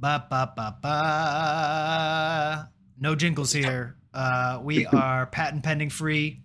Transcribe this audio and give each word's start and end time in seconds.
Ba 0.00 0.26
ba 0.28 0.52
ba 0.56 0.76
ba. 0.82 2.68
No 2.98 3.14
jingles 3.14 3.52
here. 3.52 3.94
Uh, 4.12 4.58
we 4.60 4.86
are 4.92 5.26
patent 5.26 5.62
pending 5.62 5.90
free. 5.90 6.40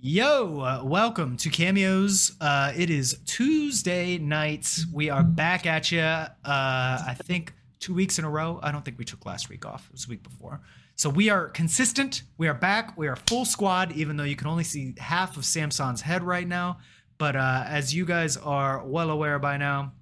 Yo, 0.00 0.60
uh, 0.60 0.82
welcome 0.84 1.36
to 1.36 1.50
Cameos. 1.50 2.32
Uh, 2.40 2.72
it 2.76 2.90
is 2.90 3.20
Tuesday 3.26 4.18
night. 4.18 4.76
We 4.92 5.08
are 5.08 5.22
back 5.22 5.66
at 5.66 5.92
you. 5.92 6.00
Uh, 6.00 6.28
I 6.44 7.16
think 7.22 7.54
two 7.78 7.94
weeks 7.94 8.18
in 8.18 8.24
a 8.24 8.30
row. 8.30 8.58
I 8.60 8.72
don't 8.72 8.84
think 8.84 8.98
we 8.98 9.04
took 9.04 9.24
last 9.24 9.48
week 9.48 9.64
off. 9.64 9.86
It 9.86 9.92
was 9.92 10.06
the 10.06 10.10
week 10.10 10.24
before. 10.24 10.60
So 10.96 11.08
we 11.08 11.30
are 11.30 11.50
consistent. 11.50 12.22
We 12.38 12.48
are 12.48 12.54
back. 12.54 12.98
We 12.98 13.06
are 13.06 13.14
full 13.14 13.44
squad, 13.44 13.92
even 13.92 14.16
though 14.16 14.24
you 14.24 14.34
can 14.34 14.48
only 14.48 14.64
see 14.64 14.94
half 14.98 15.36
of 15.36 15.44
Samson's 15.44 16.00
head 16.00 16.24
right 16.24 16.46
now. 16.46 16.78
But 17.18 17.36
uh, 17.36 17.64
as 17.68 17.94
you 17.94 18.04
guys 18.04 18.36
are 18.36 18.84
well 18.84 19.10
aware 19.10 19.38
by 19.38 19.58
now, 19.58 19.92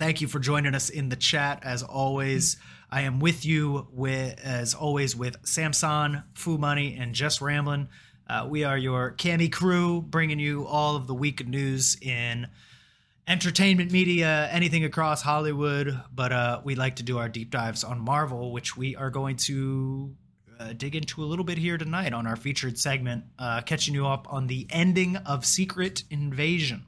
thank 0.00 0.22
you 0.22 0.26
for 0.26 0.38
joining 0.38 0.74
us 0.74 0.88
in 0.88 1.10
the 1.10 1.16
chat. 1.16 1.60
As 1.62 1.82
always, 1.82 2.56
I 2.90 3.02
am 3.02 3.20
with 3.20 3.44
you 3.44 3.86
with 3.92 4.40
as 4.42 4.72
always 4.72 5.14
with 5.14 5.36
Samson, 5.44 6.22
Fou 6.32 6.56
Money, 6.56 6.96
and 6.98 7.14
Just 7.14 7.42
Ramblin'. 7.42 7.86
Uh, 8.26 8.46
we 8.48 8.64
are 8.64 8.78
your 8.78 9.14
Cami 9.18 9.52
crew, 9.52 10.00
bringing 10.00 10.38
you 10.38 10.66
all 10.66 10.96
of 10.96 11.06
the 11.06 11.12
week 11.12 11.46
news 11.46 11.98
in 12.00 12.46
entertainment 13.28 13.92
media, 13.92 14.48
anything 14.50 14.84
across 14.84 15.20
Hollywood. 15.20 16.00
But 16.10 16.32
uh, 16.32 16.62
we 16.64 16.76
like 16.76 16.96
to 16.96 17.02
do 17.02 17.18
our 17.18 17.28
deep 17.28 17.50
dives 17.50 17.84
on 17.84 18.00
Marvel, 18.00 18.52
which 18.52 18.78
we 18.78 18.96
are 18.96 19.10
going 19.10 19.36
to 19.36 20.14
uh, 20.58 20.72
dig 20.72 20.96
into 20.96 21.22
a 21.22 21.26
little 21.26 21.44
bit 21.44 21.58
here 21.58 21.76
tonight 21.76 22.14
on 22.14 22.26
our 22.26 22.36
featured 22.36 22.78
segment, 22.78 23.24
uh, 23.38 23.60
catching 23.60 23.92
you 23.92 24.06
up 24.06 24.32
on 24.32 24.46
the 24.46 24.66
ending 24.70 25.16
of 25.16 25.44
Secret 25.44 26.04
Invasion 26.08 26.86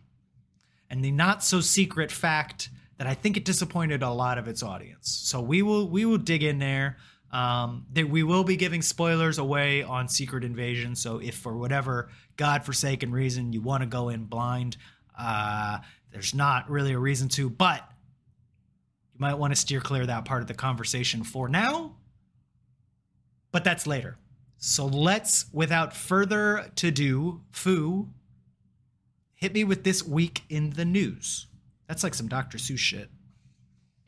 and 0.89 1.05
the 1.05 1.11
not 1.11 1.45
so 1.45 1.61
secret 1.61 2.11
fact 2.11 2.71
that 2.99 3.07
I 3.07 3.15
think 3.15 3.37
it 3.37 3.45
disappointed 3.45 4.03
a 4.03 4.11
lot 4.11 4.39
of 4.39 4.49
its 4.49 4.63
audience. 4.63 5.11
So 5.25 5.41
we 5.41 5.63
will 5.63 5.89
we 5.89 6.05
will 6.05 6.19
dig 6.19 6.43
in 6.43 6.59
there. 6.59 6.99
Um, 7.31 7.87
that 7.95 8.11
we 8.11 8.23
will 8.23 8.45
be 8.45 8.57
giving 8.57 8.83
spoilers 8.83 9.39
away 9.39 9.83
on 9.83 10.07
Secret 10.07 10.45
Invasion. 10.45 10.95
So 10.95 11.17
if 11.17 11.35
for 11.35 11.57
whatever 11.57 12.11
godforsaken 12.37 13.11
reason 13.11 13.55
you 13.55 13.63
want 13.63 13.83
to 13.83 13.87
go 13.87 14.11
in 14.11 14.25
blind, 14.25 14.77
uh, 15.19 15.79
there's 16.11 16.35
not 16.35 16.71
really 16.71 16.93
a 16.93 16.99
reason 16.99 17.29
to, 17.31 17.49
but 17.49 17.89
you 19.15 19.21
might 19.21 19.39
want 19.39 19.55
to 19.55 19.59
steer 19.59 19.81
clear 19.81 20.05
that 20.05 20.27
part 20.27 20.43
of 20.43 20.49
the 20.49 20.53
conversation 20.53 21.25
for 21.25 21.49
now. 21.49 21.97
But 23.51 23.65
that's 23.65 23.87
later. 23.87 24.19
So 24.59 24.87
let's, 24.87 25.47
without 25.53 25.97
further 25.97 26.71
to 26.77 26.91
do, 26.91 27.41
Fou, 27.51 28.11
hit 29.35 29.55
me 29.55 29.65
with 29.65 29.85
this 29.85 30.03
week 30.07 30.43
in 30.51 30.71
the 30.71 30.85
news. 30.85 31.47
That's 31.93 32.03
like 32.03 32.15
some 32.15 32.27
Dr. 32.27 32.57
Seuss 32.57 32.79
shit. 32.79 33.11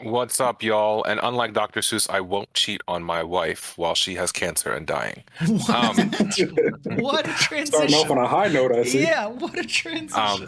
What's 0.03 0.41
up, 0.41 0.63
y'all? 0.63 1.05
And 1.05 1.21
unlike 1.23 1.53
Dr. 1.53 1.81
Seuss, 1.81 2.09
I 2.09 2.19
won't 2.23 2.55
cheat 2.55 2.81
on 2.89 3.03
my 3.03 3.23
wife 3.23 3.77
while 3.77 3.95
she 3.95 4.15
has 4.15 4.33
cancer 4.33 4.73
and 4.73 4.87
dying. 4.87 5.23
What, 5.47 5.69
Um, 5.69 6.11
what 6.97 7.29
a 7.29 7.33
transition. 7.35 7.67
Starting 7.67 7.95
off 7.97 8.11
on 8.11 8.17
a 8.17 8.27
high 8.27 8.49
note, 8.49 8.75
I 8.75 8.85
see. 8.85 9.03
Yeah, 9.03 9.27
what 9.27 9.59
a 9.59 9.65
transition. 9.65 10.19
Um, 10.19 10.47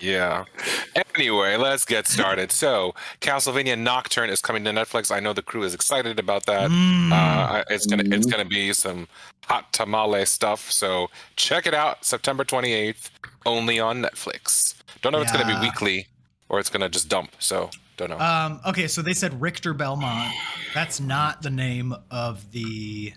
yeah. 0.00 0.46
Anyway, 1.14 1.54
let's 1.54 1.84
get 1.84 2.08
started. 2.08 2.50
So, 2.50 2.92
Castlevania 3.20 3.78
Nocturne 3.78 4.28
is 4.28 4.40
coming 4.40 4.64
to 4.64 4.70
Netflix. 4.70 5.14
I 5.14 5.20
know 5.20 5.32
the 5.32 5.42
crew 5.42 5.62
is 5.62 5.74
excited 5.74 6.18
about 6.18 6.46
that. 6.46 6.70
Mm. 6.70 7.12
Uh, 7.12 7.62
it's 7.70 7.86
gonna 7.86 8.02
it's 8.04 8.26
gonna 8.26 8.44
be 8.44 8.72
some 8.72 9.06
hot 9.44 9.72
tamale 9.72 10.24
stuff. 10.24 10.72
So 10.72 11.08
check 11.36 11.68
it 11.68 11.74
out, 11.74 12.04
September 12.04 12.42
28th, 12.42 13.10
only 13.46 13.78
on 13.78 14.02
Netflix. 14.02 14.74
Don't 15.02 15.12
know 15.12 15.20
if 15.20 15.28
it's 15.28 15.32
gonna 15.32 15.60
be 15.60 15.64
weekly 15.64 16.08
or 16.48 16.58
it's 16.58 16.70
gonna 16.70 16.88
just 16.88 17.08
dump. 17.08 17.32
So 17.38 17.70
don't 17.96 18.10
know. 18.10 18.18
Um, 18.18 18.60
okay, 18.66 18.88
so 18.88 19.02
they 19.02 19.12
said 19.12 19.40
Richter 19.40 19.74
Belmont. 19.74 20.32
That's 20.74 21.00
not 21.00 21.42
the 21.42 21.50
name 21.50 21.94
of 22.10 22.50
the 22.52 23.12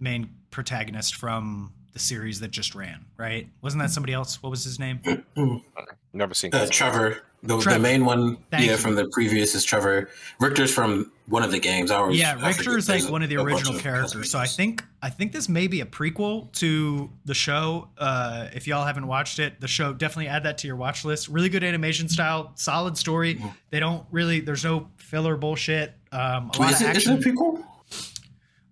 main 0.00 0.30
protagonist 0.50 1.14
from 1.16 1.72
the 1.92 1.98
series 1.98 2.40
that 2.40 2.50
just 2.50 2.74
ran, 2.74 3.04
right? 3.16 3.48
Wasn't 3.62 3.80
that 3.80 3.90
somebody 3.90 4.12
else? 4.12 4.42
What 4.42 4.50
was 4.50 4.64
his 4.64 4.78
name? 4.78 5.00
Never 6.12 6.34
seen. 6.34 6.52
Uh, 6.52 6.66
Trevor, 6.66 7.22
the, 7.46 7.56
the 7.58 7.78
main 7.78 8.04
one, 8.04 8.36
Thank 8.50 8.64
yeah, 8.66 8.72
you. 8.72 8.76
from 8.76 8.94
the 8.94 9.06
previous 9.08 9.54
is 9.54 9.64
Trevor. 9.64 10.08
Richter's 10.40 10.72
from 10.72 11.12
one 11.26 11.42
of 11.42 11.50
the 11.50 11.58
games. 11.58 11.90
I 11.90 11.96
always, 11.96 12.18
Yeah, 12.18 12.38
I. 12.40 12.48
Richter 12.48 12.76
is 12.76 12.88
like 12.88 13.08
one 13.10 13.22
of 13.22 13.28
the 13.28 13.36
original 13.36 13.76
of 13.76 13.82
characters. 13.82 14.30
So 14.30 14.38
I 14.38 14.46
think 14.46 14.82
I 15.02 15.10
think 15.10 15.32
this 15.32 15.48
may 15.48 15.66
be 15.66 15.80
a 15.80 15.86
prequel 15.86 16.50
to 16.54 17.10
the 17.24 17.34
show. 17.34 17.88
Uh, 17.98 18.48
if 18.54 18.66
y'all 18.66 18.84
haven't 18.84 19.06
watched 19.06 19.38
it, 19.38 19.60
the 19.60 19.68
show 19.68 19.92
definitely 19.92 20.28
add 20.28 20.42
that 20.44 20.58
to 20.58 20.66
your 20.66 20.76
watch 20.76 21.04
list. 21.04 21.28
Really 21.28 21.48
good 21.48 21.64
animation 21.64 22.08
style, 22.08 22.52
solid 22.56 22.96
story. 22.96 23.36
Mm-hmm. 23.36 23.48
They 23.70 23.80
don't 23.80 24.06
really. 24.10 24.40
There's 24.40 24.64
no 24.64 24.88
filler 24.96 25.36
bullshit. 25.36 25.94
Um, 26.12 26.50
a 26.54 26.58
Wait, 26.58 26.60
lot 26.60 26.72
is 26.72 26.80
of 26.80 26.88
it, 26.88 26.96
is 26.96 27.08
action. 27.08 27.12
it 27.14 27.26
a 27.26 27.28
prequel? 27.30 27.64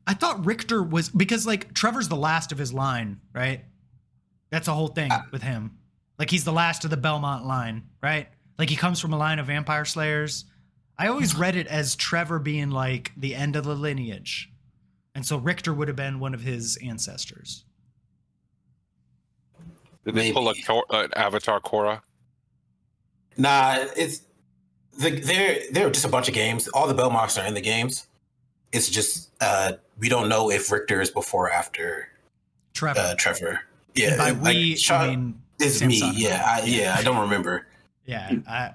I 0.07 0.15
thought 0.15 0.45
Richter 0.45 0.83
was 0.83 1.09
because 1.09 1.47
like 1.47 1.75
Trevor's 1.75 2.09
the 2.09 2.17
last 2.17 2.53
of 2.53 2.59
his 2.59 2.73
line, 2.73 3.21
right? 3.35 3.65
That's 4.51 4.69
a 4.69 4.73
whole 4.75 4.89
thing 4.89 5.11
with 5.31 5.43
him. 5.43 5.79
Like 6.19 6.31
he's 6.31 6.45
the 6.45 6.53
last 6.53 6.85
of 6.85 6.91
the 6.91 6.97
Belmont 6.97 7.47
line, 7.47 7.85
right? 8.03 8.29
Like 8.59 8.71
he 8.71 8.77
comes 8.77 9.01
from 9.01 9.13
a 9.13 9.19
line 9.19 9.39
of 9.39 9.47
vampire 9.47 9.85
slayers. 9.85 10.45
I 10.99 11.09
always 11.09 11.35
read 11.35 11.57
it 11.57 11.67
as 11.67 11.97
Trevor 11.97 12.39
being 12.39 12.71
like 12.71 13.13
the 13.17 13.35
end 13.35 13.57
of 13.57 13.65
the 13.65 13.75
lineage. 13.75 14.51
And 15.15 15.27
so 15.27 15.37
Richter 15.37 15.75
would 15.75 15.89
have 15.89 15.97
been 15.97 16.21
one 16.21 16.35
of 16.35 16.43
his 16.43 16.79
ancestors. 16.83 17.65
Did 20.05 20.15
they 20.15 20.33
pull 20.33 20.49
a 20.49 20.53
Maybe. 20.53 20.63
Cor- 20.63 20.87
uh, 20.91 21.09
Avatar 21.17 21.61
Korra? 21.61 22.01
Nah, 23.37 23.77
it's 23.97 24.23
the, 24.99 25.11
they're 25.11 25.61
they're 25.71 25.91
just 25.91 26.05
a 26.05 26.09
bunch 26.09 26.29
of 26.29 26.35
games. 26.35 26.69
All 26.69 26.87
the 26.87 26.95
Belmonts 26.95 27.39
are 27.39 27.47
in 27.47 27.55
the 27.55 27.61
games. 27.61 28.07
It's 28.73 28.89
just 28.89 29.31
uh, 29.41 29.73
we 29.99 30.09
don't 30.09 30.29
know 30.29 30.51
if 30.51 30.71
Richter 30.71 31.01
is 31.01 31.11
before 31.11 31.47
or 31.47 31.53
after 31.53 32.09
Trevor. 32.75 33.01
uh, 33.01 33.15
Trevor. 33.17 33.61
Yeah, 33.95 34.09
and 34.11 34.19
by 34.19 34.31
like, 34.31 34.57
we, 34.57 34.77
Sean, 34.77 35.01
I 35.01 35.07
mean 35.09 35.43
it's 35.59 35.79
Samson. 35.79 36.11
me. 36.11 36.15
Yeah, 36.17 36.43
I, 36.45 36.63
yeah, 36.65 36.97
I 36.99 37.03
don't 37.03 37.21
remember. 37.21 37.67
Yeah. 38.05 38.33
I, 38.49 38.73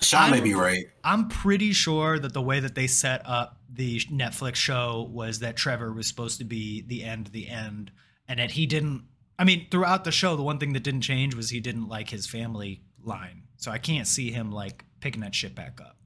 Sean 0.00 0.30
may 0.30 0.36
I'm- 0.38 0.44
be 0.44 0.54
right. 0.54 0.86
I'm 1.02 1.28
pretty 1.28 1.72
sure 1.72 2.18
that 2.18 2.32
the 2.32 2.42
way 2.42 2.60
that 2.60 2.74
they 2.74 2.86
set 2.86 3.22
up 3.24 3.58
the 3.72 3.98
Netflix 4.00 4.56
show 4.56 5.08
was 5.10 5.40
that 5.40 5.56
Trevor 5.56 5.92
was 5.92 6.06
supposed 6.06 6.38
to 6.38 6.44
be 6.44 6.82
the 6.82 7.02
end, 7.02 7.28
the 7.28 7.48
end, 7.48 7.90
and 8.28 8.38
that 8.38 8.52
he 8.52 8.66
didn't. 8.66 9.04
I 9.38 9.44
mean, 9.44 9.66
throughout 9.70 10.04
the 10.04 10.12
show, 10.12 10.36
the 10.36 10.42
one 10.42 10.58
thing 10.58 10.72
that 10.74 10.82
didn't 10.84 11.00
change 11.00 11.34
was 11.34 11.50
he 11.50 11.58
didn't 11.60 11.88
like 11.88 12.08
his 12.10 12.26
family 12.26 12.82
line. 13.02 13.42
So 13.56 13.70
I 13.70 13.78
can't 13.78 14.06
see 14.06 14.30
him 14.30 14.52
like 14.52 14.84
picking 15.00 15.22
that 15.22 15.34
shit 15.34 15.54
back 15.54 15.80
up. 15.80 15.96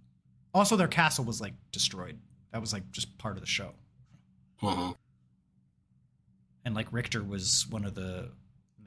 Also, 0.54 0.76
their 0.76 0.88
castle 0.88 1.24
was 1.24 1.40
like 1.40 1.52
destroyed. 1.72 2.18
That 2.52 2.60
was 2.60 2.72
like 2.72 2.90
just 2.90 3.18
part 3.18 3.36
of 3.36 3.40
the 3.42 3.46
show. 3.46 3.74
Mhm. 4.62 4.96
And 6.64 6.74
like 6.74 6.92
Richter 6.92 7.22
was 7.22 7.66
one 7.68 7.84
of 7.84 7.94
the 7.94 8.30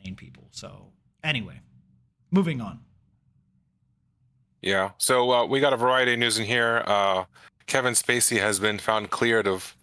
main 0.04 0.16
people. 0.16 0.48
So 0.52 0.92
anyway, 1.24 1.60
moving 2.32 2.62
on. 2.62 2.80
Yeah. 4.62 4.92
So 4.98 5.32
uh, 5.32 5.46
we 5.46 5.60
got 5.60 5.74
a 5.74 5.78
variety 5.78 6.14
of 6.14 6.20
news 6.20 6.38
in 6.38 6.46
here. 6.46 6.84
Uh, 6.86 7.26
Kevin 7.68 7.94
Spacey 7.94 8.40
has 8.40 8.60
been 8.60 8.78
found 8.80 9.10
cleared 9.10 9.48
of 9.48 9.76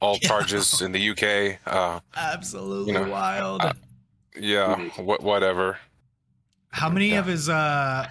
all 0.00 0.18
charges 0.18 0.82
in 0.82 0.92
the 0.92 1.10
UK. 1.10 1.58
Uh, 1.66 2.00
Absolutely 2.16 2.92
You 2.92 2.98
know, 3.00 3.08
wild. 3.08 3.62
yeah. 4.38 4.76
Wh- 4.90 5.22
whatever. 5.22 5.78
How 6.70 6.88
many 6.90 7.10
Yeah. 7.10 7.20
of 7.20 7.26
his 7.26 7.48
uh, 7.48 8.06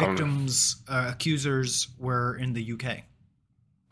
Um, 0.00 0.08
victims, 0.08 0.82
uh, 0.88 1.06
accusers 1.14 1.88
were 1.98 2.36
in 2.36 2.52
the 2.52 2.72
UK? 2.72 3.04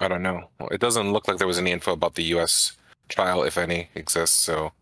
I 0.00 0.08
don't 0.08 0.22
know. 0.22 0.50
It 0.72 0.80
doesn't 0.80 1.12
look 1.12 1.28
like 1.28 1.38
there 1.38 1.46
was 1.46 1.58
any 1.58 1.70
info 1.70 1.92
about 1.92 2.16
the 2.16 2.24
U.S. 2.34 2.72
trial, 3.08 3.44
if 3.44 3.56
any, 3.56 3.88
exists. 3.94 4.36
So 4.38 4.72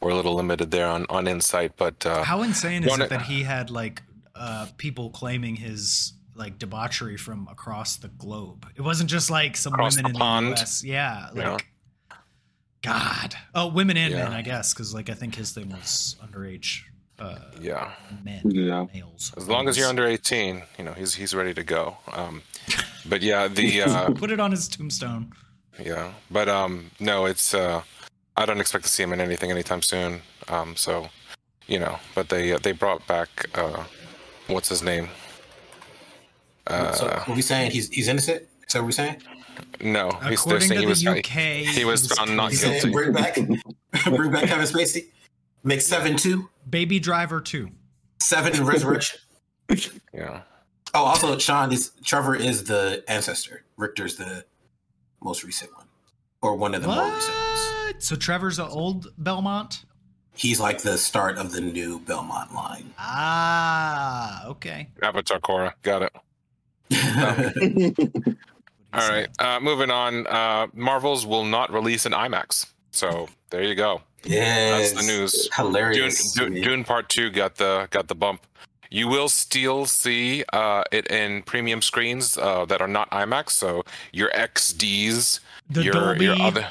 we're 0.00 0.10
a 0.10 0.14
little 0.16 0.34
limited 0.34 0.70
there 0.70 0.88
on 0.88 1.04
on 1.10 1.28
insight. 1.28 1.76
But 1.76 2.04
uh, 2.06 2.24
How 2.24 2.42
insane 2.42 2.82
is 2.82 2.94
it 2.94 3.00
it- 3.02 3.10
that 3.10 3.22
he 3.22 3.42
had 3.44 3.70
like 3.70 4.02
uh, 4.34 4.66
people 4.78 5.10
claiming 5.10 5.56
his 5.56 6.14
like 6.34 6.58
debauchery 6.58 7.16
from 7.16 7.48
across 7.50 7.96
the 7.96 8.08
globe? 8.08 8.66
It 8.76 8.82
wasn't 8.82 9.10
just 9.10 9.30
like 9.30 9.56
some 9.56 9.72
Across 9.74 9.96
women 9.96 10.12
the 10.12 10.16
in 10.16 10.20
pond? 10.20 10.46
the 10.56 10.60
US. 10.60 10.82
Yeah, 10.84 11.28
Yeah. 11.34 11.50
like 11.52 11.66
God. 12.82 13.34
Oh, 13.54 13.68
women 13.68 13.96
and 13.96 14.12
Yeah. 14.12 14.24
men, 14.24 14.32
I 14.32 14.42
guess, 14.42 14.74
because 14.74 14.92
like 14.94 15.08
I 15.08 15.14
think 15.14 15.34
his 15.34 15.52
thing 15.52 15.68
was 15.70 16.16
underage 16.22 16.82
uh, 17.18 17.38
yeah, 17.60 17.92
men, 18.24 18.40
Yeah. 18.44 18.86
males. 18.92 19.32
as 19.36 19.46
long 19.46 19.68
as 19.68 19.76
you're 19.78 19.86
under 19.88 20.04
18, 20.06 20.62
you 20.78 20.84
know 20.84 20.92
he's 20.92 21.14
he's 21.14 21.34
ready 21.34 21.54
to 21.54 21.62
go. 21.62 21.98
Um, 22.12 22.42
but 23.06 23.22
yeah, 23.22 23.46
the 23.58 23.82
uh, 23.82 24.10
Put 24.14 24.32
it 24.32 24.40
on 24.40 24.50
his 24.50 24.66
tombstone. 24.66 25.32
Yeah, 25.78 26.12
but 26.30 26.48
um, 26.48 26.90
no, 26.98 27.26
it's 27.26 27.54
uh, 27.54 27.82
I 28.36 28.44
don't 28.46 28.60
expect 28.60 28.84
to 28.84 28.90
see 28.90 29.02
him 29.04 29.12
in 29.12 29.20
anything 29.20 29.50
anytime 29.52 29.82
soon. 29.82 30.22
Um, 30.48 30.74
so, 30.74 31.10
you 31.68 31.78
know, 31.78 31.98
but 32.16 32.28
they 32.28 32.52
uh, 32.52 32.58
they 32.58 32.72
brought 32.72 33.06
back 33.06 33.28
uh, 33.54 33.84
what's 34.48 34.68
his 34.70 34.82
name? 34.82 35.08
Uh, 36.66 36.92
so, 36.92 37.06
what 37.26 37.36
we 37.36 37.42
saying? 37.42 37.70
He's 37.70 37.88
he's 37.88 38.08
innocent. 38.08 38.42
Is 38.66 38.72
that 38.74 38.80
what 38.80 38.86
we 38.86 38.92
saying? 38.92 39.16
no, 39.82 40.10
he's 40.28 40.44
they're 40.44 40.60
saying 40.60 40.72
to 40.72 40.80
he 40.80 40.86
was 40.86 41.02
the 41.02 41.10
UK, 41.18 41.66
he 41.66 41.84
was 41.84 42.06
found 42.08 42.36
not 42.36 42.50
He's 42.50 42.62
guilty. 42.64 42.90
bring 42.90 43.12
back, 43.12 43.34
bring 44.06 44.30
back 44.30 44.44
Kevin 44.48 44.64
Spacey. 44.66 45.06
Make 45.64 45.80
seven 45.80 46.16
two, 46.16 46.48
Baby 46.68 46.98
Driver 46.98 47.40
2. 47.40 47.68
seven 48.20 48.54
in 48.54 48.64
resurrection. 48.66 49.20
yeah. 50.14 50.42
Oh, 50.94 51.04
also, 51.04 51.38
Sean 51.38 51.72
is 51.72 51.92
Trevor 52.04 52.34
is 52.34 52.64
the 52.64 53.02
ancestor. 53.08 53.64
Richter's 53.76 54.16
the 54.16 54.44
most 55.22 55.44
recent 55.44 55.74
one, 55.76 55.86
or 56.42 56.56
one 56.56 56.74
of 56.74 56.82
the 56.82 56.88
more 56.88 57.04
recent 57.04 57.34
ones. 57.36 57.94
So 58.04 58.16
Trevor's 58.16 58.58
an 58.58 58.68
old 58.68 59.08
Belmont. 59.18 59.84
He's 60.34 60.58
like 60.58 60.80
the 60.82 60.96
start 60.96 61.36
of 61.36 61.52
the 61.52 61.60
new 61.60 61.98
Belmont 62.00 62.54
line. 62.54 62.92
Ah, 62.98 64.46
okay. 64.46 64.88
Avatar 65.02 65.38
Korra. 65.40 65.74
Got 65.82 66.02
it. 66.02 66.12
All 68.94 69.08
right. 69.08 69.28
Uh, 69.38 69.58
moving 69.60 69.90
on. 69.90 70.26
Uh, 70.26 70.66
Marvels 70.74 71.26
will 71.26 71.44
not 71.44 71.72
release 71.72 72.04
an 72.06 72.12
IMAX. 72.12 72.66
So 72.90 73.28
there 73.50 73.62
you 73.62 73.74
go. 73.74 74.02
Yeah, 74.24 74.78
That's 74.78 74.92
the 74.92 75.02
news. 75.02 75.48
Hilarious. 75.56 76.32
Dune, 76.32 76.54
Dune 76.54 76.84
Part 76.84 77.08
Two 77.08 77.30
got 77.30 77.56
the 77.56 77.88
got 77.90 78.08
the 78.08 78.14
bump. 78.14 78.46
You 78.90 79.08
will 79.08 79.28
still 79.30 79.86
see 79.86 80.44
uh, 80.52 80.84
it 80.92 81.06
in 81.10 81.42
premium 81.44 81.80
screens 81.80 82.36
uh, 82.36 82.66
that 82.66 82.82
are 82.82 82.86
not 82.88 83.10
IMAX. 83.10 83.50
So 83.50 83.82
your 84.12 84.28
XDs, 84.30 85.40
The 85.70 85.82
your 85.84 85.92
Dolby. 85.94 86.24
your 86.26 86.40
other, 86.40 86.68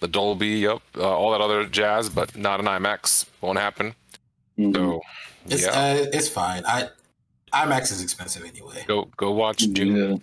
the 0.00 0.08
Dolby, 0.08 0.48
yep, 0.60 0.80
uh, 0.96 1.02
all 1.02 1.30
that 1.32 1.42
other 1.42 1.66
jazz, 1.66 2.08
but 2.08 2.34
not 2.34 2.58
an 2.60 2.66
IMAX. 2.66 3.26
Won't 3.42 3.58
happen. 3.58 3.94
Mhm. 4.58 4.74
So 4.74 5.00
It's 5.46 5.62
yeah, 5.66 5.70
uh, 5.72 6.06
it's 6.14 6.28
fine. 6.30 6.64
I 6.66 6.88
IMAX 7.52 7.92
is 7.92 8.02
expensive 8.02 8.44
anyway. 8.44 8.84
go 8.86 9.08
go 9.16 9.30
watch 9.32 9.58
Dune. 9.72 9.96
Yeah. 9.96 10.16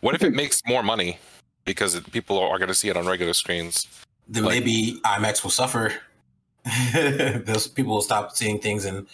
What 0.00 0.14
if 0.14 0.22
it 0.22 0.32
makes 0.34 0.60
more 0.66 0.82
money 0.82 1.18
because 1.64 1.94
it, 1.94 2.10
people 2.12 2.38
are 2.38 2.58
going 2.58 2.68
to 2.68 2.74
see 2.74 2.88
it 2.88 2.96
on 2.96 3.06
regular 3.06 3.32
screens? 3.34 3.86
Then 4.28 4.44
Like- 4.44 4.58
maybe 4.64 5.00
IMAX 5.04 5.42
will 5.42 5.50
suffer. 5.50 5.92
Those 6.94 7.66
people 7.68 7.94
will 7.94 8.02
stop 8.02 8.32
seeing 8.36 8.58
things 8.58 8.84
in 8.84 9.06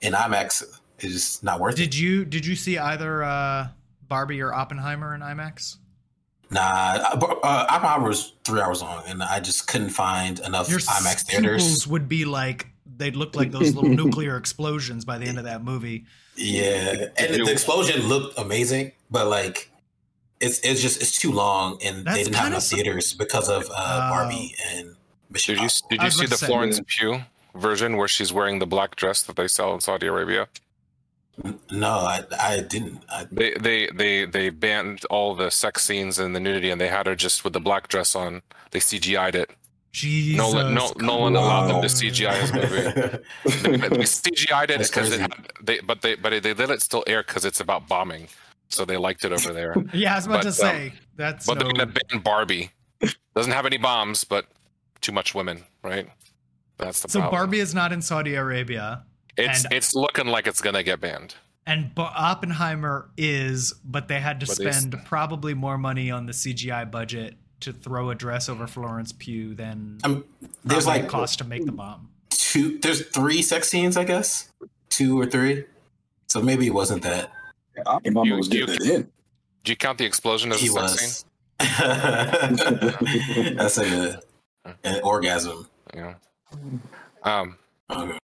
in 0.00 0.12
IMAX. 0.14 0.62
It's 0.98 1.12
just 1.12 1.44
not 1.44 1.60
worth 1.60 1.74
it. 1.74 1.78
Did 1.78 1.94
you 1.96 2.24
did 2.24 2.46
you 2.46 2.56
see 2.56 2.78
either 2.78 3.22
uh, 3.22 3.68
Barbie 4.08 4.40
or 4.40 4.52
Oppenheimer 4.54 5.14
in 5.14 5.20
IMAX? 5.20 5.76
Nah, 6.50 6.60
uh, 6.60 7.18
uh, 7.42 7.66
Oppenheimer 7.70 8.08
was 8.08 8.34
three 8.44 8.60
hours 8.60 8.82
long, 8.82 9.02
and 9.06 9.22
I 9.22 9.40
just 9.40 9.68
couldn't 9.68 9.88
find 9.90 10.38
enough 10.40 10.68
Your 10.68 10.80
IMAX 10.80 11.22
theaters. 11.22 11.86
would 11.86 12.08
be 12.08 12.24
like 12.24 12.68
they'd 13.02 13.16
look 13.16 13.34
like 13.36 13.50
those 13.50 13.74
little 13.74 13.90
nuclear 14.04 14.36
explosions 14.36 15.04
by 15.04 15.18
the 15.18 15.26
end 15.26 15.38
of 15.38 15.44
that 15.44 15.64
movie. 15.64 16.04
Yeah, 16.36 17.08
and 17.18 17.34
the 17.34 17.50
explosion 17.50 18.06
looked 18.08 18.38
amazing, 18.38 18.92
but 19.10 19.26
like 19.28 19.70
it's 20.40 20.58
it's 20.60 20.80
just 20.80 21.02
it's 21.02 21.18
too 21.18 21.32
long, 21.32 21.78
and 21.84 22.04
That's 22.04 22.16
they 22.16 22.22
didn't 22.24 22.36
have 22.36 22.44
kinda 22.44 22.56
enough 22.56 22.62
some- 22.62 22.76
theaters 22.78 23.12
because 23.14 23.48
of 23.48 23.64
uh, 23.64 23.74
Oh. 23.76 24.10
Barbie 24.10 24.54
and 24.70 24.94
Mission 25.30 25.54
Did 25.56 25.62
you 25.64 25.68
did 25.90 26.02
you 26.02 26.10
see 26.10 26.24
the 26.26 26.30
to 26.32 26.36
say- 26.38 26.46
Florence 26.46 26.80
Pugh 26.86 27.22
version 27.54 27.96
where 27.96 28.08
she's 28.08 28.32
wearing 28.32 28.58
the 28.60 28.66
black 28.66 28.96
dress 28.96 29.22
that 29.22 29.36
they 29.36 29.48
sell 29.48 29.74
in 29.74 29.80
Saudi 29.80 30.06
Arabia? 30.06 30.48
No, 31.70 31.88
I 31.90 32.24
I 32.38 32.60
didn't. 32.60 33.02
I, 33.08 33.26
They 33.30 33.54
they 33.54 33.88
they 33.94 34.24
they 34.26 34.50
banned 34.50 35.04
all 35.06 35.34
the 35.34 35.50
sex 35.50 35.82
scenes 35.82 36.18
and 36.18 36.36
the 36.36 36.40
nudity, 36.40 36.70
and 36.70 36.80
they 36.80 36.88
had 36.88 37.06
her 37.06 37.14
just 37.14 37.42
with 37.44 37.52
the 37.54 37.60
black 37.60 37.88
dress 37.88 38.14
on. 38.14 38.42
They 38.70 38.80
CGI'd 38.80 39.34
it. 39.34 39.50
Jesus. 39.92 40.38
Nolan 40.38 40.74
no, 40.74 40.92
Nolan 40.98 41.36
allowed 41.36 41.68
them 41.68 41.82
to 41.82 41.88
CGI 41.88 42.32
his 42.34 42.52
movie. 42.52 43.78
they, 43.78 43.88
they 43.88 44.04
CGI'd 44.04 44.70
it 44.70 44.78
because 44.78 45.12
it 45.12 45.20
had, 45.20 45.32
they 45.62 45.80
but 45.80 46.00
they 46.02 46.14
but 46.14 46.42
they 46.42 46.54
let 46.54 46.70
it 46.70 46.80
still 46.82 47.04
air 47.06 47.22
because 47.22 47.44
it's 47.44 47.60
about 47.60 47.88
bombing, 47.88 48.28
so 48.68 48.84
they 48.84 48.96
liked 48.96 49.24
it 49.24 49.32
over 49.32 49.52
there. 49.52 49.74
Yeah, 49.92 50.14
I 50.14 50.16
was 50.16 50.26
about 50.26 50.36
But, 50.36 50.42
to 50.42 50.48
um, 50.48 50.52
say 50.54 50.92
that's 51.16 51.46
But 51.46 51.54
no, 51.58 51.64
they're 51.64 51.72
gonna 51.72 51.86
ban 52.10 52.20
Barbie. 52.22 52.70
Doesn't 53.36 53.52
have 53.52 53.66
any 53.66 53.76
bombs, 53.78 54.24
but 54.24 54.46
too 55.02 55.12
much 55.12 55.34
women, 55.34 55.64
right? 55.82 56.08
That's 56.78 57.00
the 57.02 57.08
so 57.08 57.20
problem. 57.20 57.38
Barbie 57.40 57.60
is 57.60 57.74
not 57.74 57.92
in 57.92 58.00
Saudi 58.00 58.34
Arabia, 58.34 59.04
It's 59.36 59.64
and- 59.64 59.72
it's 59.74 59.94
looking 59.94 60.26
like 60.26 60.46
it's 60.46 60.62
gonna 60.62 60.82
get 60.82 61.00
banned. 61.00 61.34
and 61.66 61.94
Bo- 61.94 62.10
Oppenheimer 62.16 63.10
is, 63.18 63.72
but 63.84 64.08
they 64.08 64.20
had 64.20 64.40
to 64.40 64.46
But 64.46 64.56
spend 64.56 64.96
probably 65.04 65.52
more 65.54 65.76
money 65.78 66.10
on 66.10 66.26
the 66.26 66.32
CGI 66.32 66.90
budget 66.90 67.36
to 67.62 67.72
throw 67.72 68.10
a 68.10 68.14
dress 68.14 68.48
over 68.48 68.66
Florence 68.66 69.12
Pugh 69.12 69.54
than 69.54 69.98
Um, 70.04 70.24
there's 70.64 70.86
like 70.86 71.08
cost 71.08 71.38
to 71.38 71.44
make 71.44 71.64
the 71.66 71.72
bomb. 71.72 72.08
two. 72.30 72.78
There's 72.78 73.06
three 73.08 73.42
sex 73.42 73.68
scenes, 73.68 73.96
I 73.96 74.04
guess, 74.04 74.48
two 74.90 75.18
or 75.20 75.26
three. 75.26 75.64
So 76.28 76.40
maybe 76.42 76.66
it 76.66 76.74
wasn't 76.74 77.02
that. 77.02 77.30
Oppenheimer 77.86 78.26
You- 78.26 78.36
was 78.36 78.48
you- 78.52 78.64
it 78.64 78.82
in. 78.82 79.10
Do 79.64 79.72
you 79.72 79.76
count 79.76 79.98
the 79.98 80.04
explosion 80.04 80.50
as 80.52 80.60
He 80.60 80.68
a 80.68 80.88
sex 80.88 81.24
scene? 81.24 81.26
That's 83.56 83.76
like 83.78 83.88
a, 83.88 84.20
an 84.84 85.00
orgasm. 85.02 85.68
Yeah. 85.94 86.14
Um, 87.22 87.56
Okay. 87.90 88.18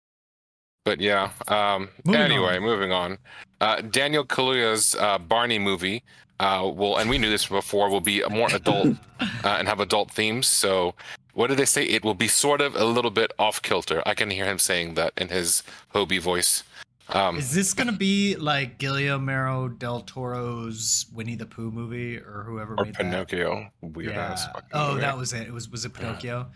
but 0.85 0.99
yeah. 1.01 1.31
Um, 1.47 1.89
Moving 2.05 2.21
anyway, 2.21 2.55
on. 2.57 2.63
moving 2.63 2.91
on. 2.91 3.17
Uh, 3.59 3.81
Daniel 3.81 4.23
Kaluuya's 4.25 4.95
uh, 4.95 5.17
Barney 5.17 5.59
movie 5.59 6.03
uh, 6.39 6.69
will, 6.73 6.97
and 6.97 7.09
we 7.09 7.17
knew 7.17 7.29
this 7.29 7.47
before, 7.47 7.89
will 7.89 8.01
be 8.01 8.23
more 8.29 8.47
adult 8.53 8.95
uh, 9.19 9.25
and 9.43 9.67
have 9.67 9.79
adult 9.79 10.11
themes. 10.11 10.47
So, 10.47 10.93
what 11.33 11.47
did 11.47 11.57
they 11.57 11.65
say? 11.65 11.83
It 11.83 12.03
will 12.03 12.13
be 12.13 12.27
sort 12.27 12.61
of 12.61 12.75
a 12.75 12.85
little 12.85 13.11
bit 13.11 13.31
off 13.39 13.61
kilter. 13.61 14.01
I 14.05 14.13
can 14.13 14.29
hear 14.29 14.45
him 14.45 14.59
saying 14.59 14.93
that 14.95 15.13
in 15.17 15.29
his 15.29 15.63
Hobie 15.93 16.19
voice. 16.21 16.63
Um, 17.09 17.37
Is 17.37 17.53
this 17.53 17.73
gonna 17.73 17.93
be 17.93 18.35
like 18.35 18.79
Guillermo 18.79 19.69
del 19.69 20.01
Toro's 20.01 21.05
Winnie 21.13 21.35
the 21.35 21.45
Pooh 21.45 21.71
movie 21.71 22.17
or 22.17 22.43
whoever 22.45 22.75
or 22.77 22.83
made 22.83 22.95
that? 22.95 23.03
Pinocchio. 23.03 23.71
Weird 23.81 24.11
Yeah. 24.13 24.25
ass. 24.31 24.45
fucking 24.47 24.69
Oh, 24.73 24.89
movie. 24.89 25.01
that 25.01 25.17
was 25.17 25.31
it. 25.31 25.47
It 25.47 25.53
was 25.53 25.69
was 25.69 25.85
it 25.85 25.93
Pinocchio? 25.93 26.47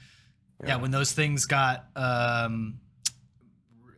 Yeah. 0.61 0.67
Yeah. 0.67 0.75
when 0.75 0.91
those 0.91 1.13
things 1.13 1.45
got 1.45 1.85
um, 1.95 2.79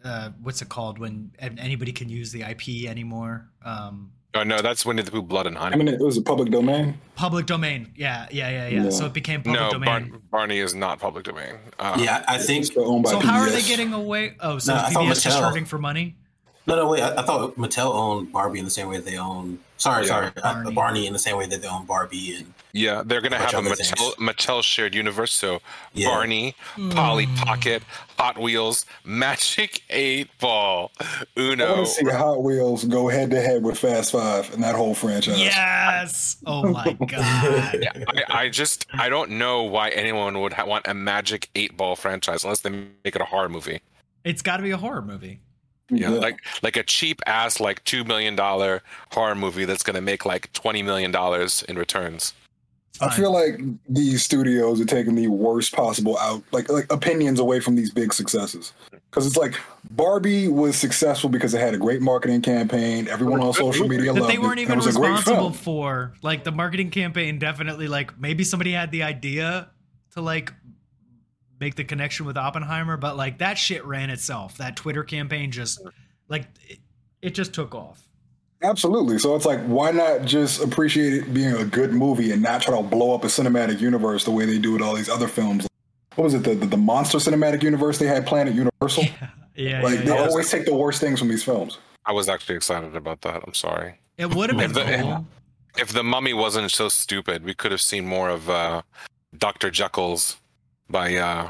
uh, 0.03 0.29
what's 0.41 0.61
it 0.61 0.69
called 0.69 0.99
when 0.99 1.31
anybody 1.39 1.91
can 1.91 2.07
use 2.09 2.31
the 2.31 2.43
IP 2.43 2.85
anymore? 2.87 3.49
Um, 3.65 4.11
Oh 4.35 4.43
no, 4.43 4.61
that's 4.61 4.83
Winnie 4.85 5.03
the 5.03 5.11
Pooh, 5.11 5.21
Blood 5.21 5.45
and 5.45 5.55
Honey. 5.55 5.75
I 5.75 5.77
mean, 5.77 5.87
it 5.87 5.99
was 5.99 6.17
a 6.17 6.21
public 6.21 6.49
domain. 6.51 6.99
public 7.15 7.45
domain. 7.45 7.91
Yeah, 7.95 8.27
yeah, 8.31 8.49
yeah, 8.49 8.67
yeah. 8.67 8.83
Yeah. 8.85 8.89
So 8.89 9.05
it 9.05 9.13
became 9.13 9.43
public 9.43 9.61
No, 9.61 9.71
domain. 9.71 10.09
Bar- 10.09 10.19
Barney 10.31 10.57
is 10.57 10.73
not 10.73 10.99
public 10.99 11.23
domain. 11.25 11.55
Uh, 11.77 11.97
Yeah, 11.99 12.23
I 12.27 12.39
think. 12.39 12.61
It's 12.61 12.69
still 12.71 12.89
owned 12.91 13.03
by 13.03 13.11
so 13.11 13.19
how 13.19 13.39
are 13.39 13.49
they 13.49 13.61
getting 13.61 13.93
away? 13.93 14.35
Oh, 14.39 14.57
so 14.57 14.73
No, 14.73 14.79
I 14.79 14.89
thought 14.89 15.03
PBS 15.03 15.23
just 15.23 15.27
Mattel- 15.27 15.39
charging 15.39 15.65
for 15.65 15.77
money? 15.77 16.15
No, 16.65 16.75
no, 16.77 16.87
wait. 16.89 17.01
I, 17.03 17.17
I 17.17 17.21
thought 17.23 17.57
Mattel 17.57 17.93
owned 17.93 18.31
Barbie 18.31 18.57
in 18.59 18.65
the 18.65 18.71
same 18.71 18.87
way 18.87 18.97
they 18.97 19.17
own. 19.17 19.59
Sorry, 19.83 20.03
Yeah. 20.03 20.07
sorry, 20.07 20.31
Barney. 20.31 20.53
Barney. 20.63 20.75
Barney 20.75 21.07
in 21.07 21.13
the 21.13 21.19
same 21.19 21.35
way 21.37 21.45
that 21.45 21.61
they 21.61 21.67
own 21.67 21.85
Barbie 21.85 22.35
and 22.37 22.53
Yeah, 22.71 23.03
they're 23.05 23.19
gonna 23.21 23.37
bunch 23.37 23.51
have 23.51 23.65
a 23.65 23.67
of 23.67 23.73
other 23.73 23.83
Mattel, 23.83 24.15
Mattel 24.15 24.63
shared 24.63 24.95
universe. 24.95 25.33
So 25.33 25.61
Yeah. 25.93 26.07
Barney, 26.07 26.55
Polly 26.91 27.25
Hmm. 27.25 27.35
Pocket, 27.35 27.83
Hot 28.17 28.37
Wheels, 28.37 28.85
Magic 29.03 29.81
Eight 29.89 30.29
Ball, 30.39 30.89
I 31.01 31.25
Uno. 31.37 31.75
want 31.75 31.87
to 31.87 31.91
see 31.93 32.05
Hot 32.09 32.41
Wheels 32.43 32.85
go 32.85 33.09
head 33.09 33.29
to 33.31 33.41
head 33.41 33.63
with 33.63 33.77
Fast 33.77 34.13
Five 34.13 34.53
and 34.53 34.63
that 34.63 34.75
whole 34.75 34.95
franchise. 34.95 35.37
Yes. 35.39 36.37
Oh 36.45 36.63
my 36.71 36.93
god. 37.07 37.79
Yeah, 37.81 37.91
I, 38.29 38.43
I 38.45 38.49
just 38.49 38.85
I 38.93 39.09
don't 39.09 39.31
know 39.31 39.63
why 39.63 39.89
anyone 39.89 40.39
would 40.41 40.53
ha- 40.53 40.65
want 40.65 40.87
a 40.87 40.93
Magic 40.93 41.49
Eight 41.55 41.75
Ball 41.75 41.95
franchise 41.97 42.43
unless 42.45 42.61
they 42.61 42.69
make 42.69 43.15
it 43.15 43.21
a 43.21 43.25
horror 43.25 43.49
movie. 43.49 43.81
It's 44.23 44.41
got 44.41 44.57
to 44.57 44.63
be 44.63 44.71
a 44.71 44.77
horror 44.77 45.01
movie. 45.01 45.41
Yeah, 45.89 46.09
like 46.09 46.39
like 46.61 46.77
a 46.77 46.83
cheap 46.83 47.21
ass 47.25 47.59
like 47.59 47.83
two 47.83 48.03
million 48.03 48.35
dollar 48.35 48.81
horror 49.11 49.35
movie 49.35 49.65
that's 49.65 49.83
gonna 49.83 50.01
make 50.01 50.25
like 50.25 50.51
twenty 50.53 50.81
million 50.81 51.11
dollars 51.11 51.63
in 51.63 51.77
returns. 51.77 52.33
I 53.01 53.09
feel 53.09 53.31
like 53.31 53.59
these 53.89 54.23
studios 54.23 54.79
are 54.79 54.85
taking 54.85 55.15
the 55.15 55.27
worst 55.27 55.73
possible 55.73 56.17
out, 56.19 56.43
like 56.51 56.69
like 56.69 56.91
opinions 56.91 57.39
away 57.39 57.59
from 57.59 57.75
these 57.75 57.91
big 57.91 58.13
successes. 58.13 58.71
Because 59.09 59.25
it's 59.27 59.37
like 59.37 59.55
Barbie 59.91 60.47
was 60.47 60.75
successful 60.75 61.29
because 61.29 61.53
it 61.53 61.59
had 61.59 61.73
a 61.73 61.77
great 61.77 62.01
marketing 62.01 62.41
campaign. 62.41 63.07
Everyone 63.07 63.41
on 63.41 63.53
social 63.53 63.87
media 63.87 64.13
that 64.13 64.21
loved 64.21 64.33
they 64.33 64.37
weren't 64.37 64.59
it. 64.59 64.63
even 64.63 64.73
it 64.73 64.85
was 64.85 64.95
a 64.95 64.99
great 64.99 65.11
responsible 65.11 65.51
for. 65.51 66.13
Like 66.21 66.43
the 66.43 66.51
marketing 66.51 66.91
campaign 66.91 67.39
definitely 67.39 67.87
like 67.87 68.17
maybe 68.19 68.43
somebody 68.43 68.71
had 68.71 68.91
the 68.91 69.03
idea 69.03 69.69
to 70.11 70.21
like 70.21 70.53
make 71.63 71.75
the 71.75 71.83
connection 71.83 72.25
with 72.25 72.37
Oppenheimer, 72.37 72.97
but 72.97 73.15
like 73.15 73.37
that 73.37 73.57
shit 73.57 73.85
ran 73.85 74.09
itself. 74.09 74.57
That 74.57 74.75
Twitter 74.75 75.03
campaign 75.03 75.49
just 75.51 75.81
like 76.27 76.45
it, 76.67 76.79
it 77.21 77.29
just 77.33 77.53
took 77.53 77.73
off. 77.73 78.01
Absolutely. 78.61 79.17
So 79.19 79.35
it's 79.35 79.45
like, 79.45 79.61
why 79.65 79.91
not 79.91 80.25
just 80.25 80.61
appreciate 80.63 81.13
it 81.13 81.33
being 81.33 81.53
a 81.53 81.65
good 81.65 81.91
movie 81.93 82.31
and 82.31 82.41
not 82.41 82.61
try 82.61 82.75
to 82.77 82.83
blow 82.83 83.13
up 83.13 83.23
a 83.23 83.27
cinematic 83.27 83.79
universe 83.81 84.23
the 84.23 84.31
way 84.31 84.45
they 84.45 84.57
do 84.57 84.71
with 84.73 84.81
all 84.81 84.93
these 84.95 85.09
other 85.09 85.27
films? 85.27 85.67
What 86.15 86.25
was 86.25 86.33
it? 86.33 86.43
The 86.43 86.55
the, 86.55 86.65
the 86.67 86.77
monster 86.77 87.17
cinematic 87.17 87.63
universe 87.63 87.97
they 87.97 88.07
had 88.07 88.25
planned 88.27 88.49
at 88.49 88.55
Universal. 88.55 89.05
Yeah, 89.55 89.83
like 89.83 89.99
yeah, 89.99 90.05
they 90.05 90.15
yeah. 90.15 90.25
always 90.27 90.49
take 90.49 90.65
the 90.65 90.73
worst 90.73 90.99
things 90.99 91.19
from 91.19 91.27
these 91.27 91.43
films. 91.43 91.77
I 92.07 92.11
was 92.11 92.27
actually 92.27 92.55
excited 92.55 92.95
about 92.95 93.21
that. 93.21 93.43
I'm 93.45 93.53
sorry. 93.53 93.99
it 94.17 94.33
would 94.33 94.49
have 94.49 94.57
been 94.57 94.71
If 94.71 94.75
the- 94.75 94.97
cool. 95.03 95.27
If 95.77 95.89
the 95.93 96.01
Mummy 96.03 96.33
wasn't 96.33 96.71
so 96.71 96.89
stupid, 96.89 97.43
we 97.43 97.53
could 97.53 97.69
have 97.71 97.79
seen 97.81 98.07
more 98.07 98.29
of 98.29 98.49
uh, 98.49 98.81
Doctor 99.37 99.69
Jekyll's 99.69 100.37
by 100.93 101.15
uh, 101.17 101.49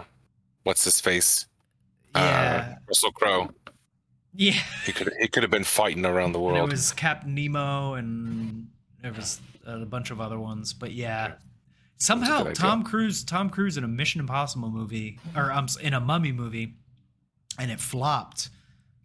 what's 0.63 0.83
his 0.83 0.99
face, 0.99 1.45
Yeah, 2.15 2.65
uh, 2.71 2.75
Russell 2.87 3.11
Crowe. 3.11 3.51
yeah. 4.33 4.53
He 4.85 4.91
could 4.91 5.13
he 5.19 5.27
could 5.27 5.43
have 5.43 5.51
been 5.51 5.63
fighting 5.65 6.03
around 6.05 6.31
the 6.31 6.39
And 6.39 6.45
world. 6.47 6.69
it 6.69 6.71
was 6.71 6.91
Captain 6.93 7.35
Nemo, 7.35 7.93
and 7.93 8.67
there 9.03 9.13
was 9.13 9.39
a 9.67 9.85
bunch 9.85 10.09
of 10.09 10.19
other 10.19 10.39
ones. 10.39 10.73
But 10.73 10.93
yeah, 10.93 11.33
somehow. 11.97 12.45
Tom 12.53 12.83
Cruise, 12.83 13.23
Tom 13.23 13.49
Cruise 13.51 13.77
in 13.77 13.83
a 13.83 13.87
Mission 13.87 14.19
Impossible 14.21 14.71
movie, 14.71 15.19
or 15.35 15.51
um, 15.51 15.67
in 15.81 15.93
a 15.93 15.99
Mummy 15.99 16.31
movie, 16.31 16.73
and 17.59 17.69
it 17.69 17.79
flopped. 17.79 18.49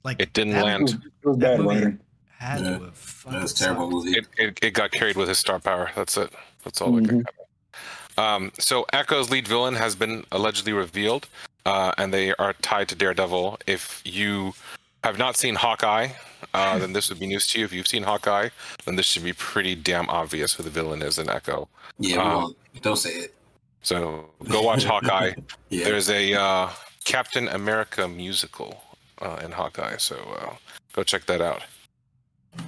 Like 0.04 0.22
It 0.22 0.32
didn't 0.32 0.54
that- 0.54 0.64
land. 0.64 0.88
It 0.88 1.26
was, 1.26 1.36
it 1.36 1.40
That 1.40 1.40
bad 1.40 1.58
movie- 1.60 1.74
writing. 1.74 2.00
had 2.38 2.60
Yeah, 2.60 2.78
to 2.78 2.84
have. 2.84 2.94
fucking 2.96 3.32
That 3.38 3.42
was 3.42 3.52
a 3.52 3.64
terrible 3.64 3.90
movie. 3.90 4.10
It, 4.12 4.26
it, 4.38 4.58
it 4.62 4.70
got 4.70 4.92
carried 4.92 5.16
with 5.16 5.28
his 5.28 5.38
star 5.38 5.58
power. 5.58 5.90
That's 5.96 6.16
it. 6.16 6.32
That's 6.62 6.80
all 6.80 6.96
it 6.96 7.02
Mhm. 7.04 7.08
could 7.08 7.26
Um, 8.18 8.50
so 8.58 8.84
Echo's 8.92 9.30
lead 9.30 9.46
villain 9.46 9.74
has 9.74 9.94
been 9.94 10.24
allegedly 10.32 10.72
revealed, 10.72 11.28
uh, 11.64 11.92
and 11.98 12.12
they 12.12 12.34
are 12.34 12.52
tied 12.54 12.88
to 12.88 12.96
Daredevil. 12.96 13.60
If 13.66 14.02
you 14.04 14.54
have 15.04 15.18
not 15.18 15.36
seen 15.36 15.54
Hawkeye, 15.54 16.08
uh, 16.52 16.78
then 16.82 16.92
this 16.92 17.08
would 17.08 17.20
be 17.20 17.28
news 17.28 17.46
to 17.48 17.60
you. 17.60 17.64
If 17.64 17.72
you've 17.72 17.86
seen 17.86 18.02
Hawkeye, 18.02 18.48
then 18.84 18.96
this 18.96 19.06
should 19.06 19.22
be 19.22 19.32
pretty 19.32 19.76
damn 19.76 20.10
obvious 20.10 20.52
who 20.54 20.64
the 20.64 20.70
villain 20.70 21.00
is 21.00 21.18
in 21.18 21.30
Echo. 21.30 21.68
Yeah, 21.98 22.22
Um, 22.22 22.56
don't 22.82 22.96
say 22.96 23.10
it. 23.10 23.34
So 23.82 24.28
go 24.48 24.62
watch 24.62 24.84
Hawkeye. 24.84 25.32
Yeah, 25.70 25.84
There's 25.84 26.08
a 26.08 26.32
uh, 26.34 26.70
Captain 27.04 27.46
America 27.48 28.08
musical 28.08 28.82
uh, 29.20 29.38
in 29.44 29.52
Hawkeye, 29.52 29.98
so 29.98 30.16
uh, 30.40 30.54
go 30.94 31.02
check 31.02 31.26
that 31.26 31.42
out. 31.42 31.62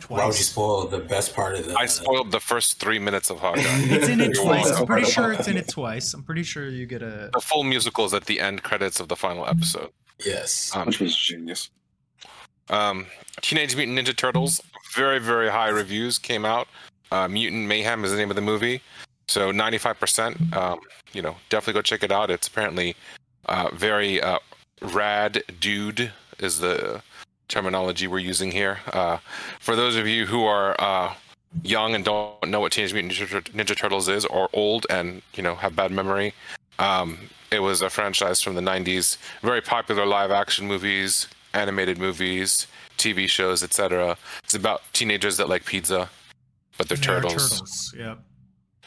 Why 0.09 0.27
would 0.27 0.37
you 0.37 0.45
spoil 0.45 0.87
the 0.87 0.99
best 0.99 1.35
part 1.35 1.57
of 1.57 1.67
the? 1.67 1.75
I 1.75 1.87
spoiled 1.87 2.33
the 2.33 2.41
first 2.41 2.79
three 2.79 2.99
minutes 2.99 3.31
of 3.31 3.39
Hawkeye. 3.39 3.63
It's 3.65 4.09
in 4.09 4.21
it 4.21 4.35
twice. 4.35 4.71
I'm 4.71 4.87
pretty 4.87 5.11
sure 5.11 5.33
it's 5.33 5.49
in 5.49 5.57
it 5.57 5.69
twice. 5.69 6.15
I'm 6.15 6.23
pretty 6.23 6.43
sure 6.43 6.69
you 6.69 6.87
get 6.87 7.03
a. 7.03 7.31
The 7.33 7.41
full 7.41 7.65
musical 7.65 8.05
is 8.05 8.15
at 8.15 8.27
the 8.27 8.41
end 8.41 8.63
credits 8.63 9.01
of 9.01 9.09
the 9.09 9.17
final 9.17 9.47
episode. 9.47 9.91
Yes. 10.25 10.75
Um, 10.75 10.87
Which 10.87 11.01
was 11.01 11.17
genius. 11.17 11.71
Um, 12.69 13.07
Teenage 13.41 13.75
Mutant 13.75 13.99
Ninja 13.99 14.17
Turtles, 14.17 14.61
very 14.95 15.19
very 15.19 15.49
high 15.49 15.69
reviews 15.69 16.19
came 16.19 16.45
out. 16.45 16.69
Uh, 17.11 17.27
Mutant 17.27 17.67
Mayhem 17.67 18.05
is 18.05 18.13
the 18.13 18.17
name 18.17 18.31
of 18.31 18.37
the 18.37 18.43
movie, 18.43 18.81
so 19.27 19.51
95%. 19.51 20.55
Um, 20.57 20.79
you 21.13 21.23
know, 21.23 21.35
definitely 21.49 21.73
go 21.73 21.83
check 21.83 22.05
it 22.05 22.13
out. 22.13 22.31
It's 22.31 22.47
apparently 22.47 22.95
uh, 23.47 23.71
very 23.75 24.21
uh, 24.23 24.39
rad, 24.83 25.43
dude 25.59 26.13
is 26.39 26.59
the 26.59 27.03
terminology 27.50 28.07
we're 28.07 28.19
using 28.21 28.50
here. 28.50 28.78
Uh, 28.92 29.19
for 29.59 29.76
those 29.76 29.97
of 29.97 30.07
you 30.07 30.25
who 30.25 30.45
are 30.45 30.75
uh, 30.80 31.12
young 31.62 31.95
and 31.95 32.04
don't 32.04 32.49
know 32.49 32.61
what 32.61 32.73
Teenage 32.73 32.95
Mutant 32.95 33.12
Ninja, 33.12 33.28
Tur- 33.28 33.52
Ninja 33.52 33.76
Turtles 33.76 34.09
is, 34.09 34.25
or 34.25 34.49
old 34.54 34.87
and 34.88 35.21
you 35.35 35.42
know 35.42 35.54
have 35.57 35.76
bad 35.76 35.90
memory, 35.90 36.33
um, 36.78 37.19
it 37.50 37.61
was 37.61 37.83
a 37.83 37.90
franchise 37.90 38.40
from 38.40 38.54
the 38.54 38.61
90s. 38.62 39.19
Very 39.42 39.61
popular 39.61 40.07
live 40.07 40.30
action 40.30 40.66
movies, 40.66 41.26
animated 41.52 41.99
movies, 41.99 42.66
TV 42.97 43.28
shows, 43.28 43.62
etc. 43.62 44.16
It's 44.45 44.54
about 44.54 44.83
teenagers 44.92 45.37
that 45.37 45.49
like 45.49 45.64
pizza, 45.66 46.09
but 46.78 46.88
they're 46.88 46.97
They're 46.97 47.21
turtles. 47.21 47.50
turtles. 47.50 47.95
Yep. 47.99 48.19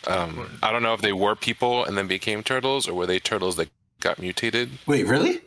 Um, 0.06 0.60
I 0.62 0.72
don't 0.72 0.84
know 0.84 0.94
if 0.94 1.02
they 1.02 1.14
were 1.14 1.36
people 1.36 1.86
and 1.86 1.98
then 1.98 2.08
became 2.08 2.44
turtles, 2.44 2.88
or 2.88 2.94
were 2.94 3.06
they 3.06 3.20
turtles 3.20 3.56
that 3.58 3.70
got 4.02 4.20
mutated. 4.20 4.70
Wait, 4.86 5.06
really? 5.08 5.42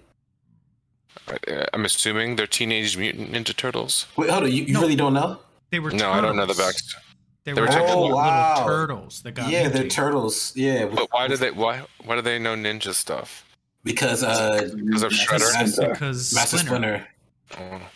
I'm 1.75 1.85
assuming 1.85 2.37
they're 2.37 2.47
teenage 2.47 2.97
mutant 2.97 3.33
ninja 3.33 3.55
turtles. 3.57 4.07
Wait, 4.17 4.31
hold 4.31 4.45
on. 4.45 4.53
You, 4.53 4.65
you 4.65 4.75
No. 4.75 4.81
really 4.81 4.97
don't 4.97 5.15
know? 5.15 5.39
They 5.71 5.81
were. 5.81 5.91
No, 5.91 6.11
I 6.13 6.21
don't 6.21 6.37
know 6.37 6.47
the 6.47 6.55
turtles. 6.55 6.83
back. 6.95 7.03
They 7.45 7.53
They 7.53 7.61
were 7.61 7.67
were 7.67 7.73
little, 7.73 7.87
turtles. 7.87 8.11
Oh, 8.13 8.17
wow. 8.17 8.65
turtles 8.67 9.23
that 9.23 9.33
got. 9.33 9.51
yeah, 9.51 9.69
they're 9.69 9.89
turtles. 9.89 10.53
Yeah, 10.57 10.87
But 10.87 11.09
why 11.13 11.29
do 11.29 11.37
they? 11.37 11.51
Why? 11.51 11.83
Why 12.05 12.15
do 12.17 12.23
they 12.23 12.39
know 12.39 12.55
ninja 12.55 12.93
stuff? 12.95 13.45
because 13.85 14.23
uh, 14.25 14.69
Because 14.77 15.03
of 15.05 15.13
Shredder? 15.13 15.53
That's 15.53 15.79
because 15.79 16.35
Master 16.35 16.59
Splinter. 16.59 17.07
Splinter. 17.51 17.79
Oh. 17.83 17.89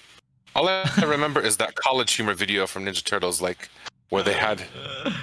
All 0.56 0.68
I 0.68 0.88
remember 1.04 1.40
is 1.40 1.56
that 1.58 1.75
college 1.76 2.12
humor 2.12 2.34
video 2.34 2.66
from 2.66 2.84
Ninja 2.84 3.04
Turtles, 3.04 3.40
like 3.40 3.68
where 4.08 4.22
they 4.25 4.32
had 4.34 4.62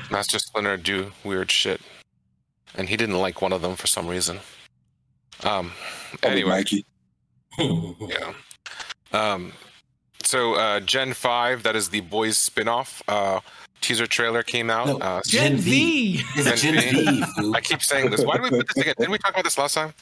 Master 0.10 0.40
Splinter 0.40 0.78
do 0.78 1.12
weird 1.26 1.52
shit, 1.52 1.82
and 2.76 2.88
he 2.90 2.96
didn't 2.98 3.18
like 3.20 3.42
one 3.42 3.52
of 3.54 3.62
them 3.62 3.76
for 3.76 3.88
some 3.88 4.08
reason. 4.08 4.40
Um. 5.44 5.72
Probably 6.22 6.42
Anyway, 6.42 6.50
Mikey. 6.52 6.86
Yeah. 7.58 8.34
Um. 9.14 9.54
So, 10.24 10.56
uh, 10.56 10.80
Gen 10.82 11.14
Five, 11.14 11.64
that 11.64 11.76
is 11.76 11.90
the 11.90 12.02
boys 12.02 12.38
spin-off. 12.38 13.02
Uh, 13.08 13.40
teaser 13.82 14.08
trailer 14.08 14.44
came 14.44 14.70
out. 14.70 14.88
No. 14.88 14.98
Uh, 14.98 15.22
Gen, 15.26 15.54
Gen 15.54 15.58
V. 15.58 16.18
V. 16.18 16.24
It's 16.36 16.62
Gen 16.62 16.76
V. 16.82 17.24
fool. 17.38 17.56
I 17.56 17.62
keep 17.62 17.82
saying 17.82 18.10
this. 18.10 18.26
Why 18.26 18.34
did 18.38 18.44
we 18.44 18.50
put 18.50 18.68
this 18.68 18.78
again? 18.84 18.96
Didn't 18.98 19.12
we 19.12 19.20
talk 19.20 19.32
about 19.32 19.44
this 19.46 19.58
last 19.58 19.76
time? 19.76 19.94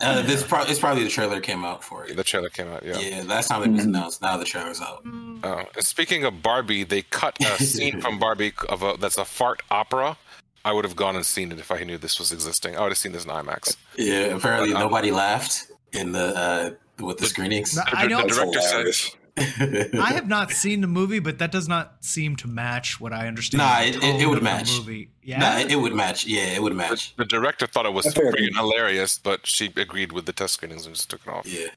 Uh, 0.00 0.22
this 0.22 0.42
pro- 0.42 0.62
it's 0.64 0.78
probably 0.80 1.04
the 1.04 1.10
trailer 1.10 1.38
came 1.40 1.64
out 1.64 1.84
for 1.84 2.04
it. 2.06 2.16
The 2.16 2.24
trailer 2.24 2.48
came 2.48 2.68
out. 2.68 2.84
Yeah. 2.84 2.98
Yeah, 2.98 3.22
last 3.26 3.48
time 3.48 3.62
it 3.62 3.70
was 3.70 3.80
Mhm. 3.82 3.88
announced. 3.88 4.22
Now 4.22 4.36
the 4.36 4.44
trailer's 4.44 4.80
out. 4.80 5.02
Uh, 5.42 5.64
speaking 5.80 6.24
of 6.24 6.42
Barbie, 6.42 6.84
they 6.84 7.02
cut 7.02 7.36
a 7.40 7.62
scene 7.62 8.00
from 8.00 8.18
Barbie 8.18 8.52
of 8.68 8.82
a 8.82 8.96
that's 8.98 9.18
a 9.18 9.24
fart 9.24 9.62
opera. 9.70 10.16
I 10.64 10.72
would 10.72 10.84
have 10.84 10.96
gone 10.96 11.16
and 11.16 11.26
seen 11.26 11.52
it 11.52 11.58
if 11.58 11.70
I 11.70 11.82
knew 11.84 11.98
this 11.98 12.18
was 12.18 12.32
existing. 12.32 12.76
I 12.76 12.80
would 12.82 12.90
have 12.92 12.98
seen 12.98 13.12
this 13.12 13.24
in 13.24 13.30
IMAX. 13.30 13.76
Yeah, 13.96 14.26
apparently 14.36 14.72
Uh, 14.74 14.78
nobody 14.78 15.10
laughed 15.10 15.66
in 15.92 16.12
the 16.12 16.36
uh, 16.36 16.70
with 17.04 17.18
the 17.18 17.26
screenings. 17.26 17.72
The- 17.74 17.84
I 17.96 18.04
the 18.04 18.08
don't. 18.10 18.28
Director 18.28 18.60
said- 18.60 18.70
hilarious. 18.70 19.16
I 19.38 20.12
have 20.12 20.28
not 20.28 20.50
seen 20.50 20.82
the 20.82 20.86
movie, 20.86 21.18
but 21.18 21.38
that 21.38 21.50
does 21.50 21.66
not 21.66 22.04
seem 22.04 22.36
to 22.36 22.46
match 22.48 23.00
what 23.00 23.14
I 23.14 23.26
understand. 23.26 23.60
Nah, 23.60 23.80
it- 23.80 23.96
it- 23.96 24.20
it 24.22 24.26
would 24.28 24.42
match. 24.42 24.76
Movie. 24.78 25.08
Yeah. 25.22 25.38
Nah, 25.38 25.58
it, 25.58 25.72
it 25.72 25.76
would 25.76 25.94
match. 25.94 26.26
Yeah, 26.26 26.42
it 26.54 26.62
would 26.62 26.74
match. 26.76 27.14
the 27.16 27.24
director 27.24 27.66
thought 27.66 27.86
it 27.86 27.94
was 27.94 28.04
freaking 28.06 28.54
hilarious, 28.54 29.18
but 29.18 29.46
she 29.46 29.72
agreed 29.76 30.12
with 30.12 30.26
the 30.26 30.32
test 30.34 30.54
screenings 30.54 30.84
and 30.84 30.94
just 30.94 31.08
took 31.08 31.22
it 31.26 31.30
off. 31.30 31.46
Yeah, 31.46 31.68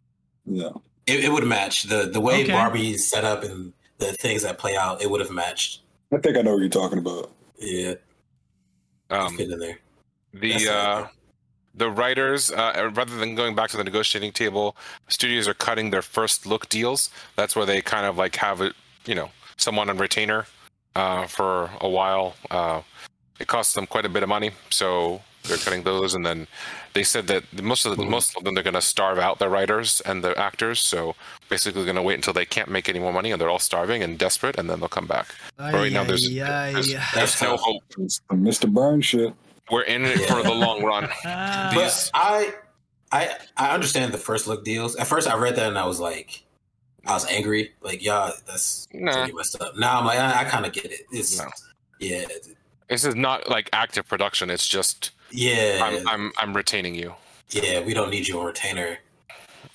Yeah. 0.46 0.70
it, 1.08 1.24
it 1.26 1.32
would 1.32 1.46
match 1.46 1.84
the 1.84 2.10
the 2.12 2.20
way 2.20 2.44
Okay. 2.44 2.52
Barbie's 2.52 3.10
set 3.10 3.24
up 3.24 3.44
and 3.44 3.72
the 4.00 4.12
things 4.12 4.42
that 4.44 4.58
play 4.58 4.76
out. 4.76 5.02
It 5.02 5.10
would 5.10 5.22
have 5.22 5.32
matched. 5.32 5.82
I 6.14 6.18
think 6.18 6.36
I 6.38 6.42
know 6.42 6.54
what 6.54 6.60
you're 6.60 6.68
talking 6.70 6.98
about. 7.00 7.32
Yeah, 7.58 7.94
Um, 9.10 9.38
fit 9.38 9.50
in 9.50 9.60
there. 9.60 9.80
the 10.34 10.52
That's 10.52 10.68
uh, 10.68 11.08
the 11.77 11.89
writers, 11.89 12.51
uh, 12.51 12.89
rather 12.94 13.15
than 13.17 13.36
going 13.36 13.55
back 13.55 13.70
to 13.72 13.77
the 13.77 13.84
negotiating 13.84 14.32
table, 14.32 14.75
studios 15.10 15.48
are 15.48 15.53
cutting 15.53 15.89
their 15.91 16.01
first 16.01 16.46
look 16.46 16.70
deals. 16.70 17.10
That's 17.36 17.55
where 17.55 17.65
they 17.65 17.82
kind 17.82 18.05
of 18.05 18.17
like 18.17 18.36
have 18.38 18.62
it, 18.62 18.74
you 19.05 19.15
know, 19.15 19.29
someone 19.58 19.89
on 19.89 19.98
retainer 19.98 20.46
uh, 20.96 21.27
for 21.27 21.70
a 21.82 21.89
while. 21.89 22.36
Uh, 22.50 22.82
it 23.39 23.48
costs 23.48 23.74
them 23.74 23.86
quite 23.88 24.05
a 24.05 24.10
bit 24.10 24.24
of 24.24 24.29
money, 24.29 24.51
so 24.70 25.22
they're 25.44 25.58
cutting 25.58 25.84
those. 25.84 26.13
And 26.13 26.25
then 26.25 26.48
they 26.94 27.03
said 27.03 27.27
that 27.27 27.44
most 27.62 27.86
of 27.86 27.98
the, 27.98 28.03
most 28.05 28.38
of 28.38 28.46
them 28.46 28.55
they're 28.55 28.63
going 28.63 28.74
to 28.74 28.82
starve 28.82 29.20
out 29.20 29.39
the 29.39 29.50
writers 29.50 30.01
and 30.05 30.24
the 30.24 30.38
actors. 30.39 30.79
So 30.79 31.15
basically, 31.50 31.84
going 31.84 31.98
to 31.98 32.01
wait 32.01 32.15
until 32.15 32.32
they 32.34 32.46
can't 32.46 32.70
make 32.70 32.88
any 32.88 33.00
more 33.00 33.12
money 33.12 33.32
and 33.32 33.39
they're 33.41 33.50
all 33.50 33.60
starving 33.60 34.01
and 34.01 34.17
desperate, 34.17 34.58
and 34.58 34.70
then 34.70 34.79
they'll 34.79 34.88
come 34.88 35.08
back. 35.08 35.36
right 35.60 35.91
now, 35.91 36.05
there's- 36.05 36.25
Ay, 36.25 36.72
There's, 36.74 36.96
ay, 36.96 37.05
there's 37.15 37.41
no 37.41 37.58
hope. 37.62 37.84
It's 37.98 38.22
the 38.29 38.36
Mr. 38.38 38.72
Burns 38.72 39.05
shit. 39.05 39.34
We're 39.72 39.84
in 39.84 40.06
it 40.06 40.20
for 40.30 40.44
the 40.44 40.54
long 40.54 40.84
run. 40.84 41.10
ay. 41.26 41.72
These- 41.76 42.12
But 42.14 42.20
I, 42.22 42.54
I, 43.12 43.36
I 43.58 43.70
understand 43.74 44.14
the 44.14 44.18
first 44.18 44.48
look 44.48 44.64
deals. 44.64 44.96
At 44.96 45.08
first, 45.08 45.28
I 45.28 45.36
read 45.38 45.56
that 45.56 45.68
and 45.68 45.78
I 45.78 45.86
was 45.86 46.00
like, 46.00 46.44
I 47.06 47.14
was 47.14 47.26
angry. 47.28 47.74
Like, 47.82 48.04
y'all, 48.04 48.34
that's 48.48 48.88
Nah. 48.94 49.12
pretty 49.14 49.34
messed 49.34 49.60
up. 49.62 49.78
Now 49.78 50.00
I'm 50.00 50.06
like, 50.06 50.20
I, 50.20 50.42
I 50.42 50.44
kind 50.46 50.66
of 50.66 50.74
get 50.74 50.86
it. 50.86 51.02
It's 51.12 51.38
No. 51.40 51.48
yeah, 52.00 52.26
This 52.90 53.06
is 53.06 53.16
not 53.16 53.50
like 53.50 53.70
active 53.74 54.08
production. 54.08 54.50
It's 54.50 54.68
just 54.68 55.12
yeah, 55.32 55.80
I'm 55.84 56.08
I'm 56.08 56.32
I'm 56.38 56.54
retaining 56.56 56.94
you. 56.96 57.14
yeah. 57.50 57.82
We 57.82 57.94
don't 57.94 58.10
need 58.12 58.28
you 58.28 58.40
on 58.40 58.46
retainer. 58.46 58.98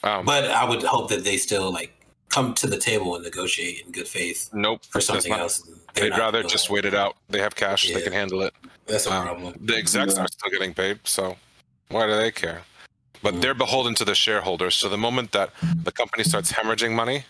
Um, 0.03 0.25
But 0.25 0.45
I 0.47 0.65
would 0.69 0.83
hope 0.83 1.11
that 1.11 1.25
they 1.25 1.37
still 1.37 1.73
like 1.73 1.93
come 2.31 2.55
to 2.55 2.67
the 2.67 2.79
table 2.79 3.15
and 3.17 3.25
negotiate 3.25 3.85
in 3.85 3.93
good 3.93 4.07
faith 4.09 4.49
nope. 4.53 4.85
for 4.91 5.01
something 5.01 5.31
not- 5.31 5.41
else. 5.41 5.63
They're 5.95 6.11
They'd 6.11 6.19
rather 6.19 6.43
just 6.45 6.71
wait 6.71 6.85
it 6.85 6.95
out. 6.95 7.17
They 7.29 7.41
have 7.41 7.57
cash. 7.57 7.93
They 7.93 8.01
can 8.01 8.13
handle 8.13 8.43
it. 8.43 8.55
That's 8.91 9.07
a 9.07 9.13
Um, 9.13 9.25
problem. 9.27 9.55
The 9.61 9.77
execs 9.77 10.15
Yeah. 10.15 10.23
are 10.23 10.29
still 10.29 10.51
getting 10.51 10.75
paid, 10.75 11.01
so 11.05 11.37
why 11.89 12.07
do 12.07 12.17
they 12.17 12.31
care? 12.33 12.63
But 13.23 13.35
Mm. 13.35 13.41
they're 13.43 13.55
beholden 13.55 13.95
to 13.97 14.05
the 14.05 14.15
shareholders. 14.15 14.75
So 14.77 14.89
the 14.89 14.99
moment 14.99 15.33
that 15.33 15.51
the 15.85 15.93
company 15.93 16.25
starts 16.25 16.53
hemorrhaging 16.53 16.93
money, 16.93 17.25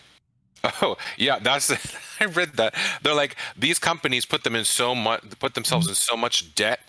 oh 0.81 0.97
yeah, 1.17 1.39
that's 1.39 1.69
it. 1.69 1.81
I 2.19 2.25
read 2.25 2.53
that. 2.57 2.75
They're 3.01 3.13
like 3.23 3.35
these 3.57 3.79
companies 3.79 4.25
put 4.25 4.43
them 4.43 4.55
in 4.55 4.65
so 4.65 4.95
much, 4.95 5.21
put 5.39 5.53
themselves 5.53 5.87
in 5.87 5.95
so 5.95 6.15
much 6.15 6.53
debt 6.55 6.79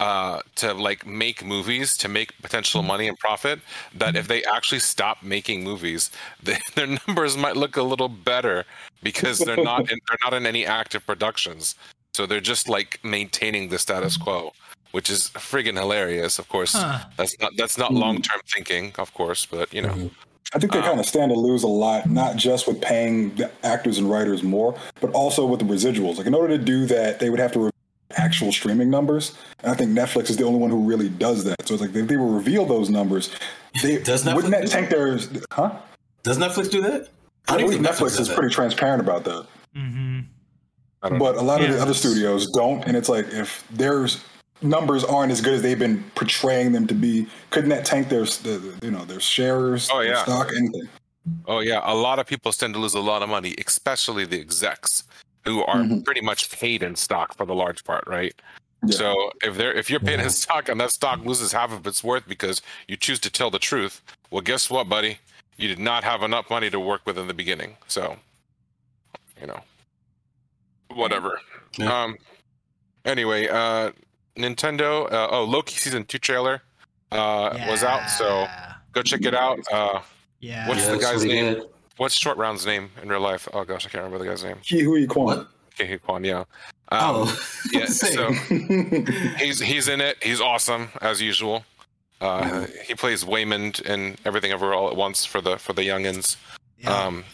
uh, 0.00 0.40
to 0.56 0.74
like 0.74 1.06
make 1.06 1.44
movies 1.44 1.96
to 1.98 2.08
make 2.08 2.30
potential 2.42 2.82
money 2.82 3.06
and 3.06 3.16
profit 3.18 3.60
that 3.94 4.16
if 4.16 4.26
they 4.26 4.42
actually 4.44 4.80
stop 4.80 5.22
making 5.22 5.62
movies, 5.62 6.10
they, 6.42 6.58
their 6.74 6.88
numbers 7.06 7.36
might 7.36 7.56
look 7.56 7.76
a 7.76 7.82
little 7.82 8.08
better 8.08 8.64
because 9.02 9.38
they're 9.38 9.62
not 9.62 9.90
in, 9.92 9.98
they're 10.08 10.18
not 10.24 10.34
in 10.34 10.44
any 10.46 10.66
active 10.66 11.06
productions. 11.06 11.76
So 12.14 12.26
they're 12.26 12.40
just 12.40 12.68
like 12.68 13.00
maintaining 13.02 13.68
the 13.70 13.78
status 13.78 14.16
quo, 14.18 14.52
which 14.90 15.08
is 15.08 15.30
friggin' 15.34 15.78
hilarious. 15.78 16.38
Of 16.38 16.48
course, 16.48 16.74
Huh. 16.74 16.98
that's 17.16 17.38
not 17.40 17.52
that's 17.56 17.78
not 17.78 17.90
Mhm. 17.92 17.98
long 18.00 18.22
term 18.22 18.40
thinking, 18.52 18.92
of 18.98 19.12
course, 19.14 19.46
but 19.46 19.72
you 19.72 19.80
know, 19.82 19.88
Mhm. 19.94 20.10
I 20.54 20.58
think 20.58 20.72
they 20.72 20.80
Um, 20.80 20.84
kind 20.84 21.00
of 21.00 21.06
stand 21.06 21.32
to 21.32 21.38
lose 21.38 21.62
a 21.62 21.66
lot, 21.68 22.10
not 22.10 22.36
just 22.36 22.66
with 22.66 22.82
paying 22.82 23.34
the 23.36 23.50
actors 23.64 23.96
and 23.96 24.10
writers 24.10 24.42
more, 24.42 24.74
but 25.00 25.10
also 25.12 25.46
with 25.46 25.60
the 25.60 25.64
residuals. 25.66 26.18
Like 26.18 26.26
in 26.26 26.34
order 26.34 26.58
to 26.58 26.62
do 26.62 26.84
that, 26.86 27.18
they 27.20 27.30
would 27.30 27.40
have 27.40 27.52
to 27.52 27.58
reveal 27.58 27.72
actual 28.18 28.52
streaming 28.52 28.90
numbers, 28.90 29.32
and 29.62 29.72
I 29.72 29.74
think 29.74 29.92
Netflix 29.92 30.28
is 30.28 30.36
the 30.36 30.44
only 30.44 30.58
one 30.58 30.68
who 30.70 30.84
really 30.84 31.08
does 31.08 31.44
that. 31.44 31.66
So 31.66 31.72
it's 31.72 31.80
like 31.80 31.96
if 31.96 32.06
they 32.08 32.16
would 32.18 32.34
reveal 32.34 32.66
those 32.66 32.90
numbers, 32.90 33.30
they 33.82 33.96
Does 33.96 34.24
Netflix 34.24 34.34
wouldn't 34.34 34.52
that 34.52 34.62
do 34.62 34.68
tank 34.68 34.90
their 34.90 35.18
huh? 35.50 35.70
Does 36.22 36.36
Netflix 36.36 36.70
do 36.70 36.82
that? 36.82 37.08
I 37.48 37.52
don't 37.56 37.62
believe 37.62 37.80
think 37.82 37.86
Netflix 37.86 38.10
does 38.10 38.20
is 38.20 38.28
that. 38.28 38.36
pretty 38.36 38.54
transparent 38.54 39.00
about 39.00 39.24
that. 39.24 39.46
Mm-hmm. 39.74 40.01
I 41.02 41.08
know. 41.10 41.18
But 41.18 41.36
a 41.36 41.42
lot 41.42 41.62
of 41.62 41.70
the 41.70 41.80
other 41.80 41.94
studios 41.94 42.50
don't, 42.50 42.84
and 42.86 42.96
it's 42.96 43.08
like 43.08 43.26
if 43.32 43.66
their 43.70 44.06
numbers 44.62 45.02
aren't 45.04 45.32
as 45.32 45.40
good 45.40 45.54
as 45.54 45.62
they've 45.62 45.78
been 45.78 46.02
portraying 46.14 46.72
them 46.72 46.86
to 46.86 46.94
be, 46.94 47.26
couldn't 47.50 47.70
that 47.70 47.84
tank 47.84 48.08
their 48.08 48.24
the, 48.24 48.78
you 48.82 48.90
know 48.90 49.04
their 49.04 49.20
shares, 49.20 49.90
Oh, 49.92 50.00
yeah. 50.00 50.22
stock, 50.22 50.50
anything? 50.56 50.88
Oh 51.46 51.60
yeah, 51.60 51.80
a 51.84 51.94
lot 51.94 52.18
of 52.18 52.26
people 52.26 52.52
tend 52.52 52.74
to 52.74 52.80
lose 52.80 52.94
a 52.94 53.00
lot 53.00 53.22
of 53.22 53.28
money, 53.28 53.54
especially 53.64 54.24
the 54.24 54.40
execs 54.40 55.04
who 55.44 55.64
are 55.64 55.76
Mhm. 55.78 56.04
pretty 56.04 56.20
much 56.20 56.50
paid 56.50 56.82
in 56.82 56.94
stock 56.94 57.36
for 57.36 57.44
the 57.46 57.54
large 57.54 57.82
part, 57.84 58.04
right? 58.06 58.34
Yeah. 58.86 58.96
So 58.96 59.30
if 59.42 59.56
they're 59.56 59.72
if 59.72 59.90
you're 59.90 60.00
paid 60.00 60.18
Yeah. 60.20 60.24
in 60.26 60.30
stock 60.30 60.68
and 60.68 60.80
that 60.80 60.92
stock 60.92 61.24
loses 61.24 61.50
half 61.52 61.72
of 61.72 61.86
its 61.86 62.02
worth 62.04 62.26
because 62.28 62.62
you 62.86 62.96
choose 62.96 63.18
to 63.20 63.30
tell 63.30 63.50
the 63.50 63.58
truth, 63.58 64.00
well, 64.30 64.40
guess 64.40 64.70
what, 64.70 64.88
buddy? 64.88 65.18
You 65.56 65.68
did 65.68 65.78
not 65.78 66.02
have 66.04 66.22
enough 66.22 66.48
money 66.50 66.70
to 66.70 66.80
work 66.80 67.02
with 67.06 67.18
in 67.18 67.26
the 67.28 67.34
beginning. 67.34 67.76
So, 67.86 68.16
you 69.40 69.46
know, 69.46 69.60
whatever. 70.96 71.40
Yeah. 71.78 72.02
Um. 72.02 72.16
Anyway, 73.04 73.48
uh, 73.48 73.92
Nintendo. 74.36 75.10
Uh, 75.12 75.28
oh, 75.30 75.44
Loki 75.44 75.74
season 75.76 76.04
two 76.04 76.18
trailer 76.18 76.62
uh 77.10 77.58
was 77.68 77.82
out, 77.82 78.06
so 78.08 78.46
go 78.92 79.02
check 79.02 79.24
it 79.24 79.34
out. 79.34 79.58
Uh, 79.72 80.00
yeah. 80.40 80.68
What's 80.68 80.82
Yeah, 80.84 80.92
the 80.92 80.98
guy's 80.98 81.24
name? 81.24 81.54
good. 81.54 81.68
what's 81.98 82.14
Short 82.14 82.36
Round's 82.38 82.64
name 82.66 82.90
in 83.02 83.08
real 83.08 83.20
life? 83.20 83.48
Oh 83.52 83.64
gosh, 83.64 83.86
I 83.86 83.88
can't 83.90 84.04
remember 84.04 84.18
the 84.24 84.30
guy's 84.30 84.44
name. 84.44 84.56
Ke 84.58 84.82
Huy 84.84 85.06
Quan. 85.06 85.24
What? 85.26 85.48
Ke 85.78 85.82
Huy 85.86 85.98
Quan, 85.98 86.24
yeah. 86.24 86.40
Um, 86.40 86.46
Oh, 86.90 87.40
yeah. 87.72 87.86
So 87.86 88.30
he's 89.38 89.60
he's 89.60 89.88
in 89.88 90.00
it. 90.00 90.22
He's 90.22 90.40
awesome 90.40 90.88
as 91.00 91.20
usual. 91.20 91.64
Uh, 92.20 92.42
Mhm. 92.42 92.82
He 92.82 92.94
plays 92.94 93.24
Waymond 93.24 93.84
and 93.84 94.16
everything 94.24 94.52
ever 94.52 94.72
all 94.74 94.88
at 94.88 94.96
once 94.96 95.24
for 95.24 95.40
the 95.40 95.58
for 95.58 95.72
the 95.72 95.82
youngins. 95.82 96.36
Yeah. 96.78 96.94
Um, 96.96 97.24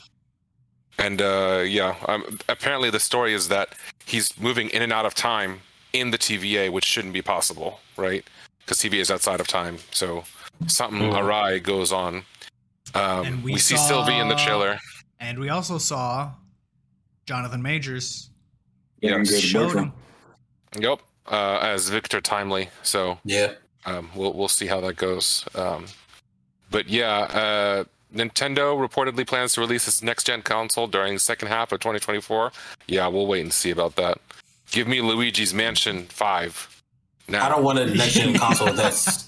and 0.98 1.20
uh, 1.22 1.62
yeah, 1.66 1.94
um, 2.06 2.38
apparently 2.48 2.90
the 2.90 3.00
story 3.00 3.32
is 3.34 3.48
that 3.48 3.74
he's 4.04 4.38
moving 4.38 4.68
in 4.70 4.82
and 4.82 4.92
out 4.92 5.06
of 5.06 5.14
time 5.14 5.60
in 5.92 6.10
the 6.10 6.18
TVA, 6.18 6.70
which 6.70 6.84
shouldn't 6.84 7.14
be 7.14 7.22
possible, 7.22 7.80
right? 7.96 8.24
Because 8.60 8.78
TVA 8.78 9.00
is 9.00 9.10
outside 9.10 9.40
of 9.40 9.46
time, 9.46 9.78
so 9.90 10.24
something 10.66 11.00
Mhm. 11.10 11.18
awry 11.18 11.58
goes 11.58 11.92
on. 11.92 12.24
Um, 12.94 13.26
And 13.26 13.42
we, 13.44 13.52
we 13.52 13.58
see 13.58 13.76
Sylvie 13.76 14.16
in 14.18 14.28
the 14.28 14.36
saw- 14.36 14.44
trailer. 14.44 14.78
and 15.20 15.38
we 15.38 15.48
also 15.48 15.78
saw 15.78 16.32
Jonathan 17.26 17.62
Majors 17.62 18.30
Yeah, 19.00 19.18
Yes. 19.18 19.30
good 19.30 19.42
showed 19.42 19.66
boyfriend. 19.68 19.92
him. 20.74 20.82
Yep, 20.82 21.00
uh, 21.26 21.58
as 21.62 21.88
Victor 21.88 22.20
Timely. 22.20 22.68
So 22.82 23.18
yeah. 23.24 23.52
um, 23.86 24.10
we'll 24.14 24.32
we'll 24.32 24.48
see 24.48 24.66
how 24.66 24.80
that 24.80 24.96
goes. 24.96 25.44
Um, 25.54 25.86
but 26.70 26.88
yeah, 26.88 27.18
uh, 27.20 27.84
Nintendo 28.14 28.76
reportedly 28.78 29.26
plans 29.26 29.52
to 29.54 29.60
release 29.60 29.86
its 29.86 30.02
next 30.02 30.24
gen 30.24 30.42
console 30.42 30.86
during 30.86 31.14
the 31.14 31.20
second 31.20 31.48
half 31.48 31.72
of 31.72 31.80
2024. 31.80 32.52
Yeah, 32.86 33.06
we'll 33.08 33.26
wait 33.26 33.42
and 33.42 33.52
see 33.52 33.70
about 33.70 33.96
that. 33.96 34.18
Give 34.70 34.86
me 34.88 35.00
Luigi's 35.00 35.52
Mansion 35.54 36.04
Five. 36.06 36.74
Now, 37.30 37.44
I 37.44 37.50
don't 37.50 37.62
want 37.62 37.78
a 37.78 37.86
next 37.94 38.14
gen 38.14 38.34
console 38.38 38.72
that's 38.72 39.26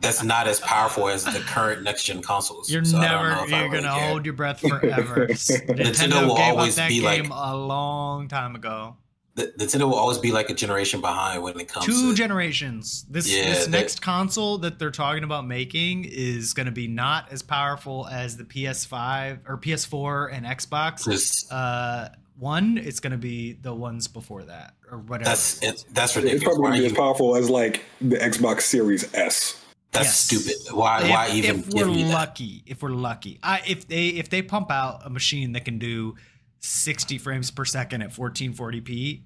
that's 0.00 0.22
not 0.22 0.46
as 0.46 0.60
powerful 0.60 1.08
as 1.08 1.24
the 1.24 1.40
current 1.40 1.82
next 1.82 2.04
gen 2.04 2.22
consoles. 2.22 2.70
You're 2.70 2.84
So 2.84 2.98
I 2.98 3.08
don't 3.08 3.10
never 3.24 3.28
know 3.34 3.44
if 3.44 3.52
I 3.52 3.60
you're 3.62 3.70
really 3.70 3.82
gonna 3.82 3.98
care. 3.98 4.08
hold 4.10 4.24
your 4.24 4.34
breath 4.34 4.60
forever. 4.60 5.26
Nintendo, 5.30 6.28
will 6.28 6.36
gave 6.36 6.52
always 6.54 6.74
up 6.78 6.84
that 6.84 6.88
be 6.88 7.00
game 7.00 7.28
like- 7.28 7.52
a 7.52 7.56
long 7.56 8.28
time 8.28 8.54
ago. 8.54 8.96
The- 9.36 9.52
Nintendo 9.58 9.82
will 9.84 9.94
always 9.94 10.18
be 10.18 10.32
like 10.32 10.50
a 10.50 10.54
generation 10.54 11.00
behind 11.00 11.42
when 11.42 11.60
it 11.60 11.68
comes 11.68 11.86
Two 11.86 12.10
to 12.10 12.14
generations. 12.16 13.04
This 13.08 13.30
Yeah, 13.30 13.44
this 13.50 13.64
that- 13.66 13.70
next 13.70 14.02
console 14.02 14.58
that 14.58 14.78
they're 14.78 14.90
talking 14.90 15.22
about 15.24 15.46
making 15.46 16.04
is 16.06 16.52
going 16.54 16.66
to 16.66 16.72
be 16.72 16.88
not 16.88 17.30
as 17.30 17.42
powerful 17.42 18.06
as 18.08 18.36
the 18.38 18.44
PS5 18.44 19.38
or 19.46 19.58
PS4 19.58 20.32
and 20.32 20.44
Xbox. 20.46 21.46
Uh, 21.52 22.08
one, 22.38 22.78
it's 22.78 22.98
going 23.00 23.12
to 23.12 23.16
be 23.18 23.52
the 23.62 23.72
ones 23.74 24.08
before 24.08 24.42
that 24.44 24.74
or 24.90 24.98
whatever. 24.98 25.28
that's 25.30 25.62
it, 25.62 25.84
that's 25.92 26.16
It's 26.16 26.42
probably 26.44 26.62
gonna 26.64 26.78
be 26.78 26.86
as 26.86 26.92
powerful 26.92 27.34
as 27.36 27.48
like 27.50 27.82
the 28.00 28.16
Xbox 28.16 28.62
Series 28.62 29.12
S. 29.14 29.60
that's 29.92 30.06
Yes. 30.06 30.18
stupid. 30.18 30.74
Why 30.76 31.02
if, 31.02 31.10
why 31.10 31.30
even 31.32 31.60
if 31.60 31.68
we're 31.70 31.86
me 31.86 32.02
that? 32.04 32.12
lucky 32.12 32.62
if 32.66 32.82
we're 32.82 32.90
lucky 32.90 33.38
I, 33.42 33.62
if 33.66 33.88
they 33.88 34.08
if 34.08 34.28
they 34.28 34.42
pump 34.42 34.70
out 34.70 35.00
a 35.04 35.10
machine 35.10 35.52
that 35.52 35.64
can 35.64 35.78
do 35.78 36.14
60 36.60 37.18
frames 37.18 37.50
per 37.50 37.64
second 37.64 38.02
at 38.02 38.10
1440p 38.10 39.22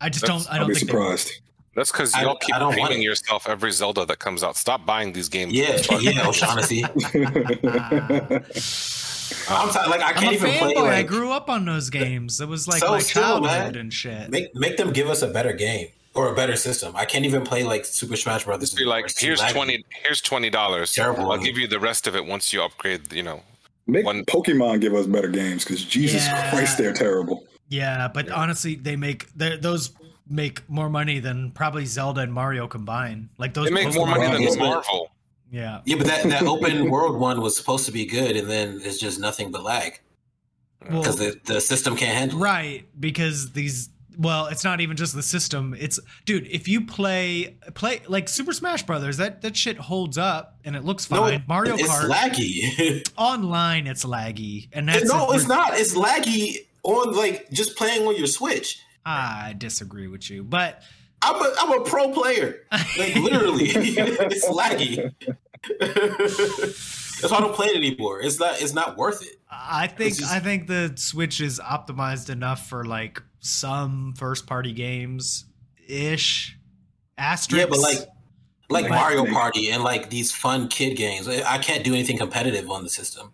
i 0.00 0.08
just 0.08 0.24
That's- 0.26 0.44
don't 0.46 0.54
i 0.54 0.58
don't 0.58 0.68
be 0.68 0.74
think 0.74 0.86
they- 0.86 0.92
surprised. 0.92 1.30
that's 1.74 1.92
because 1.92 2.14
I- 2.14 2.22
y'all 2.22 2.36
keep 2.36 2.54
I 2.54 2.58
don't 2.58 2.76
want 2.78 2.90
naming 2.90 3.02
it. 3.02 3.06
yourself 3.06 3.48
every 3.48 3.70
Zelda 3.72 4.04
that 4.06 4.18
comes 4.18 4.42
out. 4.42 4.56
Stop 4.56 4.84
buying 4.86 5.12
these 5.12 5.28
games. 5.28 5.52
Yeah, 5.52 5.80
yeah, 6.00 6.26
O'Shaughnessy. 6.28 6.84
I'm 9.48 9.70
t- 9.70 9.78
like 9.88 10.00
I 10.00 10.08
i'm 10.08 10.14
can't 10.14 10.32
a 10.32 10.34
even 10.34 10.50
play. 10.58 10.74
fanboy 10.74 10.88
i 10.88 11.02
grew 11.04 11.30
up 11.30 11.48
on 11.48 11.64
those 11.64 11.88
games 11.88 12.40
it 12.40 12.48
was 12.48 12.66
like 12.66 12.80
So 12.80 12.88
my 12.90 12.98
still, 12.98 13.22
childhood 13.22 13.74
man. 13.74 13.76
and 13.76 13.92
shit 13.92 14.28
make 14.30 14.52
make 14.56 14.76
them 14.76 14.92
give 14.92 15.08
us 15.08 15.22
a 15.22 15.28
better 15.28 15.52
game 15.52 15.86
or 16.12 16.32
a 16.32 16.34
better 16.34 16.56
system. 16.56 16.96
I 16.96 17.04
can't 17.04 17.24
even 17.24 17.44
play 17.44 17.62
like 17.62 17.84
Super 17.84 18.16
Smash 18.16 18.44
Brothers. 18.44 18.70
Just 18.70 18.78
be 18.78 18.84
like, 18.84 19.16
here's 19.16 19.40
twenty. 19.52 19.84
Here's 20.02 20.20
twenty 20.20 20.50
dollars. 20.50 20.92
Terrible. 20.92 21.30
I'll 21.30 21.38
give 21.38 21.56
you 21.56 21.68
the 21.68 21.78
rest 21.78 22.08
of 22.08 22.16
it 22.16 22.26
once 22.26 22.52
you 22.52 22.60
upgrade. 22.64 23.12
You 23.12 23.22
know, 23.22 23.42
Make 23.90 24.04
One- 24.06 24.24
Pokemon 24.24 24.80
give 24.80 24.94
us 24.94 25.06
better 25.06 25.28
games 25.28 25.64
because 25.64 25.84
Jesus 25.84 26.24
Yeah. 26.24 26.50
Christ, 26.50 26.78
they're 26.78 26.92
terrible. 26.92 27.44
yeah 27.68 28.08
but 28.12 28.28
honestly 28.30 28.74
they 28.74 28.96
make 28.96 29.26
those 29.36 29.90
make 30.28 30.68
more 30.68 30.88
money 30.90 31.18
than 31.20 31.50
probably 31.52 31.84
zelda 31.86 32.20
and 32.22 32.32
mario 32.32 32.66
combined 32.66 33.28
like 33.38 33.54
those 33.54 33.66
they 33.68 33.74
make 33.74 33.94
more 33.94 34.06
money 34.06 34.26
than 34.26 34.40
games- 34.42 34.56
Yeah, 34.56 34.62
Marvel. 34.62 35.10
yeah 35.52 35.80
Yeah, 35.84 35.96
but 35.96 36.06
that, 36.08 36.22
that 36.24 36.42
open 36.44 36.90
world 36.94 37.18
one 37.20 37.40
was 37.40 37.56
supposed 37.56 37.84
to 37.86 37.92
be 37.92 38.04
good, 38.06 38.36
and 38.36 38.48
then 38.50 38.80
it's 38.84 38.98
just 38.98 39.18
nothing 39.20 39.50
but 39.52 39.62
lag 39.62 40.00
well, 40.88 41.00
because 41.02 41.16
the, 41.16 41.38
the 41.44 41.60
system 41.60 41.96
can't 41.96 42.16
handle. 42.16 42.38
it. 42.38 42.42
right 42.42 42.86
because 42.98 43.52
these 43.52 43.90
well 44.18 44.46
it's 44.46 44.64
not 44.64 44.80
even 44.80 44.96
just 44.96 45.14
the 45.14 45.22
system 45.22 45.74
it's 45.78 45.98
dude 46.24 46.46
if 46.48 46.66
you 46.68 46.84
play 46.84 47.56
play 47.74 48.00
like 48.08 48.28
super 48.28 48.52
smash 48.52 48.82
brothers 48.82 49.16
that 49.18 49.40
that 49.42 49.56
shit 49.56 49.76
holds 49.78 50.18
up 50.18 50.58
and 50.64 50.74
it 50.76 50.84
looks 50.84 51.10
No, 51.10 51.18
fine 51.22 51.34
it- 51.34 51.42
mario 51.48 51.74
it's 51.76 51.88
kart 51.88 52.10
laggy. 52.10 53.08
online 53.16 53.86
it's 53.86 54.04
laggy 54.04 54.68
and 54.72 54.88
that's 54.88 55.04
no, 55.10 55.30
it's 55.32 55.46
not. 55.48 55.70
It's 55.78 55.94
laggy 55.94 56.66
on 56.82 57.14
like 57.14 57.50
just 57.50 57.76
playing 57.76 58.06
on 58.06 58.16
your 58.16 58.26
Switch. 58.26 58.80
i 59.06 59.54
disagree 59.58 60.06
with 60.08 60.28
you 60.30 60.42
but 60.42 60.82
I'm 61.22 61.36
a 61.36 61.52
I'm 61.60 61.80
a 61.80 61.84
pro 61.84 62.10
player. 62.12 62.60
Like 62.98 63.14
literally, 63.16 63.66
it's 63.74 64.48
laggy. 64.48 65.12
That's 67.20 67.30
why 67.30 67.36
I 67.38 67.40
don't 67.40 67.54
play 67.54 67.66
it 67.66 67.76
anymore. 67.76 68.22
It's 68.22 68.40
not. 68.40 68.60
It's 68.62 68.72
not 68.72 68.96
worth 68.96 69.20
it. 69.22 69.38
i 69.50 69.86
think 69.86 70.16
just- 70.16 70.32
i 70.32 70.38
think 70.40 70.66
the 70.66 70.92
switch 70.96 71.40
is 71.40 71.60
optimized 71.60 72.30
enough 72.30 72.68
for 72.68 72.84
like 72.84 73.22
some 73.40 74.14
first 74.16 74.46
party 74.46 74.72
games 74.72 75.46
ish 75.88 76.56
asterisk 77.18 77.60
Yeah, 77.60 77.66
but 77.68 77.80
like 77.80 77.98
like 78.68 78.84
Like, 78.84 78.90
Mario 78.90 79.26
Party 79.26 79.70
and 79.70 79.82
like 79.82 80.10
these 80.10 80.32
fun 80.32 80.68
kid 80.68 80.96
games, 80.96 81.26
I 81.28 81.42
I 81.54 81.58
can't 81.58 81.82
do 81.84 81.92
anything 81.92 82.18
competitive 82.18 82.70
on 82.70 82.84
the 82.84 82.90
system, 82.90 83.32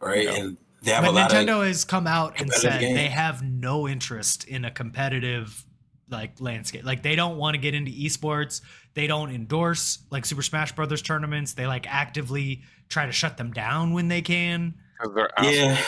right? 0.00 0.26
No. 0.26 0.34
And 0.34 0.56
they 0.82 0.92
have 0.92 1.04
but 1.04 1.10
a 1.10 1.12
lot 1.12 1.30
Nintendo 1.30 1.60
of 1.60 1.66
has 1.66 1.84
come 1.84 2.06
out 2.06 2.40
and 2.40 2.52
said 2.52 2.80
games. 2.80 2.94
they 2.96 3.08
have 3.08 3.42
no 3.42 3.88
interest 3.88 4.44
in 4.44 4.64
a 4.64 4.70
competitive 4.70 5.64
like 6.08 6.40
landscape. 6.40 6.84
Like 6.84 7.02
they 7.02 7.16
don't 7.16 7.36
want 7.38 7.54
to 7.54 7.58
get 7.58 7.74
into 7.74 7.90
esports. 7.90 8.60
They 8.94 9.06
don't 9.06 9.30
endorse 9.30 9.98
like 10.10 10.24
Super 10.24 10.42
Smash 10.42 10.72
Brothers 10.72 11.02
tournaments. 11.02 11.54
They 11.54 11.66
like 11.66 11.86
actively 11.92 12.62
try 12.88 13.06
to 13.06 13.12
shut 13.12 13.36
them 13.36 13.52
down 13.52 13.92
when 13.92 14.08
they 14.08 14.22
can. 14.22 14.74
they're 15.14 15.30
yeah, 15.42 15.80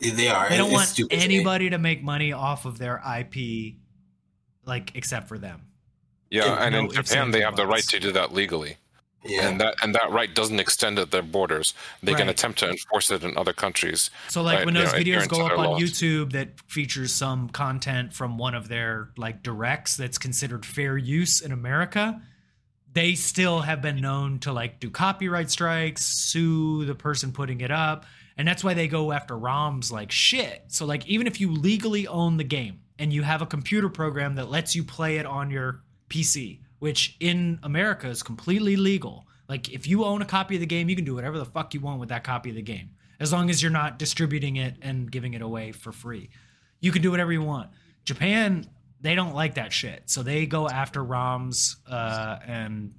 they 0.00 0.28
are. 0.28 0.48
They 0.48 0.56
don't 0.56 0.66
It's 0.66 0.74
want 0.74 0.88
stupid 0.88 1.20
to 1.20 1.28
me. 1.28 1.36
anybody 1.36 1.70
to 1.70 1.78
make 1.78 2.02
money 2.02 2.32
off 2.32 2.64
of 2.66 2.78
their 2.78 3.00
IP 3.18 3.74
like 4.64 4.92
except 4.94 5.28
for 5.28 5.38
them. 5.38 5.62
Yeah, 6.30 6.46
Yeah, 6.46 6.64
and 6.64 6.72
no 6.74 6.80
in 6.80 6.90
Japan 6.90 7.30
they 7.30 7.40
have 7.42 7.56
the 7.56 7.66
right 7.66 7.82
to 7.84 8.00
do 8.00 8.10
that 8.12 8.32
legally, 8.32 8.78
Yeah, 9.22 9.48
and 9.48 9.60
that 9.60 9.76
and 9.82 9.94
that 9.94 10.10
right 10.10 10.34
doesn't 10.34 10.58
extend 10.58 10.98
at 10.98 11.10
their 11.10 11.22
borders. 11.22 11.74
They 12.02 12.14
can 12.14 12.28
attempt 12.28 12.58
to 12.60 12.68
enforce 12.70 13.10
it 13.10 13.22
in 13.22 13.36
other 13.36 13.52
countries. 13.52 14.10
So 14.28 14.42
like 14.42 14.56
Right, 14.58 14.66
when 14.66 14.74
you 14.74 14.82
those 14.82 14.92
know, 14.92 14.98
videos 14.98 15.28
go 15.28 15.46
up 15.46 15.58
on 15.58 15.64
laws. 15.72 15.82
YouTube 15.82 16.32
that 16.32 16.60
features 16.68 17.12
some 17.14 17.48
content 17.50 18.12
from 18.12 18.36
one 18.38 18.54
of 18.54 18.68
their 18.68 19.10
like 19.16 19.42
directs 19.42 19.96
that's 19.96 20.18
considered 20.18 20.66
fair 20.66 20.96
use 20.98 21.40
in 21.40 21.52
America, 21.52 22.20
they 22.92 23.14
still 23.14 23.60
have 23.60 23.80
been 23.82 24.00
known 24.00 24.38
to 24.40 24.52
like 24.52 24.80
do 24.80 24.90
copyright 24.90 25.50
strikes, 25.50 26.04
sue 26.06 26.84
the 26.84 26.94
person 26.94 27.32
putting 27.32 27.60
it 27.60 27.70
up, 27.70 28.06
and 28.36 28.46
that's 28.46 28.64
why 28.64 28.74
they 28.74 28.88
go 28.88 29.12
after 29.12 29.36
ROMs 29.36 29.92
like 29.92 30.10
shit. 30.10 30.64
So 30.68 30.86
like 30.86 31.06
even 31.06 31.26
if 31.26 31.40
you 31.40 31.52
legally 31.52 32.06
own 32.06 32.36
the 32.36 32.44
game 32.44 32.80
and 32.98 33.12
you 33.12 33.22
have 33.22 33.42
a 33.42 33.46
computer 33.46 33.88
program 33.88 34.34
that 34.36 34.50
lets 34.50 34.74
you 34.74 34.84
play 34.84 35.18
it 35.18 35.26
on 35.26 35.50
your 35.50 35.82
PC, 36.08 36.60
which 36.78 37.16
in 37.20 37.58
America 37.62 38.08
is 38.08 38.22
completely 38.22 38.76
legal. 38.76 39.26
Like 39.48 39.70
if 39.70 39.86
you 39.86 40.04
own 40.04 40.22
a 40.22 40.26
copy 40.26 40.56
of 40.56 40.60
the 40.60 40.66
game, 40.66 40.88
you 40.88 40.96
can 40.96 41.04
do 41.04 41.14
whatever 41.14 41.38
the 41.38 41.44
fuck 41.44 41.74
you 41.74 41.80
want 41.80 42.00
with 42.00 42.08
that 42.08 42.24
copy 42.24 42.50
of 42.50 42.56
the 42.56 42.62
game. 42.62 42.90
As 43.20 43.32
long 43.32 43.50
as 43.50 43.62
you're 43.62 43.70
not 43.70 43.98
distributing 43.98 44.56
it 44.56 44.76
and 44.82 45.10
giving 45.10 45.34
it 45.34 45.42
away 45.42 45.70
for 45.72 45.92
free. 45.92 46.30
You 46.80 46.90
can 46.90 47.02
do 47.02 47.10
whatever 47.10 47.32
you 47.32 47.42
want. 47.42 47.70
Japan, 48.04 48.66
they 49.00 49.14
don't 49.14 49.34
like 49.34 49.54
that 49.54 49.72
shit. 49.72 50.02
So 50.06 50.22
they 50.22 50.46
go 50.46 50.68
after 50.68 51.04
ROMs 51.04 51.76
uh, 51.88 52.38
and 52.44 52.94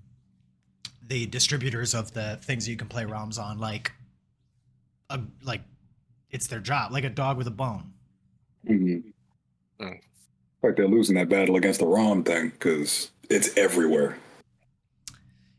the 1.08 1.26
distributors 1.28 1.94
of 1.94 2.14
the 2.14 2.40
things 2.42 2.68
you 2.68 2.78
can 2.78 2.88
play 2.88 3.04
ROMs 3.04 3.40
on 3.40 3.60
like 3.60 3.92
a, 5.10 5.20
like 5.44 5.62
it's 6.32 6.48
their 6.48 6.60
job, 6.60 6.92
like 6.92 7.04
a 7.04 7.10
dog 7.10 7.38
with 7.38 7.48
a 7.48 7.52
bone. 7.52 7.94
Mhm. 8.68 9.04
Mm. 9.80 10.00
Like 10.64 10.76
they're 10.76 10.88
losing 10.88 11.16
that 11.16 11.30
battle 11.30 11.56
against 11.56 11.80
the 11.80 11.86
ROM 11.88 12.24
thing 12.24 12.50
because 12.50 13.12
it's 13.30 13.56
everywhere. 13.58 14.18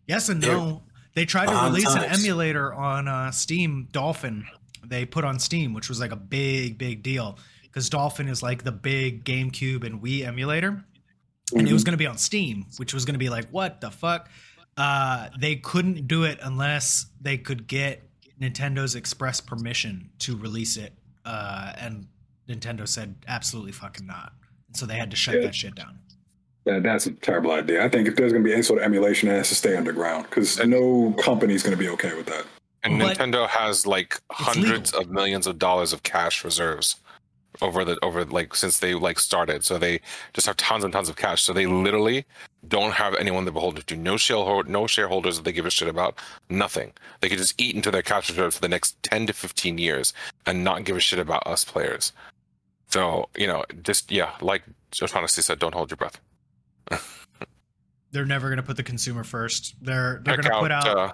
Yes 0.06 0.28
and 0.28 0.42
They're- 0.42 0.52
no. 0.52 0.82
They 1.14 1.24
tried 1.24 1.46
to 1.46 1.52
Fun 1.52 1.72
release 1.72 1.88
an 1.94 2.04
emulator 2.04 2.74
on 2.74 3.08
uh, 3.08 3.30
Steam, 3.30 3.88
Dolphin. 3.90 4.44
They 4.84 5.06
put 5.06 5.24
on 5.24 5.38
Steam, 5.38 5.72
which 5.72 5.88
was 5.88 5.98
like 5.98 6.12
a 6.12 6.16
big, 6.16 6.76
big 6.76 7.02
deal 7.02 7.38
because 7.62 7.88
Dolphin 7.88 8.28
is 8.28 8.42
like 8.42 8.64
the 8.64 8.72
big 8.72 9.24
GameCube 9.24 9.82
and 9.84 10.02
Wii 10.02 10.26
emulator, 10.26 10.84
and 11.54 11.66
it 11.66 11.72
was 11.72 11.84
going 11.84 11.94
to 11.94 11.96
be 11.98 12.06
on 12.06 12.18
Steam, 12.18 12.66
which 12.76 12.92
was 12.92 13.06
going 13.06 13.14
to 13.14 13.18
be 13.18 13.30
like, 13.30 13.48
what 13.48 13.80
the 13.80 13.90
fuck? 13.90 14.28
Uh, 14.76 15.30
they 15.40 15.56
couldn't 15.56 16.06
do 16.06 16.24
it 16.24 16.38
unless 16.42 17.06
they 17.18 17.38
could 17.38 17.66
get 17.66 18.05
Nintendo's 18.40 18.94
express 18.94 19.40
permission 19.40 20.10
to 20.20 20.36
release 20.36 20.76
it, 20.76 20.92
uh, 21.24 21.72
and 21.78 22.06
Nintendo 22.48 22.86
said 22.86 23.14
absolutely 23.26 23.72
fucking 23.72 24.06
not. 24.06 24.32
So 24.74 24.86
they 24.86 24.96
had 24.96 25.10
to 25.10 25.16
shut 25.16 25.36
Yeah. 25.36 25.40
that 25.42 25.54
shit 25.54 25.74
down. 25.74 25.98
That, 26.64 26.82
that's 26.82 27.06
a 27.06 27.12
terrible 27.12 27.52
idea. 27.52 27.84
I 27.84 27.88
think 27.88 28.08
if 28.08 28.16
there's 28.16 28.32
going 28.32 28.42
to 28.44 28.48
be 28.48 28.52
any 28.52 28.62
sort 28.62 28.80
of 28.80 28.84
emulation, 28.84 29.28
it 29.28 29.32
has 29.36 29.48
to 29.50 29.54
stay 29.54 29.76
underground 29.76 30.24
because 30.24 30.58
no 30.66 31.14
company's 31.18 31.62
going 31.62 31.76
to 31.76 31.82
be 31.82 31.88
okay 31.90 32.14
with 32.14 32.26
that. 32.26 32.44
And 32.82 32.98
But- 32.98 33.16
Nintendo 33.16 33.48
has 33.48 33.86
like 33.86 34.20
hundreds 34.30 34.92
of 34.92 35.08
millions 35.10 35.46
of 35.46 35.58
dollars 35.58 35.92
of 35.92 36.02
cash 36.02 36.44
reserves 36.44 36.96
over 37.60 37.84
the 37.84 37.98
over 38.02 38.24
like 38.24 38.54
since 38.54 38.78
they 38.78 38.94
like 38.94 39.18
started. 39.18 39.64
So 39.64 39.78
they 39.78 40.00
just 40.32 40.46
have 40.46 40.56
tons 40.56 40.84
and 40.84 40.92
tons 40.92 41.08
of 41.08 41.16
cash. 41.16 41.42
So 41.42 41.52
they 41.52 41.66
literally 41.66 42.24
don't 42.68 42.92
have 42.92 43.14
anyone 43.14 43.44
they're 43.44 43.52
beholden 43.52 43.82
to. 43.82 43.96
No 43.96 44.16
shareholder, 44.16 44.68
no 44.68 44.86
shareholders 44.86 45.36
that 45.36 45.44
they 45.44 45.52
give 45.52 45.66
a 45.66 45.70
shit 45.70 45.88
about. 45.88 46.18
Nothing. 46.48 46.92
They 47.20 47.28
could 47.28 47.38
just 47.38 47.60
eat 47.60 47.74
into 47.74 47.90
their 47.90 48.02
cash 48.02 48.28
reserves 48.28 48.56
for 48.56 48.62
the 48.62 48.68
next 48.68 49.02
ten 49.02 49.26
to 49.26 49.32
fifteen 49.32 49.78
years 49.78 50.12
and 50.46 50.64
not 50.64 50.84
give 50.84 50.96
a 50.96 51.00
shit 51.00 51.18
about 51.18 51.46
us 51.46 51.64
players. 51.64 52.12
So 52.88 53.28
you 53.36 53.46
know, 53.46 53.64
just 53.82 54.10
yeah, 54.10 54.32
like 54.40 54.62
just 54.90 55.14
honestly 55.14 55.42
said, 55.42 55.58
don't 55.58 55.74
hold 55.74 55.90
your 55.90 55.96
breath. 55.96 56.20
They're 58.12 58.24
never 58.24 58.48
going 58.48 58.58
to 58.58 58.62
put 58.62 58.76
the 58.76 58.82
consumer 58.82 59.24
first. 59.24 59.74
They're 59.82 60.22
they're 60.24 60.36
going 60.36 60.54
to 60.54 60.60
put 60.60 60.70
out 60.70 60.86
uh, 60.86 61.12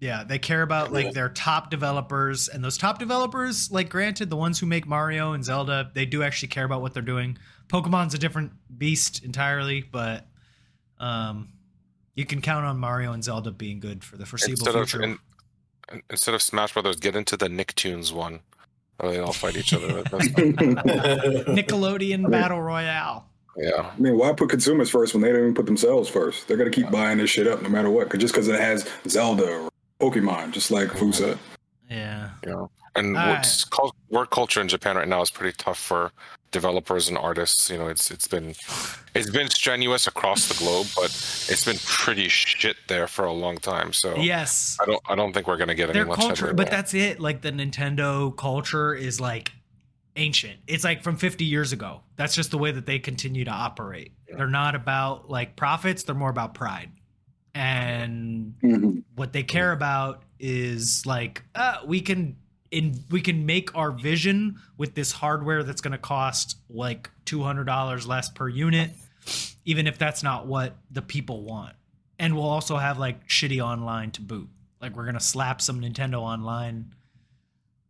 Yeah, 0.00 0.24
they 0.24 0.38
care 0.38 0.62
about 0.62 0.92
like 0.92 1.12
their 1.12 1.28
top 1.28 1.70
developers, 1.70 2.48
and 2.48 2.64
those 2.64 2.78
top 2.78 2.98
developers, 2.98 3.70
like 3.70 3.90
granted, 3.90 4.30
the 4.30 4.36
ones 4.36 4.58
who 4.58 4.64
make 4.66 4.86
Mario 4.86 5.32
and 5.34 5.44
Zelda, 5.44 5.90
they 5.94 6.06
do 6.06 6.22
actually 6.22 6.48
care 6.48 6.64
about 6.64 6.80
what 6.80 6.94
they're 6.94 7.02
doing. 7.02 7.36
Pokemon's 7.68 8.14
a 8.14 8.18
different 8.18 8.52
beast 8.78 9.22
entirely, 9.22 9.82
but 9.82 10.26
um, 10.98 11.50
you 12.14 12.24
can 12.24 12.40
count 12.40 12.64
on 12.64 12.78
Mario 12.78 13.12
and 13.12 13.22
Zelda 13.22 13.50
being 13.50 13.78
good 13.78 14.02
for 14.02 14.16
the 14.16 14.24
foreseeable 14.24 14.66
instead 14.66 14.74
future. 14.88 15.02
in, 15.02 15.18
in- 15.92 16.02
instead 16.08 16.34
of 16.34 16.40
Smash 16.40 16.72
Brothers, 16.72 16.96
get 16.96 17.14
into 17.14 17.36
the 17.36 17.48
Nicktoons 17.48 18.10
one. 18.12 18.40
Where 18.98 19.12
they 19.12 19.18
all 19.18 19.32
fight 19.34 19.56
each 19.56 19.72
other. 19.74 20.02
That's- 20.02 20.28
Nickelodeon 21.48 22.30
Battle 22.30 22.60
Royale. 22.62 23.26
yeah. 23.56 23.90
I 23.96 24.00
mean, 24.00 24.16
why 24.18 24.32
put 24.32 24.50
consumers 24.50 24.90
first 24.90 25.14
when 25.14 25.22
they 25.22 25.28
don't 25.30 25.40
even 25.40 25.54
put 25.54 25.66
themselves 25.66 26.08
first? 26.08 26.48
They're 26.48 26.56
gonna 26.56 26.70
keep 26.70 26.90
buying 26.90 27.18
this 27.18 27.30
shit 27.30 27.46
up 27.46 27.62
no 27.62 27.68
matter 27.68 27.90
what, 27.90 28.08
'cause- 28.10 28.20
just 28.20 28.34
because 28.34 28.48
it 28.48 28.58
has 28.60 28.88
Zelda 29.08 29.44
or 29.50 29.70
Pokemon, 30.00 30.52
just 30.52 30.70
like 30.70 30.90
Fou 30.92 31.12
said. 31.12 31.38
Yeah, 31.88 32.30
you 32.44 32.50
know 32.50 32.70
and 32.96 33.16
All 33.16 33.28
what's 33.28 33.64
cul- 33.64 33.94
work 34.08 34.30
culture 34.30 34.60
in 34.60 34.68
japan 34.68 34.96
right 34.96 35.08
now 35.08 35.22
is 35.22 35.30
pretty 35.30 35.56
tough 35.56 35.78
for 35.78 36.12
developers 36.50 37.08
and 37.08 37.16
artists 37.16 37.70
you 37.70 37.78
know 37.78 37.88
it's 37.88 38.10
it's 38.10 38.26
been 38.26 38.54
it's 39.14 39.30
been 39.30 39.48
strenuous 39.48 40.06
across 40.06 40.48
the 40.48 40.54
globe 40.54 40.86
but 40.96 41.04
it's 41.04 41.64
been 41.64 41.78
pretty 41.84 42.28
shit 42.28 42.76
there 42.88 43.06
for 43.06 43.24
a 43.24 43.32
long 43.32 43.56
time 43.56 43.92
so 43.92 44.16
yes, 44.16 44.76
i 44.80 44.86
don't 44.86 45.02
i 45.08 45.14
don't 45.14 45.32
think 45.32 45.46
we're 45.46 45.56
gonna 45.56 45.74
get 45.74 45.90
any 45.90 45.98
their 45.98 46.06
much 46.06 46.18
culture, 46.18 46.46
headway 46.46 46.56
but 46.56 46.70
there. 46.70 46.78
that's 46.78 46.94
it. 46.94 47.20
Like 47.20 47.42
the 47.42 47.52
Nintendo 47.52 48.36
culture 48.36 48.94
is 48.94 49.20
like 49.20 49.52
ancient. 50.16 50.58
It's 50.66 50.82
like 50.82 51.02
from 51.02 51.16
50 51.16 51.44
years 51.44 51.72
ago. 51.72 52.00
That's 52.16 52.34
just 52.34 52.50
the 52.50 52.58
way 52.58 52.72
that 52.72 52.84
they 52.84 52.98
continue 52.98 53.44
to 53.44 53.50
operate. 53.50 54.12
They're 54.28 54.48
not 54.48 54.74
about 54.74 55.30
like 55.30 55.54
profits, 55.56 56.02
they're 56.02 56.14
more 56.16 56.30
about 56.30 56.54
pride. 56.54 56.90
And 57.54 59.04
what 59.14 59.32
they 59.32 59.42
care 59.42 59.72
about 59.72 60.22
is 60.38 61.04
like 61.04 61.42
uh, 61.54 61.78
we 61.86 62.00
can 62.00 62.36
in 62.70 63.04
we 63.10 63.20
can 63.20 63.46
make 63.46 63.74
our 63.76 63.90
vision 63.90 64.56
with 64.76 64.94
this 64.94 65.12
hardware 65.12 65.62
that's 65.62 65.80
going 65.80 65.92
to 65.92 65.98
cost 65.98 66.56
like 66.68 67.10
$200 67.26 68.06
less 68.06 68.28
per 68.28 68.48
unit 68.48 68.92
even 69.64 69.86
if 69.86 69.98
that's 69.98 70.22
not 70.22 70.46
what 70.46 70.76
the 70.90 71.02
people 71.02 71.44
want. 71.44 71.74
And 72.18 72.34
we'll 72.34 72.48
also 72.48 72.76
have 72.76 72.98
like 72.98 73.28
shitty 73.28 73.62
online 73.62 74.10
to 74.12 74.22
boot. 74.22 74.48
Like 74.80 74.96
we're 74.96 75.04
going 75.04 75.14
to 75.14 75.20
slap 75.20 75.60
some 75.60 75.80
Nintendo 75.80 76.20
online 76.20 76.94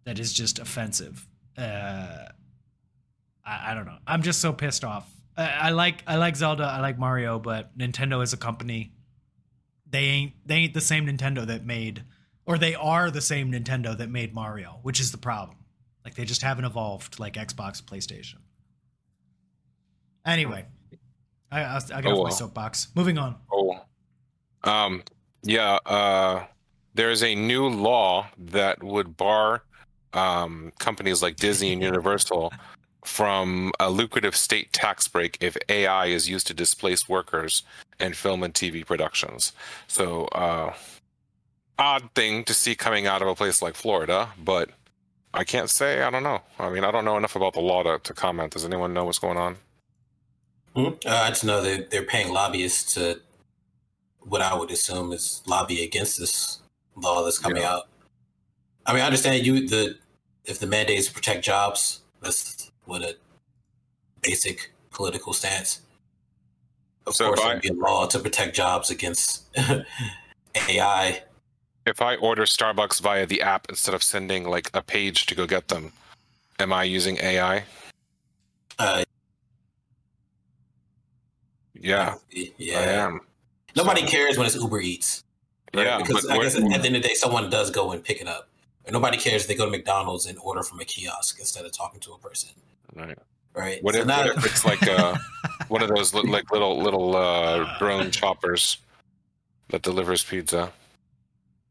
that 0.04 0.18
is 0.18 0.32
just 0.32 0.58
offensive. 0.58 1.26
Uh 1.56 2.26
I, 3.44 3.72
I 3.72 3.74
don't 3.74 3.86
know. 3.86 3.98
I'm 4.06 4.22
just 4.22 4.40
so 4.40 4.52
pissed 4.52 4.84
off. 4.84 5.10
I, 5.36 5.46
I 5.48 5.70
like 5.70 6.02
I 6.06 6.16
like 6.16 6.36
Zelda, 6.36 6.64
I 6.64 6.80
like 6.80 6.98
Mario, 6.98 7.38
but 7.38 7.76
Nintendo 7.76 8.22
as 8.22 8.32
a 8.32 8.36
company, 8.36 8.92
they 9.90 10.04
ain't 10.04 10.32
they 10.46 10.56
ain't 10.56 10.74
the 10.74 10.80
same 10.80 11.06
Nintendo 11.06 11.46
that 11.46 11.64
made 11.64 12.04
or 12.46 12.58
they 12.58 12.74
are 12.74 13.10
the 13.10 13.20
same 13.20 13.52
Nintendo 13.52 13.96
that 13.96 14.10
made 14.10 14.34
Mario, 14.34 14.80
which 14.82 15.00
is 15.00 15.12
the 15.12 15.18
problem. 15.18 15.58
Like 16.04 16.14
they 16.14 16.24
just 16.24 16.42
haven't 16.42 16.64
evolved 16.64 17.18
like 17.18 17.34
Xbox, 17.34 17.82
PlayStation. 17.82 18.36
Anyway, 20.24 20.66
I 21.50 21.60
I, 21.62 21.76
I 21.76 22.00
got 22.00 22.06
Oh, 22.06 22.20
off 22.20 22.24
my 22.24 22.30
soapbox. 22.30 22.88
Moving 22.94 23.18
on. 23.18 23.36
Oh, 23.52 23.80
um, 24.64 25.02
yeah. 25.42 25.78
Uh, 25.86 26.44
there's 26.94 27.22
a 27.22 27.34
new 27.34 27.68
law 27.68 28.28
that 28.38 28.82
would 28.82 29.16
bar 29.16 29.62
um, 30.12 30.72
companies 30.78 31.22
like 31.22 31.36
Disney 31.36 31.72
and 31.72 31.82
Universal 31.82 32.52
from 33.04 33.72
a 33.80 33.88
lucrative 33.88 34.36
state 34.36 34.72
tax 34.72 35.08
break 35.08 35.38
if 35.40 35.56
AI 35.68 36.06
is 36.06 36.28
used 36.28 36.46
to 36.48 36.54
displace 36.54 37.08
workers 37.08 37.62
in 38.00 38.14
film 38.14 38.42
and 38.42 38.54
TV 38.54 38.84
productions. 38.84 39.52
So, 39.86 40.24
uh, 40.26 40.74
odd 41.78 42.10
thing 42.14 42.44
to 42.44 42.54
see 42.54 42.74
coming 42.74 43.06
out 43.06 43.22
of 43.22 43.28
a 43.28 43.34
place 43.34 43.62
like 43.62 43.74
Florida, 43.74 44.28
but 44.42 44.70
I 45.32 45.44
can't 45.44 45.70
say. 45.70 46.02
I 46.02 46.10
don't 46.10 46.22
know. 46.22 46.42
I 46.58 46.70
mean, 46.70 46.84
I 46.84 46.90
don't 46.90 47.04
know 47.04 47.16
enough 47.16 47.36
about 47.36 47.54
the 47.54 47.60
law 47.60 47.82
to, 47.82 47.98
to 48.02 48.14
comment. 48.14 48.52
Does 48.52 48.64
anyone 48.64 48.92
know 48.92 49.04
what's 49.04 49.18
going 49.18 49.38
on? 49.38 49.56
Hmm? 50.74 50.86
Uh, 51.06 51.22
I 51.24 51.28
just 51.30 51.44
know 51.44 51.62
that 51.62 51.90
they're 51.90 52.02
paying 52.04 52.32
lobbyists 52.32 52.94
to 52.94 53.20
what 54.20 54.42
I 54.42 54.54
would 54.54 54.70
assume 54.70 55.12
is 55.12 55.42
lobby 55.46 55.82
against 55.82 56.18
this 56.18 56.58
law 56.96 57.24
that's 57.24 57.38
coming 57.38 57.62
Yeah. 57.62 57.72
out. 57.74 57.88
I 58.86 58.92
mean, 58.92 59.02
I 59.02 59.06
understand 59.06 59.46
you 59.46 59.66
the 59.68 59.98
if 60.44 60.58
the 60.58 60.66
mandate 60.66 60.98
is 60.98 61.06
to 61.08 61.12
protect 61.14 61.44
jobs, 61.44 62.00
that's 62.20 62.70
what 62.84 63.02
a 63.02 63.16
basic 64.22 64.72
political 64.90 65.32
stance. 65.32 65.80
Of 67.10 67.16
So 67.16 67.26
course, 67.26 67.40
there'd 67.42 67.60
be 67.62 67.68
a 67.68 67.72
law 67.72 68.06
to 68.06 68.18
protect 68.20 68.54
jobs 68.56 68.90
against 68.90 69.42
AI. 70.68 71.22
if 71.86 72.00
I 72.00 72.14
order 72.16 72.44
Starbucks 72.44 73.00
via 73.00 73.26
the 73.26 73.42
app 73.42 73.66
instead 73.68 73.94
of 73.94 74.02
sending 74.02 74.48
like 74.48 74.70
a 74.74 74.80
page 74.82 75.26
to 75.26 75.34
go 75.34 75.46
get 75.46 75.68
them, 75.68 75.92
am 76.60 76.72
I 76.72 76.84
using 76.84 77.18
AI? 77.18 77.64
Uh, 78.78 79.04
Yeah, 81.74 82.16
yeah. 82.58 82.78
I 82.78 82.82
am. 82.84 83.20
Nobody 83.74 84.02
So- 84.02 84.08
cares 84.08 84.36
when 84.38 84.46
it's 84.46 84.54
Uber 84.56 84.80
Eats. 84.80 85.24
right? 85.74 85.86
Yeah, 85.86 85.98
because 85.98 86.26
I 86.28 86.38
guess 86.38 86.54
at 86.54 86.62
the 86.62 86.66
end 86.74 86.84
of 86.86 86.92
the 86.92 87.00
day, 87.00 87.14
someone 87.14 87.48
does 87.50 87.70
go 87.70 87.92
and 87.92 88.04
pick 88.04 88.20
it 88.20 88.28
up. 88.28 88.48
And 88.84 88.92
nobody 88.92 89.16
cares 89.16 89.42
if 89.42 89.48
they 89.48 89.54
go 89.54 89.64
to 89.64 89.70
McDonald's 89.70 90.26
and 90.26 90.38
order 90.38 90.62
from 90.62 90.78
a 90.80 90.84
kiosk 90.84 91.38
instead 91.38 91.64
of 91.64 91.72
talking 91.72 92.00
to 92.00 92.12
a 92.12 92.18
person, 92.18 92.50
Right. 92.94 93.18
Right? 93.54 93.82
What 93.82 93.94
So 93.94 94.00
if, 94.02 94.06
now- 94.06 94.24
what 94.24 94.36
if 94.38 94.46
it's 94.46 94.64
like 94.64 94.86
uh, 94.86 95.16
one 95.68 95.82
of 95.82 95.88
those 95.88 96.14
li- 96.14 96.28
like 96.30 96.50
little 96.50 96.80
little 96.82 97.16
uh, 97.16 97.78
drone 97.78 98.10
choppers 98.10 98.78
that 99.68 99.82
delivers 99.82 100.22
pizza? 100.24 100.72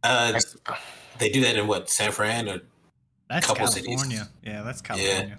uh, 0.04 0.40
they 1.18 1.30
do 1.30 1.42
that 1.42 1.58
in 1.58 1.68
what 1.68 1.90
San 1.90 2.12
Fran 2.12 2.48
or 2.48 2.62
That's 3.30 3.46
Couple 3.46 3.68
cities. 3.68 3.88
California. 3.88 4.30
Yeah, 4.44 4.62
that's 4.64 4.82
California. 4.82 5.38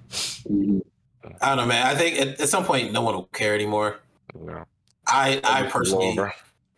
I 1.40 1.48
don't 1.48 1.56
know, 1.58 1.66
man. 1.66 1.86
I 1.86 1.94
think 1.94 2.18
at, 2.20 2.40
at 2.40 2.48
some 2.48 2.64
point 2.64 2.92
no 2.92 3.02
one 3.02 3.14
will 3.14 3.24
care 3.32 3.54
anymore. 3.54 4.00
No. 4.38 4.64
I 5.06 5.40
I 5.42 5.62
personally, 5.64 6.16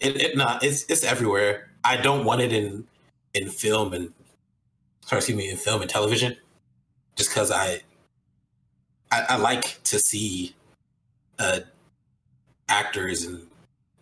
it, 0.00 0.16
it 0.22 0.36
not 0.36 0.62
it's 0.64 0.84
it's 0.84 1.04
everywhere. 1.04 1.68
I 1.84 1.96
don't 1.96 2.24
want 2.24 2.40
it 2.40 2.52
in 2.52 2.86
in 3.34 3.48
film 3.48 3.92
and 3.92 4.12
sorry, 5.04 5.18
excuse 5.18 5.36
me, 5.36 5.50
in 5.50 5.56
film 5.56 5.82
and 5.82 5.90
television, 5.90 6.36
just 7.16 7.30
because 7.30 7.50
I, 7.50 7.80
I 9.12 9.26
I 9.30 9.36
like 9.36 9.80
to 9.84 9.98
see 9.98 10.54
uh 11.38 11.60
actors 12.68 13.24
and 13.24 13.46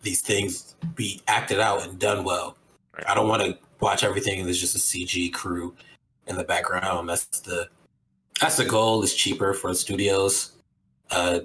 these 0.01 0.21
things 0.21 0.75
be 0.95 1.21
acted 1.27 1.59
out 1.59 1.83
and 1.83 1.99
done 1.99 2.23
well. 2.23 2.57
Right. 2.95 3.07
I 3.07 3.13
don't 3.13 3.27
want 3.27 3.43
to 3.43 3.57
watch 3.79 4.03
everything 4.03 4.39
and 4.39 4.47
there's 4.47 4.59
just 4.59 4.75
a 4.75 4.79
CG 4.79 5.31
crew 5.33 5.75
in 6.27 6.37
the 6.37 6.43
background. 6.43 7.07
That's 7.09 7.25
the 7.41 7.67
that's 8.39 8.57
the 8.57 8.65
goal. 8.65 9.03
It's 9.03 9.13
cheaper 9.13 9.53
for 9.53 9.69
the 9.69 9.75
studios. 9.75 10.53
Uh, 11.11 11.41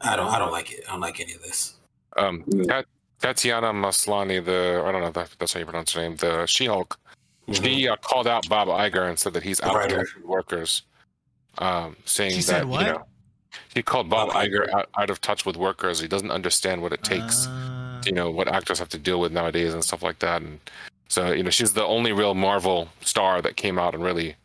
I 0.00 0.16
don't 0.16 0.28
I 0.28 0.38
don't 0.38 0.52
like 0.52 0.72
it. 0.72 0.84
I 0.88 0.92
don't 0.92 1.00
like 1.00 1.20
any 1.20 1.32
of 1.34 1.42
this. 1.42 1.74
Um, 2.16 2.44
Tat- 2.68 2.86
Tatiana 3.20 3.72
Maslany, 3.72 4.44
the 4.44 4.82
I 4.86 4.92
don't 4.92 5.02
know 5.02 5.08
if 5.08 5.14
that- 5.14 5.36
that's 5.38 5.52
how 5.52 5.60
you 5.60 5.66
pronounce 5.66 5.92
her 5.92 6.00
name, 6.00 6.16
the 6.16 6.46
She-Hulk. 6.46 6.98
She 7.52 7.88
uh, 7.88 7.96
called 7.96 8.26
out 8.26 8.48
Bob 8.48 8.68
Iger 8.68 9.08
and 9.08 9.18
said 9.18 9.32
that 9.32 9.42
he's 9.42 9.60
out 9.62 9.90
of 9.90 10.06
workers, 10.24 10.82
um, 11.58 11.96
saying 12.04 12.30
She 12.30 12.36
that 12.38 12.42
said 12.44 12.64
what? 12.66 12.86
you 12.86 12.92
know 12.92 13.04
he 13.74 13.82
called 13.82 14.08
Bob 14.10 14.28
Bob 14.32 14.44
Iger 14.44 14.66
Iger. 14.68 14.74
out, 14.74 14.88
out 14.98 15.10
of 15.10 15.20
touch 15.20 15.44
with 15.46 15.56
workers. 15.56 16.00
He 16.00 16.08
doesn't 16.08 16.30
understand 16.30 16.82
what 16.82 16.92
it 16.92 17.02
takes, 17.02 17.46
Uh, 17.46 18.00
you 18.04 18.12
know, 18.12 18.30
what 18.30 18.46
actors 18.48 18.78
have 18.78 18.88
to 18.90 18.98
deal 18.98 19.20
with 19.20 19.32
nowadays 19.32 19.74
and 19.74 19.82
stuff 19.84 20.02
like 20.02 20.18
that. 20.20 20.42
And 20.42 20.60
So 21.08 21.32
you 21.32 21.42
know, 21.42 21.50
she's 21.50 21.72
the 21.72 21.84
only 21.84 22.12
real 22.12 22.34
Marvel 22.34 22.88
star 23.00 23.40
that 23.42 23.56
came 23.56 23.78
out 23.78 23.94
and 23.94 24.04
really 24.04 24.36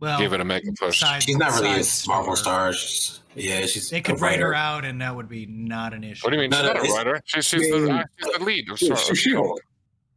Well, 0.00 0.18
gave 0.18 0.32
it 0.32 0.40
a 0.40 0.44
mega 0.44 0.72
push. 0.78 1.00
side- 1.00 1.22
She's 1.22 1.36
not 1.36 1.52
really 1.52 1.80
a 1.80 1.84
Marvel 2.08 2.36
star. 2.36 2.36
star. 2.36 2.72
She's, 2.72 3.20
yeah, 3.36 3.64
she's. 3.66 3.88
They 3.90 3.98
a 3.98 4.02
could 4.02 4.20
write 4.20 4.40
her 4.40 4.54
out, 4.54 4.84
and 4.84 5.00
that 5.00 5.14
would 5.14 5.28
be 5.28 5.46
not 5.46 5.94
an 5.94 6.02
issue. 6.02 6.24
What 6.26 6.30
do 6.30 6.36
you 6.36 6.42
mean? 6.42 6.50
No, 6.50 6.56
she's 6.58 6.66
no, 6.66 6.72
not 6.72 6.84
a 6.86 7.10
writer. 7.10 7.22
She's, 7.26 7.44
she's, 7.46 7.68
Yeah, 7.68 7.78
the, 7.78 7.86
yeah. 7.86 8.04
she's 8.20 8.32
the 8.38 8.44
lead. 8.44 8.70
of 8.70 8.82
Yeah, 8.82 8.94
she's 8.96 9.18
She-Hulk. 9.18 9.60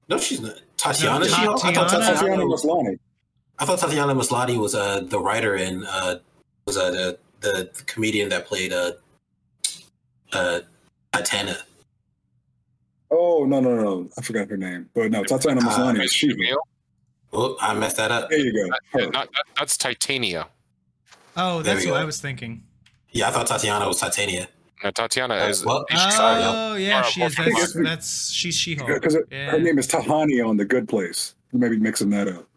No, 0.10 0.18
she's 0.18 0.42
not. 0.42 0.56
Tatiana. 0.78 1.20
No, 1.20 1.26
She-Hulk? 1.26 1.64
I 1.66 1.74
thought 1.74 1.90
Tatiana- 1.90 2.06
Tatiana 2.06 2.20
Tatiana. 2.20 2.46
Maslany. 2.46 3.00
I 3.60 3.66
thought 3.66 3.80
Tatiana 3.80 4.16
Maslany 4.16 4.58
was 4.58 4.74
uh, 4.74 5.02
the 5.02 5.20
writer 5.20 5.54
and 5.56 5.86
uh, 5.88 6.16
was 6.66 6.78
uh, 6.78 6.92
the 6.92 7.18
the 7.42 7.70
comedian 7.86 8.30
that 8.30 8.46
played 8.46 8.72
uh, 8.74 8.94
uh, 10.32 10.62
Titania. 11.12 11.58
Oh 13.12 13.46
no 13.46 13.60
no 13.60 13.76
no! 13.76 14.10
I 14.18 14.22
forgot 14.22 14.50
her 14.50 14.58
name, 14.58 14.90
but 14.94 15.12
no, 15.12 15.24
Tatiana 15.24 15.62
Uh, 15.62 15.70
Maslany 15.70 16.04
is 16.04 16.14
she. 16.14 16.30
Jamil? 16.34 16.58
Oh, 17.36 17.58
I 17.60 17.74
messed 17.74 17.98
that 17.98 18.12
up. 18.12 18.30
There 18.30 18.40
you 18.40 18.54
go. 18.54 18.76
Yeah, 19.00 19.06
not, 19.08 19.28
that, 19.34 19.44
that's 19.58 19.76
Titania. 19.78 20.48
Oh, 21.36 21.64
that's 21.64 21.84
what 21.86 21.94
go. 21.94 21.98
I 21.98 22.04
was 22.04 22.22
thinking. 22.22 22.64
Yeah, 23.10 23.30
I 23.30 23.32
thought 23.32 23.48
Tatiana 23.48 23.88
was 23.88 24.00
Titania. 24.00 24.48
No, 24.84 24.92
Tatiana 24.92 25.36
Uh, 25.36 25.48
is. 25.48 25.66
well, 25.66 25.84
she's 25.90 26.16
sorry, 26.16 26.42
yeah. 26.42 26.52
Oh, 26.54 26.76
yeah, 26.76 27.00
Or- 27.00 27.04
she 27.06 27.22
is. 27.24 27.36
That's, 27.36 27.74
that's 27.74 28.32
she's 28.32 28.56
She-Hulk. 28.56 28.88
Because 28.88 29.18
Yeah. 29.32 29.52
her 29.52 29.60
name 29.60 29.80
is 29.80 29.88
Tahani 29.88 30.46
on 30.48 30.58
The 30.58 30.66
Good 30.66 30.88
Place. 30.90 31.34
Maybe 31.54 31.78
mixing 31.78 32.10
that 32.12 32.28
up. 32.28 32.48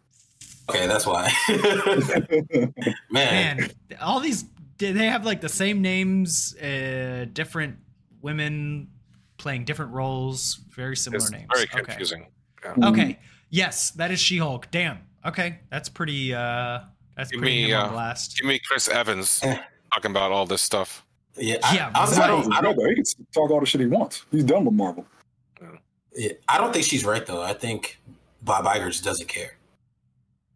Okay, 0.68 0.86
that's 0.86 1.06
why. 1.06 1.30
Man, 3.10 3.56
Man, 3.58 3.70
all 4.00 4.20
these 4.20 4.42
did 4.78 4.96
they 4.96 5.06
have 5.06 5.24
like 5.24 5.40
the 5.40 5.48
same 5.48 5.80
names, 5.80 6.54
uh, 6.56 7.26
different 7.32 7.76
women 8.20 8.88
playing 9.38 9.64
different 9.64 9.92
roles, 9.92 10.60
very 10.70 10.96
similar 10.96 11.18
It's 11.22 11.30
names. 11.30 11.46
very 11.52 11.66
Okay. 11.72 11.82
confusing. 11.84 12.26
Yeah. 12.64 12.88
Okay. 12.88 13.18
Yes, 13.50 13.90
that 13.92 14.10
is 14.10 14.18
She-Hulk. 14.20 14.68
Damn. 14.70 14.98
Okay, 15.24 15.60
that's 15.70 15.88
pretty. 15.88 16.34
uh 16.34 16.80
That's 17.16 17.30
Give 17.30 17.40
pretty 17.40 17.64
me, 17.64 17.70
him 17.70 17.80
uh, 17.80 17.88
blast. 17.90 18.36
Give 18.36 18.46
me 18.46 18.58
Chris 18.58 18.88
Evans 18.88 19.40
Eh. 19.42 19.58
talking 19.94 20.10
about 20.10 20.32
all 20.32 20.46
this 20.46 20.62
stuff. 20.62 21.04
yeah, 21.36 21.56
I, 21.62 21.74
Yeah, 21.76 21.92
honestly, 21.94 22.18
I 22.22 22.28
right. 22.28 22.42
don't, 22.42 22.52
I 22.54 22.60
don't, 22.60 22.88
He 22.88 22.94
can 22.96 23.04
talk 23.32 23.50
all 23.50 23.60
the 23.60 23.66
shit 23.66 23.80
he 23.80 23.86
wants. 23.86 24.24
He's 24.30 24.44
done 24.44 24.64
with 24.64 24.74
Marvel. 24.74 25.06
yeah, 26.14 26.32
I 26.48 26.58
don't 26.58 26.72
think 26.72 26.84
she's 26.84 27.04
right 27.04 27.24
though. 27.24 27.42
I 27.42 27.52
think 27.54 27.98
Bob 28.42 28.64
Iger 28.66 28.88
just 28.88 29.04
doesn't 29.04 29.28
care. 29.28 29.55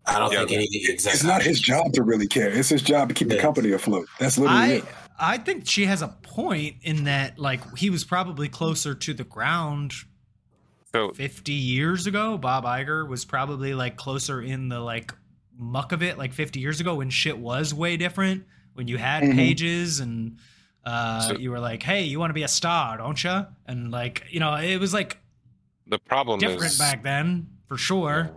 I 0.06 0.18
don't 0.18 0.32
Yeah, 0.32 0.38
think 0.38 0.48
but 0.50 0.54
any 0.56 0.86
exec. 0.88 1.14
It's 1.14 1.24
not 1.24 1.42
his 1.42 1.60
job 1.60 1.92
to 1.92 2.02
really 2.02 2.26
care. 2.26 2.48
It's 2.50 2.68
his 2.70 2.82
job 2.82 3.08
to 3.08 3.14
keep 3.14 3.28
the 3.28 3.38
company 3.38 3.72
afloat. 3.72 4.08
That's 4.18 4.38
literally 4.38 4.60
I 4.62 4.66
it. 4.76 4.84
I 5.18 5.38
think 5.38 5.68
she 5.68 5.84
has 5.84 6.00
a 6.02 6.08
point 6.08 6.76
in 6.82 7.04
that 7.04 7.38
like 7.38 7.76
he 7.76 7.90
was 7.90 8.04
probably 8.04 8.48
closer 8.48 8.94
to 8.94 9.12
the 9.14 9.24
ground 9.24 9.92
So 10.92 11.12
50 11.12 11.52
years 11.52 12.06
ago. 12.06 12.38
Bob 12.38 12.64
Iger 12.64 13.06
was 13.06 13.24
probably 13.24 13.74
like 13.74 13.96
closer 13.96 14.40
in 14.40 14.68
the 14.70 14.80
like 14.80 15.12
muck 15.58 15.92
of 15.92 16.02
it 16.02 16.16
like 16.16 16.32
50 16.32 16.58
years 16.58 16.80
ago 16.80 16.94
when 16.96 17.10
shit 17.10 17.36
was 17.38 17.74
way 17.74 17.96
different. 17.98 18.44
When 18.72 18.88
you 18.88 18.96
had 18.96 19.22
Mhm. 19.22 19.34
pages 19.36 20.00
and 20.00 20.38
uh, 20.86 21.20
So- 21.20 21.36
you 21.36 21.50
were 21.50 21.60
like, 21.60 21.82
"Hey, 21.82 22.04
you 22.04 22.18
want 22.18 22.30
to 22.30 22.34
be 22.34 22.42
a 22.42 22.48
star, 22.48 22.96
don't 22.96 23.22
you?" 23.22 23.46
And 23.66 23.90
like, 23.90 24.24
you 24.30 24.40
know, 24.40 24.54
it 24.54 24.78
was 24.78 24.94
like 24.94 25.18
the 25.86 25.98
problem 25.98 26.40
different 26.40 26.72
is 26.72 26.78
back 26.78 27.02
then 27.02 27.48
for 27.68 27.76
sure. 27.76 28.30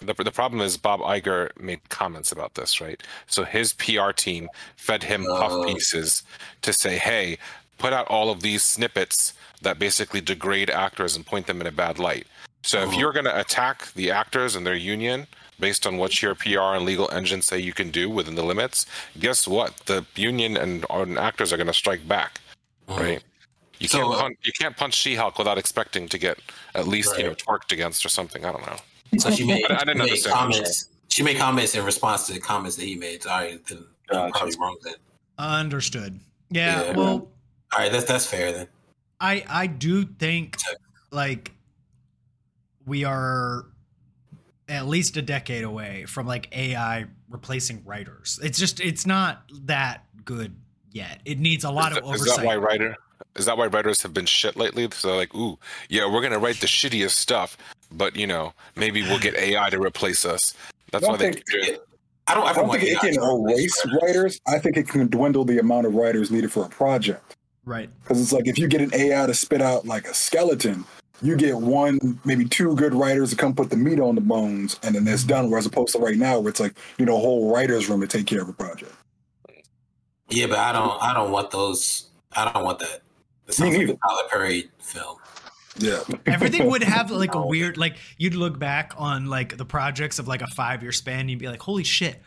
The, 0.00 0.14
the 0.14 0.30
problem 0.30 0.60
is 0.60 0.76
Bob 0.76 1.00
Iger 1.00 1.50
made 1.60 1.88
comments 1.88 2.32
about 2.32 2.54
this, 2.54 2.80
right? 2.80 3.02
So 3.26 3.44
his 3.44 3.72
PR 3.74 4.12
team 4.12 4.48
fed 4.76 5.02
him 5.02 5.24
puff 5.24 5.52
Oh. 5.52 5.64
pieces 5.64 6.22
to 6.62 6.72
say, 6.72 6.98
"Hey, 6.98 7.38
put 7.78 7.92
out 7.92 8.06
all 8.08 8.30
of 8.30 8.40
these 8.40 8.64
snippets 8.64 9.32
that 9.62 9.78
basically 9.78 10.20
degrade 10.20 10.70
actors 10.70 11.16
and 11.16 11.26
point 11.26 11.46
them 11.46 11.60
in 11.60 11.66
a 11.66 11.72
bad 11.72 11.98
light." 11.98 12.26
So 12.62 12.80
if 12.82 12.94
Oh. 12.94 12.98
you're 12.98 13.12
going 13.12 13.24
to 13.24 13.38
attack 13.40 13.92
the 13.94 14.10
actors 14.10 14.54
and 14.54 14.66
their 14.66 14.74
union 14.74 15.26
based 15.60 15.86
on 15.86 15.96
what 15.96 16.22
your 16.22 16.34
PR 16.36 16.74
and 16.76 16.84
legal 16.84 17.10
engines 17.10 17.46
say 17.46 17.58
you 17.58 17.72
can 17.72 17.90
do 17.90 18.08
within 18.08 18.34
the 18.36 18.44
limits, 18.44 18.86
guess 19.18 19.46
what? 19.48 19.76
The 19.86 20.04
union 20.14 20.56
and, 20.56 20.84
and 20.90 21.18
actors 21.18 21.52
are 21.52 21.56
going 21.56 21.66
to 21.66 21.72
strike 21.74 22.06
back, 22.06 22.40
Mhm. 22.88 22.98
right? 23.00 23.22
You 23.80 23.88
So, 23.88 23.98
can't 23.98 24.14
uh, 24.14 24.18
punch, 24.20 24.38
you 24.44 24.52
can't 24.52 24.76
punch 24.76 24.94
She-Hulk 24.94 25.38
without 25.38 25.56
expecting 25.58 26.08
to 26.08 26.18
get 26.18 26.38
at 26.74 26.86
least 26.88 27.16
you 27.16 27.24
know 27.24 27.30
Right. 27.30 27.38
twerked 27.38 27.72
against 27.72 28.04
or 28.04 28.08
something. 28.08 28.44
I 28.44 28.52
don't 28.52 28.66
know. 28.66 28.76
So 29.16 29.30
she 29.30 29.46
made, 29.46 29.64
I 29.70 29.78
didn't 29.78 29.98
made 29.98 30.02
understand 30.04 30.34
that, 30.34 30.38
comments. 30.38 30.88
She 31.08 31.22
made 31.22 31.38
comments 31.38 31.74
in 31.74 31.84
response 31.84 32.26
to 32.26 32.34
the 32.34 32.40
comments 32.40 32.76
that 32.76 32.84
he 32.84 32.94
made. 32.96 33.22
Sorry, 33.22 33.58
then 33.68 33.78
I'm 34.10 34.16
Gotcha. 34.30 34.32
probably 34.38 34.56
wrong 34.60 34.76
then. 34.84 34.94
Understood. 35.38 36.20
Yeah, 36.50 36.82
Yeah. 36.84 36.96
well, 36.96 37.28
All 37.72 37.78
right, 37.78 37.90
that's 37.90 38.04
that's 38.04 38.26
fair 38.26 38.52
then. 38.52 38.68
I 39.20 39.44
I 39.48 39.66
do 39.66 40.04
think 40.04 40.56
like 41.10 41.52
we 42.86 43.04
are 43.04 43.66
at 44.68 44.86
least 44.86 45.16
a 45.16 45.22
decade 45.22 45.64
away 45.64 46.04
from 46.06 46.26
like 46.26 46.48
AI 46.56 47.06
replacing 47.30 47.82
writers. 47.84 48.38
It's 48.42 48.58
just 48.58 48.80
it's 48.80 49.06
not 49.06 49.42
that 49.64 50.04
good 50.24 50.54
yet. 50.92 51.20
It 51.24 51.38
needs 51.38 51.64
a 51.64 51.70
lot 51.70 51.92
is, 51.92 51.98
of 51.98 52.04
that- 52.04 52.14
is 52.14 52.36
that 52.36 52.44
why 52.44 52.56
oversight. 52.56 52.80
writer? 52.80 52.96
Is 53.36 53.44
that 53.46 53.56
why 53.58 53.66
writers 53.66 54.02
have 54.02 54.14
been 54.14 54.26
shit 54.26 54.56
lately? 54.56 54.88
So 54.92 55.08
they're 55.08 55.16
like, 55.16 55.34
ooh, 55.34 55.58
yeah, 55.88 56.10
we're 56.10 56.22
gonna 56.22 56.38
write 56.38 56.56
the 56.60 56.66
shittiest 56.66 57.10
stuff, 57.12 57.56
but 57.92 58.16
you 58.16 58.26
know, 58.26 58.52
maybe 58.76 59.02
we'll 59.02 59.18
get 59.18 59.34
AI 59.36 59.70
to 59.70 59.80
replace 59.80 60.24
us. 60.24 60.54
That's 60.90 61.06
why 61.06 61.16
they 61.16 61.32
think- 61.32 61.46
keep. 61.46 61.76
I 62.26 62.34
don't 62.34 62.46
I 62.46 62.52
don't 62.52 62.68
want 62.68 62.80
think 62.80 62.92
it 62.92 63.04
AI 63.04 63.12
can 63.12 63.22
erase 63.22 63.86
writers. 64.02 64.38
I 64.46 64.58
think 64.58 64.76
it 64.76 64.86
can 64.86 65.06
dwindle 65.06 65.46
the 65.46 65.60
amount 65.60 65.86
of 65.86 65.94
writers 65.94 66.30
needed 66.30 66.52
for 66.52 66.66
a 66.66 66.68
project. 66.68 67.36
Right. 67.64 67.88
Because 68.02 68.20
it's 68.20 68.32
like 68.32 68.46
if 68.46 68.58
you 68.58 68.68
get 68.68 68.82
an 68.82 68.92
AI 68.94 69.26
to 69.26 69.32
spit 69.32 69.62
out 69.62 69.86
like 69.86 70.06
a 70.06 70.12
skeleton, 70.12 70.84
you 71.22 71.36
get 71.36 71.56
one, 71.56 72.20
maybe 72.26 72.44
two 72.44 72.74
good 72.76 72.94
writers 72.94 73.30
to 73.30 73.36
come 73.36 73.54
put 73.54 73.70
the 73.70 73.76
meat 73.76 73.98
on 73.98 74.14
the 74.14 74.20
bones, 74.20 74.78
and 74.82 74.94
then 74.94 75.08
it's 75.08 75.24
done. 75.24 75.50
Whereas 75.50 75.64
opposed 75.66 75.92
to 75.94 75.98
right 75.98 76.16
now, 76.16 76.38
where 76.38 76.50
it's 76.50 76.60
like 76.60 76.74
you 76.98 77.06
know 77.06 77.16
a 77.16 77.20
whole 77.20 77.50
writers 77.52 77.88
room 77.88 78.02
to 78.02 78.06
take 78.06 78.26
care 78.26 78.42
of 78.42 78.48
a 78.48 78.52
project. 78.52 78.92
Yeah, 80.28 80.46
but 80.46 80.58
I 80.58 80.72
don't. 80.72 81.02
I 81.02 81.14
don't 81.14 81.30
want 81.30 81.50
those. 81.50 82.08
I 82.32 82.50
don't 82.52 82.62
want 82.64 82.78
that. 82.80 83.00
It 83.46 83.54
sounds 83.54 83.70
like 83.70 83.86
neither. 83.86 83.94
a 83.94 84.08
Tyler 84.08 84.28
Perry 84.30 84.70
film. 84.80 85.16
Yeah, 85.78 86.00
Everything 86.26 86.66
would 86.70 86.82
have 86.82 87.10
like 87.10 87.34
a 87.34 87.46
weird 87.46 87.76
like 87.76 87.96
you'd 88.16 88.34
look 88.34 88.58
back 88.58 88.94
on 88.96 89.26
like 89.26 89.56
the 89.56 89.64
projects 89.64 90.18
of 90.18 90.26
like 90.28 90.42
a 90.42 90.46
5-year 90.46 90.92
span 90.92 91.20
and 91.20 91.30
you'd 91.30 91.38
be 91.38 91.48
like, 91.48 91.62
"Holy 91.62 91.84
shit. 91.84 92.20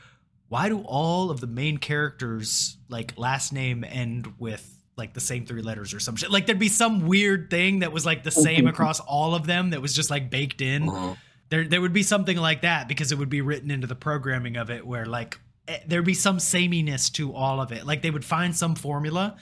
Why 0.50 0.68
do 0.70 0.80
all 0.82 1.32
of 1.32 1.40
the 1.40 1.48
main 1.48 1.78
characters 1.78 2.78
like 2.90 3.18
last 3.18 3.54
name 3.54 3.84
end 3.84 4.34
with 4.38 4.68
like 4.98 5.14
the 5.14 5.22
same 5.22 5.46
three 5.46 5.62
letters 5.62 5.94
or 5.94 6.00
some 6.00 6.16
shit?" 6.16 6.32
Like 6.32 6.46
there'd 6.46 6.60
be 6.60 6.68
some 6.70 7.08
weird 7.08 7.50
thing 7.50 7.80
that 7.80 7.92
was 7.92 8.06
like 8.06 8.24
the 8.24 8.32
same 8.32 8.68
across 8.68 9.00
all 9.00 9.36
of 9.36 9.46
them 9.46 9.70
that 9.72 9.82
was 9.82 9.94
just 9.94 10.10
like 10.10 10.30
baked 10.30 10.62
in. 10.62 10.88
Mhm. 10.88 11.18
there 11.50 11.68
there 11.68 11.82
would 11.82 11.94
be 11.94 12.04
something 12.04 12.38
like 12.38 12.62
that 12.62 12.88
because 12.88 13.12
it 13.12 13.18
would 13.18 13.30
be 13.30 13.42
written 13.42 13.72
into 13.72 13.88
the 13.88 13.96
programming 13.96 14.58
of 14.58 14.70
it 14.70 14.86
where 14.88 15.06
like 15.06 15.38
eh, 15.68 15.80
there'd 15.88 16.06
be 16.06 16.14
some 16.14 16.40
sameness 16.40 17.10
to 17.12 17.34
all 17.34 17.60
of 17.62 17.72
it 17.72 17.86
like 17.86 18.02
they 18.02 18.12
would 18.12 18.24
find 18.26 18.56
some 18.56 18.74
formula 18.76 19.36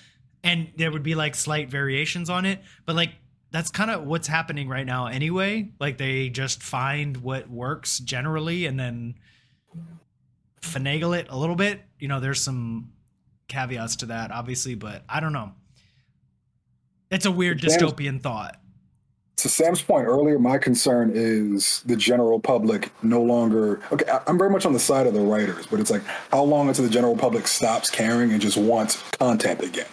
and 0.43 0.69
there 0.78 0.91
would 0.91 1.04
be 1.04 1.13
like 1.15 1.36
slight 1.36 1.69
variations 1.69 2.30
on 2.30 2.45
it 2.45 2.62
but 2.86 2.95
like 2.95 3.12
that's 3.52 3.70
kind 3.70 3.90
of 3.90 4.04
what's 4.06 4.28
happening 4.28 4.68
right 4.68 4.86
now 4.86 5.08
anyway 5.08 5.70
like 5.80 5.98
they 5.98 6.30
just 6.30 6.62
find 6.62 7.18
what 7.18 7.50
works 7.50 8.00
generally 8.00 8.66
and 8.66 8.80
then 8.80 9.16
finagle 10.62 11.18
it 11.18 11.28
a 11.30 11.38
little 11.38 11.56
bit 11.56 11.82
you 12.00 12.08
know 12.08 12.20
there's 12.20 12.42
some 12.42 12.92
caveats 13.48 13.98
to 13.98 14.06
that 14.08 14.32
obviously 14.32 14.76
but 14.76 15.04
i 15.10 15.20
don't 15.20 15.34
know 15.34 15.52
it's 17.10 17.26
a 17.26 17.32
weird 17.32 17.58
James- 17.60 17.78
dystopian 17.78 18.22
thought 18.22 18.60
to 19.40 19.48
Sam's 19.48 19.82
point 19.82 20.06
earlier, 20.06 20.38
my 20.38 20.58
concern 20.58 21.12
is 21.14 21.82
the 21.86 21.96
general 21.96 22.42
public 22.42 22.92
no 23.02 23.22
longer. 23.22 23.80
Okay, 23.92 24.06
I'm 24.28 24.38
very 24.38 24.50
much 24.50 24.66
on 24.66 24.74
the 24.74 24.80
side 24.80 25.08
of 25.08 25.14
the 25.14 25.22
writers, 25.22 25.66
but 25.66 25.80
it's 25.80 25.90
like 25.90 26.04
how 26.30 26.44
long 26.44 26.68
until 26.68 26.84
the 26.84 26.90
general 26.90 27.16
public 27.16 27.48
stops 27.48 27.90
caring 27.90 28.34
and 28.34 28.42
just 28.42 28.58
wants 28.58 29.02
content 29.12 29.62
again? 29.62 29.88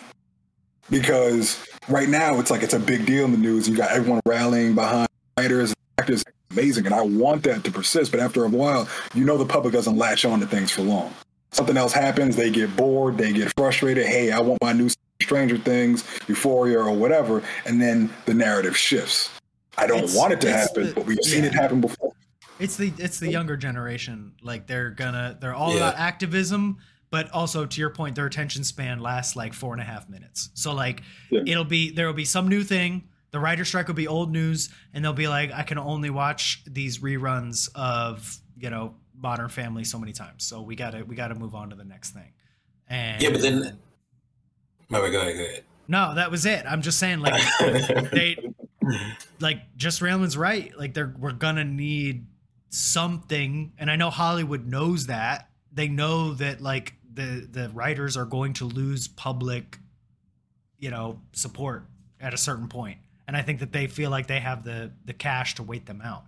Because 0.90 1.64
right 1.88 2.08
now 2.08 2.38
it's 2.38 2.50
like 2.50 2.62
it's 2.62 2.74
a 2.74 2.78
big 2.80 3.06
deal 3.06 3.24
in 3.24 3.32
the 3.32 3.38
news. 3.38 3.68
You 3.68 3.76
got 3.76 3.90
everyone 3.90 4.20
rallying 4.26 4.74
behind 4.74 5.08
writers 5.38 5.70
and 5.70 5.76
actors. 5.98 6.24
Amazing, 6.52 6.86
and 6.86 6.94
I 6.94 7.02
want 7.02 7.42
that 7.42 7.64
to 7.64 7.70
persist. 7.70 8.12
But 8.12 8.20
after 8.20 8.44
a 8.44 8.48
while, 8.48 8.88
you 9.14 9.24
know 9.24 9.36
the 9.36 9.44
public 9.44 9.74
doesn't 9.74 9.96
latch 9.98 10.24
on 10.24 10.40
to 10.40 10.46
things 10.46 10.70
for 10.70 10.82
long. 10.82 11.12
Something 11.50 11.76
else 11.76 11.92
happens, 11.92 12.36
they 12.36 12.50
get 12.50 12.74
bored, 12.76 13.18
they 13.18 13.32
get 13.32 13.52
frustrated. 13.56 14.06
Hey, 14.06 14.30
I 14.30 14.40
want 14.40 14.60
my 14.62 14.72
new 14.72 14.88
Stranger 15.22 15.58
Things, 15.58 16.04
Euphoria, 16.28 16.78
or 16.78 16.92
whatever, 16.92 17.42
and 17.64 17.80
then 17.80 18.10
the 18.26 18.34
narrative 18.34 18.76
shifts. 18.76 19.30
I 19.76 19.86
don't 19.86 19.98
It's- 19.98 20.14
want 20.16 20.32
it 20.34 20.40
to 20.42 20.52
happen, 20.52 20.86
the- 20.88 20.92
but 20.94 21.06
we've 21.06 21.18
seen 21.22 21.44
it 21.44 21.52
happen 21.52 21.80
before. 21.80 22.12
It's 22.58 22.76
the 22.76 22.92
it's 22.96 23.18
the 23.18 23.30
younger 23.30 23.56
generation. 23.56 24.32
Like 24.42 24.66
they're 24.66 24.90
gonna 24.90 25.36
they're 25.40 25.54
all 25.54 25.70
Yeah. 25.72 25.88
about 25.88 25.96
activism, 25.98 26.78
but 27.10 27.30
also 27.30 27.66
to 27.66 27.80
your 27.80 27.90
point, 27.90 28.14
their 28.16 28.26
attention 28.26 28.64
span 28.64 29.00
lasts 29.00 29.36
like 29.36 29.54
four 29.54 29.72
and 29.72 29.80
a 29.80 29.84
half 29.84 30.08
minutes. 30.08 30.50
So 30.54 30.72
like 30.74 31.02
Yeah. 31.30 31.42
it'll 31.46 31.64
be 31.64 31.90
there 31.90 32.06
will 32.06 32.14
be 32.14 32.24
some 32.24 32.48
new 32.48 32.62
thing. 32.64 33.08
The 33.32 33.40
writer 33.40 33.64
strike 33.64 33.86
will 33.88 33.94
be 33.94 34.08
old 34.08 34.32
news, 34.32 34.70
and 34.94 35.04
they'll 35.04 35.12
be 35.12 35.28
like, 35.28 35.52
I 35.52 35.62
can 35.62 35.78
only 35.78 36.10
watch 36.10 36.62
these 36.66 36.98
reruns 36.98 37.68
of 37.74 38.38
you 38.58 38.70
know 38.70 38.94
Modern 39.18 39.48
Family 39.48 39.84
so 39.84 39.98
many 39.98 40.12
times. 40.12 40.44
So 40.44 40.62
we 40.62 40.74
gotta 40.76 41.04
we 41.04 41.16
gotta 41.16 41.34
move 41.34 41.54
on 41.54 41.70
to 41.70 41.76
the 41.76 41.84
next 41.84 42.10
thing. 42.12 42.32
And 42.88 43.20
Yeah, 43.22 43.30
but 43.30 43.40
then. 43.42 43.78
No, 44.88 45.00
go 45.10 45.20
ahead. 45.20 45.36
Go 45.36 45.42
ahead. 45.44 45.64
no, 45.88 46.14
that 46.14 46.30
was 46.30 46.46
it. 46.46 46.64
I'm 46.66 46.80
just 46.82 46.98
saying 46.98 47.18
like 47.20 47.42
they 48.12 48.36
like 49.40 49.58
just 49.76 50.00
Raymond's 50.00 50.36
right. 50.36 50.72
Like 50.78 50.94
they're 50.94 51.14
we're 51.18 51.32
gonna 51.32 51.64
need 51.64 52.26
something, 52.70 53.72
and 53.78 53.90
I 53.90 53.96
know 53.96 54.10
Hollywood 54.10 54.66
knows 54.66 55.06
that. 55.06 55.50
They 55.76 55.88
know 55.88 56.34
that 56.34 56.60
like 56.60 56.94
the 57.12 57.46
the 57.50 57.70
writers 57.72 58.16
are 58.16 58.24
going 58.24 58.54
to 58.54 58.64
lose 58.64 59.06
public, 59.06 59.78
you 60.78 60.90
know, 60.90 61.20
support 61.32 61.86
at 62.20 62.34
a 62.34 62.38
certain 62.38 62.68
point, 62.68 62.98
and 63.28 63.36
I 63.36 63.42
think 63.42 63.60
that 63.60 63.72
they 63.72 63.86
feel 63.86 64.10
like 64.10 64.26
they 64.26 64.40
have 64.40 64.64
the 64.64 64.92
the 65.04 65.12
cash 65.12 65.54
to 65.56 65.62
wait 65.62 65.86
them 65.86 66.00
out. 66.02 66.24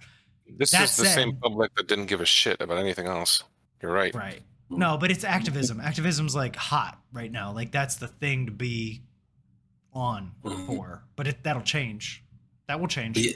This 0.57 0.71
That 0.71 0.85
is 0.85 0.97
the 0.97 1.07
same 1.07 1.37
public 1.37 1.75
that 1.77 1.89
didn't 1.89 2.07
give 2.07 2.21
a 2.21 2.27
shit 2.27 2.61
about 2.61 2.79
anything 2.79 3.07
else. 3.07 3.43
You're 3.83 3.93
right. 3.93 4.15
Right. 4.15 4.43
No, 4.71 4.99
but 4.99 5.11
it's 5.11 5.25
activism. 5.25 5.81
Activism's 5.81 6.35
like 6.35 6.57
hot 6.57 6.99
right 7.13 7.33
now. 7.33 7.53
Like 7.53 7.73
that's 7.73 7.97
the 7.97 8.09
thing 8.09 8.47
to 8.47 8.53
be 8.53 9.03
on 9.93 10.33
for. 10.67 11.05
But 11.17 11.27
it, 11.27 11.43
that'll 11.43 11.63
change. 11.63 12.23
That 12.67 12.81
will 12.81 12.89
change. 12.89 13.19
Yeah. 13.19 13.33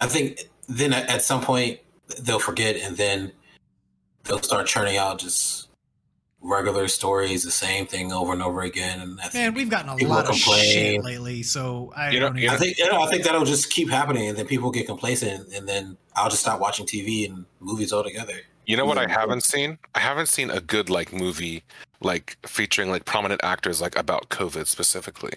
I 0.00 0.08
think 0.08 0.40
then 0.68 0.92
at, 0.92 1.08
at 1.08 1.22
some 1.22 1.42
point 1.42 1.78
they'll 2.20 2.40
forget, 2.40 2.76
and 2.76 2.96
then 2.96 3.32
they'll 4.24 4.42
start 4.42 4.66
churning 4.66 4.96
out 4.96 5.18
just 5.18 5.68
regular 6.40 6.88
stories, 6.88 7.42
the 7.42 7.50
same 7.50 7.86
thing 7.86 8.12
over 8.12 8.32
and 8.32 8.42
over 8.42 8.62
again. 8.62 9.00
And 9.00 9.18
I 9.20 9.24
think, 9.24 9.34
Man, 9.34 9.54
we've 9.54 9.70
gotten 9.70 9.88
a 9.88 9.96
lot 10.06 10.26
of 10.26 10.32
complain. 10.32 10.64
shit 10.64 11.04
lately, 11.04 11.42
so 11.42 11.92
I 11.96 12.10
You 12.10 12.20
know- 12.20 12.28
don't 12.28 12.38
even. 12.38 12.50
I 12.50 12.56
think 12.56 12.78
you 12.78 12.90
know, 12.90 13.02
I 13.02 13.08
think 13.08 13.24
that'll 13.24 13.44
just 13.44 13.70
keep 13.70 13.90
happening, 13.90 14.28
and 14.28 14.36
then 14.36 14.46
people 14.46 14.70
get 14.70 14.86
complacent, 14.86 15.52
and 15.54 15.68
then 15.68 15.96
I'll 16.14 16.28
just 16.28 16.42
stop 16.42 16.60
watching 16.60 16.86
TV 16.86 17.26
and 17.28 17.46
movies 17.60 17.92
altogether. 17.92 18.40
You 18.66 18.76
know 18.76 18.86
what 18.86 18.98
I 18.98 19.04
hmm. 19.04 19.10
haven't 19.10 19.44
seen? 19.44 19.78
I 19.94 20.00
haven't 20.00 20.26
seen 20.26 20.50
a 20.50 20.60
good 20.60 20.88
like 20.88 21.12
movie 21.12 21.64
like 22.00 22.36
featuring 22.46 22.90
like 22.90 23.04
prominent 23.04 23.40
actors 23.42 23.80
like 23.80 23.96
about 23.96 24.28
COVID 24.28 24.66
specifically. 24.66 25.32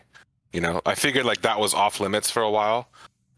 You 0.53 0.61
know, 0.61 0.81
I 0.85 0.95
figured 0.95 1.25
like 1.25 1.41
that 1.41 1.59
was 1.59 1.73
off 1.73 1.99
limits 1.99 2.29
for 2.29 2.41
a 2.41 2.49
while. 2.49 2.89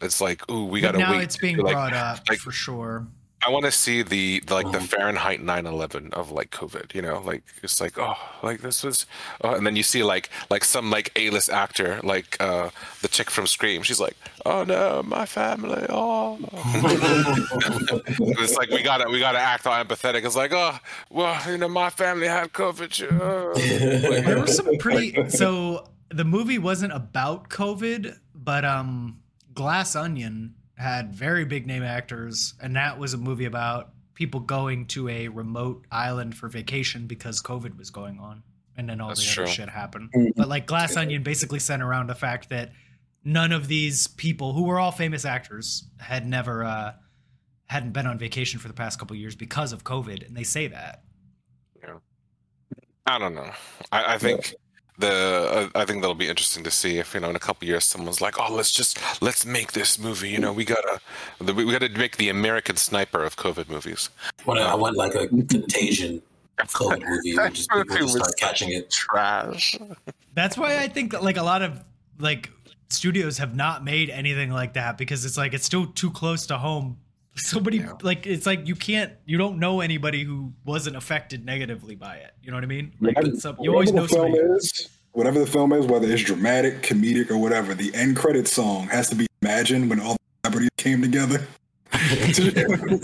It's 0.02 0.22
like, 0.22 0.50
ooh, 0.50 0.66
we 0.66 0.82
but 0.82 0.94
gotta 0.94 1.00
now 1.00 1.20
it's 1.20 1.38
being 1.38 1.58
to, 1.58 1.64
like, 1.64 1.74
brought 1.74 1.94
up 1.94 2.22
like- 2.30 2.40
for 2.40 2.52
sure. 2.52 3.08
I 3.46 3.50
want 3.52 3.64
to 3.66 3.72
see 3.72 4.02
the, 4.02 4.42
the 4.46 4.54
like 4.54 4.72
the 4.72 4.80
Mhm. 4.80 4.88
Fahrenheit 4.88 5.42
9/11 5.42 6.12
of 6.14 6.32
like 6.32 6.52
COVID. 6.52 6.94
You 6.94 7.02
know, 7.02 7.22
like 7.26 7.44
it's 7.64 7.80
like 7.80 7.98
oh, 7.98 8.16
like 8.44 8.60
this 8.62 8.84
was, 8.84 9.06
oh, 9.42 9.54
and 9.54 9.66
then 9.66 9.76
you 9.78 9.84
see 9.84 10.04
like 10.04 10.30
like 10.50 10.66
some 10.66 10.90
like 10.92 11.12
A-list 11.16 11.50
actor 11.50 12.00
like 12.04 12.36
uh 12.42 12.70
the 13.02 13.08
chick 13.08 13.30
from 13.32 13.48
Scream. 13.48 13.82
She's 13.84 14.00
like, 14.00 14.18
oh 14.46 14.64
no, 14.66 15.04
my 15.04 15.26
family. 15.26 15.86
Oh, 15.90 16.38
it's 18.42 18.56
like 18.58 18.70
we 18.72 18.82
gotta 18.82 19.10
we 19.10 19.20
gotta 19.20 19.40
act 19.40 19.66
all 19.68 19.84
empathetic. 19.84 20.26
It's 20.26 20.36
like 20.36 20.52
oh 20.54 20.78
well, 21.10 21.40
you 21.50 21.58
know, 21.58 21.70
my 21.70 21.90
family 21.90 22.28
had 22.28 22.52
COVID. 22.54 22.92
uh." 23.12 24.22
There 24.26 24.40
were 24.40 24.48
some 24.48 24.78
pretty. 24.78 25.16
So 25.30 25.88
the 26.10 26.24
movie 26.26 26.58
wasn't 26.58 26.92
about 26.94 27.50
COVID, 27.50 28.18
but 28.36 28.66
um, 28.66 29.20
Glass 29.54 29.96
Onion 29.96 30.56
had 30.80 31.14
very 31.14 31.44
big 31.44 31.68
name 31.68 31.84
actors, 31.84 32.54
and 32.62 32.76
that 32.78 32.98
was 32.98 33.14
a 33.14 33.18
movie 33.18 33.46
about 33.46 33.92
people 34.14 34.40
going 34.40 34.86
to 34.88 35.10
a 35.10 35.28
remote 35.28 35.86
island 35.92 36.36
for 36.36 36.48
vacation 36.48 37.06
because 37.06 37.42
COVID 37.42 37.78
was 37.78 37.90
going 37.90 38.18
on, 38.20 38.42
and 38.78 38.90
then 38.90 39.02
all 39.02 39.10
That's 39.10 39.36
the 39.36 39.42
other 39.44 39.52
shit 39.52 39.70
happened. 39.70 40.10
But 40.38 40.48
like 40.48 40.66
Glass 40.66 40.96
Onion 40.96 41.22
basically 41.22 41.60
sent 41.60 41.82
around 41.82 42.08
the 42.08 42.16
fact 42.16 42.50
that 42.50 42.72
none 43.26 43.52
of 43.52 43.68
these 43.68 44.08
people 44.08 44.54
who 44.54 44.64
were 44.64 44.80
all 44.80 44.92
famous 44.92 45.26
actors 45.26 45.84
had 46.00 46.26
never 46.26 46.64
uh 46.64 46.94
hadn't 47.66 47.92
been 47.92 48.08
on 48.08 48.18
vacation 48.18 48.60
for 48.60 48.68
the 48.70 48.74
past 48.74 48.98
couple 48.98 49.16
years 49.18 49.36
because 49.36 49.74
of 49.74 49.84
COVID, 49.84 50.26
and 50.26 50.36
they 50.36 50.44
say 50.44 50.68
that. 50.68 51.04
Yeah. 51.84 51.98
I 53.06 53.20
don't 53.20 53.36
know. 53.36 53.52
I, 53.92 54.16
I 54.16 54.18
think 54.18 54.56
the 55.00 55.70
uh, 55.76 55.80
I 55.80 55.86
think 55.86 56.02
that'll 56.02 56.16
be 56.16 56.28
interesting 56.28 56.64
to 56.64 56.72
see 56.72 56.98
if 56.98 57.14
you 57.14 57.20
know 57.20 57.30
in 57.30 57.36
a 57.36 57.40
couple 57.40 57.68
years 57.68 57.86
someone's 57.86 58.22
like, 58.22 58.40
oh, 58.40 58.54
let's 58.54 58.72
just 58.72 59.00
let's 59.22 59.46
make 59.46 59.72
this 59.72 59.98
movie. 59.98 60.30
You 60.30 60.40
know, 60.40 60.54
we 60.54 60.66
gotta 60.66 61.00
the- 61.40 61.54
we 61.54 61.72
gotta 61.72 61.90
make 61.90 62.18
the 62.18 62.30
American 62.30 62.76
Sniper 62.76 63.24
of 63.24 63.36
COVID 63.38 63.70
movies. 63.70 64.10
When 64.46 64.58
I 64.58 64.76
want 64.76 64.98
like 64.98 65.16
a 65.16 65.28
contagion 65.28 66.22
COVID 66.60 67.08
movie, 67.08 67.36
where 67.38 67.50
just 67.50 67.70
people 67.72 67.98
just 67.98 68.16
start 68.18 68.38
catching 68.38 68.72
it. 68.72 68.90
Trash. 68.92 69.78
That's 70.36 70.58
why 70.58 70.78
I 70.78 70.88
think 70.88 71.12
that 71.14 71.24
like 71.24 71.38
a 71.38 71.44
lot 71.44 71.62
of 71.62 71.82
like 72.20 72.52
studios 72.90 73.38
have 73.38 73.56
not 73.56 73.84
made 73.84 74.10
anything 74.10 74.52
like 74.52 74.74
that 74.74 74.98
because 74.98 75.24
it's 75.26 75.38
like 75.38 75.54
it's 75.54 75.66
still 75.66 75.88
too 75.88 76.12
close 76.12 76.46
to 76.48 76.58
home. 76.58 76.98
Somebody 77.40 77.78
Yeah. 77.78 77.94
like 78.02 78.26
it's 78.28 78.46
like 78.46 78.68
you 78.68 78.76
can't 78.76 79.14
you 79.26 79.38
don't 79.38 79.58
know 79.60 79.82
anybody 79.82 80.24
who 80.24 80.54
wasn't 80.66 80.96
affected 80.96 81.46
negatively 81.46 81.96
by 81.96 82.16
it. 82.18 82.32
You 82.44 82.52
know 82.52 82.58
what 82.58 82.64
I 82.64 82.68
mean? 82.68 82.94
Like 83.00 83.16
Whatever- 83.16 83.38
some, 83.38 83.58
you 83.62 83.72
always 83.72 83.92
know 83.92 84.08
film 84.08 84.34
somebody. 84.34 84.44
is, 84.56 84.90
whatever 85.14 85.40
the 85.40 85.48
film 85.48 85.74
is, 85.74 85.86
whether 85.86 86.08
it's 86.12 86.24
dramatic, 86.24 86.82
comedic, 86.82 87.32
or 87.32 87.38
whatever, 87.38 87.74
the 87.74 87.94
end 87.96 88.16
credit 88.18 88.48
song 88.48 88.88
has 88.88 89.10
to 89.10 89.16
be 89.16 89.26
"Imagine" 89.42 89.90
when 89.90 90.00
all 90.00 90.14
the 90.14 90.20
celebrities 90.50 90.70
came 90.78 91.02
together. 91.02 91.48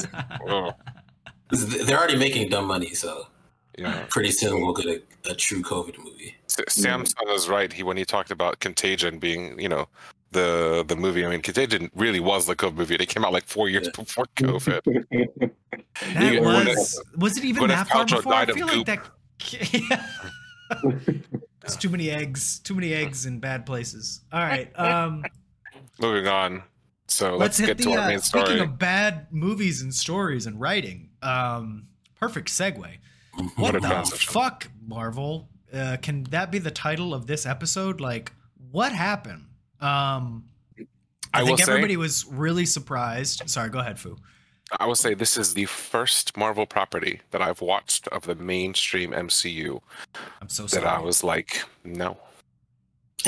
They're 1.51 1.97
already 1.97 2.17
making 2.17 2.49
dumb 2.49 2.65
money, 2.65 2.93
so 2.93 3.27
yeah. 3.77 4.05
pretty 4.09 4.31
soon 4.31 4.61
we'll 4.61 4.73
get 4.73 4.85
a, 4.87 5.31
a 5.31 5.35
true 5.35 5.61
COVID 5.61 5.97
movie. 6.03 6.35
S- 6.49 6.73
Samson 6.73 7.15
is 7.29 7.47
right. 7.47 7.71
He 7.71 7.83
when 7.83 7.97
he 7.97 8.05
talked 8.05 8.31
about 8.31 8.59
Contagion 8.59 9.19
being 9.19 9.59
you 9.59 9.69
know 9.69 9.87
the 10.35 10.85
the 10.87 10.95
movie. 10.95 11.25
I 11.25 11.29
mean, 11.29 11.41
Contagion 11.41 11.89
really 11.95 12.19
was 12.19 12.45
the 12.45 12.55
COVID 12.55 12.75
movie. 12.75 12.93
It 12.95 13.09
came 13.09 13.25
out 13.25 13.33
like 13.33 13.45
four 13.47 13.69
years 13.69 13.87
Yeah. 13.87 14.03
before 14.03 14.25
COVID. 14.35 15.05
That 16.13 16.33
Yeah, 16.33 16.39
was 16.41 17.01
was 17.17 17.37
it 17.37 17.45
even 17.45 17.63
Gwyneth 17.63 17.67
that 17.69 17.87
far 17.87 18.05
Paltrow 18.05 18.17
before? 18.17 18.33
I 18.33 18.45
died 18.45 18.49
of 18.49 18.55
feel 18.57 18.67
like 18.67 18.85
that. 18.85 19.09
it's 21.63 21.75
too 21.77 21.89
many 21.89 22.09
eggs, 22.11 22.59
too 22.59 22.75
many 22.75 22.93
eggs 22.93 23.25
in 23.25 23.39
bad 23.39 23.65
places. 23.65 24.21
All 24.31 24.39
right, 24.41 24.77
um, 24.79 25.23
Moving 25.99 26.27
on. 26.27 26.63
So 27.07 27.37
let's, 27.37 27.59
let's, 27.59 27.67
get 27.69 27.77
the. 27.77 27.83
to 27.85 27.91
our 27.93 27.99
Uh, 27.99 28.07
main 28.09 28.19
speaking 28.19 28.47
story. 28.47 28.59
of 28.61 28.77
bad 28.77 29.27
movies 29.31 29.81
and 29.81 29.93
stories 29.93 30.45
and 30.47 30.59
writing, 30.59 31.11
um, 31.21 31.87
perfect 32.19 32.49
segue. 32.49 32.77
What 33.35 33.57
What 33.57 33.73
the 33.73 33.79
transition. 33.87 34.33
fuck, 34.33 34.69
Marvel? 34.85 35.49
Uh, 35.73 35.95
can 36.01 36.23
that 36.25 36.51
be 36.51 36.59
the 36.59 36.71
title 36.71 37.13
of 37.13 37.27
this 37.27 37.45
episode? 37.45 37.99
Like, 38.01 38.31
what 38.71 38.91
happened? 38.93 39.45
Um, 39.85 40.45
I, 40.79 40.85
I 41.33 41.39
will 41.41 41.47
think 41.47 41.59
say- 41.59 41.71
everybody 41.71 41.97
was 41.97 42.25
really 42.25 42.65
surprised. 42.65 43.43
Sorry, 43.49 43.69
go 43.69 43.79
ahead, 43.79 43.99
Fou. 43.99 44.17
I 44.79 44.87
will 44.87 44.95
say 44.95 45.13
this 45.13 45.37
is 45.37 45.53
the 45.53 45.65
first 45.65 46.35
Marvel 46.35 46.65
property 46.65 47.21
that 47.31 47.39
I've 47.41 47.61
watched 47.61 48.07
of 48.07 48.25
the 48.25 48.33
mainstream 48.33 49.11
MCU 49.11 49.79
I'm 50.41 50.49
so 50.49 50.65
that. 50.65 50.83
I 50.83 50.99
was 50.99 51.23
like, 51.23 51.61
no. 51.83 52.17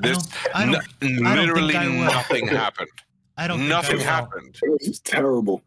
This, 0.00 0.28
I 0.54 0.64
don't, 0.64 0.64
I 0.64 0.66
don't, 0.66 1.22
no- 1.22 1.34
literally 1.36 1.76
I 1.76 1.86
will. 1.88 2.04
nothing 2.04 2.46
happened. 2.48 2.88
I 3.36 3.46
don't 3.46 3.58
think 3.58 3.68
Nothing 3.70 4.00
I 4.00 4.04
happened. 4.04 4.56
It 4.62 4.70
was 4.70 4.86
just 4.86 5.04
terrible. 5.04 5.62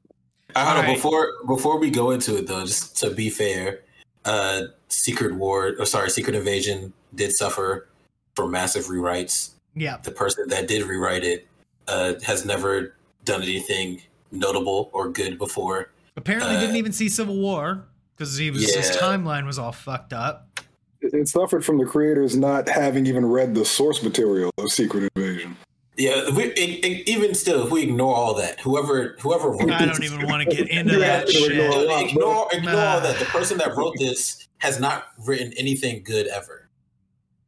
I 0.55 0.65
don't 0.65 0.73
know. 0.73 0.79
Alright. 0.81 0.95
Before 0.95 1.33
before 1.47 1.79
we 1.79 1.89
go 1.89 2.11
into 2.11 2.37
it 2.37 2.47
though, 2.47 2.65
just 2.65 2.97
to 2.97 3.11
be 3.11 3.29
fair, 3.29 3.81
uh, 4.25 4.63
Secret 4.89 5.35
War 5.35 5.75
or 5.79 5.85
sorry, 5.85 6.09
Secret 6.09 6.35
Invasion 6.35 6.91
did 7.15 7.31
suffer 7.33 7.87
from 8.35 8.51
massive 8.51 8.85
rewrites. 8.85 9.51
Yeah, 9.75 9.97
The 10.03 10.11
person 10.11 10.47
that 10.49 10.67
did 10.67 10.85
rewrite 10.85 11.23
it 11.23 11.47
uh, 11.87 12.15
has 12.23 12.45
never 12.45 12.95
done 13.23 13.41
anything 13.41 14.01
notable 14.31 14.89
or 14.93 15.09
good 15.09 15.37
before. 15.37 15.91
apparently 16.17 16.55
Uh, 16.55 16.59
didn't 16.59 16.75
even 16.75 16.91
see 16.91 17.07
Civil 17.07 17.37
War 17.37 17.85
because 18.15 18.35
he 18.37 18.51
was 18.51 18.73
his 18.73 18.91
timeline 18.97 19.45
was 19.45 19.57
all 19.57 19.71
fucked 19.71 20.11
up. 20.13 20.59
It, 21.01 21.13
it 21.13 21.27
suffered 21.29 21.63
from 21.65 21.77
the 21.77 21.85
creators 21.85 22.35
not 22.35 22.67
having 22.67 23.05
even 23.07 23.25
read 23.25 23.55
the 23.55 23.63
source 23.65 24.03
material 24.03 24.51
of 24.57 24.71
Secret 24.71 25.09
Invasion. 25.15 25.55
Yeah, 25.97 26.29
we, 26.31 26.45
e- 26.53 26.79
e- 26.85 27.03
even 27.07 27.33
still, 27.35 27.65
if 27.65 27.71
we 27.71 27.83
ignore 27.83 28.15
all 28.15 28.33
that, 28.35 28.59
whoever 28.61 29.15
whoever 29.19 29.51
wrote 29.51 29.71
I 29.71 29.85
don't 29.85 30.03
even 30.03 30.25
want 30.27 30.49
to 30.49 30.55
get 30.55 30.69
into 30.77 30.97
that 30.99 31.27
I 31.27 31.31
don't 31.31 31.31
shit. 31.31 31.87
lot, 31.87 32.03
ignore 32.09 32.47
ignore 32.51 32.73
Nah. 32.73 32.93
all 32.95 33.01
that. 33.01 33.19
The 33.19 33.25
person 33.25 33.57
that 33.59 33.75
wrote 33.75 33.95
this 33.97 34.47
has 34.59 34.79
not 34.79 35.07
written 35.25 35.53
anything 35.57 36.03
good 36.03 36.27
ever. 36.27 36.69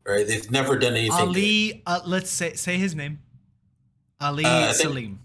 Right? 0.06 0.28
They've 0.28 0.50
never 0.52 0.78
done 0.78 0.94
anything. 0.94 1.18
good. 1.18 1.28
Ali, 1.28 1.84
uh, 1.86 2.02
let's 2.06 2.30
say 2.30 2.54
say 2.56 2.78
his 2.78 2.94
name. 2.96 3.20
Ali 4.20 4.44
Uh, 4.46 4.66
think- 4.68 4.76
Selim. 4.78 5.20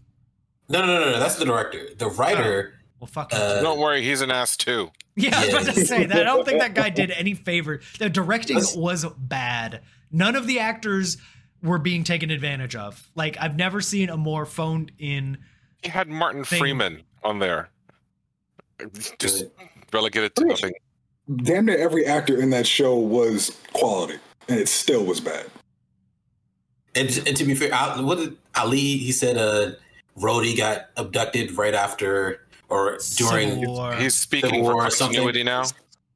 No, 0.68 0.80
no, 0.84 0.98
no, 1.00 1.10
no. 1.12 1.18
That's 1.18 1.36
the 1.36 1.44
director. 1.44 1.88
The 1.96 2.08
writer. 2.10 2.74
Well, 3.00 3.06
fuck. 3.08 3.32
Uh, 3.32 3.60
Don't 3.62 3.78
worry, 3.78 4.02
he's 4.02 4.20
an 4.20 4.31
ass 4.31 4.56
too. 4.56 4.90
Yeah, 5.16 5.37
I 5.37 5.40
was 5.40 5.48
Yeah. 5.54 5.60
about 5.62 5.74
to 5.74 5.87
say 5.87 6.04
that. 6.06 6.16
I 6.20 6.24
don't 6.24 6.44
think 6.44 6.60
that 6.60 6.74
guy 6.74 6.90
did 6.90 7.10
any 7.16 7.35
favor. 7.35 7.81
The 7.98 8.08
directing 8.10 8.56
Let's- 8.58 8.76
was 8.76 9.04
bad. 9.16 9.81
None 10.12 10.37
of 10.37 10.46
the 10.46 10.58
actors 10.60 11.16
were 11.62 11.79
being 11.79 12.04
taken 12.04 12.31
advantage 12.31 12.76
of. 12.76 13.08
Like 13.14 13.37
I've 13.40 13.56
never 13.56 13.81
seen 13.81 14.10
a 14.10 14.16
more 14.16 14.46
phoned 14.46 14.92
in. 14.98 15.38
He 15.83 15.88
had 15.90 16.08
Martin 16.08 16.44
Thing. 16.44 16.58
Freeman 16.60 17.02
on 17.24 17.38
there. 17.40 17.70
Just 19.18 19.44
relegated 19.92 20.35
to 20.37 20.44
nothing. 20.44 20.72
Damn 21.42 21.66
near 21.66 21.76
every 21.79 22.06
actor 22.06 22.40
in 22.40 22.50
that 22.50 22.66
show 22.66 22.96
was 22.96 23.56
quality, 23.72 24.18
and 24.49 24.59
it 24.59 24.69
still 24.69 25.05
was 25.05 25.21
bad. 25.21 25.46
And, 26.94 27.09
and 27.27 27.37
to 27.37 27.44
be 27.44 27.55
fair, 27.55 27.73
Al- 27.73 28.05
what 28.05 28.19
did 28.19 28.37
Ali? 28.57 28.79
He 28.79 29.13
said, 29.13 29.37
uh, 29.37 29.73
Rhodey 30.19 30.57
got 30.57 30.87
abducted 30.96 31.57
right 31.57 31.75
after 31.75 32.46
or 32.69 32.99
during. 33.17 33.51
Civil 33.51 33.75
War. 33.75 33.94
He's 33.94 34.15
speaking 34.15 34.51
Civil 34.51 34.65
for 34.67 34.75
War 34.75 34.87
or 34.87 34.90
something. 34.90 35.17
continuity 35.17 35.44
now. 35.44 35.65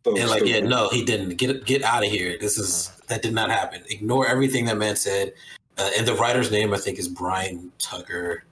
So 0.04 0.16
And 0.18 0.28
like, 0.28 0.44
yeah, 0.44 0.60
no, 0.60 0.88
he 0.88 1.04
didn't. 1.04 1.36
Get 1.36 1.64
get 1.64 1.82
out 1.84 2.04
of 2.04 2.10
here. 2.10 2.36
This 2.40 2.58
is 2.58 2.90
that 3.06 3.22
did 3.22 3.32
not 3.34 3.50
happen. 3.50 3.82
Ignore 3.88 4.26
everything 4.26 4.64
that 4.66 4.76
man 4.76 4.96
said. 4.96 5.32
uh, 5.78 5.90
and 5.96 6.06
the 6.06 6.14
writer's 6.14 6.50
name 6.50 6.74
I 6.74 6.78
think 6.78 6.98
is 6.98 7.06
Brian 7.08 7.70
Tucker 7.78 8.44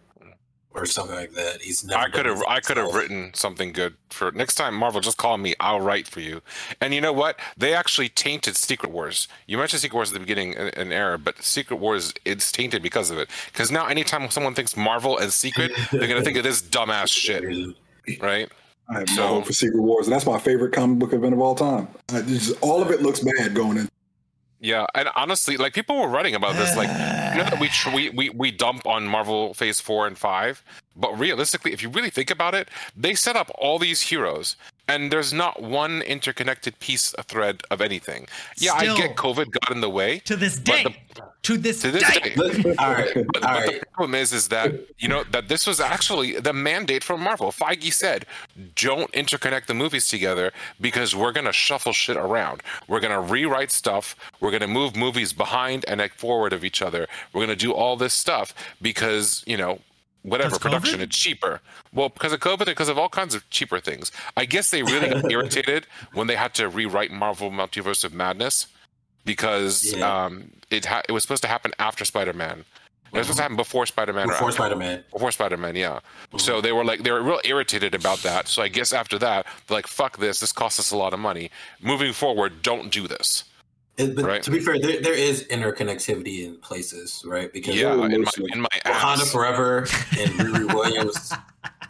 or 0.73 0.87
something 0.87 1.17
like 1.17 1.33
that. 1.33 1.61
He's 1.63 1.85
never. 1.85 2.01
I 2.01 2.09
could 2.09 2.27
have 2.27 2.43
I 2.49 2.61
could 2.61 2.77
have 2.77 2.95
written 2.95 3.33
something 3.35 3.73
good 3.73 3.95
for 4.11 4.31
next 4.33 4.55
time. 4.55 4.75
Marvel, 4.75 5.01
just 5.01 5.17
call 5.17 5.37
me. 5.37 5.55
I'll 5.59 5.81
write 5.81 6.07
for 6.07 6.21
you. 6.21 6.43
And 6.81 6.95
you 6.95 7.01
know 7.01 7.13
what? 7.13 7.39
They 7.57 7.75
actually 7.75 8.09
tainted 8.09 8.57
Secret 8.57 8.93
Wars. 8.93 9.27
You 9.47 9.59
mentioned 9.59 9.83
Secret 9.83 9.97
Wars 9.97 10.11
at 10.11 10.15
the 10.15 10.21
beginning 10.21 10.53
in, 10.55 10.69
in 10.69 10.93
era, 10.93 11.19
but 11.19 11.43
Secret 11.43 11.77
Wars 11.79 12.15
it's 12.25 12.53
tainted 12.53 12.83
because 12.83 13.11
of 13.11 13.19
it. 13.19 13.29
Because 13.53 13.71
now, 13.73 13.87
anytime 13.87 14.31
someone 14.31 14.55
thinks 14.55 14.77
Marvel 14.77 15.19
and 15.19 15.33
Secret, 15.33 15.73
they're 15.91 16.07
gonna 16.09 16.23
think 16.23 16.37
of 16.37 16.45
this 16.45 16.63
dumbass 16.63 17.09
shit, 17.13 17.43
right? 18.21 18.49
I 18.89 19.01
have 19.01 19.09
So- 19.11 19.17
no 19.17 19.27
hope 19.35 19.47
for 19.47 19.53
Secret 19.53 19.81
Wars, 19.81 20.07
and 20.07 20.15
that's 20.15 20.27
my 20.27 20.39
favorite 20.39 20.73
comic 20.73 20.99
book 20.99 21.13
event 21.13 21.33
of 21.35 21.41
all 21.41 21.55
time. 21.55 21.89
I 22.13 22.23
just, 22.23 22.57
all 22.61 22.83
of 22.83 22.91
it 22.91 23.03
looks 23.03 23.21
bad 23.21 23.55
going 23.55 23.77
in. 23.79 23.89
Yeah, 24.63 24.85
and 24.95 25.09
honestly, 25.17 25.57
like 25.57 25.73
people 25.73 25.99
were 25.99 26.09
writing 26.09 26.35
about 26.35 26.55
this, 26.57 26.77
like 26.77 26.89
you 27.31 27.37
know 27.37 27.45
that 27.45 27.61
we 27.61 27.69
tr- 27.69 27.91
we 27.95 28.11
we 28.11 28.31
we 28.31 28.51
dump 28.51 28.87
on 28.87 29.07
Marvel 29.07 29.55
Phase 29.55 29.81
Four 29.81 30.07
and 30.07 30.17
Five, 30.19 30.63
but 30.97 31.17
realistically, 31.19 31.73
if 31.73 31.83
you 31.83 31.89
really 31.89 32.11
think 32.11 32.31
about 32.31 32.55
it, 32.55 32.69
they 32.97 33.15
set 33.15 33.37
up 33.37 33.51
all 33.59 33.79
these 33.79 34.01
heroes, 34.03 34.57
and 34.89 35.11
there's 35.11 35.33
not 35.33 35.63
one 35.63 36.03
interconnected 36.03 36.79
piece, 36.81 37.15
a 37.19 37.23
thread 37.23 37.63
of 37.71 37.81
anything. 37.81 38.27
Yeah, 38.59 38.77
Still- 38.79 38.97
I 38.97 38.99
get 39.01 39.17
COVID 39.17 39.51
got 39.51 39.71
in 39.71 39.81
the 39.81 39.91
way 39.91 40.19
to 40.21 40.37
this 40.37 40.57
day. 40.57 40.85
the- 40.85 41.23
to 41.43 41.57
this 41.57 41.81
to 41.83 41.91
this 41.91 42.03
day. 42.13 42.21
day. 42.21 42.35
Look, 42.37 42.79
all 42.79 42.93
right, 42.93 43.17
all 43.17 43.25
But, 43.33 43.33
but 43.33 43.43
right. 43.43 43.81
the 43.81 43.87
problem 43.93 44.15
is, 44.15 44.33
is 44.33 44.49
that 44.49 44.73
you 44.99 45.09
know 45.09 45.25
that 45.31 45.49
this 45.49 45.67
was 45.67 45.81
actually 45.81 46.39
the 46.39 46.53
mandate 46.53 47.03
from 47.03 47.21
Marvel. 47.23 47.51
Feige 47.53 47.93
said, 47.93 48.27
"Don't 48.75 49.11
interconnect 49.13 49.67
the 49.67 49.75
movies 49.75 50.09
together 50.09 50.53
because 50.81 51.17
we're 51.17 51.33
gonna 51.33 51.53
shuffle 51.53 51.93
shit 51.93 52.17
around. 52.17 52.63
We're 52.89 53.01
gonna 53.01 53.21
rewrite 53.21 53.73
stuff. 53.73 54.17
We're 54.41 54.51
gonna 54.51 54.67
move 54.69 54.97
movies 54.97 55.33
behind 55.33 55.85
and 55.89 56.01
forward 56.13 56.53
of 56.53 56.65
each 56.65 56.83
other. 56.83 57.07
We're 57.33 57.43
gonna 57.43 57.57
do 57.57 57.73
all 57.73 57.97
this 57.97 58.15
stuff 58.15 58.55
because 58.83 59.43
you 59.47 59.57
know." 59.57 59.81
Whatever 60.23 60.59
production, 60.59 61.01
COVID? 61.01 61.05
it's 61.05 61.17
cheaper. 61.17 61.63
Well, 61.95 62.11
because 62.11 62.35
of 62.35 62.41
COVID 62.41 62.59
and 62.59 62.67
because 62.67 62.91
of 62.91 62.99
all 62.99 63.09
kinds 63.09 63.35
of 63.35 63.49
cheaper 63.49 63.81
things. 63.81 64.13
I 64.37 64.45
guess 64.45 64.71
they 64.71 64.83
really 64.83 65.09
got 65.09 65.31
irritated 65.33 65.87
when 66.13 66.27
they 66.27 66.37
had 66.37 66.53
to 66.57 66.69
rewrite 66.69 67.11
Marvel 67.11 67.51
Multiverse 67.51 68.05
of 68.05 68.13
Madness 68.13 68.67
because 69.25 69.95
Yeah. 69.95 70.25
um, 70.25 70.51
it 70.71 70.85
ha- 70.85 71.03
it 71.09 71.13
was 71.13 71.23
supposed 71.23 71.43
to 71.43 71.49
happen 71.49 71.73
after 71.79 72.05
Spider 72.05 72.33
Man. 72.33 72.65
It 73.13 73.19
was 73.19 73.27
supposed 73.27 73.39
to 73.39 73.43
happen 73.43 73.57
before 73.57 73.87
Spider 73.87 74.13
Man. 74.13 74.29
Before 74.29 74.53
Spider 74.53 74.77
Man. 74.77 75.03
Before 75.13 75.33
Spider 75.33 75.57
Man, 75.57 75.75
yeah. 75.75 75.99
So 76.37 76.61
they 76.61 76.71
were 76.71 76.85
like 76.85 77.03
they 77.03 77.11
were 77.11 77.23
real 77.23 77.41
irritated 77.45 77.95
about 77.95 78.19
that. 78.23 78.47
So 78.47 78.63
I 78.63 78.69
guess 78.69 78.93
after 78.93 79.19
that, 79.19 79.47
they're 79.67 79.77
like, 79.79 79.89
"Fuck 79.89 80.19
this! 80.19 80.39
This 80.41 80.53
costs 80.53 80.79
us 80.79 80.93
a 80.93 80.97
lot 80.97 81.13
of 81.13 81.19
money. 81.19 81.51
Moving 81.83 82.13
forward, 82.13 82.63
don't 82.63 82.91
do 82.93 83.09
this." 83.09 83.45
But 83.97 84.17
Right. 84.25 84.43
to 84.45 84.51
be 84.51 84.61
fair, 84.61 84.79
there, 84.79 85.01
there 85.03 85.13
is 85.15 85.45
interconnectivity 85.49 86.47
in 86.47 86.57
places, 86.59 87.23
right? 87.27 87.53
Because 87.53 87.75
Yeah, 87.75 87.93
in 87.95 88.23
my 88.23 88.31
in 88.53 88.61
my 88.63 88.69
Wakanda 88.87 89.23
ass. 89.23 89.33
Forever 89.33 89.79
and 89.81 90.31
Riri 90.39 90.73
Williams 90.75 91.33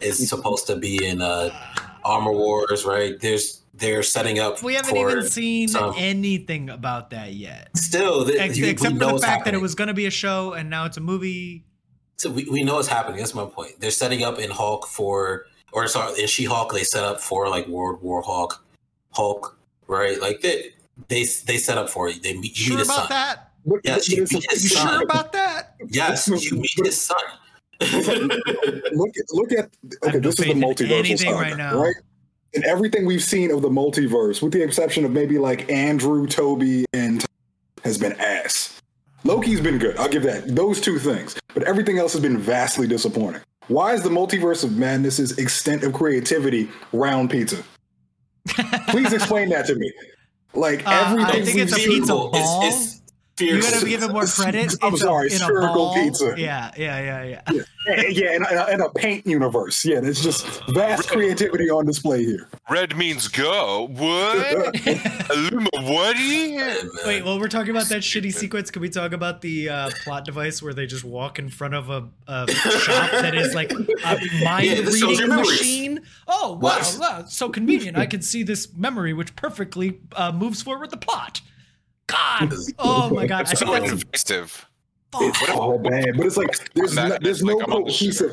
is 0.01 0.27
supposed 0.29 0.67
to 0.69 0.77
be 0.77 1.05
in 1.07 1.21
uh, 1.23 1.51
Armor 2.05 2.33
Wars, 2.33 2.85
right? 2.87 3.21
There's 3.21 3.60
they're 3.81 4.03
setting 4.03 4.39
up. 4.39 4.63
we 4.63 4.75
haven't 4.75 4.91
for 4.91 5.11
even 5.11 5.29
seen 5.29 5.69
some- 5.69 5.95
anything 5.97 6.71
about 6.71 7.11
that 7.11 7.33
yet. 7.33 7.71
Still, 7.77 8.25
the, 8.25 8.39
Ex- 8.41 8.57
you- 8.59 8.67
except 8.67 8.95
for 8.95 8.99
the 9.01 9.15
it's 9.15 9.25
fact 9.25 9.45
that 9.47 9.55
it 9.55 9.61
was 9.61 9.75
going 9.75 9.89
to 9.89 9.95
be 9.95 10.07
a 10.07 10.11
show 10.11 10.53
and 10.53 10.71
now 10.71 10.85
it's 10.85 10.97
a 10.97 11.01
movie. 11.01 11.65
So 12.19 12.31
we, 12.31 12.45
we 12.45 12.63
know 12.63 12.79
it's 12.79 12.89
happening. 12.89 13.19
That's 13.19 13.35
my 13.35 13.47
point. 13.47 13.81
They're 13.81 13.91
setting 13.91 14.23
up 14.23 14.39
in 14.39 14.51
Hulk 14.51 14.87
for, 14.87 15.47
or 15.73 15.89
sorry, 15.89 16.21
in 16.21 16.27
She 16.29 16.45
Hulk, 16.45 16.73
they 16.73 16.85
set 16.85 17.03
up 17.03 17.21
for 17.21 17.49
like 17.49 17.67
World 17.67 18.03
War 18.03 18.21
Hulk, 18.23 18.63
Hulk, 19.13 19.59
right? 19.87 20.21
Like 20.21 20.43
they 20.43 20.73
they 21.09 21.25
they 21.47 21.57
set 21.57 21.79
up 21.79 21.89
for 21.89 22.09
it. 22.11 22.23
They 22.23 22.35
meet, 22.37 22.59
you 22.59 22.65
Sure 22.67 22.75
meet 22.77 22.79
his 22.81 22.89
about 22.89 22.99
son. 23.01 23.09
that? 23.11 23.47
But, 23.65 23.81
Yes, 23.85 24.09
you 24.11 24.23
it's 24.23 24.33
a- 24.33 24.39
beat 24.39 24.51
his 24.51 24.63
You 24.65 24.69
son. 24.71 24.89
sure 24.89 25.03
about 25.03 25.33
that? 25.33 25.77
Yes, 25.89 26.29
you 26.29 26.57
meet 26.59 26.71
his 26.85 27.01
son. 27.01 27.17
look 27.81 29.17
at 29.17 29.25
look 29.33 29.53
at 29.53 29.71
okay 30.05 30.11
have 30.13 30.15
no 30.15 30.21
this 30.21 30.27
is 30.31 30.37
the 30.37 30.43
faith 30.45 30.53
in 30.53 30.61
multiversal 30.61 30.91
anything 30.99 31.17
saga, 31.17 31.37
right 31.37 31.57
now. 31.57 31.81
right 31.83 31.95
and 32.55 32.65
everything 32.65 33.07
we've 33.07 33.23
seen 33.23 33.51
of 33.51 33.63
the 33.63 33.69
multiverse 33.69 34.43
with 34.43 34.53
the 34.53 34.63
exception 34.63 35.05
of 35.05 35.11
maybe 35.13 35.39
like 35.39 35.71
andrew 35.71 36.27
tobey 36.27 36.85
and 36.93 37.25
has 37.85 37.97
been 37.99 38.13
ass 38.21 38.81
loki's 39.25 39.61
been 39.61 39.79
good 39.79 39.97
i'll 39.99 40.09
give 40.09 40.23
that 40.23 40.55
those 40.55 40.81
two 40.81 40.99
things 40.99 41.37
but 41.55 41.63
everything 41.65 41.99
else 41.99 42.13
has 42.13 42.23
been 42.23 42.39
vastly 42.39 42.87
disappointing 42.87 43.41
why 43.69 43.93
is 43.95 44.03
the 44.03 44.09
multiverse 44.11 44.65
of 44.65 44.77
madness's 44.77 45.39
extent 45.39 45.83
of 45.85 45.93
creativity 45.93 46.69
round 46.93 47.31
pizza 47.31 47.63
please 48.89 49.13
explain 49.13 49.49
that 49.49 49.67
to 49.67 49.75
me 49.77 49.93
like 50.55 50.85
Uh, 50.87 50.91
I 50.91 51.11
everything 51.13 51.45
think 51.45 51.59
it's 51.59 51.73
a 51.73 51.77
pizza 51.77 52.07
Spherical. 52.07 52.29
It's- 52.29 52.45
ball. 52.47 52.63
it's 52.69 53.00
You 53.41 53.61
gotta 53.63 53.87
give 53.87 54.03
it 54.03 54.11
more 54.13 54.25
credit. 54.27 54.75
I'm 54.83 54.93
It's 54.95 55.03
sorry, 55.03 55.29
a, 55.29 55.31
in 55.31 55.37
a 55.37 55.45
spherical 55.45 55.75
ball. 55.75 55.95
pizza. 55.95 56.35
Yeah, 56.37 56.71
yeah, 56.77 57.23
yeah, 57.25 57.43
yeah. 57.47 57.63
yeah 58.09 58.33
in 58.37 58.43
a, 58.45 58.71
in 58.75 58.81
a 58.83 58.91
paint 58.91 59.27
universe 59.27 59.87
yeah 59.87 60.01
there's 60.01 60.23
just 60.23 60.45
vast 60.75 61.09
creativity 61.09 61.71
on 61.71 61.87
display 61.87 62.23
here 62.23 62.47
Red 62.69 62.95
means 62.97 63.27
go. 63.27 63.89
What? 63.91 64.75
Illuma, 64.75 65.67
whaty? 65.75 67.07
Wait, 67.07 67.25
while 67.25 67.41
we're 67.41 67.49
talking 67.49 67.71
about 67.71 67.89
that 67.89 68.03
shitty 68.03 68.33
sequence, 68.33 68.71
can 68.71 68.81
we 68.83 68.89
talk 68.89 69.13
about 69.13 69.41
the 69.41 69.69
uh, 69.69 69.91
plot 70.05 70.25
device 70.25 70.63
where 70.63 70.73
they 70.73 70.87
just 70.87 71.03
walk 71.03 71.39
in 71.41 71.49
front 71.49 71.75
of 71.75 71.91
a, 71.91 72.09
a 72.29 72.49
shop 72.51 73.11
that 73.11 73.35
is 73.35 73.55
like 73.55 73.73
a 73.73 73.75
mind 74.45 74.67
Yeah, 74.67 74.81
reading 74.85 75.11
your 75.19 75.27
memories. 75.29 75.51
machine? 75.61 76.01
Oh, 76.29 76.53
wow, 76.53 76.59
What? 76.59 76.97
wow, 77.01 77.25
so 77.27 77.49
convenient. 77.49 77.97
I 77.97 78.07
can 78.07 78.23
see 78.23 78.45
this 78.45 78.73
memory 78.77 79.13
which 79.15 79.35
perfectly 79.35 79.99
uh, 80.15 80.31
moves 80.31 80.63
forward 80.63 80.91
the 80.91 80.97
plot. 80.97 81.41
God, 82.11 82.55
oh 82.79 83.11
my 83.11 83.27
god, 83.27 83.47
I 83.49 83.55
So 83.55 83.67
think 83.67 83.81
that's 83.81 84.03
invasive. 84.03 84.67
It's 85.15 85.51
all 85.51 85.79
bad, 85.79 86.17
but 86.17 86.27
it's 86.27 86.37
like 86.37 86.73
there's 86.75 86.95
no, 86.95 87.19
there's 87.21 87.43
no 87.43 87.61
I'm 87.61 87.73
on 87.73 87.85
the 87.85 87.91
cohesive 87.91 88.33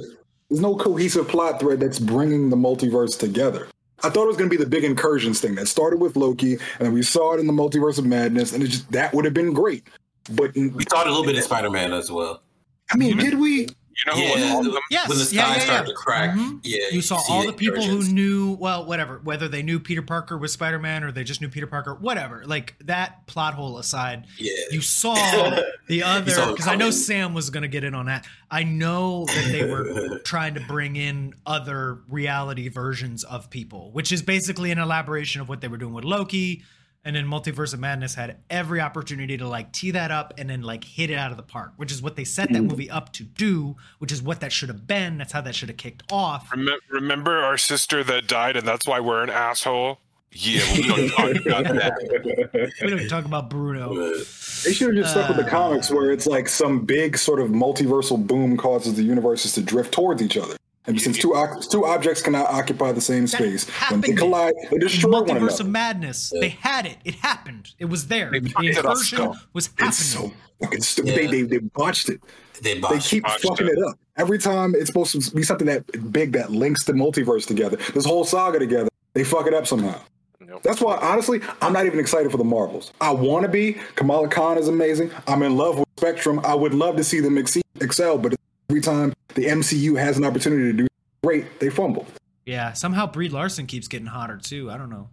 there's 0.49 0.61
no 0.61 0.75
cohesive 0.75 1.28
plot 1.28 1.59
thread 1.59 1.80
that's 1.80 1.99
bringing 1.99 2.49
the 2.49 2.55
multiverse 2.55 3.19
together. 3.19 3.67
I 4.03 4.09
thought 4.09 4.23
it 4.23 4.28
was 4.28 4.38
going 4.38 4.49
to 4.49 4.55
be 4.55 4.63
the 4.63 4.69
big 4.69 4.84
incursions 4.84 5.41
thing 5.41 5.55
that 5.55 5.67
started 5.67 5.99
with 5.99 6.15
Loki, 6.15 6.53
and 6.53 6.86
then 6.86 6.93
we 6.93 7.01
saw 7.01 7.34
it 7.34 7.39
in 7.39 7.47
the 7.47 7.53
multiverse 7.53 7.97
of 7.97 8.05
madness, 8.05 8.53
and 8.53 8.63
it 8.63 8.67
just 8.67 8.91
that 8.91 9.13
would 9.13 9.25
have 9.25 9.34
been 9.34 9.53
great. 9.53 9.88
But 10.32 10.53
we 10.55 10.69
saw 10.89 11.01
it 11.01 11.07
a 11.07 11.09
little 11.09 11.25
bit 11.25 11.36
in 11.36 11.41
Spider 11.41 11.69
Man 11.69 11.93
as 11.93 12.11
well. 12.11 12.43
I 12.91 12.97
mean, 12.97 13.17
did 13.17 13.39
we? 13.39 13.67
You 14.05 14.11
know 14.11 14.17
who 14.17 14.31
was 14.31 14.41
Yeah, 14.41 14.53
awesome? 14.55 14.77
Yes, 14.91 15.09
when 15.09 15.17
the 15.17 15.23
yeah, 15.23 15.43
sky 15.43 15.55
yeah, 15.55 15.59
started 15.61 15.87
yeah. 15.87 15.93
to 15.93 15.93
crack, 15.93 16.35
Mhm. 16.35 16.59
yeah, 16.63 16.77
you 16.91 17.01
saw 17.01 17.19
all 17.29 17.41
the 17.41 17.47
the 17.47 17.53
people 17.53 17.83
who 17.83 18.03
knew 18.03 18.53
well 18.59 18.85
whatever 18.85 19.19
whether 19.23 19.47
they 19.47 19.63
knew 19.63 19.79
peter 19.79 20.01
parker 20.01 20.37
was 20.37 20.51
spider-man 20.51 21.03
or 21.03 21.11
they 21.11 21.23
just 21.23 21.41
knew 21.41 21.49
peter 21.49 21.65
parker 21.65 21.95
whatever 21.95 22.43
like 22.45 22.75
that 22.83 23.25
plot 23.25 23.53
hole 23.55 23.77
aside 23.79 24.25
Yeah, 24.37 24.51
you 24.71 24.81
saw 24.81 25.15
the 25.87 26.03
other 26.03 26.51
because 26.51 26.67
i 26.67 26.75
know 26.75 26.91
sam 26.91 27.33
was 27.33 27.49
going 27.49 27.61
to 27.63 27.67
get 27.67 27.83
in 27.83 27.95
on 27.95 28.05
that 28.05 28.27
i 28.51 28.63
know 28.63 29.25
that 29.25 29.49
they 29.51 29.65
were 29.65 30.19
trying 30.25 30.53
to 30.55 30.59
bring 30.61 30.95
in 30.95 31.33
other 31.45 31.99
reality 32.09 32.67
versions 32.69 33.23
of 33.23 33.49
people 33.49 33.89
which 33.93 34.11
is 34.11 34.21
basically 34.21 34.71
an 34.71 34.77
elaboration 34.79 35.41
of 35.41 35.49
what 35.49 35.61
they 35.61 35.67
were 35.67 35.77
doing 35.77 35.93
with 35.93 36.05
loki 36.05 36.63
and 37.08 37.16
then 37.16 37.26
multiverse 37.26 37.74
of 37.74 37.80
madness 37.80 38.14
had 38.16 38.38
every 38.49 38.82
opportunity 38.82 39.38
to 39.38 39.47
like 39.47 39.72
tee 39.72 39.91
that 39.91 40.12
up 40.12 40.34
and 40.38 40.49
then 40.49 40.62
like 40.62 40.84
hit 40.84 41.10
it 41.10 41.16
out 41.16 41.32
of 41.32 41.38
the 41.38 41.43
park 41.43 41.72
which 41.78 41.91
is 41.91 42.01
what 42.01 42.16
they 42.18 42.24
set 42.26 42.51
that 42.51 42.62
movie 42.62 42.89
up 42.89 43.14
to 43.14 43.24
do 43.24 43.76
which 43.99 44.12
is 44.12 44.22
what 44.22 44.41
that 44.41 44.51
should 44.51 44.68
have 44.70 44.86
been 44.86 45.18
that's 45.18 45.32
how 45.32 45.39
that 45.41 45.55
should 45.55 45.70
have 45.70 45.78
kicked 45.78 46.03
off 46.12 46.51
Remember 46.89 47.38
our 47.39 47.58
sister 47.58 48.03
that 48.03 48.28
died, 48.28 48.58
and 48.58 48.68
that's 48.68 48.86
why 48.86 48.99
we're 48.99 49.24
an 49.24 49.30
asshole? 49.30 49.99
Yeah, 50.34 50.62
we 50.74 50.84
don't 50.84 51.10
talk 51.45 51.45
about 51.45 51.64
that. 51.64 52.72
we 52.84 52.89
don't 52.89 53.08
talk 53.08 53.24
about 53.26 53.49
bruno 53.49 53.93
They 54.66 54.74
should 54.74 54.88
have 54.95 54.95
just 55.05 55.12
stuck 55.12 55.30
with 55.30 55.38
the 55.38 55.45
Uh, 55.45 55.49
comics 55.49 55.89
where 55.89 56.12
it's 56.12 56.28
like 56.28 56.49
some 56.49 56.86
big 56.86 57.18
sort 57.18 57.39
of 57.39 57.49
multiversal 57.49 58.18
boom 58.28 58.58
causes 58.58 58.95
the 58.95 59.03
universes 59.03 59.53
to 59.53 59.62
drift 59.62 59.93
towards 59.93 60.22
each 60.22 60.36
other. 60.38 60.55
And 60.88 60.99
since 61.01 61.17
two 61.17 61.33
two 61.69 61.85
objects 61.85 62.21
cannot 62.21 62.47
occupy 62.49 62.93
the 62.93 63.01
same 63.01 63.27
space, 63.27 63.69
when 63.91 64.01
they 64.01 64.13
collide, 64.13 64.53
they 64.71 64.77
destroy 64.77 65.11
one 65.11 65.25
multiverse 65.25 65.38
another. 65.59 65.63
of 65.63 65.69
madness 65.69 66.31
they 66.39 66.49
had 66.49 66.85
it 66.85 66.97
it 67.03 67.15
happened 67.15 67.73
it 67.77 67.85
was 67.85 68.07
there 68.07 68.31
They 68.31 68.39
the 68.39 68.49
fucked 68.49 68.65
it 68.65 68.77
up, 68.77 68.85
incursion 68.85 69.17
though. 69.17 69.35
was 69.53 69.67
happening 69.67 69.88
It's 69.89 69.97
so 70.05 70.31
fucking 70.61 70.81
stupid. 70.81 71.09
Yeah. 71.11 71.15
They, 71.17 71.27
they 71.27 71.41
they 71.43 71.57
botched 71.57 72.07
it. 72.09 72.21
they 72.61 72.79
They 72.79 72.99
keep 72.99 73.23
botched 73.23 73.43
fucking 73.43 73.67
it. 73.67 73.73
it 73.77 73.83
up. 73.85 73.99
Every 74.15 74.38
time 74.39 74.73
it's 74.75 74.88
supposed 74.88 75.11
to 75.21 75.35
be 75.35 75.43
something 75.43 75.67
that 75.67 76.11
big 76.11 76.31
that 76.31 76.51
links 76.51 76.85
the 76.85 76.93
multiverse 76.93 77.45
together, 77.45 77.75
this 77.93 78.05
whole 78.05 78.23
saga 78.23 78.57
together, 78.57 78.89
they 79.13 79.23
fuck 79.25 79.45
it 79.45 79.53
up 79.53 79.67
somehow. 79.67 79.99
Nope. 80.39 80.63
That's 80.63 80.79
why, 80.81 80.95
honestly, 80.97 81.41
I'm 81.61 81.73
not 81.73 81.85
even 81.85 81.99
excited 81.99 82.31
for 82.31 82.38
the 82.38 82.43
Marvels. 82.45 82.93
I 83.01 83.11
want 83.11 83.43
to 83.43 83.49
be. 83.49 83.73
Kamala 83.95 84.29
Khan 84.29 84.57
is 84.57 84.69
amazing. 84.69 85.11
I'm 85.27 85.43
in 85.43 85.57
love 85.57 85.77
with 85.79 85.88
Spectrum. 85.97 86.39
I 86.45 86.55
would 86.55 86.73
love 86.73 86.95
to 86.95 87.03
see 87.03 87.19
them 87.19 87.38
exceed, 87.38 87.63
excel, 87.81 88.17
but 88.17 88.33
every 88.70 88.82
time 88.82 89.13
the 89.36 89.45
MCU 89.45 89.97
has 89.97 90.18
an 90.18 90.26
opportunity 90.26 90.72
to 90.72 90.74
do 90.74 90.88
great, 91.24 91.59
they 91.59 91.70
fumble. 91.70 92.05
yeah 92.45 92.74
somehow 92.74 93.05
brie 93.05 93.28
larson 93.30 93.65
keeps 93.65 93.88
getting 93.88 94.07
hotter 94.07 94.38
too 94.38 94.72
i 94.72 94.78
don't 94.78 94.89
know 94.89 95.09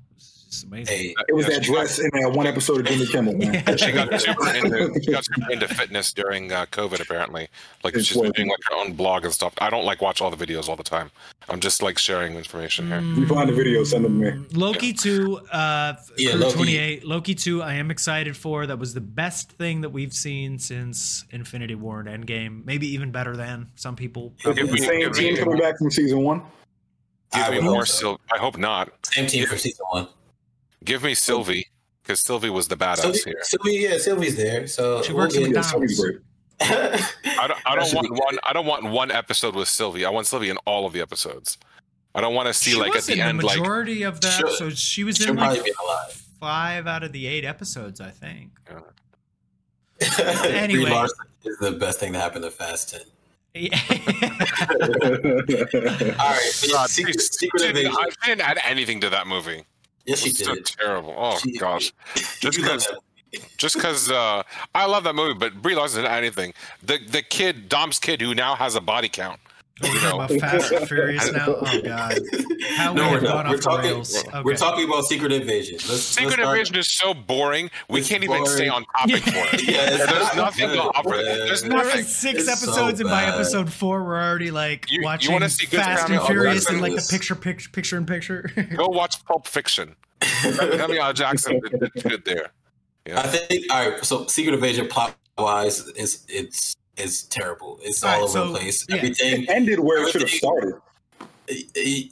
It's 0.55 0.63
It's 0.63 0.71
amazing. 0.73 0.97
Hey, 0.99 1.15
It 1.29 1.35
was 1.35 1.47
Yeah, 1.49 1.55
that 1.55 1.65
she 1.65 1.71
got- 1.73 1.77
dress 1.79 1.99
in 1.99 2.11
that 2.13 2.33
one 2.33 2.47
episode 2.47 2.81
of 2.81 2.87
Jimmy 2.87 3.07
Kimmel, 3.07 3.35
man. 3.35 3.55
Yeah. 3.55 3.77
She 3.77 3.93
got 3.93 4.21
super 4.21 4.49
into, 4.55 5.01
she 5.03 5.11
got 5.11 5.25
super 5.25 5.51
into 5.51 5.69
fitness 5.69 6.13
during 6.13 6.53
uh, 6.53 6.67
COVID. 6.67 7.01
Apparently, 7.01 7.49
like 7.83 7.95
It's 7.95 8.07
she's 8.07 8.21
been 8.21 8.31
doing 8.33 8.49
like 8.49 8.59
her 8.71 8.77
own 8.77 8.93
blog 8.93 9.25
and 9.25 9.33
stuff. 9.33 9.53
I 9.59 9.71
don't 9.71 9.85
like 9.85 10.01
watch 10.01 10.21
all 10.21 10.31
the 10.31 10.47
videos 10.47 10.69
all 10.69 10.77
the 10.77 10.83
time. 10.85 11.11
I'm 11.49 11.61
just 11.61 11.83
like 11.83 11.99
sharing 11.99 12.37
information 12.37 12.87
here. 12.87 12.99
If 12.99 13.19
you 13.19 13.27
find 13.27 13.49
the 13.49 13.53
video, 13.55 13.83
send 13.85 14.05
them 14.05 14.21
to 14.21 14.33
me. 14.33 14.47
Loki 14.53 14.93
2, 14.93 15.39
uh, 15.51 15.95
Yeah, 16.17 16.35
Loki. 16.37 16.55
28. 16.57 17.05
Loki 17.05 17.35
2, 17.35 17.63
I 17.63 17.75
am 17.75 17.91
excited 17.91 18.37
for. 18.37 18.67
That 18.67 18.79
was 18.79 18.95
the 18.95 19.01
best 19.01 19.51
thing 19.53 19.81
that 19.83 19.91
we've 19.91 20.13
seen 20.15 20.59
since 20.59 21.25
Infinity 21.31 21.75
War 21.75 22.01
and 22.01 22.25
Endgame. 22.27 22.65
Maybe 22.65 22.87
even 22.95 23.11
better 23.11 23.37
than 23.37 23.71
some 23.75 23.97
people. 23.97 24.33
Is 24.45 24.57
it 24.57 24.71
the 24.71 24.79
same 24.79 25.13
team 25.13 25.37
coming 25.37 25.59
back 25.59 25.79
from 25.79 25.91
season 25.91 26.23
one? 26.23 26.43
Give 27.33 27.43
I 27.43 27.51
me 27.51 27.61
more 27.63 27.79
hope 27.79 27.87
so. 27.89 27.95
Sylvie. 28.01 28.23
I 28.33 28.39
hope 28.39 28.57
not. 28.59 28.91
same 29.07 29.27
team 29.27 29.47
from 29.47 29.59
season 29.59 29.85
one. 29.91 30.07
Give 30.85 31.03
me 31.03 31.15
Sylvie 31.15 31.69
because 32.03 32.21
Sylvie 32.21 32.51
was 32.51 32.69
the 32.69 32.77
badass 32.77 32.99
Sylvie, 32.99 33.19
here. 33.25 33.39
Sylvie, 33.43 33.73
yeah, 33.75 33.99
Sylvie's 33.99 34.37
there. 34.37 34.67
So 34.67 35.03
She 35.03 35.13
we'll 35.13 35.23
works 35.25 35.37
at 35.37 35.41
get- 35.45 35.51
Yeah, 35.53 35.61
McDonald's. 35.61 36.01
I 36.61 37.47
don't, 37.49 37.61
I 37.67 37.75
don't 37.75 37.95
want 37.95 38.11
one. 38.13 38.39
I 38.45 38.53
don't 38.53 38.67
want 38.67 38.85
one 38.85 39.11
episode 39.11 39.55
with 39.57 39.69
Sylvie. 39.69 40.05
I 40.05 40.11
want 40.11 40.27
Sylvie 40.27 40.51
in 40.51 40.57
all 40.67 40.87
of 40.87 40.93
the 40.93 41.01
episodes. 41.01 41.59
I 42.15 42.21
don't 42.21 42.35
want 42.35 42.47
to 42.47 42.55
see 42.55 42.71
she 42.73 42.79
like 42.79 42.91
at 42.91 42.95
was 42.97 43.07
the 43.07 43.21
end 43.21 43.41
the 43.41 43.47
like 43.47 43.59
majority 43.59 44.03
of 44.05 44.21
the 44.21 44.31
She'll- 44.31 44.47
episodes. 44.47 44.79
She 44.79 45.03
was 45.05 45.21
in 45.27 45.35
like 45.37 45.61
alive. 45.61 46.13
five 46.39 46.87
out 46.87 47.03
of 47.03 47.11
the 47.13 47.27
eight 47.27 47.45
episodes, 47.45 48.01
I 48.01 48.11
think. 48.11 48.51
Brie 48.67 48.79
Anyway. 50.53 50.91
Larson 50.91 51.17
is 51.45 51.59
the 51.59 51.73
best 51.73 51.99
thing 51.99 52.13
to 52.13 52.21
happen 52.21 52.43
to 52.43 52.51
Fast 52.53 52.91
Ten. 52.91 53.01
Yeah. 53.57 53.79
All 56.21 56.31
right, 56.31 56.69
God, 56.71 56.91
Secret, 56.91 57.21
she- 57.21 57.49
Secret 57.49 57.77
she 57.77 57.87
I 57.87 58.07
didn't 58.27 58.41
add 58.43 58.59
anything 58.65 59.01
to 59.01 59.11
that 59.11 59.27
movie. 59.27 59.65
Yes, 60.07 60.21
she 60.21 60.31
so 60.31 60.55
did. 60.55 60.67
terrible. 60.67 61.15
Oh 61.17 61.39
She- 61.39 61.57
gosh. 61.59 61.93
Just 62.41 62.59
because 62.59 62.89
just 63.57 63.75
because 63.75 64.13
uh, 64.13 64.45
I 64.77 64.87
love 64.87 65.03
that 65.05 65.17
movie, 65.17 65.35
but 65.37 65.61
Brie 65.61 65.75
Larson 65.75 66.03
didn't 66.03 66.13
add 66.13 66.19
anything. 66.19 66.55
The 66.85 66.99
the 66.99 67.21
kid 67.21 67.69
Dom's 67.69 67.99
kid 67.99 68.21
who 68.21 68.33
now 68.33 68.55
has 68.55 68.77
a 68.77 68.81
body 68.81 69.09
count. 69.09 69.41
We're 69.83 69.89
talking 69.99 70.37
about 70.39 70.41
Fast 70.41 70.73
and 70.73 70.87
Furious 70.89 71.33
now. 71.33 71.47
Oh 71.49 71.81
god. 71.83 72.19
How 72.77 72.93
no, 72.95 73.03
have 73.05 73.13
we're 73.13 73.21
not. 73.29 73.49
We're 73.49 73.59
talking. 73.59 73.91
rails. 73.91 74.25
We're 74.45 74.55
talking 74.57 74.85
about 74.89 75.05
Secret 75.05 75.33
Invasion. 75.33 75.75
Let's, 75.89 76.03
Secret 76.03 76.39
let's 76.39 76.49
Invasion 76.49 76.77
is 76.77 76.89
so 76.93 77.13
boring. 77.13 77.71
We 77.89 77.99
It's 78.01 78.09
can't 78.09 78.23
even 78.23 78.47
stay 78.47 78.69
on 78.69 78.85
topic 78.97 79.25
for 79.25 79.33
it. 79.57 79.63
Yeah, 79.69 79.87
There's 79.91 80.09
not 80.09 80.37
nothing 80.37 80.69
to 80.71 80.81
offer. 80.83 81.09
man. 81.11 81.25
There's 81.25 81.63
There 81.63 81.71
nothing. 81.71 81.97
was 82.05 82.17
six 82.17 82.47
It's 82.47 82.61
so 82.61 82.69
episodes, 82.69 83.01
and 83.01 83.11
by 83.11 83.25
episode 83.25 83.73
four, 83.73 84.05
we're 84.05 84.15
already 84.23 84.53
like 84.53 84.89
You- 84.91 85.01
you 85.01 85.05
watching 85.05 85.33
wanna 85.33 85.49
see 85.51 85.67
Fast 85.67 86.03
Samuel 86.03 86.21
and 86.21 86.21
L. 86.21 86.27
Furious 86.29 86.55
Jackson? 86.67 86.75
and 86.77 86.83
like 86.83 86.95
the 86.95 87.09
picture, 87.11 87.35
picture, 87.35 87.71
picture 87.71 87.97
in 87.97 88.07
picture. 88.07 88.51
Go 88.77 88.87
watch 88.87 89.25
Pulp 89.25 89.49
Fiction. 89.49 89.97
Samuel 90.23 91.03
L. 91.03 91.13
Jackson 91.13 91.61
did 91.61 91.81
did 91.81 92.03
good 92.05 92.25
there. 92.25 92.51
I 93.13 93.27
think. 93.27 93.65
All 93.73 93.91
right. 93.91 94.05
So 94.05 94.27
Secret 94.29 94.55
Invasion 94.55 94.87
plot 94.87 95.17
wise 95.37 95.81
is 95.97 96.25
it's 96.29 96.77
it's 96.97 97.23
terrible. 97.25 97.79
It's 97.83 98.03
all, 98.05 98.11
All 98.11 98.17
right, 98.17 98.23
over 98.25 98.33
so, 98.33 98.47
the 98.53 98.59
place. 98.59 98.87
yeah. 98.89 98.97
Everything. 98.97 99.43
It 99.43 99.49
ended 99.51 99.81
where 99.81 100.05
it 100.07 100.11
should 100.13 100.23
have 100.23 100.31
started. 100.31 100.75
The 101.47 102.11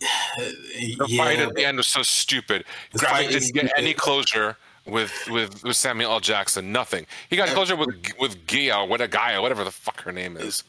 yeah, 1.09 1.25
fight 1.25 1.39
at 1.39 1.55
the 1.55 1.65
end 1.65 1.79
was 1.79 1.87
so 1.87 2.03
stupid. 2.03 2.65
The 2.93 2.99
Graphic 2.99 3.27
fight 3.27 3.33
didn't 3.33 3.55
get 3.55 3.73
any 3.79 3.95
closure 3.95 4.57
with, 4.87 5.11
with 5.31 5.63
with 5.65 5.75
Samuel 5.77 6.13
L. 6.13 6.21
Jackson. 6.21 6.71
Nothing. 6.71 7.07
He 7.31 7.37
got 7.37 7.49
closure 7.49 7.75
with 7.77 7.89
with 8.21 8.47
Gia, 8.47 8.85
what 8.85 9.01
a 9.01 9.09
Gaia, 9.09 9.41
whatever 9.41 9.65
the 9.65 9.71
fuck 9.71 10.03
her 10.03 10.13
name 10.13 10.37
is. 10.37 10.65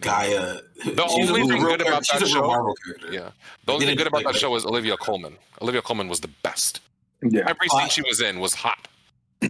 Gaia. 0.00 0.60
The 0.84 1.06
she's 1.08 1.28
only 1.28 1.42
a 1.42 1.44
thing 1.46 1.60
good 1.60 1.82
about 1.82 2.06
that 2.06 2.06
she's 2.06 2.22
a 2.22 2.24
real 2.24 2.34
show- 2.42 2.46
Marvel 2.46 2.74
character. 2.82 3.12
Yeah. 3.12 3.30
The 3.66 3.72
only 3.74 3.84
thing 3.84 3.96
good 3.98 4.06
about 4.06 4.24
that 4.24 4.36
show 4.36 4.50
was 4.50 4.64
Olivia 4.64 4.96
Colman. 4.96 5.36
Olivia 5.60 5.82
Colman 5.82 6.08
was 6.08 6.20
the 6.20 6.30
best. 6.42 6.80
Yeah. 7.22 7.42
Every 7.46 7.68
scene 7.68 7.88
she 7.90 8.00
was 8.02 8.22
in 8.22 8.40
was 8.40 8.54
hot. 8.54 8.88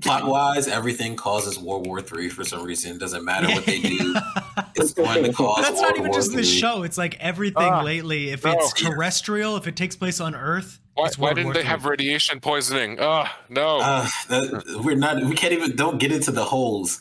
Plot 0.03 0.26
wise, 0.26 0.68
everything 0.68 1.16
causes 1.16 1.59
World 1.59 1.86
War 1.86 2.01
Three 2.01 2.28
for 2.28 2.44
some 2.44 2.64
reason. 2.64 2.92
It 2.97 2.99
Doesn't 3.01 3.24
matter 3.24 3.49
what 3.49 3.64
they 3.66 3.80
do. 3.80 4.14
It's 4.78 4.92
going 4.92 5.24
to 5.24 5.32
cause. 5.32 5.62
That's 5.64 5.80
World 5.80 5.82
not 5.82 5.97
even 5.97 6.11
War 6.11 6.18
just 6.18 6.32
this 6.34 6.53
III. 6.53 6.59
show. 6.61 6.82
It's 6.82 6.99
like 6.99 7.18
everything 7.18 7.62
Ah, 7.72 7.80
lately. 7.82 8.28
If 8.30 8.44
no. 8.44 8.53
it's 8.53 8.74
terrestrial, 8.74 9.57
if 9.57 9.66
it 9.66 9.74
takes 9.74 9.97
place 9.97 10.20
on 10.20 10.34
Earth, 10.34 10.80
Why, 10.94 11.07
it's 11.07 11.16
why 11.16 11.28
World 11.28 11.36
didn't 11.36 11.44
War 11.47 11.55
they 11.55 11.61
III. 11.61 11.66
have 11.66 11.84
radiation 11.86 12.40
poisoning? 12.40 12.99
Oh 13.01 13.24
no! 13.49 13.80
Uh, 13.80 14.07
that, 14.28 14.82
we're 14.84 14.94
not. 14.97 15.24
We 15.24 15.34
can't 15.34 15.55
even. 15.55 15.76
Don't 15.76 15.99
get 15.99 16.12
into 16.12 16.30
the 16.30 16.44
holes. 16.44 17.01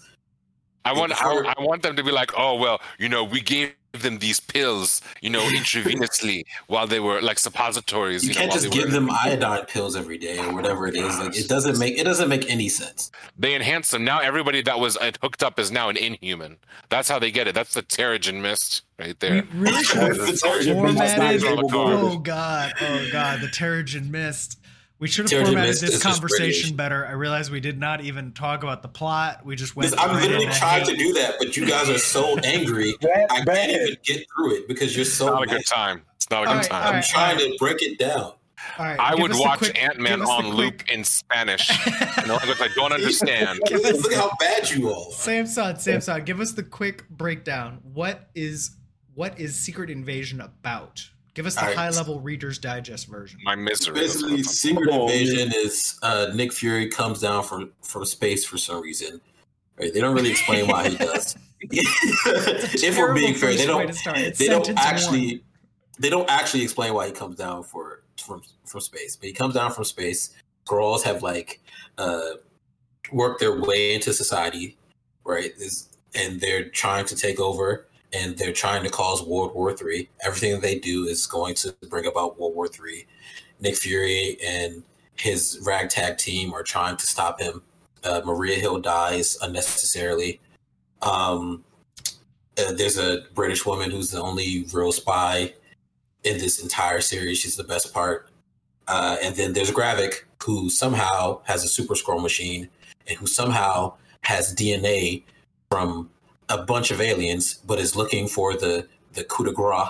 I 0.85 0.93
want 0.93 1.11
I, 1.21 1.53
I 1.57 1.61
want 1.63 1.81
them 1.81 1.97
to 1.97 2.03
be 2.03 2.11
like, 2.11 2.31
oh 2.37 2.55
well, 2.55 2.79
you 2.97 3.09
know, 3.09 3.23
we 3.25 3.41
gave 3.41 3.73
them 4.01 4.19
these 4.19 4.39
pills, 4.39 5.01
you 5.21 5.29
know, 5.29 5.41
intravenously 5.41 6.43
while 6.67 6.87
they 6.87 6.99
were 6.99 7.21
like 7.21 7.39
suppositories. 7.39 8.23
You 8.23 8.29
You, 8.29 8.35
can't 8.35 8.49
know, 8.49 8.53
just 8.59 8.71
give 8.71 8.85
were, 8.85 8.91
them 8.91 9.09
iodine 9.11 9.65
pills 9.65 9.95
every 9.95 10.17
day 10.17 10.37
or 10.39 10.53
whatever 10.53 10.87
it 10.87 10.95
is. 10.95 11.19
Like 11.19 11.37
it 11.37 11.47
doesn't 11.47 11.77
make 11.79 11.97
it 11.97 12.03
doesn't 12.03 12.29
make 12.29 12.49
any 12.49 12.69
sense. 12.69 13.11
They 13.37 13.55
enhance 13.55 13.91
them. 13.91 14.03
Now 14.03 14.19
everybody 14.19 14.61
that 14.63 14.79
was 14.79 14.97
uh, 14.97 15.11
hooked 15.21 15.43
up 15.43 15.59
is 15.59 15.71
now 15.71 15.89
an 15.89 15.97
inhuman. 15.97 16.57
That's 16.89 17.09
how 17.09 17.19
they 17.19 17.31
get 17.31 17.47
it. 17.47 17.55
That's 17.55 17.73
the 17.73 17.83
Terrigen 17.83 18.41
mist 18.41 18.83
right 18.99 19.15
We 19.21 19.27
there. 19.27 19.43
really 19.53 19.83
should 19.83 19.97
have 19.97 20.17
The 20.17 20.23
Terrigen 20.33 20.93
Mist 20.93 21.03
is 21.03 21.13
formatted. 21.13 21.41
not 21.43 21.57
able 21.57 21.69
Oh 21.73 22.17
god! 22.19 22.73
Oh 22.81 23.07
god! 23.11 23.41
The 23.41 23.47
Terrigen 23.47 24.09
Mist. 24.09 24.59
We 24.97 25.07
should 25.09 25.29
have 25.29 25.43
formatted 25.45 25.69
Mist 25.71 25.81
this 25.81 26.01
conversation 26.01 26.75
better. 26.77 27.05
I 27.05 27.11
realized 27.11 27.51
we 27.51 27.59
did 27.59 27.77
not 27.77 28.01
even 28.01 28.31
talk 28.31 28.63
about 28.63 28.81
the 28.81 28.87
plot. 28.87 29.45
We 29.45 29.55
just 29.57 29.75
went. 29.75 29.93
I'm 29.99 30.11
right 30.11 30.21
literally 30.23 30.45
into 30.45 30.57
trying 30.57 30.85
to 30.85 30.95
do 30.95 31.13
that, 31.13 31.35
but 31.37 31.57
you 31.57 31.65
guys 31.65 31.89
are 31.89 31.97
so 31.97 32.37
angry. 32.43 32.93
That 33.01 33.27
I 33.29 33.43
can't 33.43 33.71
even 33.71 33.97
get 34.03 34.25
through 34.35 34.55
it 34.55 34.67
because 34.69 34.95
you're 34.95 35.01
It's 35.01 35.13
so. 35.13 35.25
not 35.27 35.43
a 35.43 35.47
good 35.47 35.65
time. 35.65 36.01
It's 36.15 36.29
not 36.29 36.43
a 36.43 36.45
good 36.45 36.49
All 36.51 36.55
right, 36.57 36.65
time. 36.69 36.81
all 36.81 36.87
I'm 36.87 36.93
right. 36.95 37.03
trying 37.05 37.37
to 37.39 37.55
break 37.59 37.81
it 37.81 37.99
down. 37.99 38.21
All 38.79 38.85
right, 38.85 38.99
I 38.99 39.13
would 39.15 39.31
watch 39.35 39.69
Ant 39.77 39.99
Man 39.99 40.19
give 40.19 40.21
us 40.21 40.27
the 40.27 40.33
on 40.33 40.47
loop 40.49 40.77
quick- 40.79 40.91
in 40.91 41.03
Spanish, 41.03 41.69
in 42.23 42.29
a 42.29 42.33
language 42.33 42.57
I 42.61 42.69
don't 42.73 42.93
understand. 42.93 43.59
Us- 43.71 44.01
Look 44.01 44.11
at 44.13 44.17
how 44.17 44.31
bad 44.39 44.69
you 44.71 44.89
all 44.91 45.07
are. 45.09 45.11
Samson, 45.11 45.77
Samson, 45.77 46.23
give 46.23 46.39
us 46.39 46.53
the 46.53 46.63
quick 46.63 47.07
breakdown. 47.09 47.79
What 47.93 48.29
is 48.33 48.71
what 49.13 49.39
is 49.39 49.55
Secret 49.55 49.89
Invasion 49.89 50.39
about? 50.41 51.05
Give 51.35 51.45
us 51.45 51.55
the 51.55 51.61
All 51.61 51.67
right. 51.67 51.75
high 51.77 51.89
level 51.89 52.21
Reader's 52.21 52.57
Digest 52.57 53.07
version. 53.07 53.39
My 53.43 53.55
misery. 53.55 53.93
Basically, 53.93 54.35
it's- 54.39 54.55
Secret 54.57 54.89
Oh, 54.91 55.03
Invasion 55.03 55.51
is 55.53 55.99
uh, 56.01 56.27
Nick 56.33 56.53
Fury 56.53 56.87
comes 56.87 57.19
down 57.19 57.43
from 57.43 57.71
from 57.83 58.05
space 58.05 58.45
for 58.45 58.57
some 58.57 58.81
reason. 58.81 59.19
Right? 59.77 59.93
They 59.93 59.99
don't 59.99 60.15
really 60.15 60.31
explain 60.31 60.67
why 60.67 60.89
he 60.89 60.95
does. 60.95 61.35
if 61.61 62.97
we're 62.97 63.13
being 63.13 63.33
fair, 63.35 63.53
they 63.53 63.65
don't. 63.65 63.85
to 63.87 63.93
start. 63.93 64.17
It's 64.17 64.39
They 64.39 64.47
don't 64.47 64.69
actually. 64.77 65.27
one. 65.27 65.39
They 65.99 66.09
don't 66.09 66.29
actually 66.29 66.63
explain 66.63 66.93
why 66.93 67.07
he 67.07 67.11
comes 67.11 67.35
down 67.35 67.63
for 67.63 68.03
from 68.17 68.41
from 68.65 68.79
space, 68.81 69.17
but 69.17 69.27
he 69.27 69.33
comes 69.33 69.55
down 69.55 69.71
from 69.71 69.83
space. 69.83 70.31
Girls 70.65 71.03
have 71.03 71.21
like 71.21 71.59
uh, 71.97 72.31
worked 73.11 73.41
their 73.41 73.59
way 73.59 73.93
into 73.93 74.13
society, 74.13 74.77
right? 75.25 75.51
Is 75.57 75.89
and 76.13 76.39
they're 76.39 76.69
trying 76.69 77.05
to 77.07 77.15
take 77.15 77.41
over, 77.41 77.87
and 78.15 78.37
they're 78.37 78.53
trying 78.53 78.83
to 78.83 78.89
cause 78.89 79.23
World 79.23 79.53
War 79.53 79.75
Three. 79.75 80.09
Everything 80.23 80.59
they 80.59 80.79
do 80.79 81.05
is 81.05 81.25
going 81.27 81.55
to 81.55 81.75
bring 81.89 82.05
about 82.05 82.39
World 82.39 82.55
War 82.55 82.67
Three. 82.67 83.05
Nick 83.59 83.75
Fury 83.75 84.37
and 84.43 84.83
his 85.17 85.59
ragtag 85.65 86.17
team 86.17 86.53
are 86.53 86.63
trying 86.63 86.97
to 86.97 87.05
stop 87.05 87.39
him. 87.39 87.61
Uh, 88.03 88.21
Maria 88.23 88.57
Hill 88.57 88.79
dies 88.79 89.37
unnecessarily. 89.41 90.39
Um, 91.01 91.63
uh, 92.57 92.73
there's 92.73 92.97
a 92.97 93.23
British 93.33 93.65
woman 93.65 93.91
who's 93.91 94.11
the 94.11 94.21
only 94.21 94.65
real 94.73 94.91
spy 94.91 95.53
in 96.23 96.37
this 96.37 96.61
entire 96.61 97.01
series. 97.01 97.37
She's 97.37 97.55
the 97.55 97.63
best 97.63 97.93
part. 97.93 98.29
Uh, 98.87 99.17
and 99.21 99.35
then 99.35 99.53
there's 99.53 99.71
Gravik, 99.71 100.23
who 100.43 100.69
somehow 100.69 101.41
has 101.43 101.63
a 101.63 101.67
super 101.67 101.95
Skrull 101.95 102.21
machine 102.21 102.69
and 103.07 103.17
who 103.17 103.25
somehow 103.25 103.93
has 104.21 104.53
DNA 104.53 105.23
from 105.71 106.09
a 106.49 106.63
bunch 106.63 106.91
of 106.91 107.01
aliens, 107.01 107.55
but 107.65 107.79
is 107.79 107.95
looking 107.95 108.27
for 108.27 108.53
the 108.55 108.87
the 109.13 109.23
coup 109.23 109.45
de 109.45 109.51
grace, 109.51 109.89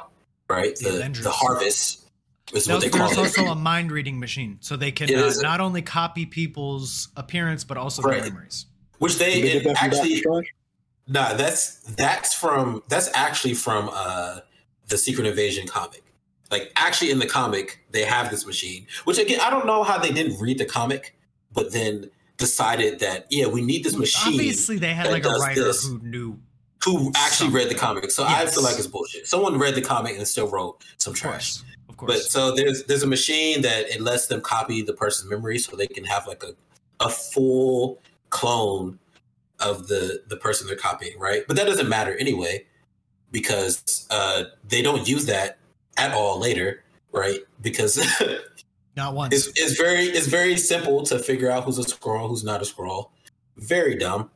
right? 0.50 0.76
The 0.76 1.10
The 1.14 1.22
the 1.24 1.32
harvest 1.32 2.08
is 2.54 2.68
No, 2.68 2.76
what 2.76 2.84
they 2.84 2.90
call 2.90 3.08
there's 3.08 3.18
it. 3.18 3.40
also 3.40 3.46
a 3.52 3.56
mind 3.56 3.92
reading 3.92 4.20
machine, 4.20 4.58
so 4.62 4.76
they 4.76 4.92
can 4.92 5.10
uh, 5.14 5.20
is. 5.26 5.42
not 5.42 5.60
only 5.60 5.82
copy 5.82 6.26
people's 6.26 7.10
appearance 7.18 7.64
but 7.64 7.78
also 7.78 8.02
their 8.02 8.22
memories. 8.22 8.68
Which 9.00 9.18
they 9.18 9.42
they 9.42 9.48
it 9.52 9.64
that 9.64 9.78
from 9.78 9.90
Doctor 9.90 9.98
actually 9.98 10.16
Strange? 10.18 10.54
Nah, 11.08 11.34
that's 11.34 11.80
that's 11.96 12.34
from 12.34 12.84
that's 12.88 13.10
actually 13.14 13.54
from 13.54 13.90
uh 13.92 14.40
the 14.88 14.98
Secret 14.98 15.28
Invasion 15.28 15.68
comic. 15.68 16.04
Like 16.52 16.72
actually 16.76 17.12
in 17.12 17.20
the 17.20 17.26
comic, 17.28 17.84
they 17.92 18.04
have 18.06 18.30
this 18.30 18.46
machine. 18.46 18.86
Which 19.04 19.18
again, 19.18 19.40
I 19.42 19.50
don't 19.50 19.66
know 19.66 19.84
how 19.84 19.98
they 19.98 20.12
didn't 20.12 20.40
read 20.40 20.58
the 20.60 20.66
comic, 20.66 21.16
but 21.52 21.74
then 21.74 22.10
decided 22.38 23.00
that 23.00 23.28
yeah, 23.30 23.48
we 23.48 23.62
need 23.62 23.84
this 23.84 23.96
machine 23.96 24.34
Obviously, 24.34 24.78
they 24.78 24.94
had 24.94 25.08
like 25.12 25.26
a 25.26 25.30
writer 25.30 25.64
this. 25.64 25.86
who 25.88 26.00
knew. 26.00 26.40
who 26.84 27.12
actually 27.16 27.50
read 27.50 27.70
the 27.70 27.76
comic. 27.76 28.12
So 28.12 28.24
I 28.24 28.42
Yes. 28.44 28.54
feel 28.56 28.64
like 28.64 28.78
it's 28.78 28.88
bullshit. 28.88 29.28
Someone 29.28 29.58
read 29.58 29.76
the 29.76 29.82
comic 29.82 30.18
and 30.18 30.28
still 30.28 30.48
wrote 30.48 30.84
some 30.98 31.14
Of 31.14 31.20
trash. 31.20 31.58
Of 31.90 31.98
course, 31.98 32.12
But 32.14 32.22
so 32.32 32.54
there's 32.56 32.84
there's 32.84 33.04
a 33.04 33.08
machine 33.08 33.62
that 33.62 33.88
it 33.90 34.02
lets 34.02 34.28
them 34.28 34.42
copy 34.42 34.82
the 34.82 34.94
person's 34.94 35.30
memory 35.30 35.58
so 35.60 35.76
they 35.78 35.88
can 35.88 36.04
have 36.06 36.28
like 36.28 36.44
a, 36.44 36.54
a 37.00 37.10
full 37.10 38.02
clone 38.32 39.00
of 39.60 39.88
the 39.88 40.22
the 40.28 40.36
person 40.36 40.68
they're 40.68 40.76
copying, 40.76 41.18
right? 41.18 41.44
But 41.48 41.56
that 41.56 41.66
doesn't 41.68 41.88
matter 41.88 42.16
anyway 42.18 42.66
because 43.32 44.08
uh, 44.12 44.44
they 44.68 44.82
don't 44.82 45.08
use 45.08 45.26
that 45.26 45.58
at 45.98 46.14
all 46.14 46.40
later, 46.40 46.84
right? 47.12 47.40
Because 47.62 47.98
Not 48.96 49.14
once. 49.14 49.34
It's, 49.34 49.48
it's 49.60 49.80
very 49.80 50.06
it's 50.06 50.28
very 50.28 50.56
simple 50.58 51.04
to 51.04 51.20
figure 51.20 51.52
out 51.52 51.64
who's 51.64 51.78
a 51.78 51.84
Skrull, 51.84 52.30
who's 52.30 52.44
not 52.44 52.62
a 52.62 52.66
Skrull. 52.66 53.10
Very 53.58 53.96
dumb. 53.96 54.30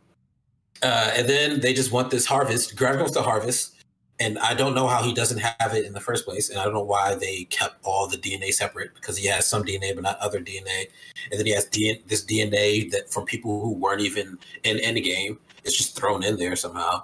Uh, 0.82 1.12
and 1.16 1.28
then 1.28 1.60
they 1.60 1.74
just 1.74 1.92
want 1.92 2.12
this 2.12 2.26
harvest. 2.26 2.76
Grant 2.76 2.98
wants 2.98 3.14
the 3.14 3.22
harvest, 3.22 3.76
and 4.20 4.38
I 4.40 4.54
don't 4.54 4.76
know 4.76 4.88
how 4.88 5.04
he 5.04 5.14
doesn't 5.14 5.40
have 5.40 5.74
it 5.74 5.86
in 5.86 5.94
the 5.94 6.00
first 6.00 6.26
place, 6.26 6.50
and 6.50 6.60
I 6.60 6.64
don't 6.66 6.74
know 6.74 6.84
why 6.84 7.16
they 7.16 7.46
kept 7.46 7.84
all 7.84 8.08
the 8.08 8.18
DNA 8.18 8.52
separate 8.52 8.94
because 8.96 9.18
he 9.18 9.28
has 9.28 9.46
some 9.46 9.64
DNA 9.64 9.94
but 9.94 10.04
not 10.04 10.20
other 10.20 10.40
DNA, 10.40 10.88
and 11.32 11.40
then 11.40 11.46
he 11.46 11.54
has 11.54 11.68
this 11.70 12.26
DNA 12.26 12.90
that 12.92 13.12
from 13.12 13.26
people 13.26 13.62
who 13.62 13.74
weren't 13.74 14.02
even 14.02 14.38
in 14.64 14.80
any 14.80 15.02
game. 15.02 15.40
It's 15.64 15.78
just 15.78 15.98
thrown 15.98 16.24
in 16.24 16.38
there 16.38 16.56
somehow, 16.56 17.04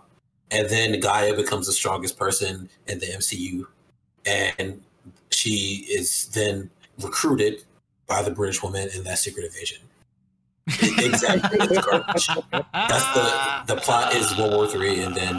and 0.51 0.69
then 0.69 0.99
Gaia 0.99 1.35
becomes 1.35 1.67
the 1.67 1.73
strongest 1.73 2.17
person 2.17 2.69
in 2.87 2.99
the 2.99 3.07
MCU, 3.07 3.65
and 4.25 4.81
she 5.31 5.85
is 5.89 6.27
then 6.27 6.69
recruited 7.01 7.63
by 8.07 8.21
the 8.21 8.31
British 8.31 8.61
woman 8.61 8.89
in 8.95 9.03
that 9.03 9.19
secret 9.19 9.45
invasion. 9.45 9.79
exactly. 10.67 11.59
That's 11.59 13.13
the 13.13 13.63
the 13.67 13.75
plot 13.75 14.15
is 14.15 14.35
World 14.37 14.53
War 14.53 14.67
Three, 14.67 14.99
and 14.99 15.13
then 15.13 15.35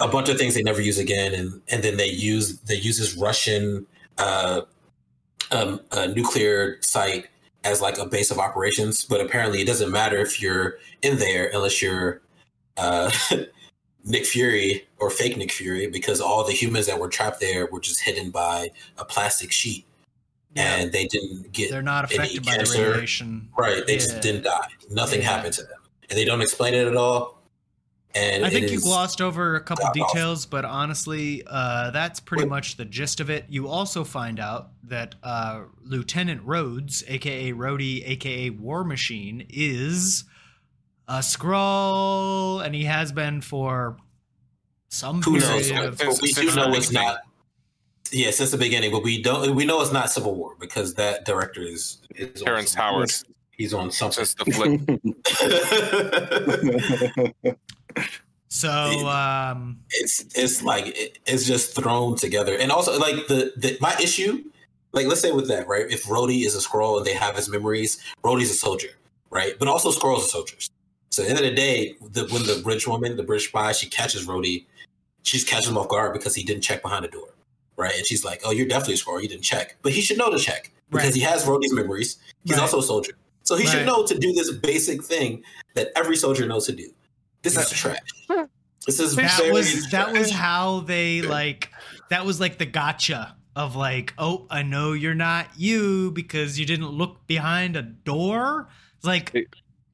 a 0.00 0.08
bunch 0.08 0.28
of 0.28 0.38
things 0.38 0.54
they 0.54 0.62
never 0.62 0.80
use 0.80 0.98
again, 0.98 1.34
and 1.34 1.62
and 1.68 1.84
then 1.84 1.96
they 1.96 2.08
use 2.08 2.58
they 2.60 2.74
use 2.74 2.98
this 2.98 3.16
Russian 3.16 3.86
uh, 4.18 4.62
um, 5.52 5.80
a 5.92 6.08
nuclear 6.08 6.78
site 6.80 7.28
as 7.62 7.80
like 7.80 7.96
a 7.98 8.06
base 8.06 8.32
of 8.32 8.38
operations, 8.38 9.04
but 9.04 9.20
apparently 9.20 9.60
it 9.60 9.66
doesn't 9.66 9.90
matter 9.90 10.18
if 10.18 10.42
you're 10.42 10.78
in 11.02 11.18
there 11.18 11.50
unless 11.54 11.80
you're 11.80 12.20
uh, 12.76 13.10
Nick 14.04 14.26
Fury 14.26 14.86
or 14.98 15.10
fake 15.10 15.36
Nick 15.36 15.52
Fury, 15.52 15.86
because 15.86 16.20
all 16.20 16.44
the 16.44 16.52
humans 16.52 16.86
that 16.86 16.98
were 16.98 17.08
trapped 17.08 17.40
there 17.40 17.66
were 17.66 17.80
just 17.80 18.02
hidden 18.02 18.30
by 18.30 18.70
a 18.98 19.04
plastic 19.04 19.52
sheet 19.52 19.86
Yeah. 20.54 20.76
and 20.76 20.92
they 20.92 21.06
didn't 21.06 21.52
get 21.52 21.70
They're 21.70 21.82
not 21.82 22.04
any 22.12 22.16
affected 22.22 22.44
by 22.44 22.52
the 22.52 22.56
cancer. 22.58 22.90
radiation. 22.92 23.48
right. 23.58 23.86
They 23.86 23.94
Yeah. 23.94 23.98
just 23.98 24.20
didn't 24.20 24.42
die. 24.44 24.68
Nothing 24.90 25.20
Yeah. 25.22 25.30
happened 25.30 25.54
to 25.54 25.62
them, 25.62 25.78
and 26.08 26.18
they 26.18 26.24
don't 26.24 26.40
explain 26.42 26.74
it 26.74 26.86
at 26.86 26.96
all. 26.96 27.42
And 28.16 28.46
I 28.46 28.50
think 28.50 28.70
you 28.70 28.80
glossed 28.80 29.20
over 29.20 29.56
a 29.56 29.60
couple 29.60 29.82
god 29.86 29.98
awful. 29.98 30.06
details, 30.14 30.46
but 30.46 30.64
honestly, 30.64 31.42
uh, 31.48 31.90
that's 31.90 32.20
pretty 32.20 32.44
much 32.44 32.76
the 32.76 32.84
gist 32.84 33.18
of 33.18 33.28
it. 33.28 33.44
You 33.48 33.66
also 33.66 34.04
find 34.04 34.38
out 34.38 34.68
that 34.84 35.16
uh, 35.24 35.62
Lieutenant 35.82 36.42
Rhodes, 36.44 37.02
aka 37.08 37.50
Rhodey, 37.52 38.08
aka 38.08 38.50
War 38.50 38.84
Machine, 38.84 39.44
is 39.50 40.22
a 41.08 41.18
Skrull, 41.18 42.64
and 42.64 42.72
he 42.74 42.84
has 42.84 43.10
been 43.10 43.40
for 43.40 43.96
some 44.88 45.20
Who 45.22 45.38
knows? 45.40 45.68
period 45.70 45.84
of. 45.88 45.98
But 45.98 46.20
we 46.22 46.32
do 46.32 46.54
know 46.54 46.72
it's 46.74 46.92
not. 46.92 47.18
Yeah, 48.10 48.30
since 48.30 48.50
the 48.50 48.58
beginning, 48.58 48.90
but 48.92 49.02
we 49.02 49.22
don't. 49.22 49.54
We 49.54 49.64
know 49.64 49.80
it's 49.80 49.92
not 49.92 50.10
Civil 50.10 50.34
War 50.34 50.54
because 50.60 50.94
that 50.94 51.24
director 51.24 51.62
is, 51.62 51.98
is 52.14 52.42
on 52.42 52.46
Terrence 52.46 52.74
Howard. 52.74 53.12
He's 53.52 53.72
on 53.74 53.90
something. 53.90 54.22
Just 54.22 54.38
the 54.38 54.44
flip. 57.42 57.58
So, 58.54 58.70
um, 59.08 59.80
it's 59.90 60.24
it's 60.36 60.62
like 60.62 60.86
it, 60.96 61.18
it's 61.26 61.44
just 61.44 61.74
thrown 61.74 62.14
together, 62.14 62.56
and 62.56 62.70
also 62.70 62.96
like 63.00 63.26
the, 63.26 63.52
the 63.56 63.76
my 63.80 63.96
issue, 64.00 64.44
like 64.92 65.08
let's 65.08 65.20
say 65.20 65.32
with 65.32 65.48
that 65.48 65.66
right, 65.66 65.90
if 65.90 66.04
Rhodey 66.04 66.46
is 66.46 66.54
a 66.54 66.60
Skrull 66.60 66.98
and 66.98 67.04
they 67.04 67.14
have 67.14 67.34
his 67.34 67.48
memories, 67.48 68.00
Rhodey's 68.22 68.52
a 68.52 68.54
soldier, 68.54 68.90
right? 69.30 69.54
But 69.58 69.66
also 69.66 69.90
Skrulls 69.90 70.18
are 70.18 70.28
soldiers. 70.28 70.70
So 71.10 71.24
at 71.24 71.26
the 71.26 71.30
end 71.30 71.44
of 71.44 71.50
the 71.50 71.56
day, 71.56 71.96
the, 72.12 72.28
when 72.32 72.46
the 72.46 72.60
British 72.62 72.86
woman, 72.86 73.16
the 73.16 73.24
British 73.24 73.48
spy, 73.48 73.72
she 73.72 73.88
catches 73.88 74.24
Rhodey, 74.24 74.66
she's 75.24 75.42
catching 75.42 75.72
him 75.72 75.78
off 75.78 75.88
guard 75.88 76.12
because 76.12 76.36
he 76.36 76.44
didn't 76.44 76.62
check 76.62 76.80
behind 76.80 77.04
the 77.04 77.08
door, 77.08 77.30
right? 77.76 77.96
And 77.96 78.06
she's 78.06 78.24
like, 78.24 78.40
"Oh, 78.44 78.50
you're 78.50 78.66
definitely 78.68 78.94
a 78.94 78.96
Skrull. 78.98 79.22
You 79.22 79.28
didn't 79.28 79.44
check, 79.44 79.76
but 79.82 79.92
he 79.92 80.00
should 80.00 80.18
know 80.18 80.30
to 80.30 80.38
check 80.38 80.70
because 80.90 81.06
Right. 81.06 81.14
he 81.14 81.20
has 81.22 81.44
Rhodey's 81.44 81.72
memories. 81.72 82.18
He's 82.44 82.52
Right. 82.56 82.62
also 82.62 82.78
a 82.78 82.82
soldier, 82.82 83.12
so 83.42 83.56
he 83.56 83.64
Right. 83.64 83.70
should 83.72 83.86
know 83.86 84.04
to 84.06 84.18
do 84.18 84.32
this 84.32 84.50
basic 84.52 85.02
thing 85.04 85.42
that 85.74 85.90
every 85.96 86.16
soldier 86.16 86.46
knows 86.46 86.66
to 86.66 86.72
do. 86.72 86.90
This 87.42 87.56
is 87.56 87.70
trash. 87.70 87.98
This 88.86 89.00
is 89.00 89.16
that 89.16 89.38
very 89.38 89.50
was 89.50 89.90
that 89.92 90.12
was 90.12 90.30
how 90.30 90.80
they 90.80 91.22
like 91.22 91.70
that 92.10 92.26
was 92.26 92.38
like 92.38 92.58
the 92.58 92.66
gotcha 92.66 93.34
of 93.56 93.76
like 93.76 94.12
oh 94.18 94.46
i 94.50 94.62
know 94.62 94.92
you're 94.92 95.14
not 95.14 95.46
you 95.56 96.10
because 96.10 96.58
you 96.58 96.66
didn't 96.66 96.90
look 96.90 97.26
behind 97.26 97.76
a 97.76 97.82
door 97.82 98.68
It's 98.98 99.06
like 99.06 99.32
They- 99.32 99.46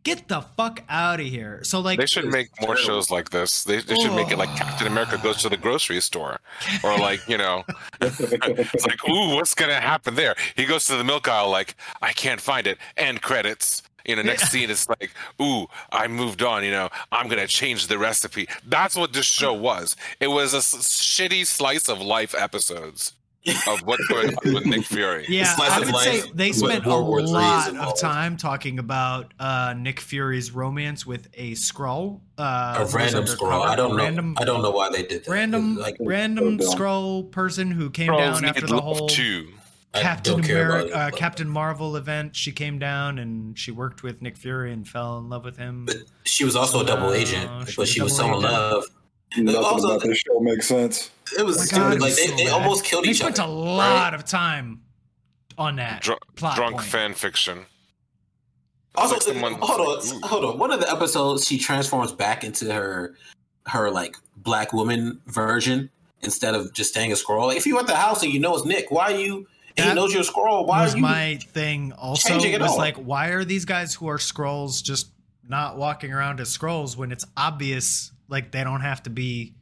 get 0.03 0.28
the 0.28 0.40
fuck 0.57 0.82
out 0.88 1.20
of 1.20 1.26
here 1.26 1.61
so 1.62 1.80
like 1.80 1.98
They 1.98 2.07
should 2.07 2.26
make 2.26 2.48
more 2.61 2.74
terrible. 2.74 2.82
shows 2.82 3.11
like 3.11 3.30
this. 3.30 3.64
They, 3.64 3.80
they 3.80 3.94
should 3.96 4.14
make 4.14 4.30
it 4.30 4.38
like 4.38 4.55
Captain 4.57 4.86
America 4.86 5.18
goes 5.22 5.38
to 5.42 5.48
the 5.48 5.57
grocery 5.57 6.01
store, 6.01 6.40
or 6.82 6.96
like 6.98 7.20
you 7.28 7.36
know, 7.38 7.64
it's 8.01 8.86
like 8.86 9.09
ooh, 9.09 9.34
what's 9.36 9.55
gonna 9.55 9.80
happen 9.80 10.14
there? 10.14 10.34
He 10.57 10.64
goes 10.64 10.84
to 10.86 10.96
the 10.96 11.05
milk 11.05 11.28
aisle, 11.28 11.51
like 11.51 11.74
I 12.03 12.12
can't 12.12 12.40
find 12.40 12.66
it. 12.66 12.78
End 12.96 13.22
credits. 13.22 13.82
You 14.07 14.16
know, 14.16 14.22
next 14.22 14.51
scene 14.51 14.70
it's 14.70 14.88
like, 14.88 15.11
ooh, 15.42 15.66
I 15.92 16.09
moved 16.09 16.42
on. 16.42 16.64
You 16.64 16.70
know, 16.70 16.88
I'm 17.12 17.28
gonna 17.28 17.46
change 17.46 17.86
the 17.88 17.98
recipe. 17.98 18.48
That's 18.66 18.96
what 18.96 19.12
this 19.12 19.26
show 19.26 19.53
was. 19.53 19.94
It 20.20 20.28
was 20.28 20.55
a 20.55 20.59
s- 20.59 20.74
shitty 20.88 21.46
slice 21.46 21.86
of 21.88 22.01
life 22.01 22.34
episodes 22.34 23.12
of 23.68 23.80
what's 23.84 24.07
going 24.09 24.34
on 24.34 24.55
with 24.55 24.66
Nick 24.66 24.84
Fury. 24.84 25.24
yeah 25.28 25.55
i 25.59 25.78
would 25.78 25.97
say 25.97 26.22
they 26.34 26.53
spent 26.53 26.84
a 26.84 26.95
lot 26.95 27.74
of 27.76 27.99
time 27.99 28.36
talking 28.36 28.78
about 28.78 29.32
uh 29.38 29.74
nick 29.76 29.99
fury's 29.99 30.51
romance 30.51 31.07
with 31.07 31.28
a 31.34 31.53
Skrull 31.53 32.20
uh 32.38 32.76
a 32.78 32.97
random 32.97 33.24
Skrull. 33.24 33.64
I 33.64 33.76
don't 33.76 33.97
know. 33.97 34.34
I 34.36 34.45
don't 34.45 34.62
know 34.62 34.70
why 34.70 34.91
they 34.91 35.03
did 35.03 35.24
that. 35.24 35.30
random 35.30 35.76
Like 35.76 35.97
random 36.01 36.59
Skrull 36.59 37.30
person 37.30 37.70
who 37.70 37.91
came 37.91 38.09
Trolls 38.09 38.41
down 38.41 38.45
after 38.45 38.66
the 38.66 38.74
love 38.74 38.84
whole 38.99 39.09
too. 39.09 39.49
Captain 39.93 40.34
don't 40.34 40.43
care 40.45 40.68
about 40.68 40.84
America, 40.84 40.97
it, 41.09 41.14
uh, 41.14 41.16
Captain 41.16 41.49
Marvel 41.49 41.97
event. 41.97 42.36
She 42.36 42.53
came 42.53 42.78
down 42.78 43.18
and 43.18 43.59
she 43.59 43.72
worked 43.72 44.03
with 44.05 44.22
Nick 44.22 44.36
Fury 44.36 44.72
and 44.72 44.86
fell 44.86 45.18
in 45.18 45.28
love 45.28 45.45
with 45.45 45.57
him. 45.57 45.84
But 45.86 45.97
she 46.24 46.45
was 46.45 46.55
also 46.55 46.82
a 46.82 46.86
double 46.86 47.12
agent, 47.12 47.51
she 47.68 47.74
but 47.74 47.78
was 47.78 47.88
she 47.88 48.01
was 48.01 48.16
so 48.16 48.24
in 48.26 48.30
agent. 48.34 48.45
love. 48.45 48.84
Nothing 49.37 49.62
Also- 49.64 49.89
about 49.89 50.03
this 50.03 50.18
show 50.18 50.41
makes 50.41 50.66
sense. 50.66 51.11
It 51.39 51.45
was 51.47 51.57
Oh 51.57 51.61
my 51.61 51.64
stupid. 51.66 51.81
God, 51.83 52.01
like 52.01 52.14
they, 52.16 52.26
so 52.26 52.37
they 52.37 52.49
almost 52.49 52.85
killed 52.85 53.05
They 53.05 53.11
each 53.11 53.20
other. 53.22 53.31
They 53.31 53.37
spent 53.37 53.49
a 53.49 53.53
lot 53.53 54.14
of 54.14 54.24
time 54.24 54.81
on 55.57 55.76
that 55.76 56.03
Dr- 56.03 56.18
plot 56.35 56.57
drunk 56.57 56.76
point. 56.76 56.87
fan 56.89 57.14
fiction. 57.14 57.66
Also, 58.97 59.14
Like 59.14 59.22
someone- 59.22 59.55
hold 59.61 59.81
on, 59.81 60.07
Ooh. 60.07 60.20
hold 60.26 60.45
on. 60.45 60.59
One 60.59 60.72
of 60.72 60.81
the 60.81 60.91
episodes, 60.91 61.47
she 61.47 61.59
transforms 61.59 62.11
back 62.12 62.43
into 62.43 62.72
her, 62.72 63.14
her 63.66 63.91
like 63.91 64.16
black 64.37 64.72
woman 64.72 65.20
version 65.26 65.91
instead 66.22 66.55
of 66.57 66.72
just 66.74 66.91
staying 66.91 67.12
a 67.12 67.14
Skrull. 67.14 67.47
Like, 67.47 67.57
if 67.57 67.66
you 67.66 67.78
at 67.78 67.87
the 67.87 67.95
house 67.97 68.22
and 68.24 68.33
you 68.33 68.41
know 68.41 68.57
it's 68.57 68.66
Nick, 68.66 68.91
why 68.91 69.12
are 69.12 69.16
you? 69.16 69.47
And 69.76 69.87
That 69.87 69.89
he 69.91 69.95
knows 69.95 70.12
you're 70.12 70.22
a 70.22 70.24
Skrull. 70.26 70.66
Why 70.66 70.83
was 70.83 70.95
are 70.95 70.97
you? 70.97 71.03
my 71.03 71.39
thing. 71.53 71.93
Also, 71.93 72.35
it 72.41 72.61
was 72.61 72.72
all? 72.72 72.76
like, 72.78 72.97
why 72.97 73.28
are 73.28 73.45
these 73.45 73.64
guys 73.64 73.95
who 73.95 74.09
are 74.09 74.18
Skrulls 74.18 74.83
just 74.83 75.11
not 75.49 75.76
walking 75.78 76.12
around 76.12 76.41
as 76.41 76.57
Skrulls 76.57 76.97
when 76.97 77.12
it's 77.12 77.24
obvious 77.37 78.11
like 78.31 78.53
they 78.53 78.64
don't 78.64 78.81
have 78.81 79.03
to 79.03 79.11
be? 79.11 79.55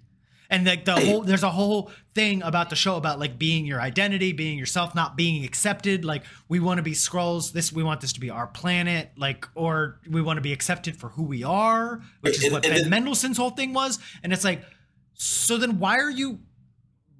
And 0.50 0.66
like 0.66 0.86
the 0.86 0.96
whole, 0.96 1.20
there's 1.20 1.42
a 1.42 1.50
whole 1.50 1.90
thing 2.14 2.42
about 2.42 2.70
the 2.70 2.76
show 2.76 2.96
about 2.96 3.18
like 3.20 3.38
being 3.38 3.66
your 3.66 3.82
identity, 3.82 4.32
being 4.32 4.58
yourself, 4.58 4.94
not 4.94 5.14
being 5.14 5.44
accepted. 5.44 6.06
Like 6.06 6.24
we 6.48 6.58
want 6.58 6.78
to 6.78 6.82
be 6.82 6.92
Skrulls. 6.92 7.52
This 7.52 7.70
we 7.70 7.82
want 7.82 8.00
this 8.00 8.14
to 8.14 8.20
be 8.20 8.30
our 8.30 8.46
planet. 8.46 9.10
Like 9.16 9.46
or 9.54 10.00
we 10.08 10.22
want 10.22 10.38
to 10.38 10.40
be 10.40 10.54
accepted 10.54 10.96
for 10.96 11.10
who 11.10 11.24
we 11.24 11.44
are, 11.44 12.00
which 12.22 12.38
is 12.38 12.44
And- 12.44 12.52
what 12.54 12.64
and 12.64 12.72
Ben 12.74 12.82
then- 12.82 12.90
Mendelsohn's 13.04 13.36
whole 13.36 13.50
thing 13.50 13.74
was. 13.74 13.98
And 14.22 14.32
it's 14.32 14.44
like, 14.44 14.62
so 15.12 15.58
then 15.58 15.78
why 15.80 15.98
are 15.98 16.10
you 16.10 16.38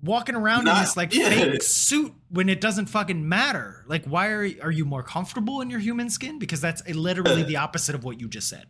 walking 0.03 0.34
around 0.36 0.68
in 0.68 0.74
this 0.76 0.96
like 0.96 1.12
yeah. 1.14 1.28
fake 1.28 1.62
suit 1.62 2.14
when 2.30 2.49
it 2.49 2.62
doesn't 2.62 2.86
fucking 2.86 3.28
matter? 3.28 3.84
Like, 3.88 4.07
why 4.07 4.28
are 4.28 4.49
are 4.62 4.70
you 4.70 4.86
more 4.86 5.03
comfortable 5.03 5.61
in 5.61 5.68
your 5.68 5.80
human 5.80 6.09
skin? 6.09 6.38
Because 6.38 6.62
that's 6.62 6.82
literally 6.88 7.42
uh. 7.42 7.46
the 7.46 7.57
opposite 7.57 7.94
of 7.94 8.05
what 8.05 8.18
you 8.20 8.26
just 8.28 8.49
said. 8.49 8.68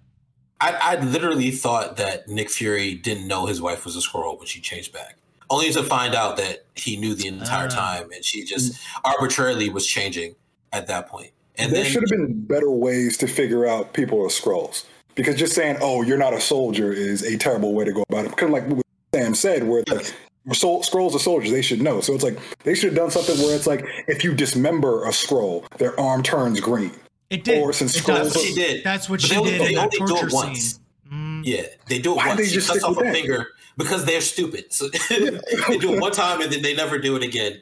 I, 0.60 0.72
I 0.80 1.00
literally 1.00 1.50
thought 1.50 1.96
that 1.98 2.28
Nick 2.28 2.50
Fury 2.50 2.94
didn't 2.94 3.28
know 3.28 3.46
his 3.46 3.60
wife 3.62 3.84
was 3.84 3.96
a 3.96 4.00
Skrull 4.00 4.38
when 4.38 4.46
she 4.46 4.60
changed 4.60 4.92
back, 4.92 5.16
only 5.50 5.70
to 5.72 5.82
find 5.84 6.14
out 6.14 6.36
that 6.38 6.64
he 6.74 6.96
knew 6.96 7.14
the 7.14 7.28
entire 7.28 7.66
Ah. 7.66 7.70
time, 7.70 8.10
and 8.12 8.24
she 8.24 8.44
just 8.44 8.78
arbitrarily 9.04 9.70
was 9.70 9.86
changing 9.86 10.34
at 10.72 10.86
that 10.88 11.08
point. 11.08 11.30
And 11.56 11.72
there 11.72 11.82
then 11.82 11.90
should 11.92 12.02
have 12.02 12.10
been 12.10 12.40
better 12.44 12.70
ways 12.70 13.16
to 13.18 13.26
figure 13.28 13.66
out 13.66 13.92
people 13.92 14.20
are 14.22 14.28
Skrulls. 14.28 14.84
Because 15.14 15.34
just 15.36 15.54
saying, 15.54 15.78
"Oh, 15.80 16.02
you're 16.02 16.18
not 16.18 16.32
a 16.34 16.40
soldier," 16.40 16.92
is 16.92 17.22
a 17.22 17.36
terrible 17.36 17.74
way 17.74 17.84
to 17.84 17.92
go 17.92 18.04
about 18.08 18.24
it. 18.26 18.36
Kind 18.36 18.54
of 18.54 18.60
like 18.62 18.68
what 18.68 18.84
Sam 19.14 19.34
said, 19.34 19.66
where 19.66 19.80
it's 19.80 19.90
like 19.90 20.12
we're 20.46 20.52
Skrulls 20.54 21.14
are 21.14 21.18
soldiers; 21.18 21.50
they 21.50 21.62
should 21.62 21.82
know. 21.82 22.00
So 22.00 22.14
it's 22.14 22.22
like 22.22 22.38
they 22.62 22.74
should 22.74 22.90
have 22.90 22.96
done 22.96 23.10
something 23.10 23.36
where 23.44 23.54
it's 23.56 23.66
like 23.66 23.84
if 24.06 24.22
you 24.22 24.32
dismember 24.34 25.04
a 25.04 25.10
Skrull, 25.10 25.68
their 25.78 25.98
arm 25.98 26.22
turns 26.22 26.60
green. 26.60 26.92
It 27.30 27.44
did. 27.44 27.62
Or 27.62 27.72
since 27.72 27.94
It 27.96 28.02
Skrulls 28.04 28.06
does. 28.06 28.32
That's 28.32 28.36
what 28.36 28.44
she 28.46 28.54
did. 28.54 28.84
That's 28.84 29.08
what 29.10 29.20
But 29.20 29.28
she 29.28 29.34
they 29.36 29.42
did 29.42 29.60
they 29.60 29.72
in 29.72 29.78
only 29.78 29.98
do 29.98 30.04
it 30.04 30.08
torture 30.08 30.28
once. 30.32 30.80
Mm. 31.12 31.42
Yeah, 31.44 31.62
they 31.88 31.98
do 31.98 32.12
it 32.12 32.16
Why 32.16 32.28
once. 32.28 32.40
they 32.40 32.46
She 32.46 32.54
just 32.54 32.68
cuts 32.68 32.84
off 32.84 32.98
a 32.98 33.04
that? 33.04 33.14
finger 33.14 33.48
because 33.76 34.04
they're 34.04 34.20
stupid. 34.20 34.72
So 34.72 34.88
they 35.10 35.78
do 35.78 35.94
it 35.94 36.00
one 36.00 36.12
time 36.12 36.40
and 36.40 36.52
then 36.52 36.62
they 36.62 36.74
never 36.74 36.98
do 36.98 37.16
it 37.16 37.22
again. 37.22 37.60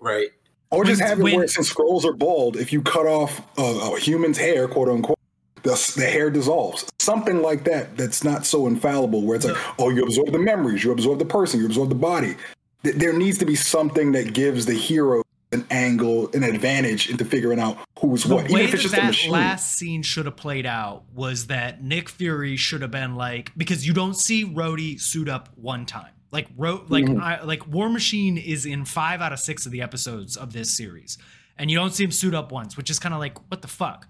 Right? 0.00 0.28
Or 0.70 0.84
just 0.84 1.00
have 1.00 1.20
it 1.20 1.22
when- 1.22 1.36
where 1.36 1.48
since 1.48 1.72
Skrulls 1.72 2.04
are 2.04 2.12
bald, 2.12 2.56
if 2.56 2.72
you 2.72 2.82
cut 2.82 3.06
off 3.06 3.40
a, 3.58 3.62
a 3.62 3.98
human's 4.00 4.38
hair, 4.38 4.66
quote 4.68 4.88
unquote, 4.88 5.18
the, 5.62 5.92
the 5.96 6.04
hair 6.04 6.28
dissolves. 6.30 6.84
Something 6.98 7.40
like 7.40 7.64
that. 7.64 7.96
That's 7.96 8.22
not 8.22 8.44
so 8.44 8.66
infallible. 8.66 9.22
Where 9.22 9.36
it's 9.36 9.46
like, 9.46 9.56
oh, 9.78 9.88
you 9.88 10.02
absorb 10.02 10.30
the 10.32 10.38
memories, 10.38 10.84
you 10.84 10.92
absorb 10.92 11.18
the 11.20 11.24
person, 11.24 11.58
you 11.60 11.66
absorb 11.66 11.88
the 11.88 11.94
body. 11.94 12.36
Th- 12.82 12.94
There 12.96 13.12
needs 13.14 13.38
to 13.38 13.46
be 13.46 13.54
something 13.54 14.12
that 14.12 14.34
gives 14.34 14.66
the 14.66 14.74
hero 14.74 15.22
an 15.54 15.66
angle, 15.70 16.30
an 16.34 16.42
advantage 16.42 17.08
into 17.08 17.24
figuring 17.24 17.58
out 17.58 17.78
who's 17.98 18.24
the 18.24 18.34
what. 18.34 18.50
way 18.50 18.64
Even 18.64 18.74
if 18.74 18.84
it's 18.84 18.90
that 18.92 19.14
that 19.14 19.30
last 19.30 19.72
scene 19.78 20.02
should 20.02 20.26
have 20.26 20.36
played 20.36 20.66
out 20.66 21.04
was 21.14 21.46
that 21.46 21.82
Nick 21.82 22.08
Fury 22.10 22.56
should 22.56 22.82
have 22.82 22.90
been 22.90 23.14
like 23.14 23.52
because 23.56 23.86
you 23.86 23.94
don't 23.94 24.14
see 24.14 24.44
Rhodey 24.44 25.00
suit 25.00 25.28
up 25.28 25.48
one 25.56 25.86
time. 25.86 26.12
Like 26.30 26.48
Ro- 26.56 26.84
like 26.88 27.04
Mhm. 27.06 27.20
I, 27.22 27.42
like 27.42 27.66
War 27.66 27.88
Machine 27.88 28.36
is 28.36 28.66
in 28.66 28.84
five 28.84 29.20
out 29.22 29.32
of 29.32 29.38
six 29.38 29.64
of 29.66 29.72
the 29.72 29.80
episodes 29.80 30.36
of 30.36 30.52
this 30.52 30.70
series, 30.76 31.16
and 31.56 31.70
you 31.70 31.76
don't 31.78 31.94
see 31.94 32.04
him 32.04 32.10
suit 32.10 32.34
up 32.34 32.50
once, 32.52 32.76
which 32.76 32.90
is 32.90 32.98
kind 32.98 33.14
of 33.14 33.20
like 33.20 33.38
what 33.50 33.62
the 33.62 33.68
fuck. 33.68 34.06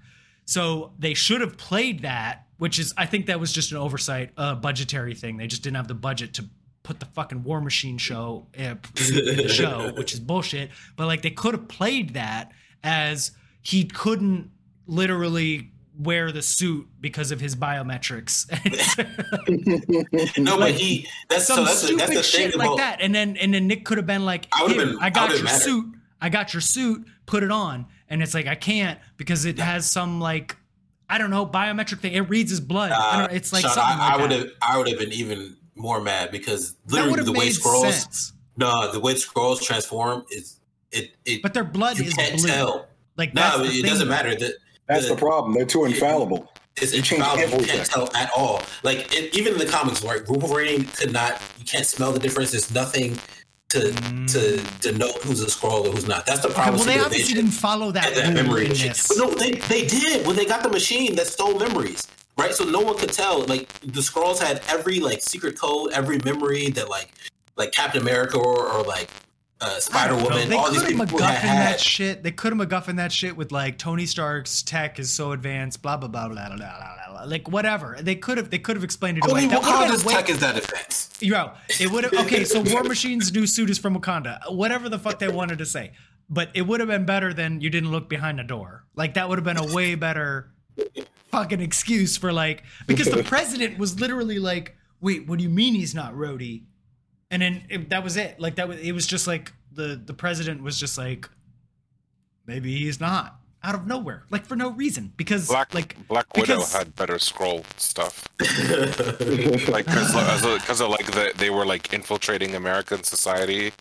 So 0.46 0.92
they 0.98 1.14
should 1.14 1.40
have 1.42 1.56
played 1.56 2.00
that, 2.02 2.46
which 2.58 2.78
is 2.78 2.92
I 2.96 3.06
think 3.06 3.26
that 3.26 3.38
was 3.40 3.52
just 3.52 3.70
an 3.72 3.78
oversight, 3.78 4.30
a 4.36 4.54
budgetary 4.56 5.14
thing. 5.14 5.36
They 5.36 5.46
just 5.46 5.62
didn't 5.62 5.76
have 5.76 5.88
the 5.88 5.94
budget 5.94 6.34
to 6.34 6.46
put 6.84 7.00
the 7.00 7.06
fucking 7.06 7.42
War 7.42 7.60
Machine 7.60 7.98
show 7.98 8.46
in 8.54 8.78
the 8.94 9.48
show, 9.48 9.92
which 9.96 10.12
is 10.12 10.20
bullshit. 10.20 10.70
But 10.96 11.06
like 11.08 11.22
they 11.22 11.30
could 11.30 11.54
have 11.54 11.66
played 11.66 12.14
that 12.14 12.52
as 12.84 13.32
he 13.62 13.84
couldn't 13.84 14.50
literally 14.86 15.72
wear 15.98 16.30
the 16.32 16.42
suit 16.42 16.86
because 17.00 17.30
of 17.32 17.40
his 17.40 17.56
biometrics. 17.56 18.46
No, 20.38 20.58
but 20.58 20.72
he 20.72 21.06
that's 21.28 21.46
Some 21.46 21.56
so 21.58 21.64
that's 21.64 21.80
the, 21.80 21.86
stupid 21.88 22.00
that's 22.00 22.14
the 22.14 22.22
shit 22.22 22.50
thing 22.52 22.58
like 22.58 22.66
about 22.68 22.76
that. 22.78 23.00
And 23.00 23.14
then 23.14 23.36
and 23.36 23.54
then 23.54 23.66
Nick 23.66 23.84
could 23.84 23.96
have 23.98 24.06
been 24.06 24.24
like, 24.24 24.46
I 24.52 24.66
been- 24.68 24.98
I 25.00 25.06
I 25.06 25.10
got 25.10 25.28
would've 25.28 25.38
your 25.38 25.44
mattered. 25.44 25.62
suit. 25.62 25.94
I 26.20 26.28
got 26.28 26.52
your 26.54 26.60
suit. 26.60 27.06
Put 27.26 27.42
it 27.42 27.50
on. 27.50 27.86
And 28.08 28.22
it's 28.22 28.34
like 28.34 28.46
I 28.46 28.54
can't 28.54 28.98
because 29.16 29.44
it 29.44 29.58
has 29.58 29.90
some 29.90 30.20
like 30.20 30.56
I 31.08 31.18
don't 31.18 31.30
know 31.30 31.46
biometric 31.46 32.00
thing. 32.00 32.12
It 32.12 32.28
reads 32.28 32.50
his 32.50 32.60
blood. 32.60 32.92
I 32.92 32.96
uh, 32.96 33.26
don't, 33.26 33.36
it's 33.36 33.52
like 33.52 33.62
Sean, 33.62 33.72
something 33.72 33.98
I, 33.98 34.12
like 34.16 34.20
would 34.20 34.30
have 34.32 34.48
I 34.60 34.78
would 34.78 34.88
have 34.88 34.98
been 34.98 35.12
even 35.12 35.56
more 35.76 36.00
mad 36.00 36.30
because 36.30 36.76
literally 36.88 37.22
the 37.24 37.32
way 37.32 37.46
made 37.46 37.54
Skrulls 37.54 37.92
sense. 37.92 38.32
no 38.56 38.92
the 38.92 39.00
way 39.00 39.14
Skrulls 39.14 39.60
transform 39.60 40.24
is 40.30 40.60
it 40.92 41.10
it 41.24 41.42
But 41.42 41.54
their 41.54 41.64
blood 41.64 41.98
you 41.98 42.04
is 42.06 42.14
can't 42.14 42.36
blue. 42.38 42.48
tell. 42.48 42.86
Like 43.16 43.34
No, 43.34 43.58
the 43.58 43.64
it 43.64 43.70
thing. 43.72 43.82
doesn't 43.84 44.08
matter. 44.08 44.34
The, 44.34 44.54
That's 44.88 45.08
the 45.08 45.16
problem. 45.16 45.54
They're 45.54 45.64
too 45.66 45.84
infallible. 45.84 46.50
It's 46.76 46.92
You 46.94 47.02
change 47.02 47.20
infallible. 47.20 47.42
You 47.48 47.54
everything. 47.54 47.76
can't 47.76 47.88
tell 47.90 48.16
at 48.16 48.30
all. 48.36 48.60
Like 48.82 49.12
it, 49.16 49.34
even 49.36 49.52
in 49.54 49.58
the 49.58 49.66
comics, 49.66 50.02
right? 50.04 50.26
Wolverine 50.28 50.84
could 50.84 51.12
not. 51.12 51.40
You 51.58 51.64
can't 51.64 51.86
smell 51.86 52.12
the 52.12 52.18
difference. 52.18 52.50
There's 52.52 52.72
nothing 52.74 53.18
to 53.70 53.92
to 54.28 54.62
denote 54.80 55.16
who's 55.24 55.42
a 55.42 55.46
Skrull 55.46 55.86
or 55.86 55.90
who's 55.92 56.06
not. 56.06 56.26
That's 56.26 56.40
the 56.42 56.48
Mm. 56.48 56.52
Okay, 56.52 56.54
problem. 56.62 56.76
well, 56.86 56.96
they 56.96 57.00
obviously 57.04 57.34
didn't 57.34 57.52
follow 57.52 57.90
that, 57.92 58.14
that 58.14 58.32
memory 58.34 58.64
in 58.66 58.70
and 58.70 58.78
shit. 58.78 58.88
this. 58.94 59.08
But 59.08 59.16
no, 59.18 59.30
they 59.34 59.52
they 59.52 59.86
did. 59.86 60.26
When 60.26 60.36
they 60.36 60.44
got 60.44 60.62
the 60.62 60.68
machine 60.70 61.14
that 61.16 61.26
stole 61.26 61.58
memories, 61.58 62.06
right? 62.38 62.54
So 62.54 62.64
no 62.64 62.80
one 62.80 62.98
could 62.98 63.12
tell. 63.12 63.44
Like 63.44 63.72
the 63.80 64.00
Skrulls 64.00 64.40
had 64.40 64.62
every 64.68 65.00
like 65.00 65.20
secret 65.22 65.58
code, 65.58 65.92
every 65.92 66.18
memory 66.24 66.70
that 66.70 66.88
like 66.88 67.12
like 67.56 67.72
Captain 67.72 68.02
America 68.02 68.38
or, 68.38 68.66
or 68.68 68.82
like 68.82 69.08
uh, 69.60 69.78
Spider. 69.80 70.16
Woman. 70.16 70.48
They 70.48 70.56
All 70.56 70.66
could 70.66 70.74
these 70.74 70.82
have 70.82 70.90
people 70.90 71.06
MacGuffin 71.18 71.34
had, 71.34 71.74
that 71.74 71.80
shit. 71.80 72.22
They 72.22 72.32
could 72.32 72.52
have 72.52 72.68
MacGuffin 72.68 72.96
that 72.96 73.12
shit 73.12 73.36
with 73.36 73.52
like 73.52 73.78
Tony 73.78 74.06
Stark's 74.06 74.62
tech 74.62 74.98
is 74.98 75.12
so 75.12 75.32
advanced, 75.32 75.82
blah 75.82 75.96
blah 75.96 76.08
blah 76.08 76.28
blah 76.28 76.48
blah 76.48 76.56
blah 76.56 76.56
blah. 76.56 77.12
blah. 77.12 77.24
Like 77.24 77.48
whatever. 77.48 77.96
They 78.00 78.16
could 78.16 78.36
have. 78.38 78.50
They 78.50 78.58
could 78.58 78.76
have 78.76 78.84
explained 78.84 79.18
it 79.18 79.24
away. 79.24 79.44
Only 79.44 79.54
That 79.54 79.62
Wakanda's 79.62 80.04
tech 80.04 80.28
is 80.28 80.40
that 80.40 80.56
defense. 80.56 81.10
Yo, 81.20 81.52
it 81.80 81.90
would 81.90 82.04
have. 82.04 82.12
Okay, 82.12 82.44
so 82.44 82.60
War 82.60 82.82
Machine's 82.82 83.32
new 83.32 83.46
suit 83.46 83.70
is 83.70 83.78
from 83.78 83.96
Wakanda. 83.98 84.40
Whatever 84.52 84.88
the 84.88 84.98
fuck 84.98 85.18
they 85.18 85.28
wanted 85.28 85.58
to 85.58 85.66
say, 85.66 85.92
but 86.28 86.50
it 86.54 86.62
would 86.62 86.80
have 86.80 86.88
been 86.88 87.06
better 87.06 87.32
than 87.32 87.60
you 87.60 87.70
didn't 87.70 87.90
look 87.90 88.08
behind 88.08 88.38
the 88.38 88.44
door. 88.44 88.84
Like 88.94 89.14
that 89.14 89.28
would 89.28 89.38
have 89.38 89.44
been 89.44 89.56
a 89.56 89.74
way 89.74 89.94
better 89.94 90.50
fucking 91.30 91.60
excuse 91.60 92.16
for 92.16 92.32
like 92.32 92.62
because 92.86 93.08
the 93.10 93.22
president 93.34 93.78
was 93.78 94.00
literally 94.00 94.38
like, 94.38 94.76
"Wait, 95.00 95.26
what 95.28 95.38
do 95.38 95.42
you 95.44 95.50
mean 95.50 95.74
he's 95.74 95.94
not 95.94 96.14
Rhodey?" 96.14 96.62
And 97.30 97.42
then 97.42 97.64
it, 97.68 97.90
that 97.90 98.04
was 98.04 98.16
it. 98.16 98.38
Like 98.38 98.56
that 98.56 98.68
was 98.68 98.78
it 98.80 98.92
was 98.92 99.06
just 99.06 99.26
like 99.26 99.52
the 99.72 100.00
the 100.04 100.14
president 100.14 100.62
was 100.62 100.78
just 100.78 100.96
like, 100.98 101.28
maybe 102.46 102.78
he's 102.78 103.00
not 103.00 103.36
out 103.62 103.74
of 103.74 103.86
nowhere, 103.86 104.24
like 104.30 104.44
for 104.44 104.56
no 104.56 104.70
reason 104.70 105.12
because 105.16 105.48
Black 105.48 105.72
like 105.74 105.96
Black 106.06 106.26
Widow 106.36 106.56
because- 106.56 106.72
had 106.74 106.94
better 106.96 107.14
Skrull 107.14 107.64
stuff. 107.78 108.28
like 109.68 109.86
because 109.86 110.14
uh, 110.14 110.58
uh, 110.82 110.84
of 110.84 110.90
like 110.90 111.06
the, 111.06 111.32
they 111.38 111.50
were 111.50 111.64
like 111.64 111.92
infiltrating 111.92 112.54
American 112.54 113.02
society 113.02 113.72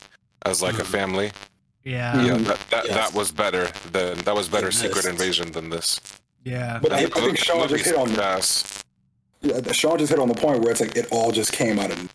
as 0.45 0.61
like 0.61 0.75
a 0.79 0.83
Mhm. 0.83 0.85
family. 0.87 1.31
yeah, 1.83 2.21
yeah, 2.21 2.33
mm-hmm. 2.33 2.43
that 2.45 2.59
that, 2.69 2.85
yes. 2.85 2.95
that 2.95 3.13
was 3.13 3.31
better 3.31 3.67
than 3.91 4.17
that 4.19 4.33
was 4.35 4.47
better 4.47 4.71
Secret. 4.71 5.05
Invasion 5.05 5.51
than 5.51 5.69
this. 5.69 5.99
Yeah. 6.43 6.79
But 6.81 6.93
I, 6.93 6.97
I 7.03 7.05
think 7.05 7.37
Sean 7.37 7.67
just 7.67 7.85
hit 7.85 7.95
on 7.95 8.09
fast. 8.09 8.83
Yeah, 9.41 9.59
Sean 9.71 9.97
just 9.97 10.11
hit 10.11 10.19
on 10.19 10.27
the 10.29 10.33
point 10.35 10.61
where 10.61 10.71
it's 10.71 10.81
like 10.81 10.95
it 10.95 11.07
all 11.11 11.31
just 11.31 11.51
came 11.51 11.79
out 11.79 11.91
of. 11.91 12.09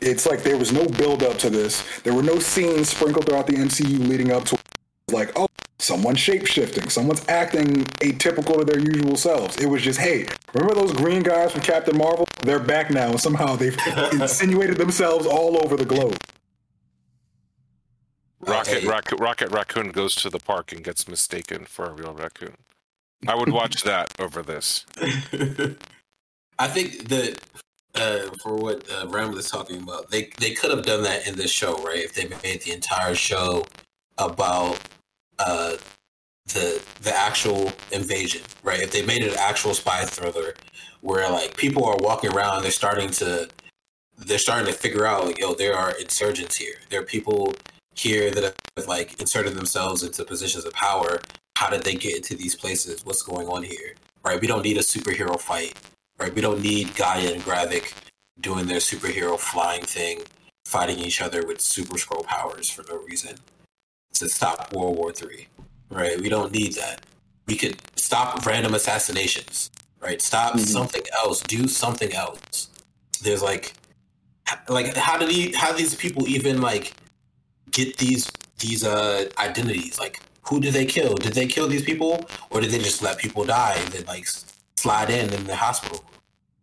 It's 0.00 0.26
like 0.26 0.42
there 0.42 0.56
was 0.58 0.72
no 0.72 0.86
build 0.86 1.22
up 1.22 1.38
to 1.38 1.50
this. 1.50 1.82
There 2.02 2.14
were 2.14 2.22
no 2.22 2.38
scenes 2.38 2.90
sprinkled 2.90 3.26
throughout 3.26 3.46
the 3.46 3.54
MCU 3.54 4.06
leading 4.06 4.30
up 4.32 4.44
to 4.46 4.58
like, 5.10 5.32
oh, 5.36 5.46
someone's 5.78 6.20
shape 6.20 6.46
shifting, 6.46 6.88
someone's 6.88 7.26
acting 7.28 7.84
atypical 8.00 8.58
to 8.58 8.64
their 8.64 8.78
usual 8.80 9.16
selves. 9.16 9.56
It 9.56 9.66
was 9.66 9.82
just, 9.82 9.98
hey, 9.98 10.26
remember 10.52 10.74
those 10.74 10.92
green 10.92 11.22
guys 11.22 11.52
from 11.52 11.62
Captain 11.62 11.96
Marvel? 11.96 12.26
They're 12.42 12.58
back 12.60 12.90
now, 12.90 13.10
and 13.10 13.20
somehow 13.20 13.56
they've 13.56 13.76
insinuated 14.12 14.76
themselves 14.76 15.26
all 15.26 15.62
over 15.64 15.76
the 15.76 15.84
globe. 15.84 16.16
Rocket, 18.40 18.82
Hey. 18.82 18.86
Rac- 18.86 19.12
Rocket 19.18 19.50
Raccoon 19.50 19.90
goes 19.90 20.14
to 20.16 20.28
the 20.28 20.38
park 20.38 20.72
and 20.72 20.84
gets 20.84 21.08
mistaken 21.08 21.64
for 21.64 21.86
a 21.86 21.92
real 21.92 22.12
raccoon. 22.12 22.56
I 23.28 23.34
would 23.34 23.52
watch 23.52 23.82
that 23.82 24.08
over 24.18 24.42
this. 24.42 24.84
I 26.58 26.68
think 26.68 27.08
that 27.08 27.40
uh, 27.94 28.30
for 28.42 28.56
what 28.56 28.90
uh, 28.90 29.06
Ram 29.08 29.36
is 29.36 29.50
talking 29.50 29.82
about, 29.82 30.10
they 30.10 30.30
they 30.40 30.52
could 30.52 30.70
have 30.70 30.84
done 30.84 31.02
that 31.02 31.26
in 31.26 31.36
this 31.36 31.50
show, 31.50 31.76
right? 31.82 31.98
If 31.98 32.14
they 32.14 32.28
made 32.42 32.62
the 32.62 32.72
entire 32.72 33.14
show 33.14 33.66
about 34.18 34.78
uh, 35.38 35.76
the 36.46 36.82
the 37.02 37.14
actual 37.14 37.72
invasion, 37.92 38.42
right? 38.62 38.80
If 38.80 38.92
they 38.92 39.04
made 39.04 39.22
it 39.22 39.32
an 39.32 39.38
actual 39.38 39.74
spy 39.74 40.04
thriller, 40.04 40.54
where 41.00 41.28
like 41.30 41.56
people 41.56 41.84
are 41.84 41.96
walking 41.98 42.32
around, 42.32 42.62
they're 42.62 42.70
starting 42.70 43.10
to 43.10 43.48
they're 44.18 44.38
starting 44.38 44.66
to 44.66 44.72
figure 44.72 45.06
out 45.06 45.26
like, 45.26 45.38
yo, 45.38 45.54
there 45.54 45.76
are 45.76 45.92
insurgents 45.98 46.56
here. 46.56 46.76
There 46.88 47.00
are 47.00 47.04
people 47.04 47.54
here 47.94 48.30
that 48.30 48.54
have 48.76 48.86
like 48.86 49.20
inserted 49.20 49.54
themselves 49.54 50.02
into 50.02 50.24
positions 50.24 50.64
of 50.64 50.72
power. 50.72 51.20
How 51.56 51.70
did 51.70 51.82
they 51.82 51.94
get 51.94 52.16
into 52.16 52.34
these 52.36 52.54
places? 52.56 53.04
What's 53.04 53.22
going 53.22 53.48
on 53.48 53.62
here? 53.62 53.94
Right? 54.24 54.40
We 54.40 54.46
don't 54.46 54.62
need 54.62 54.76
a 54.76 54.80
superhero 54.80 55.40
fight 55.40 55.74
right? 56.18 56.34
We 56.34 56.40
don't 56.40 56.62
need 56.62 56.94
Gaia 56.96 57.32
and 57.32 57.42
Gravik 57.42 57.92
doing 58.40 58.66
their 58.66 58.78
superhero 58.78 59.38
flying 59.38 59.82
thing, 59.82 60.20
fighting 60.64 60.98
each 60.98 61.20
other 61.20 61.46
with 61.46 61.60
super 61.60 61.96
Skrull 61.96 62.24
powers 62.24 62.70
for 62.70 62.84
no 62.88 62.98
reason 62.98 63.36
to 64.14 64.28
stop 64.28 64.72
World 64.72 64.96
War 64.96 65.12
Three, 65.12 65.48
right? 65.90 66.20
We 66.20 66.28
don't 66.28 66.52
need 66.52 66.74
that. 66.74 67.04
We 67.46 67.56
could 67.56 67.76
stop 67.96 68.44
random 68.46 68.74
assassinations, 68.74 69.70
right? 70.00 70.20
Stop 70.22 70.54
Mhm. 70.54 70.66
something 70.66 71.02
else. 71.22 71.40
Do 71.42 71.68
something 71.68 72.12
else. 72.12 72.68
There's 73.22 73.42
like, 73.42 73.74
like 74.68 74.96
how 74.96 75.16
did 75.18 75.30
he? 75.30 75.52
How 75.52 75.72
do 75.72 75.78
these 75.78 75.94
people 75.94 76.28
even 76.28 76.60
like 76.60 76.92
get 77.70 77.96
these 77.98 78.30
these 78.58 78.84
uh 78.84 79.28
identities? 79.38 79.98
Like, 79.98 80.20
who 80.46 80.60
did 80.60 80.74
they 80.74 80.84
kill? 80.86 81.14
Did 81.14 81.32
they 81.32 81.46
kill 81.46 81.68
these 81.68 81.84
people, 81.84 82.24
or 82.50 82.60
did 82.60 82.70
they 82.70 82.78
just 82.78 83.02
let 83.02 83.18
people 83.18 83.44
die 83.44 83.76
and 83.78 83.88
then 83.92 84.04
like 84.06 84.26
slide 84.76 85.10
in 85.10 85.32
in 85.32 85.44
the 85.44 85.56
hospital, 85.56 85.98
room? 85.98 86.08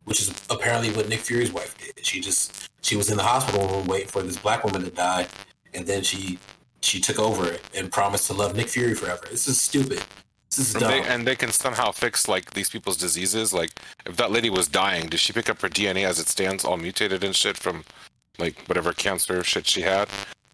which 0.05 0.19
is 0.21 0.29
apparently 0.49 0.91
what 0.91 1.09
Nick 1.09 1.19
Fury's 1.19 1.51
wife 1.51 1.77
did. 1.77 2.05
She 2.05 2.21
just 2.21 2.69
she 2.82 2.95
was 2.95 3.09
in 3.09 3.17
the 3.17 3.23
hospital 3.23 3.67
room 3.67 3.88
waiting 3.88 4.07
for 4.07 4.21
this 4.23 4.38
black 4.38 4.63
woman 4.63 4.84
to 4.84 4.91
die, 4.91 5.27
and 5.73 5.86
then 5.88 6.03
she 6.03 6.39
she 6.82 6.99
took 6.99 7.19
over 7.19 7.57
and 7.75 7.91
promised 7.91 8.27
to 8.27 8.34
love 8.34 8.55
Nick 8.55 8.67
Fury 8.69 8.95
forever. 8.95 9.23
This 9.29 9.47
is 9.47 9.59
stupid. 9.61 10.03
This 10.49 10.59
is 10.59 10.75
And 10.75 10.82
dumb. 10.82 10.91
they, 10.91 11.01
and 11.07 11.27
they 11.27 11.36
can 11.36 11.51
somehow 11.51 11.91
fix 11.91 12.27
like 12.27 12.51
these 12.51 12.69
people's 12.69 12.97
diseases. 12.97 13.53
Like 13.53 13.71
if 14.05 14.17
that 14.17 14.32
lady 14.32 14.49
was 14.49 14.67
dying, 14.67 15.07
did 15.09 15.19
she 15.19 15.32
pick 15.34 15.49
up 15.49 15.61
her 15.61 15.69
DNA 15.69 16.05
as 16.05 16.19
it 16.19 16.27
stands, 16.27 16.65
all 16.65 16.77
mutated 16.77 17.23
and 17.23 17.36
shit 17.36 17.55
from 17.57 17.84
like 18.38 18.59
whatever 18.67 18.93
cancer 18.93 19.43
shit 19.43 19.65
she 19.67 19.82
had? 19.82 20.09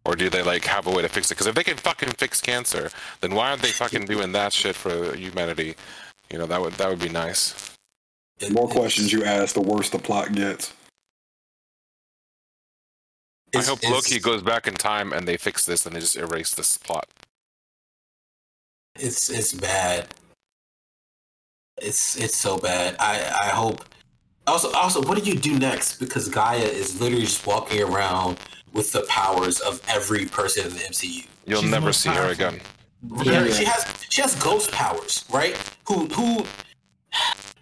Or 0.07 0.15
do 0.15 0.29
they 0.29 0.41
like 0.41 0.63
have 0.63 0.87
a 0.87 0.91
way 0.91 1.01
to 1.01 1.09
fix 1.09 1.29
it? 1.29 1.35
Because 1.35 1.47
if 1.47 1.55
they 1.55 1.65
can 1.65 1.75
fucking 1.75 2.11
fix 2.11 2.39
cancer, 2.39 2.89
then 3.19 3.35
why 3.35 3.49
aren't 3.49 3.61
they 3.61 3.71
fucking 3.71 4.05
doing 4.05 4.31
that 4.31 4.53
shit 4.53 4.73
for 4.73 5.13
humanity? 5.17 5.75
You 6.31 6.37
know 6.37 6.45
that 6.45 6.61
would 6.61 6.73
that 6.73 6.89
would 6.89 6.99
be 6.99 7.09
nice. 7.09 7.75
The 8.39 8.49
more 8.51 8.69
questions 8.69 9.11
you 9.11 9.25
ask, 9.25 9.53
the 9.53 9.61
worse 9.61 9.89
the 9.89 9.99
plot 9.99 10.31
gets. 10.31 10.73
I 13.53 13.63
hope 13.63 13.83
Loki 13.83 14.19
goes 14.19 14.41
back 14.41 14.67
in 14.67 14.75
time 14.75 15.11
and 15.11 15.27
they 15.27 15.35
fix 15.35 15.65
this 15.65 15.85
and 15.85 15.95
they 15.95 15.99
just 15.99 16.15
erase 16.15 16.53
this 16.53 16.77
plot. 16.77 17.07
It's 18.95 19.29
it's 19.29 19.51
bad. 19.53 20.07
It's 21.81 22.15
it's 22.15 22.37
so 22.37 22.57
bad. 22.57 22.95
I 22.99 23.15
I 23.41 23.47
hope. 23.49 23.83
Also 24.45 24.71
also, 24.71 25.01
what 25.01 25.21
do 25.21 25.29
you 25.29 25.37
do 25.37 25.59
next? 25.59 25.99
Because 25.99 26.29
Gaia 26.29 26.59
is 26.59 27.01
literally 27.01 27.25
just 27.25 27.45
walking 27.45 27.81
around 27.81 28.37
with 28.73 28.91
the 28.91 29.01
powers 29.07 29.59
of 29.59 29.81
every 29.87 30.25
person 30.25 30.65
in 30.67 30.73
the 30.73 30.79
MCU. 30.79 31.27
You'll 31.45 31.61
She's 31.61 31.71
never 31.71 31.87
most 31.87 32.01
see 32.01 32.09
her 32.09 32.31
again. 32.31 32.59
Yeah, 33.23 33.45
Yeah. 33.45 33.53
she 33.53 33.65
has 33.65 33.85
she 34.09 34.21
has 34.21 34.35
ghost 34.35 34.71
powers, 34.71 35.25
right? 35.31 35.55
Who 35.87 36.07
who 36.07 36.45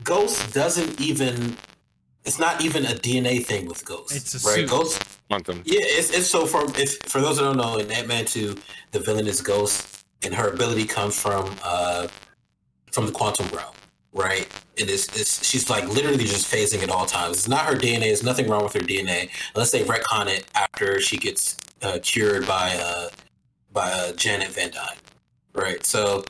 Ghost 0.03 0.53
doesn't 0.53 0.99
even 1.01 1.57
it's 2.25 2.39
not 2.39 2.61
even 2.63 2.85
a 2.85 2.89
DNA 2.95 3.43
thing 3.45 3.67
with 3.67 3.85
Ghost. 3.85 4.15
It's 4.15 4.33
a 4.43 4.47
right. 4.47 4.55
suit. 4.55 4.69
Ghost. 4.69 5.03
Quantum. 5.29 5.61
Yeah, 5.65 5.79
it's, 5.81 6.09
it's 6.11 6.27
so 6.27 6.45
for 6.45 6.63
if 6.79 6.97
for 7.03 7.21
those 7.21 7.37
that 7.37 7.43
don't 7.43 7.57
know, 7.57 7.77
in 7.77 7.91
Ant 7.91 8.07
Man 8.07 8.25
two, 8.25 8.55
the 8.91 8.99
villain 8.99 9.27
is 9.27 9.41
Ghost, 9.41 10.03
and 10.23 10.33
her 10.33 10.49
ability 10.49 10.85
comes 10.85 11.19
from 11.19 11.55
uh 11.63 12.07
from 12.91 13.05
the 13.07 13.11
quantum 13.11 13.47
realm, 13.55 13.73
right? 14.15 14.47
And 14.79 14.89
it's, 14.89 15.07
it's 15.15 15.45
she's 15.45 15.69
like 15.69 15.87
literally 15.87 16.23
just 16.23 16.51
phasing 16.51 16.81
at 16.81 16.89
all 16.89 17.05
times. 17.05 17.37
It's 17.37 17.47
not 17.47 17.65
her 17.65 17.75
DNA. 17.75 17.99
There's 17.99 18.23
nothing 18.23 18.49
wrong 18.49 18.63
with 18.63 18.73
her 18.73 18.79
DNA 18.79 19.29
unless 19.53 19.71
they 19.71 19.83
retcon 19.83 20.27
it 20.27 20.45
after 20.55 20.99
she 20.99 21.17
gets 21.17 21.57
uh, 21.83 21.99
cured 22.01 22.47
by 22.47 22.75
uh 22.81 23.09
by 23.71 23.91
uh, 23.91 24.13
Janet 24.13 24.47
Van 24.49 24.71
Dyne, 24.71 24.97
right? 25.53 25.85
So 25.85 26.23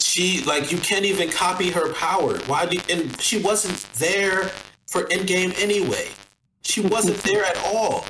she 0.00 0.42
like 0.44 0.72
you 0.72 0.78
can't 0.78 1.04
even 1.04 1.30
copy 1.30 1.70
her 1.70 1.92
power. 1.94 2.36
Why 2.40 2.66
do 2.66 2.76
you, 2.76 2.82
and 2.90 3.18
she 3.20 3.40
wasn't 3.40 3.78
there 3.94 4.50
for 4.88 5.04
Endgame 5.04 5.56
anyway. 5.62 6.08
She 6.62 6.80
wasn't 6.80 7.16
there 7.22 7.44
at 7.44 7.56
all. 7.58 8.04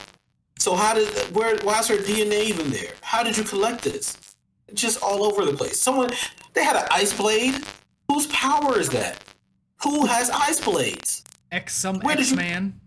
So 0.58 0.74
how 0.74 0.94
did 0.94 1.08
where 1.34 1.58
why 1.58 1.78
is 1.78 1.88
her 1.88 1.96
DNA 1.96 2.44
even 2.44 2.70
there? 2.70 2.92
How 3.02 3.22
did 3.22 3.36
you 3.36 3.44
collect 3.44 3.82
this? 3.82 4.16
Just 4.72 5.02
all 5.02 5.24
over 5.24 5.44
the 5.44 5.52
place. 5.52 5.78
Someone 5.78 6.10
they 6.54 6.64
had 6.64 6.76
an 6.76 6.86
ice 6.90 7.12
blade. 7.12 7.64
Whose 8.10 8.26
power 8.26 8.76
is 8.78 8.88
that? 8.90 9.22
Who 9.84 10.04
has 10.06 10.30
ice 10.30 10.60
blades? 10.60 11.22
X 11.52 11.76
some 11.76 12.00
Where 12.00 12.18
X 12.18 12.30
you- 12.30 12.36
Man. 12.36 12.80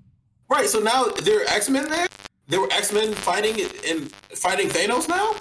Right. 0.49 0.67
So 0.67 0.79
now 0.79 1.05
there 1.05 1.39
are 1.41 1.45
X 1.47 1.69
Men 1.69 1.89
there. 1.89 2.07
There 2.49 2.59
were 2.59 2.67
X 2.73 2.91
Men 2.91 3.13
fighting 3.13 3.55
and 3.87 4.11
fighting 4.35 4.67
Thanos 4.67 5.07
now. 5.07 5.33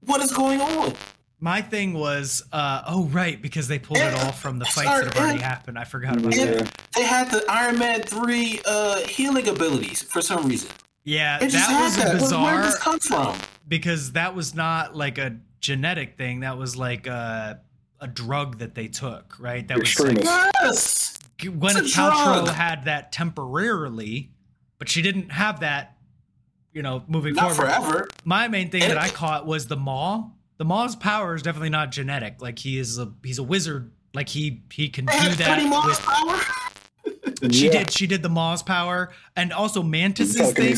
What 0.00 0.20
is 0.20 0.32
going 0.32 0.60
on? 0.60 0.94
My 1.38 1.62
thing 1.62 1.92
was, 1.94 2.42
uh, 2.52 2.82
oh 2.88 3.04
right, 3.06 3.40
because 3.40 3.68
they 3.68 3.78
pulled 3.78 3.98
it 3.98 4.02
And- 4.02 4.16
all 4.16 4.32
from 4.32 4.58
the 4.58 4.64
fights 4.66 4.88
that 4.90 5.04
have 5.04 5.16
already 5.16 5.34
and- 5.34 5.42
happened. 5.42 5.78
I 5.78 5.84
forgot 5.84 6.16
about 6.18 6.32
that. 6.32 6.78
They 6.96 7.04
had 7.04 7.30
the 7.30 7.44
Iron 7.48 7.78
Man 7.78 8.02
three 8.02 8.60
uh, 8.66 9.00
healing 9.06 9.46
abilities 9.48 10.02
for 10.02 10.20
some 10.20 10.46
reason. 10.48 10.70
Yeah, 11.04 11.36
It 11.38 11.50
just 11.50 11.68
that 11.68 11.80
was 11.82 11.96
that. 11.96 12.06
Where- 12.08 12.18
bizarre 12.18 12.44
Where 12.44 12.56
did 12.62 12.64
this 12.72 12.78
come 12.78 12.98
from? 12.98 13.38
because 13.68 14.12
that 14.12 14.34
was 14.34 14.54
not 14.56 14.94
like 14.96 15.18
a 15.18 15.36
genetic 15.60 16.18
thing. 16.18 16.40
That 16.40 16.58
was 16.58 16.76
like 16.76 17.06
a, 17.06 17.60
a 18.00 18.06
drug 18.06 18.58
that 18.58 18.74
they 18.74 18.88
took, 18.88 19.36
right? 19.38 19.66
That 19.68 19.78
was 19.78 19.98
like 20.00 20.16
Extremis. 20.16 20.50
Yes. 20.62 21.18
Gwyneth 21.38 21.78
It's 21.84 21.96
a 21.96 22.00
Paltrow 22.00 22.48
had 22.48 22.84
that 22.84 23.12
temporarily, 23.12 24.30
but 24.78 24.88
she 24.88 25.02
didn't 25.02 25.30
have 25.32 25.60
that, 25.60 25.96
you 26.72 26.82
know, 26.82 27.02
moving 27.08 27.34
Not 27.34 27.52
forward. 27.52 27.72
forever. 27.72 28.08
My 28.24 28.48
main 28.48 28.70
thing 28.70 28.82
And 28.82 28.92
that 28.92 28.98
I 28.98 29.08
caught 29.08 29.46
was 29.46 29.66
the 29.66 29.76
Maw. 29.76 30.30
The 30.58 30.64
Maw's 30.64 30.96
power 30.96 31.34
is 31.34 31.42
definitely 31.42 31.70
not 31.70 31.90
genetic. 31.92 32.42
Like 32.42 32.58
he 32.58 32.78
is 32.78 32.98
a 32.98 33.12
he's 33.24 33.38
a 33.38 33.42
wizard. 33.42 33.92
Like 34.12 34.28
he 34.28 34.62
he 34.70 34.88
can 34.90 35.06
They 35.06 35.18
do 35.20 35.34
that. 35.36 35.62
Maw's 35.66 35.86
With, 35.86 36.00
power. 36.00 37.50
she 37.50 37.66
Yeah. 37.66 37.72
did 37.72 37.90
she 37.90 38.06
did 38.06 38.22
the 38.22 38.28
Maw's 38.28 38.62
power 38.62 39.10
and 39.36 39.52
also 39.52 39.82
Mantis's 39.82 40.52
thing. 40.52 40.76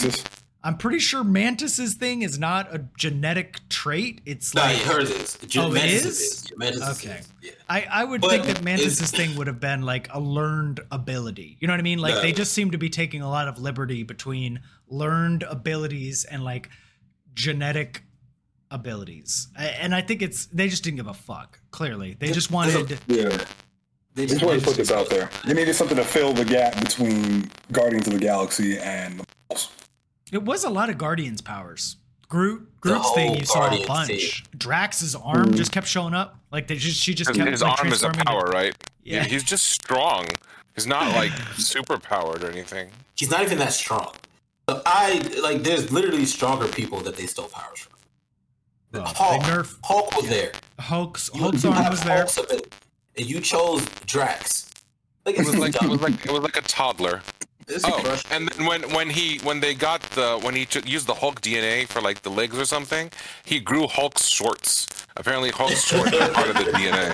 Telekinesis. 0.63 0.65
I'm 0.65 0.77
pretty 0.79 0.99
sure 1.01 1.25
Mantis's 1.25 1.95
thing 1.95 2.23
is 2.23 2.39
not 2.39 2.75
a 2.75 2.85
genetic 2.97 3.61
trait. 3.69 4.21
It's 4.25 4.55
No, 4.55 4.63
like 4.63 4.77
hers 4.79 5.11
is. 5.11 5.39
Oh, 5.57 5.69
it 5.71 5.75
Mantis 5.75 6.05
is? 6.05 6.53
Mantis 6.57 6.83
Okay. 7.05 7.19
is, 7.19 7.29
Yeah. 7.43 7.51
I, 7.69 7.87
I 7.91 8.05
would 8.05 8.21
But 8.21 8.31
think 8.31 8.45
that 8.47 8.63
Mantis's 8.63 9.11
thing 9.11 9.37
would 9.37 9.47
have 9.49 9.61
been 9.61 9.83
like 9.83 10.09
a 10.13 10.21
learned 10.21 10.81
ability. 10.91 11.57
You 11.61 11.67
know 11.67 11.73
what 11.73 11.81
I 11.81 11.83
mean? 11.83 11.99
Like 11.99 12.23
they 12.23 12.33
just 12.33 12.53
seem 12.53 12.71
to 12.71 12.79
be 12.79 12.89
taking 12.91 13.23
a 13.23 13.29
lot 13.29 13.49
of 13.49 13.59
liberty 13.59 14.03
between 14.05 14.61
learned 14.89 15.43
abilities 15.43 16.25
and 16.25 16.45
like 16.45 16.69
genetic 17.35 18.03
abilities. 18.71 19.49
And 19.57 19.95
I 19.95 20.01
think 20.01 20.23
it's 20.23 20.47
they 20.47 20.69
just 20.69 20.85
didn't 20.85 20.97
give 20.99 21.07
a 21.09 21.15
fuck. 21.15 21.61
Clearly, 21.71 22.17
they 22.19 22.31
just 22.33 22.51
wanted. 22.51 22.99
Yeah. 23.09 23.29
They 24.15 24.27
They 24.27 24.27
just 24.27 24.45
wanted 24.45 24.61
to 24.61 24.67
put 24.67 24.77
this 24.77 24.91
out 24.93 25.09
there. 25.09 25.31
They 25.47 25.55
needed 25.55 25.75
something 25.75 25.97
to 25.97 26.05
fill 26.05 26.35
the 26.35 26.45
gap 26.45 26.79
between 26.79 27.51
Guardians 27.73 28.07
of 28.07 28.13
the 28.13 28.19
Galaxy 28.19 28.79
and 28.79 29.21
the 29.21 29.25
Marvels. 29.49 29.71
It 30.33 30.43
was 30.43 30.65
a 30.65 30.71
lot 30.71 30.89
of 30.89 30.97
Guardians 30.97 31.43
powers. 31.43 31.97
Groot, 32.29 32.67
The 32.83 32.89
Groot's 32.89 33.13
thing 33.13 33.37
you 33.37 33.45
saw 33.45 33.71
a 33.71 33.87
bunch. 33.87 34.09
team. 34.09 34.47
Drax's 34.57 35.15
arm 35.15 35.51
hmm. 35.51 35.55
just 35.55 35.71
kept 35.71 35.87
showing 35.87 36.15
up. 36.15 36.39
Like 36.51 36.67
they 36.67 36.77
just 36.77 36.99
she 36.99 37.13
just 37.15 37.33
kept 37.35 37.51
his 37.51 37.61
like, 37.61 37.79
arm 37.79 37.93
is 37.93 38.03
a 38.03 38.09
transforming 38.11 38.25
power, 38.25 38.51
right? 38.51 38.75
Yeah. 39.05 39.25
He's 39.25 39.45
just 39.45 39.67
strong. 39.67 40.27
He's 40.75 40.87
not 40.87 41.15
like 41.15 41.33
super 41.57 41.99
powered 41.99 42.43
or 42.43 42.51
anything. 42.51 42.89
He's 43.15 43.31
not 43.31 43.43
even 43.43 43.59
that 43.59 43.75
strong. 43.75 44.15
So 44.69 44.81
I 44.87 45.21
like. 45.43 45.63
There's 45.63 45.93
literally 45.93 46.25
stronger 46.25 46.69
people 46.69 47.01
that 47.01 47.17
they 47.17 47.27
stole 47.27 47.49
powers 47.49 47.81
from. 47.81 47.93
Well, 48.93 49.05
they 49.05 49.11
Hulk. 49.11 49.43
nerf 49.43 49.77
Hulk 49.85 50.17
was 50.17 50.29
there. 50.31 50.53
Hulk's 50.79 51.31
You- 51.35 51.43
Hulk's 51.43 51.65
you 51.65 51.71
arm 51.71 51.83
have 51.83 51.93
was 51.93 52.03
there. 52.03 52.27
And 53.19 53.27
you 53.27 53.41
chose 53.41 53.85
Drax. 54.07 54.71
Like, 55.27 55.39
It 55.39 55.47
was 55.47 55.59
like 55.59 55.75
it 55.75 55.89
was 55.89 56.01
like 56.07 56.25
it 56.25 56.33
was 56.33 56.43
like 56.43 56.57
a 56.57 56.63
toddler. 56.63 57.21
This 57.67 57.85
Oh, 57.85 57.93
crush- 58.03 58.25
and 58.31 58.49
then 58.49 58.67
when 58.67 58.83
when 58.93 59.09
he 59.11 59.39
when 59.39 59.61
they 59.61 59.75
got 59.75 60.03
the 60.11 60.39
when 60.43 60.55
he 60.55 60.65
took, 60.67 60.89
used 60.89 61.07
the 61.07 61.15
Hulk 61.15 61.41
DNA 61.41 61.87
for 61.87 62.01
like 62.01 62.23
the 62.23 62.31
legs 62.31 62.59
or 62.59 62.65
something, 62.65 63.11
he 63.45 63.61
grew 63.61 63.87
Hulk's 63.87 64.27
shorts. 64.29 64.87
Apparently, 65.17 65.51
Hulk's 65.51 65.85
shorts 65.85 66.13
are 66.15 66.31
part 66.31 66.49
of 66.51 66.57
the 66.57 66.65
DNA. 66.73 67.13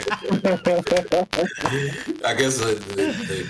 I 2.24 2.34
guess 2.34 2.59
the, 2.59 2.66
the, 2.74 2.94
the, 2.94 3.49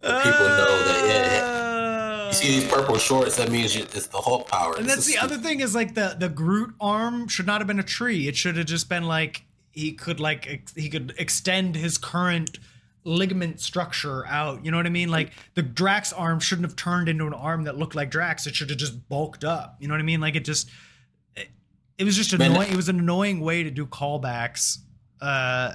the 0.00 0.20
people 0.22 0.48
know 0.48 0.84
that. 0.86 1.04
Yeah, 1.08 1.32
yeah. 1.32 2.26
You 2.28 2.32
see 2.34 2.60
these 2.60 2.68
purple 2.70 2.98
shorts? 2.98 3.36
That 3.36 3.50
means 3.50 3.74
you, 3.74 3.82
it's 3.82 4.06
the 4.06 4.18
Hulk 4.20 4.48
power. 4.48 4.76
And 4.76 4.86
that's 4.88 5.00
is 5.00 5.06
the 5.14 5.18
other 5.18 5.38
thing 5.38 5.60
is 5.60 5.74
like 5.74 5.94
the 5.94 6.16
the 6.18 6.28
Groot 6.28 6.74
arm 6.80 7.26
should 7.28 7.46
not 7.46 7.60
have 7.60 7.66
been 7.66 7.80
a 7.80 7.82
tree. 7.84 8.28
It 8.28 8.36
should 8.36 8.56
have 8.56 8.66
just 8.66 8.88
been 8.88 9.04
like 9.04 9.42
he 9.72 9.92
could 9.92 10.20
like 10.20 10.46
ex- 10.48 10.74
he 10.74 10.88
could 10.88 11.14
extend 11.18 11.74
his 11.76 11.98
current 11.98 12.58
ligament 13.08 13.60
structure 13.60 14.26
out. 14.26 14.64
You 14.64 14.70
know 14.70 14.76
what 14.76 14.86
I 14.86 14.90
mean? 14.90 15.10
Like 15.10 15.32
the 15.54 15.62
Drax 15.62 16.12
arm 16.12 16.40
shouldn't 16.40 16.66
have 16.66 16.76
turned 16.76 17.08
into 17.08 17.26
an 17.26 17.34
arm 17.34 17.64
that 17.64 17.76
looked 17.76 17.94
like 17.94 18.10
Drax. 18.10 18.46
It 18.46 18.54
should 18.54 18.70
have 18.70 18.78
just 18.78 19.08
bulked 19.08 19.44
up. 19.44 19.76
You 19.80 19.88
know 19.88 19.94
what 19.94 20.00
I 20.00 20.04
mean? 20.04 20.20
Like 20.20 20.36
it 20.36 20.44
just 20.44 20.70
it, 21.34 21.48
it 21.96 22.04
was 22.04 22.16
just 22.16 22.36
Man, 22.38 22.52
annoying. 22.52 22.70
It 22.70 22.76
was 22.76 22.88
an 22.88 22.98
annoying 22.98 23.40
way 23.40 23.62
to 23.62 23.70
do 23.70 23.86
callbacks. 23.86 24.78
Uh 25.20 25.74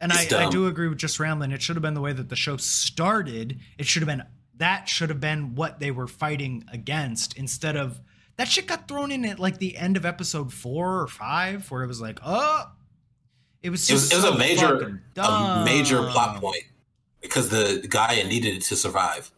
and 0.00 0.12
I, 0.12 0.26
I 0.30 0.48
do 0.48 0.68
agree 0.68 0.86
with 0.86 0.98
just 0.98 1.18
rambling. 1.18 1.50
It 1.50 1.60
should 1.60 1.74
have 1.74 1.82
been 1.82 1.94
the 1.94 2.00
way 2.00 2.12
that 2.12 2.28
the 2.28 2.36
show 2.36 2.56
started. 2.56 3.58
It 3.78 3.86
should 3.86 4.02
have 4.02 4.06
been 4.06 4.24
that 4.58 4.88
should 4.88 5.08
have 5.08 5.20
been 5.20 5.54
what 5.54 5.80
they 5.80 5.90
were 5.90 6.06
fighting 6.06 6.64
against 6.72 7.36
instead 7.36 7.76
of 7.76 8.00
that 8.36 8.48
shit 8.48 8.66
got 8.66 8.86
thrown 8.86 9.10
in 9.10 9.24
at 9.24 9.40
like 9.40 9.58
the 9.58 9.76
end 9.76 9.96
of 9.96 10.06
episode 10.06 10.52
four 10.52 11.00
or 11.00 11.08
five 11.08 11.68
where 11.70 11.82
it 11.82 11.88
was 11.88 12.00
like, 12.00 12.20
oh, 12.24 12.70
it 13.62 13.70
was 13.70 13.88
It 13.88 13.92
was, 13.94 14.08
just 14.08 14.12
it 14.12 14.16
was 14.16 14.24
a 14.24 14.38
major, 14.38 15.00
a 15.16 15.62
major 15.64 16.02
plot 16.10 16.40
point 16.40 16.64
because 17.20 17.48
the 17.48 17.86
Gaia 17.88 18.24
needed 18.24 18.56
it 18.56 18.62
to 18.62 18.76
survive. 18.76 19.30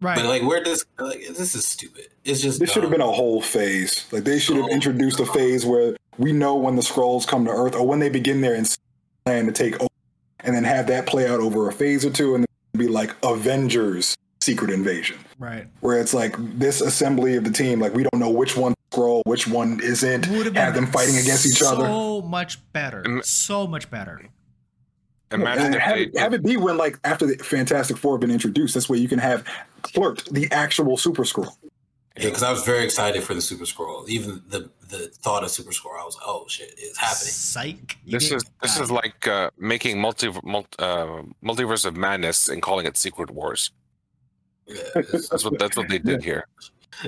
right? 0.00 0.16
But 0.16 0.26
like, 0.26 0.42
where 0.42 0.62
does 0.62 0.84
like 0.98 1.20
this 1.28 1.54
is 1.54 1.66
stupid? 1.66 2.08
It's 2.24 2.40
just 2.40 2.58
This 2.60 2.72
should 2.72 2.82
have 2.82 2.90
been 2.92 3.00
a 3.00 3.10
whole 3.12 3.40
phase. 3.40 4.06
Like 4.12 4.24
they 4.24 4.38
should 4.38 4.56
have 4.56 4.66
Oh. 4.66 4.74
introduced 4.74 5.20
a 5.20 5.26
phase 5.26 5.64
where 5.64 5.96
we 6.18 6.32
know 6.32 6.56
when 6.56 6.76
the 6.76 6.82
Skrulls 6.82 7.26
come 7.26 7.44
to 7.44 7.50
Earth 7.50 7.74
or 7.74 7.86
when 7.86 7.98
they 8.00 8.08
begin 8.08 8.40
their 8.40 8.54
ins- 8.54 8.78
plan 9.24 9.46
to 9.46 9.52
take 9.52 9.74
over, 9.80 9.88
and 10.40 10.54
then 10.54 10.64
have 10.64 10.88
that 10.88 11.06
play 11.06 11.28
out 11.28 11.38
over 11.40 11.68
a 11.68 11.72
phase 11.72 12.04
or 12.04 12.10
two, 12.10 12.34
and 12.34 12.42
then 12.44 12.80
be 12.80 12.88
like 12.88 13.14
Avengers 13.22 14.16
Secret 14.42 14.70
Invasion, 14.70 15.16
right. 15.38 15.68
where 15.80 16.00
it's 16.00 16.12
like 16.12 16.34
this 16.58 16.80
assembly 16.80 17.36
of 17.36 17.44
the 17.44 17.50
team, 17.50 17.78
like 17.78 17.94
we 17.94 18.02
don't 18.02 18.18
know 18.18 18.28
which 18.28 18.56
one 18.56 18.74
Skrull, 18.92 19.22
which 19.24 19.46
one 19.46 19.78
isn't, 19.80 20.26
Would 20.28 20.46
have 20.46 20.56
have 20.56 20.74
them 20.74 20.88
fighting 20.88 21.16
against 21.16 21.46
each 21.46 21.62
other. 21.62 21.86
So 21.86 22.22
much 22.22 22.58
better. 22.72 23.04
Im- 23.04 23.22
So 23.22 23.68
much 23.68 23.88
better. 23.88 24.20
Imagine 25.30 25.66
and 25.66 25.74
if 25.76 25.80
have, 25.80 25.94
they, 25.94 26.02
it, 26.02 26.18
have 26.18 26.34
it 26.34 26.42
be 26.42 26.56
when 26.56 26.76
like 26.76 26.98
after 27.04 27.24
the 27.24 27.36
Fantastic 27.38 27.96
Four 27.96 28.14
have 28.14 28.20
been 28.20 28.32
introduced. 28.32 28.74
This 28.74 28.88
way 28.88 28.98
you 28.98 29.08
can 29.08 29.20
have 29.20 29.46
Clerk, 29.82 30.24
the 30.24 30.48
actual 30.50 30.96
Super 30.96 31.22
Skrull. 31.22 31.56
Yeah, 32.16 32.24
because 32.24 32.42
I 32.42 32.50
was 32.50 32.64
very 32.64 32.84
excited 32.84 33.22
for 33.22 33.32
the 33.32 33.40
Super 33.40 33.64
Skrull. 33.64 34.06
Even 34.08 34.42
the 34.48 34.68
the 34.88 35.08
thought 35.22 35.44
of 35.44 35.50
Super 35.50 35.70
Skrull, 35.70 35.98
I 35.98 36.04
was 36.04 36.16
like, 36.16 36.26
oh 36.26 36.46
shit, 36.48 36.74
it's 36.76 36.98
happening. 36.98 37.32
Psych. 37.32 37.96
This 38.06 38.24
is 38.24 38.42
this 38.60 38.76
got 38.76 38.82
is 38.82 38.90
it. 38.90 38.92
like 38.92 39.26
uh, 39.28 39.50
making 39.56 40.00
multi, 40.00 40.30
multi 40.42 40.68
uh, 40.80 41.22
multiverse 41.42 41.86
of 41.86 41.96
madness 41.96 42.48
and 42.48 42.60
calling 42.60 42.86
it 42.86 42.96
Secret 42.98 43.30
Wars. 43.30 43.70
Yeah, 44.66 44.76
That's 44.94 45.44
what 45.44 45.58
that's 45.58 45.76
what 45.76 45.88
they 45.88 45.98
did 45.98 46.22
here. 46.22 46.46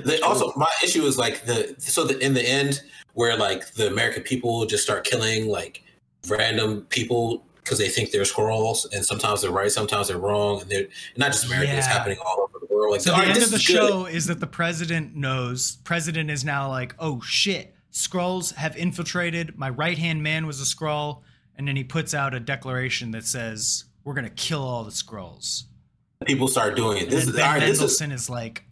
The, 0.03 0.21
also, 0.25 0.51
my 0.57 0.69
issue 0.83 1.03
is 1.03 1.17
like 1.17 1.45
the 1.45 1.75
so 1.77 2.03
the 2.05 2.17
in 2.19 2.33
the 2.33 2.41
end 2.47 2.81
where 3.13 3.37
like 3.37 3.73
the 3.73 3.87
American 3.87 4.23
people 4.23 4.65
just 4.65 4.83
start 4.83 5.05
killing 5.05 5.47
like 5.47 5.83
random 6.27 6.81
people 6.89 7.43
because 7.57 7.77
they 7.79 7.87
think 7.89 8.11
they're 8.11 8.25
squirrels, 8.25 8.85
and 8.93 9.03
sometimes 9.05 9.41
they're 9.41 9.51
right, 9.51 9.71
sometimes 9.71 10.07
they're 10.09 10.19
wrong, 10.19 10.61
and 10.61 10.69
they're 10.69 10.87
not 11.17 11.31
just 11.31 11.45
America; 11.45 11.75
it's 11.75 11.87
happening 11.87 12.17
all 12.25 12.41
over 12.41 12.59
the 12.59 12.73
world. 12.73 12.91
Like, 12.91 13.01
So 13.01 13.11
all 13.13 13.19
the 13.19 13.25
right, 13.27 13.35
end 13.35 13.43
of 13.43 13.49
the 13.49 13.55
is 13.55 13.65
good. 13.67 13.73
show 13.77 14.05
is 14.05 14.27
that 14.27 14.39
the 14.39 14.47
president 14.47 15.15
knows. 15.15 15.77
President 15.83 16.29
is 16.29 16.43
now 16.43 16.69
like, 16.69 16.93
oh 16.99 17.21
shit, 17.21 17.73
Skrulls 17.91 18.53
have 18.55 18.75
infiltrated. 18.77 19.57
My 19.57 19.69
right 19.69 19.97
hand 19.97 20.21
man 20.21 20.45
was 20.45 20.61
a 20.61 20.65
Skrull, 20.65 21.21
and 21.57 21.67
then 21.67 21.75
he 21.75 21.83
puts 21.83 22.13
out 22.13 22.35
a 22.35 22.39
declaration 22.39 23.11
that 23.11 23.25
says, 23.25 23.85
"We're 24.03 24.13
gonna 24.13 24.29
kill 24.29 24.61
all 24.63 24.83
the 24.83 24.91
Skrulls." 24.91 25.63
People 26.25 26.47
start 26.47 26.75
doing 26.75 26.97
it. 26.99 27.09
This 27.09 27.25
then 27.25 27.29
is 27.29 27.35
Ben 27.35 27.45
all 27.45 27.53
right. 27.53 27.59
This 27.67 27.81
is 27.81 28.01
is 28.01 28.29
like, 28.29 28.63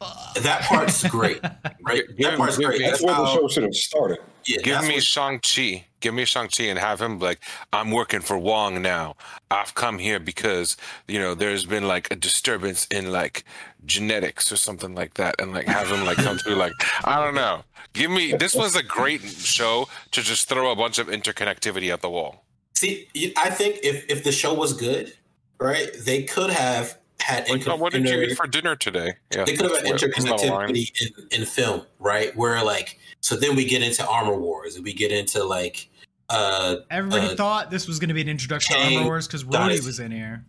"Fuck." 0.00 0.34
that 0.42 0.62
part's 0.62 1.06
great, 1.08 1.40
right? 1.82 2.02
Give- 2.16 2.30
That 2.30 2.38
part's 2.38 2.56
great. 2.56 2.80
That's 2.80 3.00
That's 3.00 3.02
where 3.02 3.14
the 3.14 3.26
show 3.34 3.48
should 3.48 3.62
have 3.64 3.74
started. 3.74 4.18
yeah, 4.46 4.58
Give 4.62 4.86
me 4.86 5.00
Shang 5.00 5.40
Chi. 5.40 5.86
Give 6.00 6.14
me 6.14 6.24
Shang 6.24 6.48
Chi 6.48 6.64
and 6.64 6.78
have 6.78 7.00
him 7.00 7.18
like, 7.18 7.40
I'm 7.72 7.90
working 7.90 8.20
for 8.20 8.38
Wong 8.38 8.80
now. 8.82 9.16
I've 9.50 9.74
come 9.74 9.98
here 9.98 10.20
because 10.20 10.76
you 11.08 11.18
know 11.18 11.34
there's 11.34 11.64
been 11.64 11.88
like 11.88 12.10
a 12.10 12.16
disturbance 12.16 12.86
in 12.90 13.10
like 13.12 13.44
genetics 13.84 14.52
or 14.52 14.56
something 14.56 14.94
like 14.94 15.14
that, 15.14 15.34
and 15.40 15.52
like 15.52 15.66
have 15.66 15.88
him 15.90 16.04
like 16.04 16.16
come 16.18 16.38
through 16.38 16.56
like 16.56 16.72
I 17.04 17.22
don't 17.22 17.34
know. 17.34 17.62
Give 17.92 18.10
me 18.10 18.32
this 18.32 18.54
was 18.54 18.76
a 18.76 18.82
great 18.82 19.22
show 19.22 19.88
to 20.12 20.22
just 20.22 20.48
throw 20.48 20.70
a 20.70 20.76
bunch 20.76 20.98
of 20.98 21.06
interconnectivity 21.08 21.92
at 21.92 22.02
the 22.02 22.10
wall. 22.10 22.44
See, 22.74 23.08
I 23.38 23.48
think 23.50 23.78
if 23.82 24.04
if 24.10 24.22
the 24.22 24.32
show 24.32 24.52
was 24.52 24.74
good, 24.74 25.14
right, 25.58 25.90
they 26.04 26.22
could 26.24 26.50
have 26.50 26.98
had 27.20 27.48
Like, 27.48 27.66
oh, 27.68 27.76
what 27.76 27.92
did 27.92 28.08
you 28.08 28.20
eat 28.22 28.36
for 28.36 28.46
dinner 28.46 28.76
today? 28.76 29.14
Yeah, 29.34 29.44
they 29.44 29.56
could 29.56 29.70
have 29.70 29.80
had 29.82 29.90
Wait, 29.90 30.00
that's 30.00 30.24
not 30.24 30.42
a 30.42 30.52
line. 30.52 30.68
interconnectivity 30.70 31.02
in, 31.32 31.40
in 31.40 31.46
film, 31.46 31.82
right? 31.98 32.34
Where 32.36 32.62
like, 32.62 32.98
so 33.20 33.36
then 33.36 33.56
we 33.56 33.64
get 33.64 33.82
into 33.82 34.06
Armor 34.06 34.36
Wars, 34.36 34.76
and 34.76 34.84
we 34.84 34.92
get 34.92 35.10
into 35.12 35.42
like, 35.44 35.88
uh, 36.28 36.76
Everybody 36.90 37.28
Uh, 37.28 37.36
thought 37.36 37.70
this 37.70 37.88
was 37.88 37.98
going 37.98 38.08
to 38.08 38.14
be 38.14 38.20
an 38.20 38.28
introduction 38.28 38.76
to 38.76 38.82
Armor 38.82 39.04
Wars 39.04 39.26
because 39.26 39.44
Rhodey 39.44 39.84
was 39.84 39.98
in 40.00 40.10
here. 40.10 40.44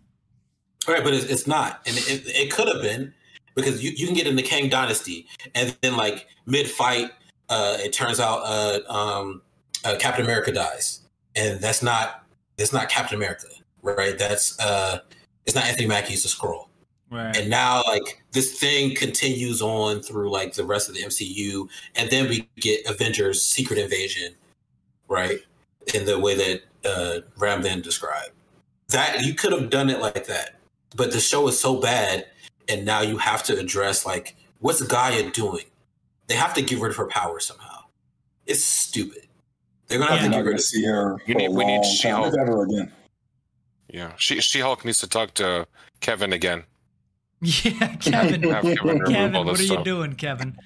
right, 0.86 1.02
but 1.02 1.12
it's, 1.14 1.24
it's 1.26 1.46
not, 1.46 1.80
and 1.86 1.96
it, 1.96 2.22
it 2.26 2.50
could 2.52 2.68
have 2.68 2.82
been 2.82 3.12
because 3.54 3.82
you, 3.82 3.90
you 3.96 4.06
can 4.06 4.14
get 4.14 4.26
into 4.26 4.40
the 4.40 4.48
Kang 4.48 4.68
Dynasty, 4.68 5.26
and 5.54 5.76
then 5.80 5.96
like 5.96 6.26
mid 6.46 6.68
fight, 6.68 7.10
uh, 7.48 7.76
it 7.80 7.92
turns 7.92 8.20
out 8.20 8.40
uh, 8.44 8.80
um, 8.92 9.42
uh, 9.84 9.96
Captain 9.98 10.24
America 10.24 10.52
dies, 10.52 11.00
and 11.34 11.60
that's 11.60 11.82
not 11.82 12.24
that's 12.56 12.72
not 12.72 12.88
Captain 12.88 13.16
America, 13.16 13.46
right? 13.82 14.18
That's 14.18 14.58
uh, 14.60 15.00
it's 15.46 15.54
not 15.54 15.64
Anthony 15.64 15.86
Mackie, 15.86 16.14
it's 16.14 16.24
a 16.24 16.28
Skrull. 16.28 16.64
Right. 17.10 17.34
and 17.38 17.48
now 17.48 17.82
like 17.88 18.22
this 18.32 18.60
thing 18.60 18.94
continues 18.94 19.62
on 19.62 20.00
through 20.00 20.30
like 20.30 20.52
the 20.52 20.64
rest 20.64 20.90
of 20.90 20.94
the 20.94 21.00
MCU, 21.02 21.66
and 21.96 22.10
then 22.10 22.28
we 22.28 22.46
get 22.56 22.84
Avengers: 22.86 23.40
Secret 23.42 23.78
Invasion, 23.78 24.34
right? 25.08 25.38
In 25.94 26.04
the 26.04 26.18
way 26.18 26.34
that 26.34 26.62
uh, 26.84 27.20
Ramdan 27.38 27.82
described, 27.82 28.32
that 28.88 29.22
you 29.22 29.32
could 29.34 29.52
have 29.52 29.70
done 29.70 29.88
it 29.88 30.00
like 30.00 30.26
that, 30.26 30.56
but 30.96 31.10
the 31.12 31.18
show 31.20 31.48
is 31.48 31.58
so 31.58 31.80
bad, 31.80 32.26
and 32.68 32.84
now 32.84 33.00
you 33.00 33.16
have 33.16 33.42
to 33.44 33.58
address 33.58 34.04
like 34.04 34.36
what's 34.58 34.82
Gaia 34.82 35.30
doing? 35.30 35.64
They 36.26 36.34
have 36.34 36.52
to 36.54 36.62
get 36.62 36.78
rid 36.78 36.90
of 36.90 36.96
her 36.98 37.06
power 37.06 37.40
somehow. 37.40 37.84
It's 38.44 38.62
stupid. 38.62 39.28
They're 39.86 39.98
gonna 39.98 40.10
have 40.10 40.20
You're 40.20 40.30
to 40.32 40.36
get 40.36 40.44
rid 40.44 40.54
of. 40.56 40.60
see 40.60 40.84
her 40.84 41.16
You 41.24 41.32
for 41.32 41.38
need- 41.38 41.48
we 41.52 41.64
need 41.64 41.76
long 41.76 41.82
time, 41.84 41.90
She-Hulk. 41.94 42.34
ever 42.38 42.62
again. 42.64 42.92
Yeah, 43.88 44.12
she 44.16 44.40
She 44.40 44.60
Hulk 44.60 44.84
needs 44.84 44.98
to 44.98 45.08
talk 45.08 45.34
to 45.34 45.66
Kevin 46.00 46.32
again. 46.32 46.64
yeah, 47.40 47.96
Kevin. 47.96 48.42
Kevin 48.42 48.76
Kevin, 49.06 49.46
what 49.46 49.58
are 49.58 49.62
you 49.62 49.84
doing, 49.84 50.14
Kevin? 50.14 50.58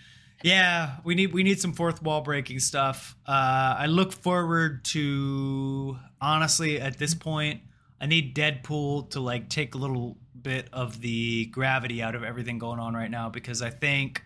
Yeah, 0.42 0.96
we 1.04 1.14
need 1.14 1.32
we 1.32 1.42
need 1.42 1.60
some 1.60 1.72
fourth 1.72 2.02
wall 2.02 2.20
breaking 2.20 2.58
stuff. 2.58 3.16
Uh, 3.26 3.76
I 3.78 3.86
look 3.86 4.12
forward 4.12 4.84
to 4.86 5.96
honestly 6.20 6.80
at 6.80 6.98
this 6.98 7.14
point, 7.14 7.60
I 8.00 8.06
need 8.06 8.34
Deadpool 8.34 9.10
to 9.10 9.20
like 9.20 9.48
take 9.48 9.74
a 9.74 9.78
little 9.78 10.16
bit 10.40 10.68
of 10.72 11.00
the 11.00 11.46
gravity 11.46 12.02
out 12.02 12.16
of 12.16 12.24
everything 12.24 12.58
going 12.58 12.80
on 12.80 12.94
right 12.94 13.10
now 13.10 13.28
because 13.28 13.62
I 13.62 13.70
think 13.70 14.24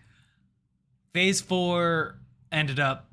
Phase 1.13 1.41
Four 1.41 2.19
ended 2.51 2.79
up 2.79 3.06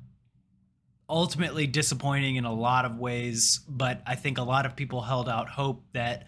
ultimately 1.09 1.67
disappointing 1.67 2.35
in 2.35 2.45
a 2.45 2.53
lot 2.53 2.85
of 2.85 2.97
ways, 2.97 3.59
but 3.67 4.01
I 4.05 4.15
think 4.15 4.37
a 4.37 4.43
lot 4.43 4.65
of 4.65 4.75
people 4.75 5.01
held 5.01 5.29
out 5.29 5.49
hope 5.49 5.83
that 5.93 6.25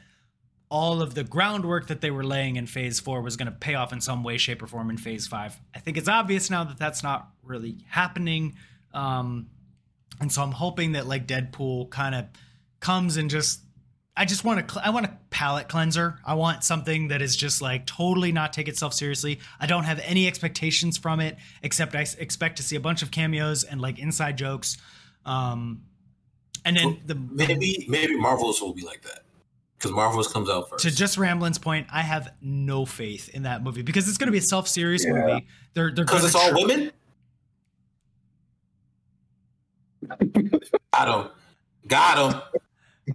all 0.70 1.02
of 1.02 1.16
the 1.16 1.24
groundwork 1.24 1.88
that 1.88 2.02
they 2.02 2.12
were 2.12 2.24
laying 2.24 2.58
in 2.58 2.68
phase 2.68 3.00
four 3.00 3.22
was 3.22 3.38
going 3.38 3.46
to 3.46 3.58
pay 3.58 3.74
off 3.74 3.94
in 3.94 4.02
some 4.02 4.24
way, 4.24 4.38
shape, 4.38 4.62
or 4.62 4.68
form 4.68 4.90
in 4.90 4.98
phase 4.98 5.26
five. 5.26 5.60
I 5.74 5.80
think 5.80 5.98
it's 5.98 6.10
obvious 6.10 6.50
now 6.50 6.64
that 6.66 6.78
that's 6.78 7.04
not 7.04 7.30
really 7.42 7.78
happening. 7.88 8.56
Um, 8.94 9.50
and 10.20 10.32
so 10.32 10.42
I'm 10.44 10.52
hoping 10.52 10.92
that 10.92 11.08
like 11.08 11.26
Deadpool 11.26 11.90
kind 11.90 12.14
of 12.14 12.26
comes 12.80 13.18
and 13.18 13.30
just, 13.30 13.62
I 14.18 14.26
just 14.26 14.44
want 14.44 14.68
to, 14.68 14.74
cl- 14.74 14.84
I 14.86 14.90
want 14.90 15.06
a 15.06 15.18
palate 15.30 15.70
cleanser. 15.70 16.18
I 16.26 16.34
want 16.34 16.64
something 16.64 17.10
that 17.10 17.22
is 17.22 17.36
just 17.36 17.62
like 17.62 17.86
totally 17.86 18.32
not 18.32 18.52
take 18.52 18.68
itself 18.68 18.94
seriously. 18.94 19.40
I 19.60 19.68
don't 19.68 19.84
have 19.84 20.00
any 20.04 20.28
expectations 20.28 20.98
from 20.98 21.20
it, 21.20 21.38
except 21.62 21.96
I 21.96 22.02
s- 22.02 22.16
expect 22.16 22.58
to 22.58 22.64
see 22.64 22.76
a 22.76 22.80
bunch 22.80 23.04
of 23.04 23.12
cameos 23.12 23.64
and 23.64 23.80
like 23.80 24.00
inside 24.00 24.38
jokes. 24.38 24.78
Um, 25.26 25.84
and 26.66 26.76
then 26.76 27.00
the 27.06 27.16
Maybe 27.16 27.86
maybe 27.88 28.18
Marvels 28.18 28.60
will 28.62 28.74
be 28.74 28.82
like 28.84 29.04
that 29.04 29.20
because 29.78 29.92
Marvels 29.92 30.28
comes 30.28 30.50
out 30.50 30.70
first. 30.70 30.84
to 30.84 30.92
just 30.96 31.18
Ramblin's 31.18 31.60
point, 31.60 31.86
I 31.94 32.02
have 32.02 32.34
no 32.42 32.86
faith 32.86 33.30
in 33.30 33.44
that 33.44 33.64
movie 33.64 33.84
because 33.84 34.10
it's 34.10 34.18
going 34.18 34.28
to 34.28 34.32
be 34.32 34.40
a 34.40 34.42
self-serious 34.42 35.06
Yeah. 35.06 35.12
movie. 35.14 35.48
They're 35.76 35.92
they're 35.92 36.04
Because 36.06 36.22
gonna 36.22 36.26
it's 36.28 36.36
all 36.36 36.50
tr- 36.50 36.56
women? 36.68 36.92
Got 40.94 41.26
him. 41.26 41.32
Got 41.88 42.34
him. 42.34 42.42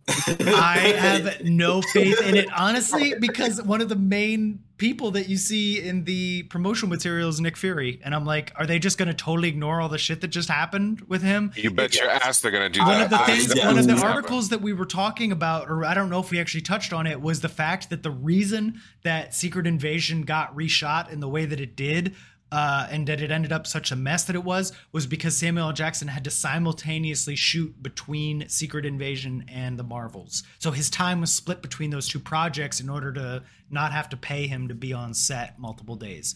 I 0.08 0.78
have 0.98 1.44
no 1.44 1.82
faith 1.82 2.20
in 2.22 2.36
it, 2.36 2.48
honestly, 2.56 3.14
because 3.20 3.62
one 3.62 3.80
of 3.80 3.88
the 3.88 3.96
main 3.96 4.60
people 4.78 5.12
that 5.12 5.28
you 5.28 5.36
see 5.36 5.80
in 5.80 6.04
the 6.04 6.42
promotional 6.44 6.88
material 6.88 7.28
is 7.28 7.40
Nick 7.40 7.56
Fury, 7.56 8.00
and 8.04 8.14
I'm 8.14 8.24
like, 8.24 8.52
are 8.56 8.66
they 8.66 8.78
just 8.78 8.98
going 8.98 9.08
to 9.08 9.14
totally 9.14 9.48
ignore 9.48 9.80
all 9.80 9.88
the 9.88 9.98
shit 9.98 10.20
that 10.22 10.28
just 10.28 10.48
happened 10.48 11.02
with 11.02 11.22
him? 11.22 11.52
You 11.54 11.70
bet 11.70 11.94
your 11.94 12.10
ass 12.10 12.40
they're 12.40 12.50
gonna 12.50 12.68
do 12.68 12.80
One 12.80 12.88
that. 12.88 12.94
One 12.94 13.02
of 13.02 13.10
the 13.10 13.18
things, 13.18 13.54
yeah. 13.56 13.66
one 13.66 13.78
of 13.78 13.86
the 13.86 14.04
articles 14.04 14.48
that 14.48 14.60
we 14.60 14.72
were 14.72 14.86
talking 14.86 15.30
about, 15.30 15.70
or 15.70 15.84
I 15.84 15.94
don't 15.94 16.10
know 16.10 16.20
if 16.20 16.30
we 16.30 16.40
actually 16.40 16.62
touched 16.62 16.92
on 16.92 17.06
it, 17.06 17.20
was 17.20 17.40
the 17.40 17.48
fact 17.48 17.90
that 17.90 18.02
the 18.02 18.10
reason 18.10 18.80
that 19.04 19.34
Secret 19.34 19.66
Invasion 19.66 20.22
got 20.22 20.54
reshot 20.56 21.10
in 21.10 21.20
the 21.20 21.28
way 21.28 21.44
that 21.44 21.60
it 21.60 21.76
did, 21.76 22.16
uh, 22.52 22.86
and 22.90 23.06
that 23.06 23.22
it 23.22 23.30
ended 23.30 23.50
up 23.50 23.66
such 23.66 23.90
a 23.90 23.96
mess 23.96 24.24
that 24.24 24.36
it 24.36 24.44
was, 24.44 24.72
was 24.92 25.06
because 25.06 25.34
Samuel 25.34 25.68
L. 25.68 25.72
Jackson 25.72 26.06
had 26.06 26.22
to 26.24 26.30
simultaneously 26.30 27.34
shoot 27.34 27.82
between 27.82 28.46
Secret 28.46 28.84
Invasion 28.84 29.46
and 29.48 29.78
the 29.78 29.82
Marvels. 29.82 30.42
So 30.58 30.70
his 30.70 30.90
time 30.90 31.22
was 31.22 31.32
split 31.32 31.62
between 31.62 31.88
those 31.88 32.06
two 32.06 32.20
projects 32.20 32.78
in 32.78 32.90
order 32.90 33.10
to 33.14 33.42
not 33.70 33.92
have 33.92 34.10
to 34.10 34.18
pay 34.18 34.46
him 34.46 34.68
to 34.68 34.74
be 34.74 34.92
on 34.92 35.14
set 35.14 35.58
multiple 35.58 35.96
days. 35.96 36.34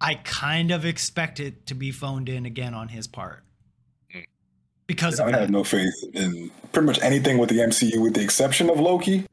I 0.00 0.14
kind 0.24 0.70
of 0.70 0.86
expect 0.86 1.38
it 1.38 1.66
to 1.66 1.74
be 1.74 1.92
phoned 1.92 2.30
in 2.30 2.46
again 2.46 2.72
on 2.72 2.88
his 2.88 3.06
part. 3.06 3.44
Because 4.86 5.20
I 5.20 5.30
that. 5.30 5.40
have 5.40 5.50
no 5.50 5.64
faith 5.64 5.94
in 6.14 6.50
pretty 6.72 6.86
much 6.86 7.00
anything 7.02 7.36
with 7.36 7.50
the 7.50 7.58
MCU, 7.58 8.02
with 8.02 8.14
the 8.14 8.22
exception 8.22 8.70
of 8.70 8.80
Loki. 8.80 9.26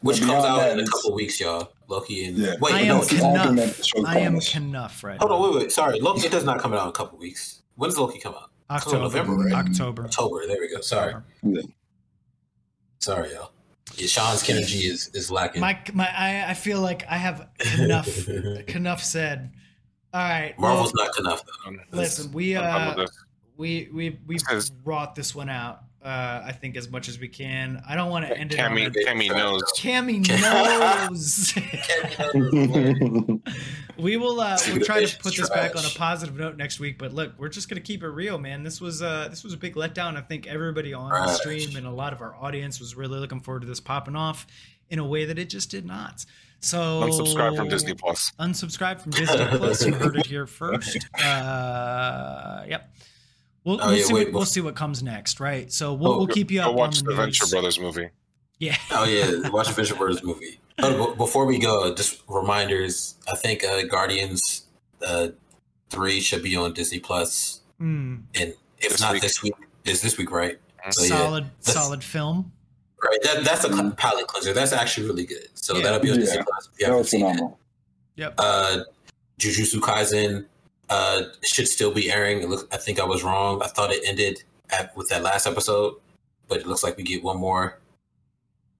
Which 0.00 0.20
comes 0.20 0.44
out 0.44 0.60
that, 0.60 0.78
in 0.78 0.84
a 0.84 0.86
couple 0.86 1.14
weeks, 1.14 1.38
y'all. 1.40 1.72
Loki 1.88 2.24
and 2.26 2.36
Yeah. 2.36 2.54
wait, 2.60 2.74
I 2.74 2.82
no, 2.84 2.94
am 2.94 3.00
that's 3.00 3.08
the 3.10 3.22
only 3.22 3.38
thing 3.40 3.56
that 3.56 3.66
Knuff. 3.96 4.06
I 4.06 4.18
am 4.20 4.32
promised. 4.32 4.60
Knuff 4.60 5.02
right 5.04 5.18
hold 5.18 5.32
on, 5.32 5.42
wait, 5.54 5.62
wait. 5.62 5.72
Sorry, 5.72 5.98
Loki. 6.00 6.26
It 6.26 6.30
does 6.30 6.44
not 6.44 6.60
come 6.60 6.72
out 6.74 6.82
in 6.82 6.88
a 6.90 6.92
couple 6.92 7.18
weeks. 7.18 7.62
When 7.76 7.88
does 7.88 7.98
Loki 7.98 8.18
come 8.18 8.34
out? 8.34 8.50
October. 8.70 8.98
November, 8.98 9.32
right? 9.36 9.52
October. 9.54 10.04
October. 10.04 10.46
There 10.46 10.58
we 10.60 10.68
go. 10.68 10.80
Sorry, 10.82 11.14
Yeah. 11.42 11.62
sorry, 12.98 13.32
y'all. 13.32 13.52
Yeah, 13.96 14.06
Sean's 14.06 14.48
energy 14.48 14.80
is 14.80 15.08
is 15.14 15.30
lacking. 15.30 15.60
My 15.62 15.80
my 15.94 16.06
I, 16.14 16.50
I 16.50 16.54
feel 16.54 16.80
like 16.80 17.04
I 17.08 17.16
have 17.16 17.48
enough 17.78 18.28
enough 18.68 19.02
said. 19.02 19.52
All 20.12 20.20
right. 20.20 20.58
Marvel's 20.58 20.92
well, 20.94 21.06
not 21.06 21.18
enough 21.18 21.42
though. 21.64 21.76
listen, 21.96 22.30
we 22.32 22.54
uh 22.54 23.06
we 23.56 23.88
we 23.94 24.18
we 24.26 24.38
Says- 24.38 24.68
brought 24.70 25.14
this 25.14 25.34
one 25.34 25.48
out. 25.48 25.80
Uh, 26.00 26.42
I 26.46 26.52
think 26.52 26.76
as 26.76 26.88
much 26.88 27.08
as 27.08 27.18
we 27.18 27.26
can. 27.26 27.82
I 27.86 27.96
don't 27.96 28.08
want 28.08 28.24
to 28.26 28.38
end 28.38 28.54
it 28.54 28.60
on 28.60 28.70
Cammy, 28.70 28.86
a 28.86 28.90
Cammy 28.90 29.28
knows. 29.28 29.62
Cammy 29.76 30.20
knows. 30.28 31.52
we 33.98 34.16
will 34.16 34.40
uh 34.40 34.56
we'll 34.68 34.80
try 34.80 35.04
to 35.04 35.18
put 35.18 35.34
this 35.36 35.50
back 35.50 35.74
on 35.74 35.84
a 35.84 35.88
positive 35.96 36.36
note 36.36 36.56
next 36.56 36.78
week 36.78 36.98
but 36.98 37.12
look 37.12 37.32
we're 37.36 37.48
just 37.48 37.68
gonna 37.68 37.80
keep 37.80 38.04
it 38.04 38.08
real 38.08 38.38
man. 38.38 38.62
This 38.62 38.80
was 38.80 39.02
uh 39.02 39.26
this 39.28 39.42
was 39.42 39.52
a 39.52 39.56
big 39.56 39.74
letdown. 39.74 40.16
I 40.16 40.20
think 40.20 40.46
everybody 40.46 40.94
on 40.94 41.10
the 41.10 41.32
stream 41.34 41.76
and 41.76 41.84
a 41.84 41.90
lot 41.90 42.12
of 42.12 42.20
our 42.20 42.36
audience 42.36 42.78
was 42.78 42.94
really 42.94 43.18
looking 43.18 43.40
forward 43.40 43.60
to 43.62 43.66
this 43.66 43.80
popping 43.80 44.14
off 44.14 44.46
in 44.90 45.00
a 45.00 45.04
way 45.06 45.24
that 45.24 45.38
it 45.38 45.50
just 45.50 45.68
did 45.70 45.84
not. 45.84 46.24
So 46.60 47.02
Unsubscribe 47.02 47.56
from 47.56 47.68
Disney 47.68 47.94
Plus. 47.94 48.32
unsubscribe 48.38 49.00
from 49.00 49.10
disney 49.12 49.46
plus. 49.58 49.84
You 49.84 49.94
heard 49.94 50.16
it 50.16 50.26
here 50.26 50.46
first. 50.60 51.08
Uh 51.20 52.64
yep 52.68 52.94
We'll, 53.68 53.80
Oh, 53.82 53.88
we'll 53.88 53.96
yeah, 53.98 54.04
see. 54.04 54.14
wait, 54.14 54.24
what, 54.28 54.32
we'll 54.34 54.42
bef- 54.44 54.46
see 54.48 54.60
what 54.62 54.74
comes 54.74 55.02
next, 55.02 55.40
right? 55.40 55.70
So 55.70 55.92
we'll, 55.92 56.12
Oh, 56.12 56.16
we'll 56.18 56.26
keep 56.26 56.50
you 56.50 56.60
Go 56.60 56.70
up 56.70 56.74
watch 56.74 56.98
on 57.00 57.04
the 57.04 57.10
the 57.10 57.16
Venture 57.16 57.44
news. 57.44 57.50
Brothers 57.50 57.78
movie. 57.78 58.08
Yeah, 58.58 58.76
Oh 58.90 59.04
yeah, 59.04 59.48
watch 59.50 59.68
the 59.68 59.74
Venture 59.74 59.94
Brothers 60.00 60.22
movie. 60.24 60.58
Oh, 60.78 61.14
before 61.16 61.44
we 61.44 61.58
go, 61.58 61.94
just 61.94 62.22
reminders. 62.28 63.16
I 63.30 63.36
think 63.36 63.62
uh, 63.64 63.82
Guardians 63.84 64.66
uh, 65.06 65.28
three 65.90 66.20
should 66.20 66.42
be 66.42 66.56
on 66.56 66.72
Disney 66.72 66.98
Plus, 66.98 67.60
Hmm. 67.78 68.16
and 68.34 68.54
if 68.78 68.92
This 68.92 69.00
not 69.00 69.12
week. 69.12 69.22
this 69.22 69.42
week, 69.42 69.54
is 69.84 70.00
this 70.02 70.16
week 70.16 70.30
right? 70.30 70.58
So, 70.90 71.02
solid, 71.04 71.44
that's- 71.44 71.74
solid 71.74 72.02
film. 72.02 72.52
Right. 73.04 73.18
That 73.22 73.44
that's 73.44 73.64
a 73.64 73.72
cl- 73.72 73.90
palate 73.92 74.26
cleanser. 74.28 74.52
That's 74.54 74.72
actually 74.72 75.06
really 75.08 75.26
good. 75.26 75.48
So 75.54 75.76
Yeah. 75.76 75.82
that'll 75.84 76.00
be 76.00 76.10
on 76.10 76.14
Yeah. 76.16 76.24
Disney 76.24 76.42
Plus. 76.42 76.68
If 76.72 76.80
you 76.80 76.86
that 76.86 76.86
haven't 76.86 76.98
was 76.98 77.10
seen 77.10 77.20
it. 77.20 77.24
phenomenal. 77.24 77.58
Yep. 78.16 78.34
Uh, 78.38 78.78
Jujutsu 79.38 79.78
Kaisen 79.80 80.46
uh, 80.90 81.22
should 81.44 81.68
still 81.68 81.92
be 81.92 82.10
airing. 82.10 82.46
Look, 82.46 82.68
I 82.72 82.76
think 82.76 82.98
I 83.00 83.04
was 83.04 83.22
wrong. 83.22 83.62
I 83.62 83.68
thought 83.68 83.92
it 83.92 84.02
ended 84.06 84.42
at, 84.70 84.96
with 84.96 85.08
that 85.08 85.22
last 85.22 85.46
episode, 85.46 85.94
but 86.48 86.58
it 86.58 86.66
looks 86.66 86.82
like 86.82 86.96
we 86.96 87.02
get 87.02 87.22
one 87.22 87.38
more. 87.38 87.78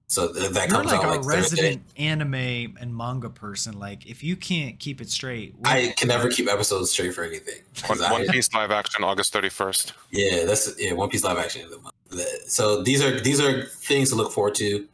So 0.07 0.33
th- 0.33 0.49
that 0.53 0.69
You're 0.69 0.77
comes 0.79 0.91
like 0.91 1.01
out 1.01 1.05
a 1.05 1.17
like 1.19 1.25
resident 1.25 1.83
Thursday. 1.87 2.03
anime 2.03 2.77
and 2.81 2.95
manga 2.97 3.29
person. 3.29 3.77
Like, 3.77 4.07
if 4.07 4.23
you 4.23 4.35
can't 4.35 4.79
keep 4.79 5.01
it 5.01 5.09
straight, 5.11 5.53
what- 5.59 5.69
I 5.69 5.89
can 5.97 6.07
never 6.07 6.29
keep 6.29 6.47
episodes 6.49 6.89
straight 6.91 7.13
for 7.13 7.23
anything. 7.23 7.61
One, 7.85 8.01
I- 8.01 8.11
One 8.11 8.27
Piece 8.27 8.51
live 8.53 8.71
action 8.71 9.03
August 9.03 9.31
31st. 9.33 9.91
Yeah, 10.09 10.45
that's 10.45 10.73
yeah. 10.79 10.93
One 10.93 11.09
Piece 11.09 11.23
live 11.23 11.37
action 11.37 11.63
of 11.63 11.69
the 11.69 11.77
month. 11.79 11.93
The- 12.09 12.39
So 12.47 12.81
these 12.81 13.03
are 13.03 13.19
these 13.19 13.39
are 13.39 13.65
things 13.65 14.09
to 14.09 14.15
look 14.15 14.31
forward 14.31 14.55
to. 14.55 14.87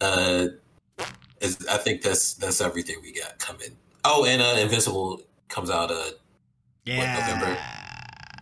Uh, 0.00 0.46
is, 1.40 1.64
I 1.70 1.76
think 1.76 2.02
that's 2.02 2.34
that's 2.34 2.60
everything 2.60 2.96
we 3.00 3.12
got 3.12 3.38
coming. 3.38 3.76
Oh, 4.04 4.24
and 4.24 4.42
uh, 4.42 4.56
Invincible 4.58 5.22
comes 5.48 5.70
out 5.70 5.92
uh 5.92 6.10
yeah, 6.96 7.26
November? 7.26 7.58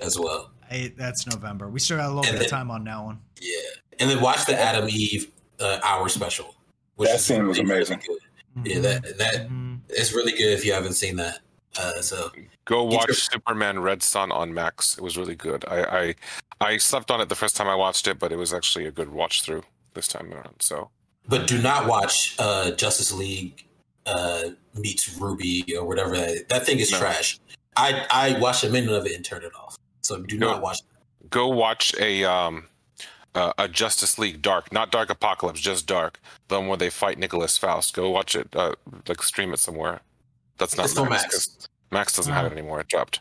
as 0.01 0.19
well. 0.19 0.51
Hey, 0.69 0.89
that's 0.89 1.27
November. 1.27 1.69
We 1.69 1.79
still 1.81 1.97
got 1.97 2.07
a 2.07 2.15
little 2.15 2.25
And 2.27 2.39
bit 2.39 2.47
of 2.47 2.51
time 2.51 2.71
on 2.71 2.85
that 2.85 3.03
one. 3.03 3.21
Yeah, 3.41 3.51
and 4.01 4.11
then 4.11 4.21
watch 4.21 4.45
the 4.47 4.61
Atom 4.61 4.89
Eve 4.89 5.31
uh, 5.61 5.79
hour 5.85 6.09
special. 6.09 6.55
That 6.99 7.21
scene 7.21 7.47
was 7.47 7.59
amazing. 7.59 8.01
good. 8.07 8.19
Yeah, 8.65 8.81
that 8.81 9.19
that 9.19 9.49
Mhm. 9.49 9.81
it's 9.91 10.13
really 10.13 10.33
good 10.33 10.53
if 10.53 10.65
you 10.65 10.73
haven't 10.73 10.95
seen 10.95 11.17
that. 11.17 11.41
Uh, 11.79 12.01
so 12.01 12.31
Go 12.65 12.85
watch 12.85 13.11
of- 13.11 13.17
Superman 13.17 13.81
Red 13.81 14.03
Sun 14.03 14.33
on 14.33 14.53
Max. 14.55 14.97
It 14.97 15.03
was 15.03 15.17
really 15.19 15.35
good. 15.37 15.65
I, 15.69 15.83
I 16.01 16.15
I 16.73 16.77
slept 16.79 17.11
on 17.11 17.21
it 17.21 17.29
the 17.29 17.35
first 17.35 17.55
time 17.55 17.69
I 17.69 17.75
watched 17.75 18.09
it, 18.09 18.19
but 18.19 18.33
it 18.33 18.37
was 18.37 18.55
actually 18.55 18.87
a 18.87 18.91
good 18.91 19.11
watch 19.11 19.43
through 19.43 19.63
this 19.95 20.09
time 20.09 20.33
around. 20.33 20.57
So 20.61 20.91
but 21.29 21.47
do 21.47 21.61
not 21.61 21.87
watch 21.87 22.35
uh, 22.39 22.71
Justice 22.73 23.13
League 23.13 23.67
uh, 24.07 24.51
meets 24.75 25.07
RWBY 25.19 25.75
or 25.77 25.85
whatever 25.85 26.17
that 26.17 26.49
that 26.49 26.65
thing 26.67 26.79
is 26.79 26.91
No. 26.91 26.99
trash. 26.99 27.39
I 27.77 28.07
I 28.11 28.39
watched 28.39 28.64
a 28.64 28.70
minute 28.70 28.91
of 28.93 29.07
it 29.07 29.14
and 29.14 29.24
turned 29.24 29.45
it 29.45 29.53
off. 29.55 29.77
So 30.03 30.20
do 30.22 30.39
No. 30.39 30.53
not 30.53 30.62
watch. 30.62 30.79
go 31.31 31.49
watch 31.49 31.95
a 32.01 32.24
um 32.24 32.68
uh, 33.35 33.53
a 33.59 33.68
Justice 33.68 34.18
League 34.18 34.41
Dark, 34.41 34.72
not 34.72 34.91
Dark 34.91 35.11
Apocalypse, 35.11 35.61
just 35.61 35.87
Dark. 35.87 36.20
The 36.49 36.59
one 36.59 36.68
where 36.68 36.77
they 36.79 36.89
fight 36.89 37.18
Nicholas 37.18 37.59
Faust. 37.59 37.95
Go 37.95 38.09
watch 38.09 38.35
it. 38.35 38.49
Uh, 38.57 38.72
like 39.09 39.22
stream 39.22 39.53
it 39.53 39.59
somewhere. 39.59 40.01
That's 40.57 40.74
not 40.77 40.87
It's 40.87 40.97
on 40.97 41.11
Max. 41.11 41.22
Max. 41.24 41.35
'cause 41.35 41.68
Max 41.91 42.16
doesn't 42.16 42.33
have 42.33 42.45
Ah. 42.45 42.47
it 42.49 42.53
anymore. 42.53 42.81
It 42.81 42.89
dropped. 42.89 43.20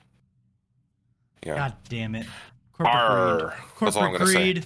Yeah. 1.45 1.55
God 1.55 1.73
damn 1.89 2.15
it. 2.15 2.25
Corporate 2.73 2.95
Arr. 2.95 3.37
greed. 3.39 3.51
That's 3.81 3.95
all 3.97 4.03
I'm 4.03 4.09
Corporate 4.11 4.19
gonna 4.19 4.25
say. 4.31 4.53
greed. 4.53 4.65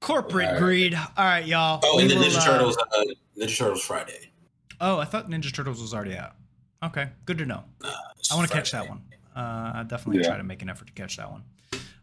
Corporate 0.00 0.46
All 0.46 0.52
right. 0.54 0.60
greed. 0.60 0.94
All 0.94 1.24
right, 1.24 1.46
y'all. 1.46 1.80
Oh, 1.82 1.96
We 1.96 2.02
and 2.02 2.10
the 2.12 2.14
Ninja 2.16 2.38
uh, 2.38 2.44
Turtles. 2.44 2.76
Uh, 2.76 3.02
Ninja 3.38 3.58
Turtles 3.58 3.82
Friday. 3.82 4.30
Oh, 4.80 4.98
I 4.98 5.04
thought 5.04 5.28
Ninja 5.28 5.52
Turtles 5.52 5.80
was 5.80 5.92
already 5.94 6.16
out. 6.16 6.34
Okay, 6.84 7.08
good 7.24 7.38
to 7.38 7.46
know. 7.46 7.64
Uh, 7.82 7.92
it's 8.18 8.30
I 8.30 8.36
want 8.36 8.46
to 8.48 8.54
catch 8.54 8.70
that 8.72 8.88
one. 8.88 9.02
Uh, 9.36 9.72
I 9.74 9.84
definitely 9.86 10.22
Yeah. 10.22 10.28
try 10.30 10.36
to 10.38 10.44
make 10.44 10.62
an 10.62 10.70
effort 10.70 10.86
to 10.86 10.92
catch 10.94 11.16
that 11.18 11.30
one. 11.30 11.42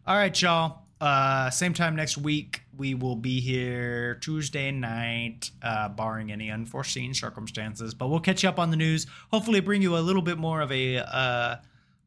All 0.06 0.16
right, 0.16 0.40
y'all. 0.42 0.80
Uh, 1.02 1.50
same 1.50 1.74
time 1.74 1.96
next 1.96 2.18
week. 2.18 2.62
We 2.78 2.94
will 2.94 3.16
be 3.18 3.42
here 3.42 4.16
Tuesday 4.16 4.72
night, 4.72 5.52
uh, 5.62 5.90
barring 5.90 6.32
any 6.32 6.50
unforeseen 6.50 7.14
circumstances. 7.14 7.94
But 7.94 8.08
we'll 8.08 8.20
catch 8.22 8.44
you 8.44 8.50
up 8.50 8.60
on 8.60 8.72
the 8.72 8.78
news. 8.78 9.06
Hopefully, 9.32 9.60
bring 9.60 9.82
you 9.82 9.98
a 9.98 10.00
little 10.00 10.22
bit 10.22 10.38
more 10.38 10.62
of 10.62 10.72
a 10.72 11.00
uh, 11.00 11.56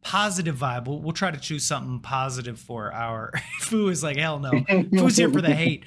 positive 0.03 0.57
vibe. 0.57 0.87
We'll, 0.87 1.01
we'll 1.01 1.13
try 1.13 1.31
to 1.31 1.39
choose 1.39 1.65
something 1.67 2.01
positive 2.01 2.59
for 2.59 2.93
our. 2.95 3.33
Fou 3.61 3.89
is 3.89 4.03
like 4.03 4.17
hell 4.17 4.39
no. 4.39 4.53
Fou's 4.97 5.17
here 5.17 5.31
for 5.31 5.43
the 5.43 5.55
hate. 5.55 5.85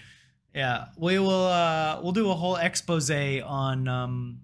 Yeah, 0.54 0.86
we 0.98 1.18
will. 1.20 1.46
Uh, 1.48 2.00
we'll 2.04 2.12
do 2.12 2.30
a 2.30 2.36
whole 2.36 2.58
expose 2.58 3.10
on 3.10 3.88
um, 3.88 4.42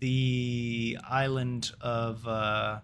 the 0.00 0.98
island 1.08 1.70
of 1.80 2.26
uh, 2.26 2.78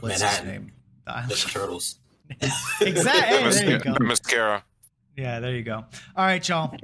what's 0.00 0.20
Manhattan. 0.20 0.46
his 0.46 0.54
name? 0.54 0.72
The 1.06 1.16
island. 1.16 1.32
Turtles. 1.32 1.98
exactly. 2.80 3.38
Hey, 3.38 3.50
there 3.50 3.70
you 3.70 3.78
go. 3.78 3.96
Mascara. 4.00 4.64
Yeah, 5.16 5.40
there 5.40 5.54
you 5.54 5.62
go. 5.62 5.84
All 6.16 6.24
right, 6.24 6.46
y'all. 6.46 6.76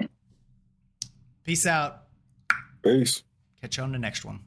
Peace 1.44 1.66
out. 1.66 2.04
Peace. 2.82 3.22
Catch 3.60 3.76
you 3.76 3.82
on 3.82 3.92
the 3.92 3.98
next 3.98 4.24
one. 4.24 4.40